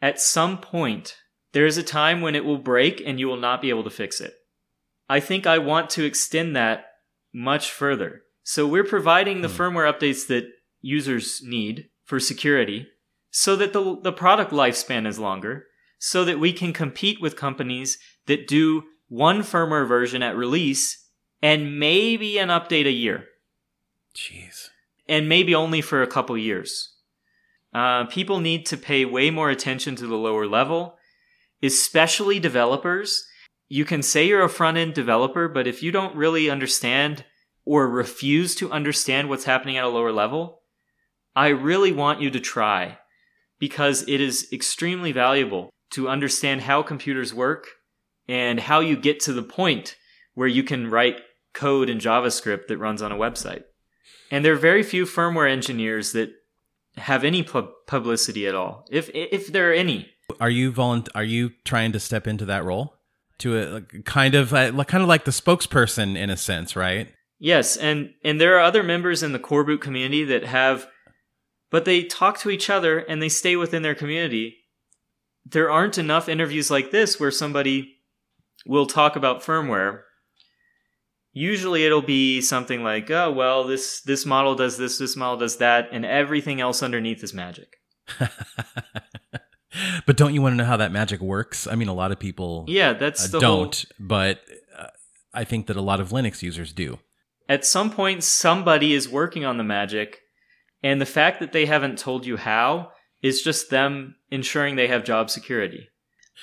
at 0.00 0.20
some 0.20 0.58
point, 0.58 1.16
there 1.52 1.66
is 1.66 1.78
a 1.78 1.82
time 1.82 2.20
when 2.20 2.34
it 2.34 2.44
will 2.44 2.58
break 2.58 3.02
and 3.04 3.18
you 3.18 3.26
will 3.28 3.36
not 3.36 3.62
be 3.62 3.70
able 3.70 3.84
to 3.84 3.90
fix 3.90 4.20
it. 4.20 4.34
I 5.08 5.20
think 5.20 5.46
I 5.46 5.58
want 5.58 5.90
to 5.90 6.04
extend 6.04 6.54
that 6.56 6.86
much 7.32 7.70
further. 7.70 8.22
So 8.42 8.66
we're 8.66 8.84
providing 8.84 9.42
the 9.42 9.48
Hmm. 9.48 9.56
firmware 9.56 9.92
updates 9.92 10.26
that 10.28 10.48
users 10.80 11.42
need 11.42 11.88
for 12.04 12.20
security 12.20 12.86
so 13.30 13.56
that 13.56 13.72
the, 13.72 13.98
the 14.02 14.12
product 14.12 14.52
lifespan 14.52 15.06
is 15.06 15.18
longer, 15.18 15.66
so 15.98 16.24
that 16.24 16.38
we 16.38 16.52
can 16.52 16.72
compete 16.72 17.20
with 17.20 17.36
companies 17.36 17.98
that 18.26 18.46
do 18.46 18.84
one 19.08 19.40
firmware 19.40 19.86
version 19.86 20.22
at 20.22 20.36
release 20.36 21.08
and 21.42 21.78
maybe 21.78 22.38
an 22.38 22.48
update 22.48 22.86
a 22.86 22.92
year 22.92 23.24
Jeez. 24.14 24.68
and 25.08 25.28
maybe 25.28 25.54
only 25.54 25.80
for 25.80 26.02
a 26.02 26.06
couple 26.06 26.36
years. 26.36 26.94
Uh, 27.74 28.04
people 28.06 28.40
need 28.40 28.66
to 28.66 28.76
pay 28.76 29.04
way 29.04 29.30
more 29.30 29.50
attention 29.50 29.94
to 29.96 30.06
the 30.06 30.16
lower 30.16 30.46
level, 30.46 30.96
especially 31.62 32.40
developers. 32.40 33.26
You 33.68 33.84
can 33.84 34.02
say 34.02 34.26
you're 34.26 34.42
a 34.42 34.48
front 34.48 34.78
end 34.78 34.94
developer, 34.94 35.48
but 35.48 35.66
if 35.66 35.82
you 35.82 35.92
don't 35.92 36.16
really 36.16 36.48
understand 36.48 37.24
or 37.64 37.86
refuse 37.86 38.54
to 38.56 38.72
understand 38.72 39.28
what's 39.28 39.44
happening 39.44 39.76
at 39.76 39.84
a 39.84 39.88
lower 39.88 40.12
level, 40.12 40.62
I 41.36 41.48
really 41.48 41.92
want 41.92 42.20
you 42.20 42.30
to 42.30 42.40
try 42.40 42.98
because 43.58 44.02
it 44.08 44.20
is 44.20 44.48
extremely 44.52 45.12
valuable 45.12 45.70
to 45.90 46.08
understand 46.08 46.62
how 46.62 46.82
computers 46.82 47.32
work 47.34 47.68
and 48.28 48.60
how 48.60 48.80
you 48.80 48.96
get 48.96 49.20
to 49.20 49.32
the 49.32 49.42
point 49.42 49.96
where 50.34 50.48
you 50.48 50.62
can 50.62 50.90
write 50.90 51.20
code 51.54 51.88
in 51.88 51.98
JavaScript 51.98 52.68
that 52.68 52.78
runs 52.78 53.02
on 53.02 53.12
a 53.12 53.16
website. 53.16 53.64
And 54.30 54.44
there 54.44 54.52
are 54.52 54.56
very 54.56 54.82
few 54.82 55.06
firmware 55.06 55.50
engineers 55.50 56.12
that 56.12 56.30
have 56.96 57.24
any 57.24 57.42
pub- 57.42 57.70
publicity 57.86 58.46
at 58.46 58.54
all, 58.54 58.84
if 58.90 59.10
if 59.14 59.48
there 59.48 59.70
are 59.70 59.74
any. 59.74 60.10
Are 60.40 60.50
you 60.50 60.70
volunt- 60.70 61.08
Are 61.14 61.24
you 61.24 61.52
trying 61.64 61.92
to 61.92 62.00
step 62.00 62.26
into 62.26 62.44
that 62.44 62.64
role? 62.64 62.94
To 63.38 63.56
a 63.56 63.62
like, 63.74 64.04
kind 64.04 64.34
of 64.34 64.52
uh, 64.52 64.72
like 64.74 64.88
kind 64.88 65.02
of 65.02 65.08
like 65.08 65.24
the 65.24 65.30
spokesperson 65.30 66.16
in 66.16 66.28
a 66.28 66.36
sense, 66.36 66.76
right? 66.76 67.08
Yes, 67.38 67.76
and 67.76 68.14
and 68.24 68.40
there 68.40 68.56
are 68.56 68.60
other 68.60 68.82
members 68.82 69.22
in 69.22 69.32
the 69.32 69.38
coreboot 69.38 69.80
community 69.80 70.24
that 70.24 70.44
have, 70.44 70.88
but 71.70 71.84
they 71.84 72.02
talk 72.02 72.38
to 72.40 72.50
each 72.50 72.68
other 72.68 72.98
and 72.98 73.22
they 73.22 73.28
stay 73.28 73.56
within 73.56 73.82
their 73.82 73.94
community. 73.94 74.56
There 75.50 75.70
aren't 75.70 75.98
enough 75.98 76.28
interviews 76.28 76.70
like 76.70 76.90
this 76.90 77.18
where 77.18 77.30
somebody 77.30 77.96
will 78.66 78.86
talk 78.86 79.16
about 79.16 79.42
firmware. 79.42 80.02
Usually 81.32 81.84
it'll 81.84 82.02
be 82.02 82.40
something 82.40 82.82
like, 82.82 83.10
"Oh, 83.10 83.30
well, 83.30 83.64
this 83.64 84.00
this 84.00 84.26
model 84.26 84.54
does 84.54 84.76
this, 84.76 84.98
this 84.98 85.16
model 85.16 85.38
does 85.38 85.58
that, 85.58 85.88
and 85.92 86.04
everything 86.04 86.60
else 86.60 86.82
underneath 86.82 87.22
is 87.22 87.32
magic." 87.32 87.76
but 90.06 90.16
don't 90.16 90.34
you 90.34 90.42
want 90.42 90.54
to 90.54 90.56
know 90.56 90.64
how 90.64 90.76
that 90.78 90.92
magic 90.92 91.20
works? 91.20 91.66
I 91.66 91.74
mean, 91.74 91.88
a 91.88 91.94
lot 91.94 92.12
of 92.12 92.18
people 92.18 92.64
Yeah, 92.66 92.92
that's 92.94 93.32
uh, 93.32 93.38
don't, 93.38 93.84
but 93.98 94.40
uh, 94.76 94.86
I 95.32 95.44
think 95.44 95.66
that 95.66 95.76
a 95.76 95.82
lot 95.82 96.00
of 96.00 96.10
Linux 96.10 96.42
users 96.42 96.72
do. 96.72 96.98
at 97.48 97.64
some 97.64 97.90
point 97.90 98.24
somebody 98.24 98.92
is 98.92 99.08
working 99.08 99.44
on 99.44 99.58
the 99.58 99.64
magic 99.64 100.20
and 100.82 101.00
the 101.00 101.06
fact 101.06 101.40
that 101.40 101.52
they 101.52 101.66
haven't 101.66 101.98
told 101.98 102.26
you 102.26 102.36
how 102.36 102.90
is 103.22 103.42
just 103.42 103.70
them 103.70 104.16
ensuring 104.30 104.76
they 104.76 104.88
have 104.88 105.04
job 105.04 105.30
security 105.30 105.88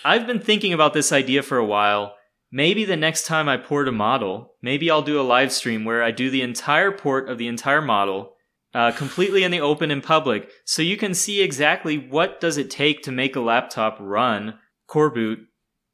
i've 0.03 0.27
been 0.27 0.39
thinking 0.39 0.73
about 0.73 0.93
this 0.93 1.11
idea 1.11 1.41
for 1.41 1.57
a 1.57 1.65
while 1.65 2.15
maybe 2.51 2.85
the 2.85 2.97
next 2.97 3.25
time 3.25 3.47
i 3.47 3.57
port 3.57 3.87
a 3.87 3.91
model 3.91 4.53
maybe 4.61 4.89
i'll 4.89 5.01
do 5.01 5.19
a 5.19 5.23
live 5.23 5.51
stream 5.51 5.85
where 5.85 6.03
i 6.03 6.11
do 6.11 6.29
the 6.29 6.41
entire 6.41 6.91
port 6.91 7.29
of 7.29 7.37
the 7.37 7.47
entire 7.47 7.81
model 7.81 8.33
uh, 8.73 8.91
completely 8.91 9.45
in 9.45 9.51
the 9.51 9.61
open 9.61 9.89
in 9.89 10.01
public 10.01 10.49
so 10.65 10.81
you 10.81 10.97
can 10.97 11.13
see 11.13 11.41
exactly 11.41 11.97
what 11.97 12.41
does 12.41 12.57
it 12.57 12.69
take 12.69 13.01
to 13.03 13.11
make 13.11 13.35
a 13.35 13.39
laptop 13.39 13.97
run 13.99 14.59
coreboot 14.89 15.37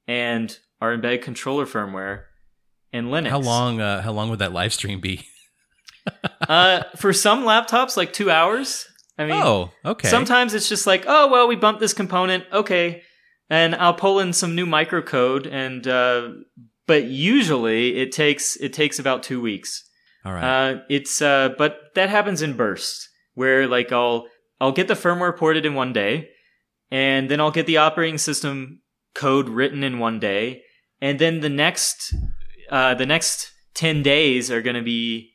and 0.07 0.57
our 0.79 0.93
embedded 0.93 1.21
controller 1.21 1.65
firmware 1.65 2.23
and 2.93 3.07
linux 3.07 3.29
How 3.29 3.39
long? 3.39 3.81
Uh, 3.81 4.01
how 4.01 4.11
long 4.11 4.29
would 4.29 4.39
that 4.39 4.53
live 4.53 4.73
stream 4.73 4.99
be? 4.99 5.25
uh, 6.47 6.83
for 6.97 7.13
some 7.13 7.43
laptops, 7.43 7.95
like 7.95 8.13
two 8.13 8.29
hours. 8.29 8.87
I 9.21 9.25
mean, 9.25 9.41
oh, 9.43 9.71
okay. 9.85 10.07
sometimes 10.07 10.53
it's 10.53 10.67
just 10.67 10.87
like, 10.87 11.05
oh 11.07 11.29
well, 11.31 11.47
we 11.47 11.55
bumped 11.55 11.79
this 11.79 11.93
component, 11.93 12.45
okay, 12.51 13.03
and 13.49 13.75
I'll 13.75 13.93
pull 13.93 14.19
in 14.19 14.33
some 14.33 14.55
new 14.55 14.65
microcode, 14.65 15.47
and 15.51 15.87
uh, 15.87 16.29
but 16.87 17.05
usually 17.05 17.97
it 17.97 18.11
takes 18.11 18.55
it 18.57 18.73
takes 18.73 18.99
about 18.99 19.23
two 19.23 19.41
weeks. 19.41 19.83
All 20.25 20.33
right. 20.33 20.43
Uh, 20.43 20.79
it's 20.89 21.21
uh, 21.21 21.49
but 21.57 21.77
that 21.95 22.09
happens 22.09 22.41
in 22.41 22.57
bursts 22.57 23.09
where 23.33 23.67
like 23.67 23.91
I'll 23.91 24.27
I'll 24.59 24.71
get 24.71 24.87
the 24.87 24.93
firmware 24.93 25.37
ported 25.37 25.65
in 25.65 25.73
one 25.73 25.93
day, 25.93 26.29
and 26.89 27.29
then 27.29 27.39
I'll 27.39 27.51
get 27.51 27.65
the 27.65 27.77
operating 27.77 28.17
system 28.17 28.81
code 29.13 29.49
written 29.49 29.83
in 29.83 29.99
one 29.99 30.19
day, 30.19 30.63
and 31.01 31.19
then 31.19 31.41
the 31.41 31.49
next 31.49 32.15
uh, 32.69 32.93
the 32.95 33.05
next 33.05 33.51
ten 33.73 34.01
days 34.03 34.49
are 34.51 34.61
going 34.61 34.75
to 34.75 34.81
be 34.81 35.30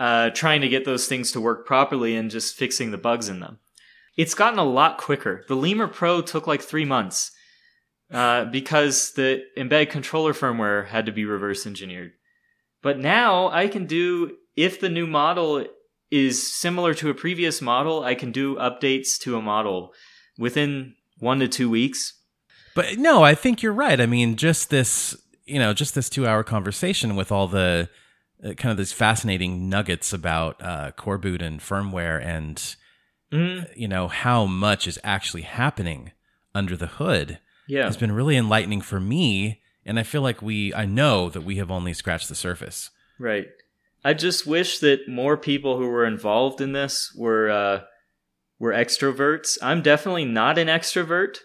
uh, 0.00 0.30
trying 0.30 0.62
to 0.62 0.68
get 0.68 0.86
those 0.86 1.06
things 1.06 1.30
to 1.30 1.40
work 1.40 1.66
properly 1.66 2.16
and 2.16 2.30
just 2.30 2.56
fixing 2.56 2.90
the 2.90 2.98
bugs 2.98 3.28
in 3.28 3.40
them. 3.40 3.58
It's 4.16 4.34
gotten 4.34 4.58
a 4.58 4.64
lot 4.64 4.96
quicker. 4.96 5.44
The 5.46 5.54
Lemur 5.54 5.88
Pro 5.88 6.22
took 6.22 6.46
like 6.46 6.62
three 6.62 6.86
months 6.86 7.30
uh, 8.10 8.46
because 8.46 9.12
the 9.12 9.44
embedded 9.58 9.90
controller 9.90 10.32
firmware 10.32 10.86
had 10.86 11.06
to 11.06 11.12
be 11.12 11.26
reverse 11.26 11.66
engineered. 11.66 12.12
But 12.82 12.98
now 12.98 13.50
I 13.50 13.68
can 13.68 13.84
do, 13.84 14.38
if 14.56 14.80
the 14.80 14.88
new 14.88 15.06
model 15.06 15.66
is 16.10 16.50
similar 16.50 16.94
to 16.94 17.10
a 17.10 17.14
previous 17.14 17.60
model, 17.60 18.02
I 18.02 18.14
can 18.14 18.32
do 18.32 18.56
updates 18.56 19.18
to 19.20 19.36
a 19.36 19.42
model 19.42 19.92
within 20.38 20.94
one 21.18 21.40
to 21.40 21.46
two 21.46 21.68
weeks. 21.68 22.14
But 22.74 22.96
no, 22.96 23.22
I 23.22 23.34
think 23.34 23.62
you're 23.62 23.72
right. 23.74 24.00
I 24.00 24.06
mean, 24.06 24.36
just 24.36 24.70
this, 24.70 25.14
you 25.44 25.58
know, 25.58 25.74
just 25.74 25.94
this 25.94 26.08
two 26.08 26.26
hour 26.26 26.42
conversation 26.42 27.16
with 27.16 27.30
all 27.30 27.46
the 27.46 27.90
kind 28.42 28.70
of 28.70 28.76
these 28.76 28.92
fascinating 28.92 29.68
nuggets 29.68 30.12
about 30.12 30.62
uh, 30.62 30.92
coreboot 30.96 31.42
and 31.42 31.60
firmware 31.60 32.24
and, 32.24 32.76
Mm, 33.32 33.68
you 33.76 33.86
know, 33.86 34.08
how 34.08 34.44
much 34.44 34.88
is 34.88 34.98
actually 35.04 35.42
happening 35.42 36.10
under 36.52 36.76
the 36.76 36.88
hood 36.88 37.38
yeah. 37.68 37.84
has 37.84 37.96
been 37.96 38.12
really 38.12 38.36
enlightening 38.36 38.80
for 38.80 38.98
me. 38.98 39.60
And 39.86 40.00
I 40.00 40.02
feel 40.02 40.22
like 40.22 40.42
we, 40.42 40.74
I 40.74 40.84
know 40.84 41.28
that 41.30 41.42
we 41.42 41.56
have 41.56 41.70
only 41.70 41.94
scratched 41.94 42.28
the 42.28 42.34
surface. 42.34 42.90
Right. 43.20 43.46
I 44.04 44.14
just 44.14 44.46
wish 44.46 44.80
that 44.80 45.08
more 45.08 45.36
people 45.36 45.78
who 45.78 45.86
were 45.86 46.04
involved 46.04 46.60
in 46.60 46.72
this 46.72 47.14
were 47.16 47.50
uh, 47.50 47.82
were 48.58 48.72
extroverts. 48.72 49.58
I'm 49.62 49.80
definitely 49.80 50.24
not 50.24 50.58
an 50.58 50.68
extrovert, 50.68 51.36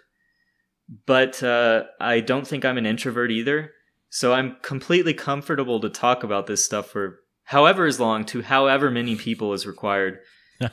but 1.06 1.44
uh, 1.44 1.84
I 2.00 2.22
don't 2.22 2.48
think 2.48 2.66
I'm 2.66 2.78
an 2.78 2.86
introvert 2.86 3.30
either. 3.30 3.72
So 4.16 4.32
I'm 4.32 4.56
completely 4.62 5.14
comfortable 5.14 5.82
to 5.82 5.90
talk 5.90 6.24
about 6.24 6.48
this 6.48 6.64
stuff 6.64 6.88
for 6.88 7.20
however 7.44 7.86
is 7.86 8.00
long 8.00 8.24
to 8.28 8.44
however 8.44 8.90
many 8.90 9.18
people 9.18 9.52
is 9.52 9.68
required. 9.68 10.20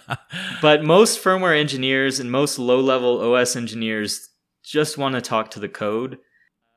But 0.62 0.85
most 0.85 1.20
firmware 1.20 1.59
engineers 1.59 2.20
and 2.20 2.31
most 2.31 2.56
low 2.56 2.78
level 2.78 3.20
OS 3.35 3.56
engineers 3.56 4.28
just 4.62 4.97
want 4.97 5.16
to 5.16 5.20
talk 5.20 5.51
to 5.51 5.59
the 5.59 5.69
code. 5.69 6.19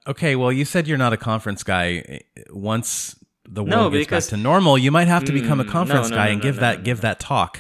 Okay, 0.08 0.36
well, 0.36 0.52
you 0.52 0.66
said 0.66 0.88
you're 0.88 0.98
not 0.98 1.14
a 1.14 1.18
conference 1.18 1.62
guy. 1.62 2.22
Once 2.50 3.16
the 3.48 3.62
world 3.62 3.70
No, 3.70 3.90
gets 3.92 4.02
because- 4.08 4.26
back 4.26 4.30
to 4.32 4.38
normal, 4.38 4.76
you 4.76 4.90
might 4.90 5.08
have 5.08 5.24
to 5.26 5.32
become 5.32 5.60
a 5.60 5.64
Mm, 5.64 5.68
no, 5.68 5.72
conference 5.72 6.10
no, 6.10 6.16
guy 6.16 6.26
no, 6.26 6.32
and 6.32 6.40
no, 6.40 6.44
give 6.44 6.56
that 6.62 6.84
give 6.84 7.02
that 7.02 7.20
talk. 7.20 7.60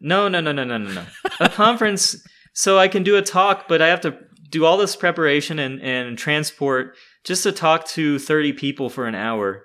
No, 0.00 0.26
no, 0.26 0.40
no, 0.40 0.50
no, 0.50 0.64
no, 0.64 0.76
no, 0.78 0.90
no. 0.92 1.04
a 1.38 1.48
conference, 1.48 2.16
so 2.52 2.80
I 2.80 2.88
can 2.88 3.04
do 3.04 3.14
a 3.16 3.22
talk, 3.22 3.68
but 3.68 3.80
I 3.80 3.86
have 3.86 4.00
to 4.00 4.18
do 4.50 4.64
all 4.64 4.76
this 4.76 4.96
preparation 4.96 5.60
and, 5.60 5.80
and 5.82 6.18
transport 6.18 6.96
just 7.24 7.42
to 7.42 7.52
talk 7.52 7.86
to 7.88 8.18
30 8.18 8.52
people 8.52 8.88
for 8.88 9.06
an 9.06 9.14
hour. 9.14 9.64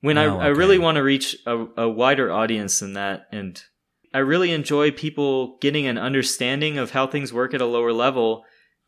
When 0.00 0.16
Oh, 0.16 0.38
I, 0.38 0.46
I 0.46 0.48
really 0.48 0.78
want 0.78 0.96
to 0.96 1.02
reach 1.02 1.36
a, 1.44 1.66
a 1.76 1.88
wider 1.88 2.30
audience 2.30 2.78
than 2.78 2.92
that. 2.92 3.26
And 3.32 3.60
I 4.14 4.18
really 4.18 4.52
enjoy 4.52 4.92
people 4.92 5.58
getting 5.60 5.86
an 5.86 5.98
understanding 5.98 6.78
of 6.78 6.92
how 6.92 7.06
things 7.06 7.32
work 7.32 7.52
at 7.52 7.60
a 7.60 7.66
lower 7.66 7.92
level 7.92 8.44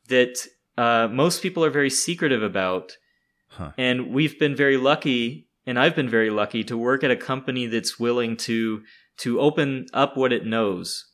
that 0.08 0.38
uh, 0.78 1.08
most 1.10 1.42
people 1.42 1.64
are 1.64 1.70
very 1.70 1.90
secretive 1.90 2.42
about. 2.42 2.96
Huh. 3.48 3.72
And 3.76 4.12
we've 4.12 4.38
been 4.38 4.54
very 4.54 4.76
lucky, 4.76 5.48
and 5.66 5.78
I've 5.78 5.96
been 5.96 6.08
very 6.08 6.30
lucky 6.30 6.62
to 6.64 6.78
work 6.78 7.02
at 7.02 7.10
a 7.10 7.16
company 7.16 7.66
that's 7.66 7.98
willing 7.98 8.36
to 8.38 8.82
to 9.18 9.38
open 9.40 9.84
up 9.92 10.16
what 10.16 10.32
it 10.32 10.46
knows 10.46 11.04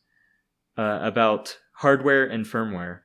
uh, 0.79 1.01
about 1.03 1.59
hardware 1.79 2.25
and 2.25 2.45
firmware. 2.45 3.01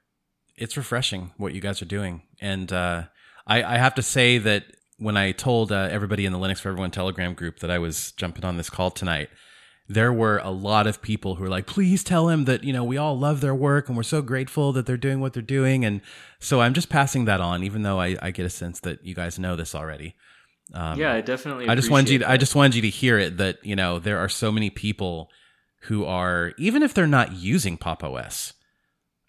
It's 0.56 0.78
refreshing 0.78 1.32
what 1.38 1.54
you 1.54 1.62
guys 1.62 1.82
are 1.82 1.86
doing, 1.86 2.24
and 2.40 2.72
uh, 2.72 3.04
I, 3.52 3.76
I 3.76 3.78
have 3.78 3.96
to 3.96 4.02
say 4.02 4.38
that 4.38 4.64
when 4.98 5.18
I 5.18 5.32
told 5.32 5.72
uh, 5.72 5.88
everybody 5.92 6.26
in 6.26 6.32
the 6.32 6.40
Linux 6.40 6.60
for 6.60 6.70
Everyone 6.70 6.92
Telegram 6.92 7.34
group 7.34 7.60
that 7.60 7.72
I 7.72 7.80
was 7.80 8.12
jumping 8.14 8.46
on 8.46 8.58
this 8.58 8.70
call 8.70 8.92
tonight, 8.92 9.30
there 9.90 10.14
were 10.14 10.38
a 10.38 10.52
lot 10.52 10.88
of 10.88 11.02
people 11.02 11.36
who 11.36 11.44
were 11.44 11.50
like, 11.50 11.66
"Please 11.66 12.04
tell 12.04 12.30
him 12.30 12.46
that 12.46 12.64
you 12.64 12.72
know 12.72 12.84
we 12.84 12.98
all 12.98 13.18
love 13.20 13.42
their 13.42 13.56
work 13.56 13.88
and 13.90 13.98
we're 13.98 14.04
so 14.04 14.22
grateful 14.22 14.72
that 14.74 14.86
they're 14.86 14.96
doing 14.96 15.20
what 15.20 15.34
they're 15.34 15.42
doing." 15.44 15.84
And 15.84 16.02
so 16.40 16.62
I'm 16.62 16.74
just 16.74 16.88
passing 16.90 17.26
that 17.26 17.42
on, 17.42 17.64
even 17.64 17.82
though 17.84 18.00
I, 18.00 18.16
I 18.22 18.32
get 18.32 18.46
a 18.46 18.50
sense 18.50 18.80
that 18.82 19.04
you 19.06 19.14
guys 19.14 19.38
know 19.38 19.56
this 19.58 19.76
already. 19.76 20.16
Um, 20.74 20.98
yeah, 20.98 21.14
I 21.14 21.22
definitely. 21.22 21.68
I 21.68 21.76
just 21.76 21.90
wanted 21.92 22.10
you. 22.10 22.20
To, 22.20 22.30
I 22.30 22.38
just 22.38 22.56
wanted 22.56 22.76
you 22.76 22.84
to 22.84 22.90
hear 22.90 23.18
it 23.20 23.36
that 23.38 23.58
you 23.66 23.76
know 23.76 24.00
there 24.00 24.20
are 24.20 24.30
so 24.30 24.50
many 24.52 24.70
people 24.70 25.30
who 25.86 26.06
are 26.06 26.54
even 26.58 26.84
if 26.84 26.94
they're 26.94 27.08
not 27.08 27.34
using 27.34 27.76
Pop 27.76 28.04
OS, 28.04 28.54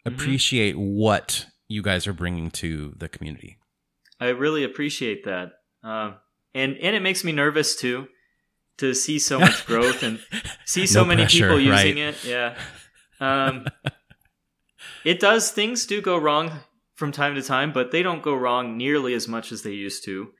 Mhm. 0.06 0.14
appreciate 0.14 0.76
what 0.78 1.46
you 1.66 1.82
guys 1.82 2.06
are 2.06 2.12
bringing 2.12 2.50
to 2.52 2.94
the 2.98 3.08
community. 3.08 3.56
I 4.22 4.28
really 4.28 4.62
appreciate 4.62 5.24
that, 5.24 5.52
um, 5.82 6.14
and 6.54 6.76
and 6.76 6.94
it 6.94 7.02
makes 7.02 7.24
me 7.24 7.32
nervous 7.32 7.74
too 7.74 8.06
to 8.78 8.94
see 8.94 9.18
so 9.18 9.40
much 9.40 9.66
growth 9.70 10.02
and 10.02 10.20
see 10.64 10.86
so 10.86 11.00
No 11.02 11.08
many 11.08 11.22
pressure, 11.22 11.48
people 11.48 11.60
using 11.60 11.96
right? 11.96 12.14
it. 12.14 12.24
Yeah, 12.24 12.56
um, 13.20 13.66
it 15.04 15.18
does. 15.18 15.50
Things 15.50 15.86
do 15.86 16.00
go 16.00 16.16
wrong 16.16 16.60
from 16.94 17.10
time 17.10 17.34
to 17.34 17.42
time, 17.42 17.72
but 17.72 17.90
they 17.90 18.02
don't 18.02 18.22
go 18.22 18.34
wrong 18.34 18.76
nearly 18.76 19.14
as 19.14 19.26
much 19.26 19.50
as 19.50 19.62
they 19.62 19.72
used 19.72 20.04
to. 20.04 20.30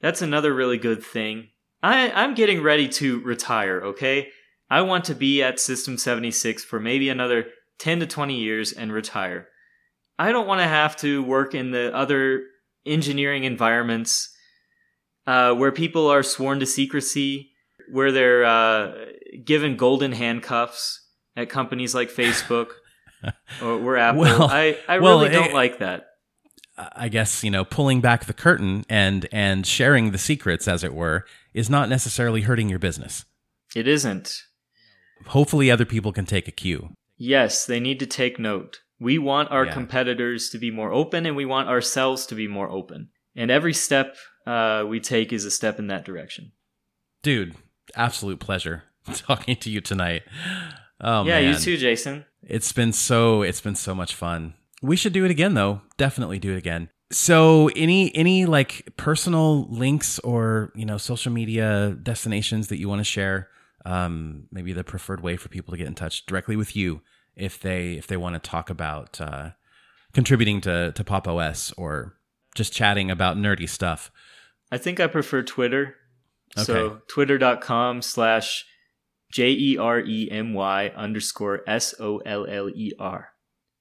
That's 0.00 0.22
another 0.22 0.54
really 0.54 0.78
good 0.78 1.02
thing. 1.02 1.48
I, 1.82 2.10
I'm 2.10 2.34
getting 2.34 2.62
ready 2.62 2.88
to 2.88 3.20
retire. 3.20 3.80
Okay, 3.82 4.28
I 4.70 4.80
want 4.82 5.04
to 5.06 5.14
be 5.14 5.42
at 5.42 5.60
System 5.60 5.98
76 5.98 6.64
for 6.64 6.80
maybe 6.80 7.08
another 7.10 7.46
10 7.78 8.00
to 8.00 8.06
20 8.06 8.36
years 8.36 8.72
and 8.72 8.90
retire. 8.92 9.48
I 10.18 10.32
don't 10.32 10.46
want 10.46 10.60
to 10.60 10.66
have 10.66 10.96
to 10.96 11.22
work 11.22 11.54
in 11.54 11.70
the 11.70 11.94
other 11.94 12.42
engineering 12.88 13.44
environments 13.44 14.34
uh, 15.26 15.54
where 15.54 15.72
people 15.72 16.08
are 16.08 16.22
sworn 16.22 16.60
to 16.60 16.66
secrecy, 16.66 17.50
where 17.92 18.10
they're 18.10 18.44
uh, 18.44 18.92
given 19.44 19.76
golden 19.76 20.12
handcuffs 20.12 21.06
at 21.36 21.48
companies 21.48 21.94
like 21.94 22.10
Facebook 22.10 22.68
or 23.62 23.78
where 23.78 23.96
Apple. 23.96 24.22
Well- 24.22 24.50
I, 24.50 24.78
I 24.88 24.98
well, 24.98 25.18
really 25.20 25.30
don't 25.30 25.50
eh, 25.50 25.54
like 25.54 25.78
that. 25.78 26.04
I 26.78 27.08
guess 27.08 27.42
you 27.42 27.50
know 27.50 27.64
pulling 27.64 28.00
back 28.00 28.26
the 28.26 28.32
curtain 28.32 28.84
and 28.88 29.28
and 29.32 29.66
sharing 29.66 30.12
the 30.12 30.18
secrets, 30.18 30.68
as 30.68 30.84
it 30.84 30.94
were, 30.94 31.24
is 31.52 31.68
not 31.68 31.88
necessarily 31.88 32.42
hurting 32.42 32.68
your 32.68 32.78
business. 32.78 33.24
It 33.74 33.88
isn't. 33.88 34.42
Hopefully, 35.26 35.70
other 35.70 35.84
people 35.84 36.12
can 36.12 36.24
take 36.24 36.46
a 36.46 36.52
cue. 36.52 36.90
Yes, 37.16 37.66
they 37.66 37.80
need 37.80 37.98
to 37.98 38.06
take 38.06 38.38
note. 38.38 38.78
We 39.00 39.18
want 39.18 39.50
our 39.50 39.66
Yeah. 39.66 39.72
competitors 39.72 40.50
to 40.50 40.58
be 40.58 40.70
more 40.70 40.92
open 40.92 41.26
and 41.26 41.36
we 41.36 41.44
want 41.44 41.68
ourselves 41.68 42.26
to 42.26 42.34
be 42.34 42.48
more 42.48 42.68
open. 42.70 43.10
And 43.36 43.50
every 43.50 43.74
step 43.74 44.16
uh, 44.46 44.84
we 44.88 44.98
take 45.00 45.32
is 45.32 45.44
a 45.44 45.50
step 45.50 45.78
in 45.78 45.86
that 45.88 46.04
direction. 46.04 46.52
Dude, 47.22 47.54
absolute 47.94 48.40
pleasure 48.40 48.84
talking 49.14 49.56
to 49.56 49.70
you 49.70 49.80
tonight. 49.80 50.22
Oh 51.00 51.24
yeah, 51.24 51.40
man. 51.40 51.52
you 51.54 51.58
too, 51.58 51.76
Jason. 51.76 52.24
It's 52.42 52.72
been 52.72 52.92
so 52.92 53.42
it's 53.42 53.60
been 53.60 53.74
so 53.76 53.94
much 53.94 54.14
fun. 54.14 54.54
We 54.82 54.96
should 54.96 55.12
do 55.12 55.24
it 55.24 55.30
again 55.30 55.54
though. 55.54 55.82
Definitely 55.96 56.38
do 56.38 56.52
it 56.52 56.58
again. 56.58 56.88
So 57.12 57.68
any 57.76 58.14
any 58.16 58.46
like 58.46 58.88
personal 58.96 59.68
links 59.70 60.18
or, 60.20 60.72
you 60.74 60.84
know, 60.84 60.98
social 60.98 61.32
media 61.32 61.96
destinations 62.02 62.68
that 62.68 62.78
you 62.78 62.88
want 62.88 63.00
to 63.00 63.04
share? 63.04 63.48
Um 63.84 64.46
maybe 64.50 64.72
the 64.72 64.84
preferred 64.84 65.20
way 65.22 65.36
for 65.36 65.48
people 65.48 65.72
to 65.72 65.78
get 65.78 65.86
in 65.86 65.94
touch 65.94 66.26
directly 66.26 66.56
with 66.56 66.74
you 66.74 67.00
if 67.38 67.60
they 67.60 67.92
if 67.92 68.06
they 68.06 68.16
want 68.16 68.34
to 68.42 68.50
talk 68.50 68.70
about 68.70 69.20
uh 69.20 69.50
contributing 70.12 70.60
to 70.62 70.92
to 70.92 71.04
Pop 71.04 71.26
OS 71.28 71.72
or 71.76 72.14
just 72.54 72.72
chatting 72.72 73.10
about 73.10 73.36
nerdy 73.36 73.68
stuff. 73.68 74.10
I 74.70 74.78
think 74.78 75.00
I 75.00 75.06
prefer 75.06 75.42
Twitter. 75.42 75.96
So 76.56 76.74
Okay. 76.74 76.96
twitter.com 77.08 78.02
slash 78.02 78.64
J 79.32 79.50
E 79.50 79.76
R 79.78 80.00
E 80.00 80.28
M 80.30 80.54
Y 80.54 80.88
underscore 80.96 81.60
S 81.66 81.94
O 82.00 82.18
L 82.18 82.46
L 82.48 82.68
E 82.70 82.92
R. 82.98 83.28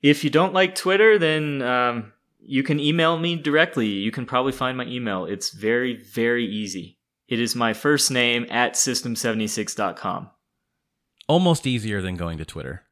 If 0.02 0.24
you 0.24 0.30
don't 0.30 0.54
like 0.54 0.76
Twitter, 0.76 1.18
then 1.18 1.62
um, 1.62 2.14
you 2.40 2.62
can 2.64 2.80
email 2.80 3.18
me 3.18 3.36
directly. 3.36 3.88
You 3.88 4.12
can 4.12 4.26
probably 4.26 4.52
find 4.52 4.78
my 4.78 4.86
email. 4.86 5.26
It's 5.26 5.50
very, 5.52 5.96
very 5.96 6.46
easy. 6.46 7.00
It 7.28 7.40
is 7.40 7.56
my 7.56 7.74
first 7.74 8.12
name 8.12 8.46
at 8.50 8.74
system76.com. 8.76 10.30
almost 11.28 11.68
easier 11.68 12.02
than 12.02 12.16
going 12.16 12.38
to 12.38 12.46
Twitter. 12.46 12.84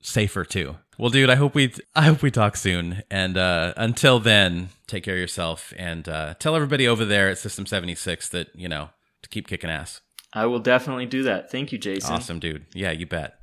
Safer 0.00 0.44
too. 0.44 0.76
Well, 0.98 1.10
dude, 1.10 1.30
I 1.30 1.36
hope 1.36 1.54
we 1.54 1.72
I 1.94 2.02
hope 2.02 2.22
we 2.22 2.30
talk 2.30 2.56
soon. 2.56 3.02
And 3.10 3.36
uh, 3.36 3.72
until 3.76 4.18
then, 4.18 4.70
take 4.86 5.04
care 5.04 5.14
of 5.14 5.20
yourself 5.20 5.72
and 5.76 6.08
uh, 6.08 6.34
tell 6.38 6.56
everybody 6.56 6.88
over 6.88 7.04
there 7.04 7.28
at 7.28 7.38
System 7.38 7.66
Seventy 7.66 7.94
Six 7.94 8.28
that 8.30 8.48
you 8.54 8.68
know 8.68 8.90
to 9.22 9.28
keep 9.28 9.46
kicking 9.46 9.70
ass. 9.70 10.00
I 10.32 10.46
will 10.46 10.60
definitely 10.60 11.06
do 11.06 11.22
that. 11.22 11.50
Thank 11.50 11.72
you, 11.72 11.78
Jason. 11.78 12.14
Awesome, 12.14 12.38
dude. 12.38 12.66
Yeah, 12.74 12.90
you 12.90 13.06
bet. 13.06 13.38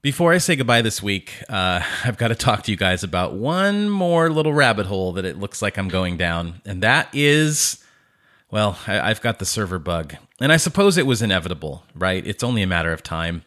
Before 0.00 0.32
I 0.32 0.38
say 0.38 0.54
goodbye 0.54 0.82
this 0.82 1.02
week, 1.02 1.42
uh, 1.48 1.82
I've 2.04 2.16
got 2.16 2.28
to 2.28 2.36
talk 2.36 2.62
to 2.62 2.70
you 2.70 2.76
guys 2.76 3.02
about 3.02 3.34
one 3.34 3.90
more 3.90 4.30
little 4.30 4.52
rabbit 4.52 4.86
hole 4.86 5.12
that 5.14 5.24
it 5.24 5.38
looks 5.38 5.60
like 5.60 5.76
I'm 5.76 5.88
going 5.88 6.16
down, 6.16 6.62
and 6.64 6.82
that 6.84 7.08
is, 7.12 7.84
well, 8.50 8.78
I, 8.86 9.10
I've 9.10 9.20
got 9.20 9.38
the 9.38 9.44
server 9.44 9.78
bug, 9.78 10.16
and 10.40 10.52
I 10.52 10.56
suppose 10.56 10.96
it 10.96 11.06
was 11.06 11.22
inevitable, 11.22 11.84
right? 11.94 12.26
It's 12.26 12.42
only 12.42 12.62
a 12.62 12.66
matter 12.66 12.92
of 12.92 13.02
time. 13.02 13.44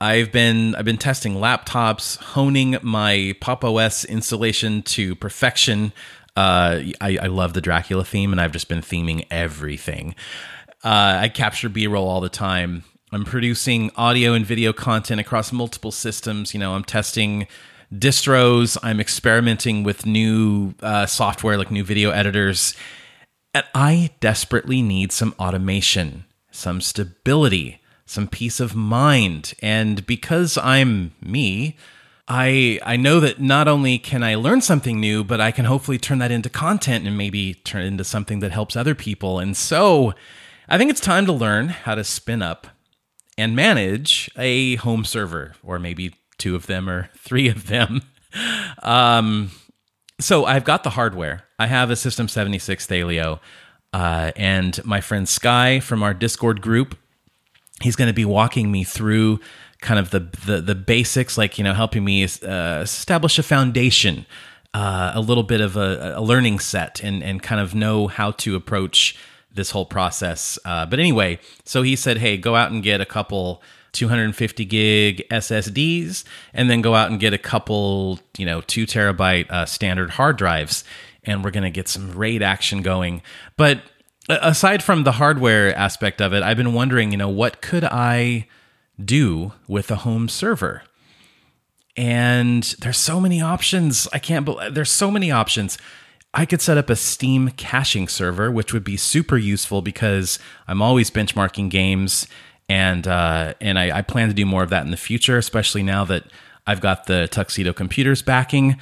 I've 0.00 0.30
been 0.30 0.74
I've 0.76 0.84
been 0.84 0.98
testing 0.98 1.34
laptops, 1.34 2.16
honing 2.18 2.76
my 2.82 3.34
Pop 3.40 3.64
OS 3.64 4.04
installation 4.04 4.82
to 4.82 5.14
perfection. 5.16 5.92
Uh, 6.36 6.82
I, 7.00 7.18
I 7.22 7.26
love 7.26 7.52
the 7.52 7.60
Dracula 7.60 8.04
theme, 8.04 8.30
and 8.30 8.40
I've 8.40 8.52
just 8.52 8.68
been 8.68 8.80
theming 8.80 9.26
everything. 9.30 10.14
Uh, 10.84 11.18
I 11.22 11.28
capture 11.28 11.68
B 11.68 11.88
roll 11.88 12.08
all 12.08 12.20
the 12.20 12.28
time. 12.28 12.84
I'm 13.10 13.24
producing 13.24 13.90
audio 13.96 14.34
and 14.34 14.46
video 14.46 14.72
content 14.72 15.20
across 15.20 15.50
multiple 15.50 15.90
systems. 15.90 16.54
You 16.54 16.60
know, 16.60 16.74
I'm 16.74 16.84
testing 16.84 17.48
distros. 17.92 18.78
I'm 18.82 19.00
experimenting 19.00 19.82
with 19.82 20.06
new 20.06 20.74
uh, 20.80 21.06
software 21.06 21.56
like 21.56 21.70
new 21.70 21.82
video 21.82 22.10
editors. 22.10 22.74
And 23.54 23.64
I 23.74 24.10
desperately 24.20 24.82
need 24.82 25.12
some 25.12 25.34
automation, 25.38 26.24
some 26.50 26.80
stability, 26.80 27.80
some 28.06 28.28
peace 28.28 28.60
of 28.60 28.74
mind. 28.74 29.54
And 29.62 30.06
because 30.06 30.56
I'm 30.58 31.12
me, 31.20 31.76
I 32.28 32.78
I 32.84 32.96
know 32.96 33.20
that 33.20 33.40
not 33.40 33.68
only 33.68 33.98
can 33.98 34.22
I 34.22 34.34
learn 34.34 34.60
something 34.60 35.00
new, 35.00 35.24
but 35.24 35.40
I 35.40 35.50
can 35.50 35.64
hopefully 35.64 35.98
turn 35.98 36.18
that 36.18 36.30
into 36.30 36.50
content 36.50 37.06
and 37.06 37.16
maybe 37.16 37.54
turn 37.54 37.82
it 37.82 37.86
into 37.86 38.04
something 38.04 38.40
that 38.40 38.52
helps 38.52 38.76
other 38.76 38.94
people. 38.94 39.38
And 39.38 39.56
so 39.56 40.12
I 40.68 40.76
think 40.76 40.90
it's 40.90 41.00
time 41.00 41.24
to 41.26 41.32
learn 41.32 41.68
how 41.68 41.94
to 41.94 42.04
spin 42.04 42.42
up 42.42 42.66
and 43.38 43.56
manage 43.56 44.30
a 44.36 44.76
home 44.76 45.04
server, 45.04 45.54
or 45.62 45.78
maybe 45.78 46.14
two 46.36 46.54
of 46.54 46.66
them 46.66 46.88
or 46.88 47.08
three 47.16 47.48
of 47.48 47.66
them. 47.68 48.02
Um, 48.82 49.50
so 50.20 50.44
I've 50.44 50.64
got 50.64 50.84
the 50.84 50.90
hardware. 50.90 51.44
I 51.58 51.66
have 51.66 51.90
a 51.90 51.96
System 51.96 52.28
76 52.28 52.86
Thelio, 52.86 53.40
uh, 53.92 54.32
and 54.36 54.84
my 54.84 55.00
friend 55.00 55.28
Sky 55.28 55.80
from 55.80 56.02
our 56.02 56.14
Discord 56.14 56.60
group, 56.60 56.96
he's 57.80 57.96
going 57.96 58.08
to 58.08 58.14
be 58.14 58.24
walking 58.24 58.70
me 58.70 58.84
through 58.84 59.40
kind 59.80 59.98
of 59.98 60.10
the 60.10 60.20
the, 60.46 60.60
the 60.60 60.74
basics, 60.74 61.36
like 61.36 61.58
you 61.58 61.64
know, 61.64 61.74
helping 61.74 62.04
me 62.04 62.24
uh, 62.24 62.80
establish 62.80 63.38
a 63.38 63.42
foundation, 63.42 64.26
uh, 64.72 65.12
a 65.14 65.20
little 65.20 65.42
bit 65.42 65.60
of 65.60 65.76
a, 65.76 66.14
a 66.16 66.22
learning 66.22 66.60
set, 66.60 67.02
and 67.02 67.22
and 67.24 67.42
kind 67.42 67.60
of 67.60 67.74
know 67.74 68.06
how 68.06 68.30
to 68.32 68.54
approach 68.54 69.16
this 69.52 69.72
whole 69.72 69.86
process. 69.86 70.58
Uh, 70.64 70.86
but 70.86 71.00
anyway, 71.00 71.40
so 71.64 71.82
he 71.82 71.96
said, 71.96 72.18
"Hey, 72.18 72.36
go 72.36 72.54
out 72.54 72.70
and 72.70 72.82
get 72.84 73.00
a 73.00 73.06
couple 73.06 73.62
250 73.92 74.64
gig 74.64 75.26
SSDs, 75.30 76.24
and 76.52 76.70
then 76.70 76.82
go 76.82 76.94
out 76.94 77.10
and 77.10 77.18
get 77.18 77.32
a 77.32 77.38
couple, 77.38 78.20
you 78.36 78.46
know, 78.46 78.60
two 78.60 78.86
terabyte 78.86 79.50
uh, 79.50 79.66
standard 79.66 80.10
hard 80.10 80.36
drives, 80.36 80.84
and 81.28 81.44
we're 81.44 81.50
going 81.50 81.62
to 81.62 81.70
get 81.70 81.88
some 81.88 82.10
RAID 82.12 82.42
action 82.42 82.82
going. 82.82 83.22
But 83.56 83.82
aside 84.28 84.82
from 84.82 85.04
the 85.04 85.12
hardware 85.12 85.76
aspect 85.76 86.20
of 86.20 86.32
it, 86.32 86.42
I've 86.42 86.56
been 86.56 86.72
wondering, 86.72 87.12
you 87.12 87.18
know, 87.18 87.28
what 87.28 87.60
could 87.60 87.84
I 87.84 88.48
do 89.02 89.52
with 89.68 89.90
a 89.90 89.96
home 89.96 90.28
server? 90.28 90.82
And 91.96 92.62
there's 92.80 92.96
so 92.96 93.20
many 93.20 93.42
options. 93.42 94.08
I 94.12 94.18
can't 94.18 94.44
believe 94.44 94.74
there's 94.74 94.90
so 94.90 95.10
many 95.10 95.30
options. 95.30 95.76
I 96.32 96.46
could 96.46 96.62
set 96.62 96.78
up 96.78 96.88
a 96.88 96.96
Steam 96.96 97.50
caching 97.50 98.08
server, 98.08 98.50
which 98.50 98.72
would 98.72 98.84
be 98.84 98.96
super 98.96 99.36
useful 99.36 99.82
because 99.82 100.38
I'm 100.66 100.80
always 100.80 101.10
benchmarking 101.10 101.70
games, 101.70 102.26
and 102.68 103.06
uh, 103.06 103.54
and 103.60 103.78
I, 103.78 103.98
I 103.98 104.02
plan 104.02 104.28
to 104.28 104.34
do 104.34 104.46
more 104.46 104.62
of 104.62 104.70
that 104.70 104.84
in 104.84 104.90
the 104.90 104.96
future, 104.96 105.38
especially 105.38 105.82
now 105.82 106.04
that 106.04 106.24
I've 106.66 106.80
got 106.80 107.06
the 107.06 107.28
Tuxedo 107.28 107.72
Computers 107.72 108.22
backing. 108.22 108.78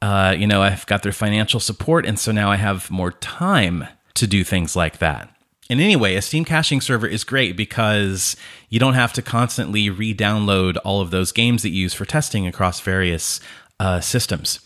Uh, 0.00 0.34
you 0.36 0.46
know, 0.46 0.62
I've 0.62 0.86
got 0.86 1.02
their 1.02 1.12
financial 1.12 1.60
support, 1.60 2.06
and 2.06 2.18
so 2.18 2.32
now 2.32 2.50
I 2.50 2.56
have 2.56 2.90
more 2.90 3.12
time 3.12 3.86
to 4.14 4.26
do 4.26 4.44
things 4.44 4.76
like 4.76 4.98
that. 4.98 5.34
And 5.70 5.80
anyway, 5.80 6.14
a 6.14 6.22
Steam 6.22 6.44
caching 6.44 6.80
server 6.80 7.06
is 7.06 7.24
great 7.24 7.56
because 7.56 8.36
you 8.70 8.78
don't 8.78 8.94
have 8.94 9.12
to 9.14 9.22
constantly 9.22 9.90
re 9.90 10.14
download 10.14 10.78
all 10.84 11.00
of 11.00 11.10
those 11.10 11.30
games 11.32 11.62
that 11.62 11.70
you 11.70 11.82
use 11.82 11.94
for 11.94 12.04
testing 12.04 12.46
across 12.46 12.80
various 12.80 13.40
uh, 13.78 14.00
systems. 14.00 14.60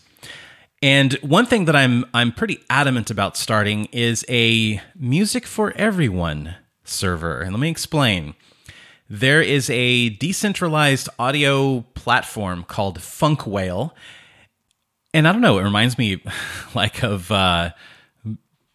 And 0.81 1.13
one 1.15 1.45
thing 1.45 1.65
that 1.65 1.75
I'm 1.75 2.05
I'm 2.13 2.31
pretty 2.31 2.59
adamant 2.69 3.09
about 3.09 3.37
starting 3.37 3.85
is 3.91 4.25
a 4.29 4.81
music 4.95 5.45
for 5.45 5.71
everyone 5.75 6.55
server. 6.83 7.41
And 7.41 7.51
let 7.51 7.59
me 7.59 7.69
explain. 7.69 8.35
There 9.09 9.41
is 9.41 9.69
a 9.69 10.09
decentralized 10.09 11.07
audio 11.19 11.81
platform 11.93 12.63
called 12.63 12.99
Funkwhale. 12.99 13.91
And 15.13 15.27
I 15.27 15.31
don't 15.31 15.41
know, 15.41 15.59
it 15.59 15.63
reminds 15.63 15.97
me 15.97 16.23
like 16.75 17.03
of 17.03 17.31
uh, 17.31 17.71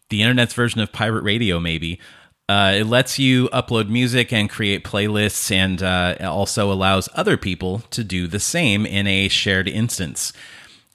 the 0.09 0.21
internet's 0.21 0.53
version 0.53 0.81
of 0.81 0.91
pirate 0.91 1.23
radio, 1.23 1.59
maybe. 1.59 1.99
Uh, 2.47 2.73
it 2.77 2.85
lets 2.85 3.19
you 3.19 3.47
upload 3.49 3.89
music 3.89 4.33
and 4.33 4.49
create 4.49 4.83
playlists, 4.83 5.51
and 5.51 5.83
uh, 5.83 6.15
also 6.21 6.71
allows 6.71 7.07
other 7.13 7.37
people 7.37 7.79
to 7.91 8.03
do 8.03 8.25
the 8.25 8.39
same 8.39 8.87
in 8.87 9.05
a 9.05 9.27
shared 9.27 9.67
instance. 9.67 10.33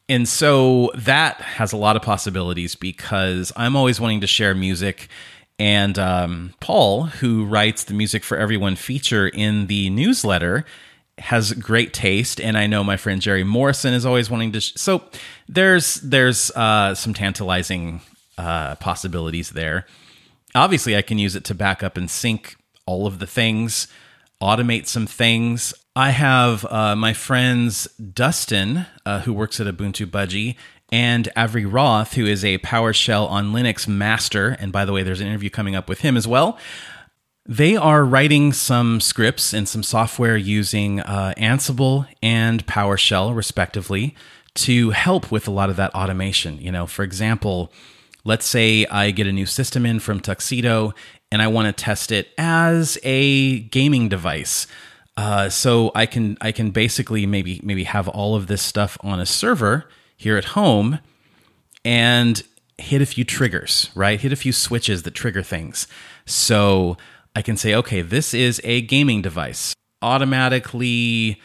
And 0.08 0.28
so 0.28 0.90
that 0.96 1.40
has 1.40 1.72
a 1.72 1.76
lot 1.76 1.94
of 1.94 2.02
possibilities 2.02 2.74
because 2.74 3.52
I'm 3.56 3.76
always 3.76 4.00
wanting 4.00 4.20
to 4.22 4.26
share 4.26 4.54
music. 4.54 5.08
And 5.58 5.98
um, 5.98 6.54
Paul, 6.60 7.04
who 7.04 7.44
writes 7.44 7.84
the 7.84 7.94
Music 7.94 8.24
for 8.24 8.36
Everyone 8.36 8.74
feature 8.74 9.28
in 9.28 9.68
the 9.68 9.88
newsletter, 9.90 10.64
has 11.18 11.52
great 11.52 11.92
taste, 11.92 12.40
and 12.40 12.58
I 12.58 12.66
know 12.66 12.82
my 12.82 12.96
friend 12.96 13.20
Jerry 13.20 13.44
Morrison 13.44 13.94
is 13.94 14.04
always 14.04 14.30
wanting 14.30 14.52
to. 14.52 14.60
Sh- 14.60 14.72
so 14.76 15.04
there's 15.48 15.94
there's 15.96 16.50
uh, 16.52 16.94
some 16.94 17.14
tantalizing 17.14 18.00
uh, 18.36 18.74
possibilities 18.76 19.50
there. 19.50 19.86
Obviously, 20.54 20.96
I 20.96 21.02
can 21.02 21.18
use 21.18 21.36
it 21.36 21.44
to 21.44 21.54
back 21.54 21.82
up 21.82 21.96
and 21.96 22.10
sync 22.10 22.56
all 22.86 23.06
of 23.06 23.18
the 23.18 23.26
things, 23.26 23.86
automate 24.40 24.86
some 24.86 25.06
things. 25.06 25.72
I 25.96 26.10
have 26.10 26.64
uh, 26.66 26.96
my 26.96 27.12
friends 27.12 27.86
Dustin, 27.98 28.86
uh, 29.06 29.20
who 29.20 29.32
works 29.32 29.60
at 29.60 29.66
Ubuntu 29.66 30.06
Budgie, 30.06 30.56
and 30.92 31.28
Avery 31.36 31.64
Roth, 31.64 32.14
who 32.14 32.26
is 32.26 32.44
a 32.44 32.58
PowerShell 32.58 33.28
on 33.28 33.52
Linux 33.52 33.88
master. 33.88 34.56
And 34.60 34.72
by 34.72 34.84
the 34.84 34.92
way, 34.92 35.02
there's 35.02 35.20
an 35.20 35.26
interview 35.26 35.50
coming 35.50 35.74
up 35.74 35.88
with 35.88 36.00
him 36.00 36.16
as 36.16 36.26
well. 36.26 36.58
They 37.46 37.76
are 37.76 38.04
writing 38.04 38.52
some 38.52 39.00
scripts 39.00 39.52
and 39.52 39.68
some 39.68 39.82
software 39.82 40.36
using 40.36 41.00
uh, 41.00 41.34
Ansible 41.36 42.06
and 42.22 42.66
PowerShell, 42.66 43.36
respectively, 43.36 44.14
to 44.54 44.90
help 44.90 45.30
with 45.30 45.46
a 45.46 45.50
lot 45.50 45.68
of 45.68 45.76
that 45.76 45.94
automation. 45.94 46.58
You 46.58 46.72
know, 46.72 46.86
for 46.86 47.02
example, 47.02 47.70
Let's 48.24 48.46
say 48.46 48.86
I 48.86 49.10
get 49.10 49.26
a 49.26 49.32
new 49.32 49.44
system 49.44 49.84
in 49.84 50.00
from 50.00 50.20
Tuxedo 50.20 50.94
and 51.30 51.42
I 51.42 51.48
want 51.48 51.66
to 51.66 51.84
test 51.84 52.10
it 52.10 52.30
as 52.38 52.98
a 53.02 53.60
gaming 53.60 54.08
device. 54.08 54.66
Uh, 55.16 55.50
so 55.50 55.92
I 55.94 56.06
can 56.06 56.38
I 56.40 56.50
can 56.50 56.70
basically 56.70 57.26
maybe 57.26 57.60
maybe 57.62 57.84
have 57.84 58.08
all 58.08 58.34
of 58.34 58.46
this 58.46 58.62
stuff 58.62 58.96
on 59.02 59.20
a 59.20 59.26
server 59.26 59.88
here 60.16 60.36
at 60.38 60.46
home 60.46 61.00
and 61.84 62.42
hit 62.78 63.02
a 63.02 63.06
few 63.06 63.24
triggers, 63.24 63.90
right? 63.94 64.18
Hit 64.18 64.32
a 64.32 64.36
few 64.36 64.52
switches 64.52 65.02
that 65.02 65.12
trigger 65.12 65.42
things. 65.42 65.86
So 66.24 66.96
I 67.34 67.42
can 67.42 67.56
say, 67.56 67.74
okay, 67.74 68.02
this 68.02 68.32
is 68.32 68.60
a 68.64 68.80
gaming 68.82 69.22
device. 69.22 69.74
Automatically 70.02 71.40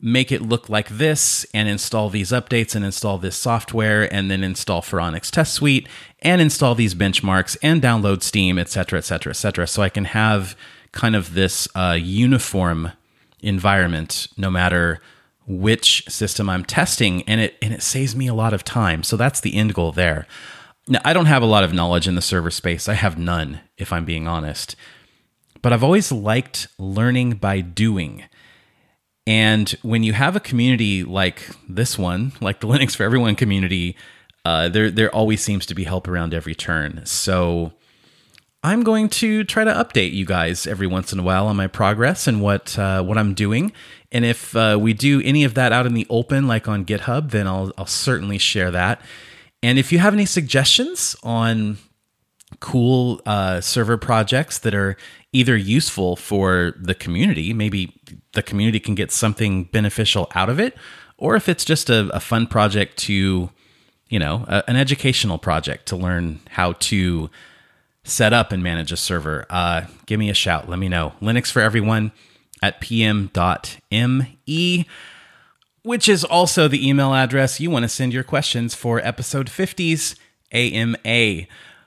make 0.00 0.30
it 0.30 0.42
look 0.42 0.68
like 0.68 0.88
this 0.88 1.46
and 1.54 1.68
install 1.68 2.10
these 2.10 2.30
updates 2.30 2.74
and 2.74 2.84
install 2.84 3.18
this 3.18 3.36
software 3.36 4.12
and 4.12 4.30
then 4.30 4.44
install 4.44 4.82
Phoronix 4.82 5.30
Test 5.30 5.54
Suite 5.54 5.88
and 6.20 6.40
install 6.40 6.74
these 6.74 6.94
benchmarks 6.94 7.56
and 7.62 7.80
download 7.82 8.22
Steam, 8.22 8.58
etc., 8.58 8.98
etc., 8.98 9.30
etc. 9.30 9.66
So 9.66 9.82
I 9.82 9.88
can 9.88 10.04
have 10.04 10.56
kind 10.92 11.16
of 11.16 11.34
this 11.34 11.66
uh, 11.74 11.96
uniform 12.00 12.92
environment 13.40 14.28
no 14.36 14.50
matter 14.50 15.00
which 15.46 16.04
system 16.08 16.50
I'm 16.50 16.64
testing, 16.64 17.22
and 17.22 17.40
it 17.40 17.56
and 17.62 17.72
it 17.72 17.82
saves 17.82 18.16
me 18.16 18.26
a 18.26 18.34
lot 18.34 18.52
of 18.52 18.64
time. 18.64 19.02
So 19.02 19.16
that's 19.16 19.40
the 19.40 19.54
end 19.54 19.74
goal 19.74 19.92
there. 19.92 20.26
Now 20.88 21.00
I 21.04 21.12
don't 21.12 21.26
have 21.26 21.42
a 21.42 21.46
lot 21.46 21.64
of 21.64 21.72
knowledge 21.72 22.08
in 22.08 22.16
the 22.16 22.22
server 22.22 22.50
space. 22.50 22.88
I 22.88 22.94
have 22.94 23.16
none, 23.16 23.60
if 23.78 23.92
I'm 23.92 24.04
being 24.04 24.26
honest. 24.26 24.74
But 25.66 25.72
I've 25.72 25.82
always 25.82 26.12
liked 26.12 26.68
learning 26.78 27.38
by 27.38 27.60
doing. 27.60 28.22
And 29.26 29.68
when 29.82 30.04
you 30.04 30.12
have 30.12 30.36
a 30.36 30.38
community 30.38 31.02
like 31.02 31.42
this 31.68 31.98
one, 31.98 32.30
like 32.40 32.60
the 32.60 32.68
Linux 32.68 32.94
for 32.94 33.02
Everyone 33.02 33.34
community, 33.34 33.96
uh, 34.44 34.68
there 34.68 34.92
there 34.92 35.12
always 35.12 35.40
seems 35.40 35.66
to 35.66 35.74
be 35.74 35.82
help 35.82 36.06
around 36.06 36.34
every 36.34 36.54
turn. 36.54 37.04
So 37.04 37.72
I'm 38.62 38.84
going 38.84 39.08
to 39.08 39.42
try 39.42 39.64
to 39.64 39.72
update 39.72 40.12
you 40.12 40.24
guys 40.24 40.68
every 40.68 40.86
once 40.86 41.12
in 41.12 41.18
a 41.18 41.24
while 41.24 41.48
on 41.48 41.56
my 41.56 41.66
progress 41.66 42.28
and 42.28 42.40
what 42.40 42.78
uh, 42.78 43.02
what 43.02 43.18
I'm 43.18 43.34
doing. 43.34 43.72
And 44.12 44.24
if 44.24 44.54
uh, 44.54 44.78
we 44.80 44.92
do 44.92 45.20
any 45.22 45.42
of 45.42 45.54
that 45.54 45.72
out 45.72 45.84
in 45.84 45.94
the 45.94 46.06
open, 46.08 46.46
like 46.46 46.68
on 46.68 46.84
GitHub, 46.84 47.32
then 47.32 47.48
I'll 47.48 47.72
I'll 47.76 47.86
certainly 47.86 48.38
share 48.38 48.70
that. 48.70 49.00
And 49.64 49.80
if 49.80 49.90
you 49.90 49.98
have 49.98 50.14
any 50.14 50.26
suggestions 50.26 51.16
on 51.24 51.78
cool 52.60 53.20
uh, 53.26 53.60
server 53.60 53.96
projects 53.96 54.58
that 54.58 54.74
are 54.74 54.96
either 55.32 55.56
useful 55.56 56.16
for 56.16 56.74
the 56.78 56.94
community, 56.94 57.52
maybe 57.52 58.00
the 58.32 58.42
community 58.42 58.80
can 58.80 58.94
get 58.94 59.10
something 59.10 59.64
beneficial 59.64 60.30
out 60.34 60.48
of 60.48 60.58
it, 60.58 60.76
or 61.18 61.36
if 61.36 61.48
it's 61.48 61.64
just 61.64 61.90
a, 61.90 62.08
a 62.14 62.20
fun 62.20 62.46
project 62.46 62.96
to, 62.96 63.50
you 64.08 64.18
know, 64.18 64.44
a, 64.48 64.68
an 64.68 64.76
educational 64.76 65.38
project 65.38 65.86
to 65.86 65.96
learn 65.96 66.40
how 66.50 66.72
to 66.72 67.30
set 68.04 68.32
up 68.32 68.52
and 68.52 68.62
manage 68.62 68.92
a 68.92 68.96
server, 68.96 69.44
uh, 69.50 69.82
give 70.06 70.18
me 70.18 70.30
a 70.30 70.34
shout. 70.34 70.68
Let 70.68 70.78
me 70.78 70.88
know. 70.88 71.14
Linux 71.20 71.50
for 71.50 71.60
everyone 71.60 72.12
at 72.62 72.80
pm.me, 72.80 74.86
which 75.82 76.08
is 76.08 76.24
also 76.24 76.68
the 76.68 76.88
email 76.88 77.14
address 77.14 77.60
you 77.60 77.70
want 77.70 77.82
to 77.82 77.88
send 77.88 78.12
your 78.12 78.24
questions 78.24 78.74
for 78.74 79.00
episode 79.00 79.48
50's 79.48 80.16
AMA. 80.52 81.46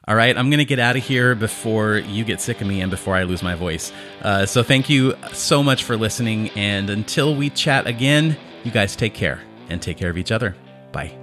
All 0.10 0.16
right, 0.16 0.36
I'm 0.36 0.50
going 0.50 0.58
to 0.58 0.66
get 0.66 0.80
out 0.80 0.96
of 0.96 1.04
here 1.04 1.36
before 1.36 1.98
you 1.98 2.26
get 2.26 2.42
sick 2.42 2.62
of 2.62 2.68
me 2.68 2.82
and 2.82 2.90
before 2.90 3.16
I 3.16 3.24
lose 3.24 3.44
my 3.44 3.54
voice. 3.54 3.94
Uh, 4.24 4.44
so 4.48 4.64
thank 4.64 4.90
you 4.90 5.14
so 5.34 5.62
much 5.62 5.84
for 5.84 5.96
listening. 5.96 6.50
And 6.56 6.90
until 6.90 7.36
we 7.36 7.52
chat 7.52 7.86
again, 7.86 8.36
you 8.64 8.72
guys 8.72 8.96
take 8.96 9.14
care 9.14 9.40
and 9.70 9.80
take 9.80 9.98
care 9.98 10.10
of 10.10 10.18
each 10.18 10.32
other. 10.32 10.56
Bye. 10.92 11.19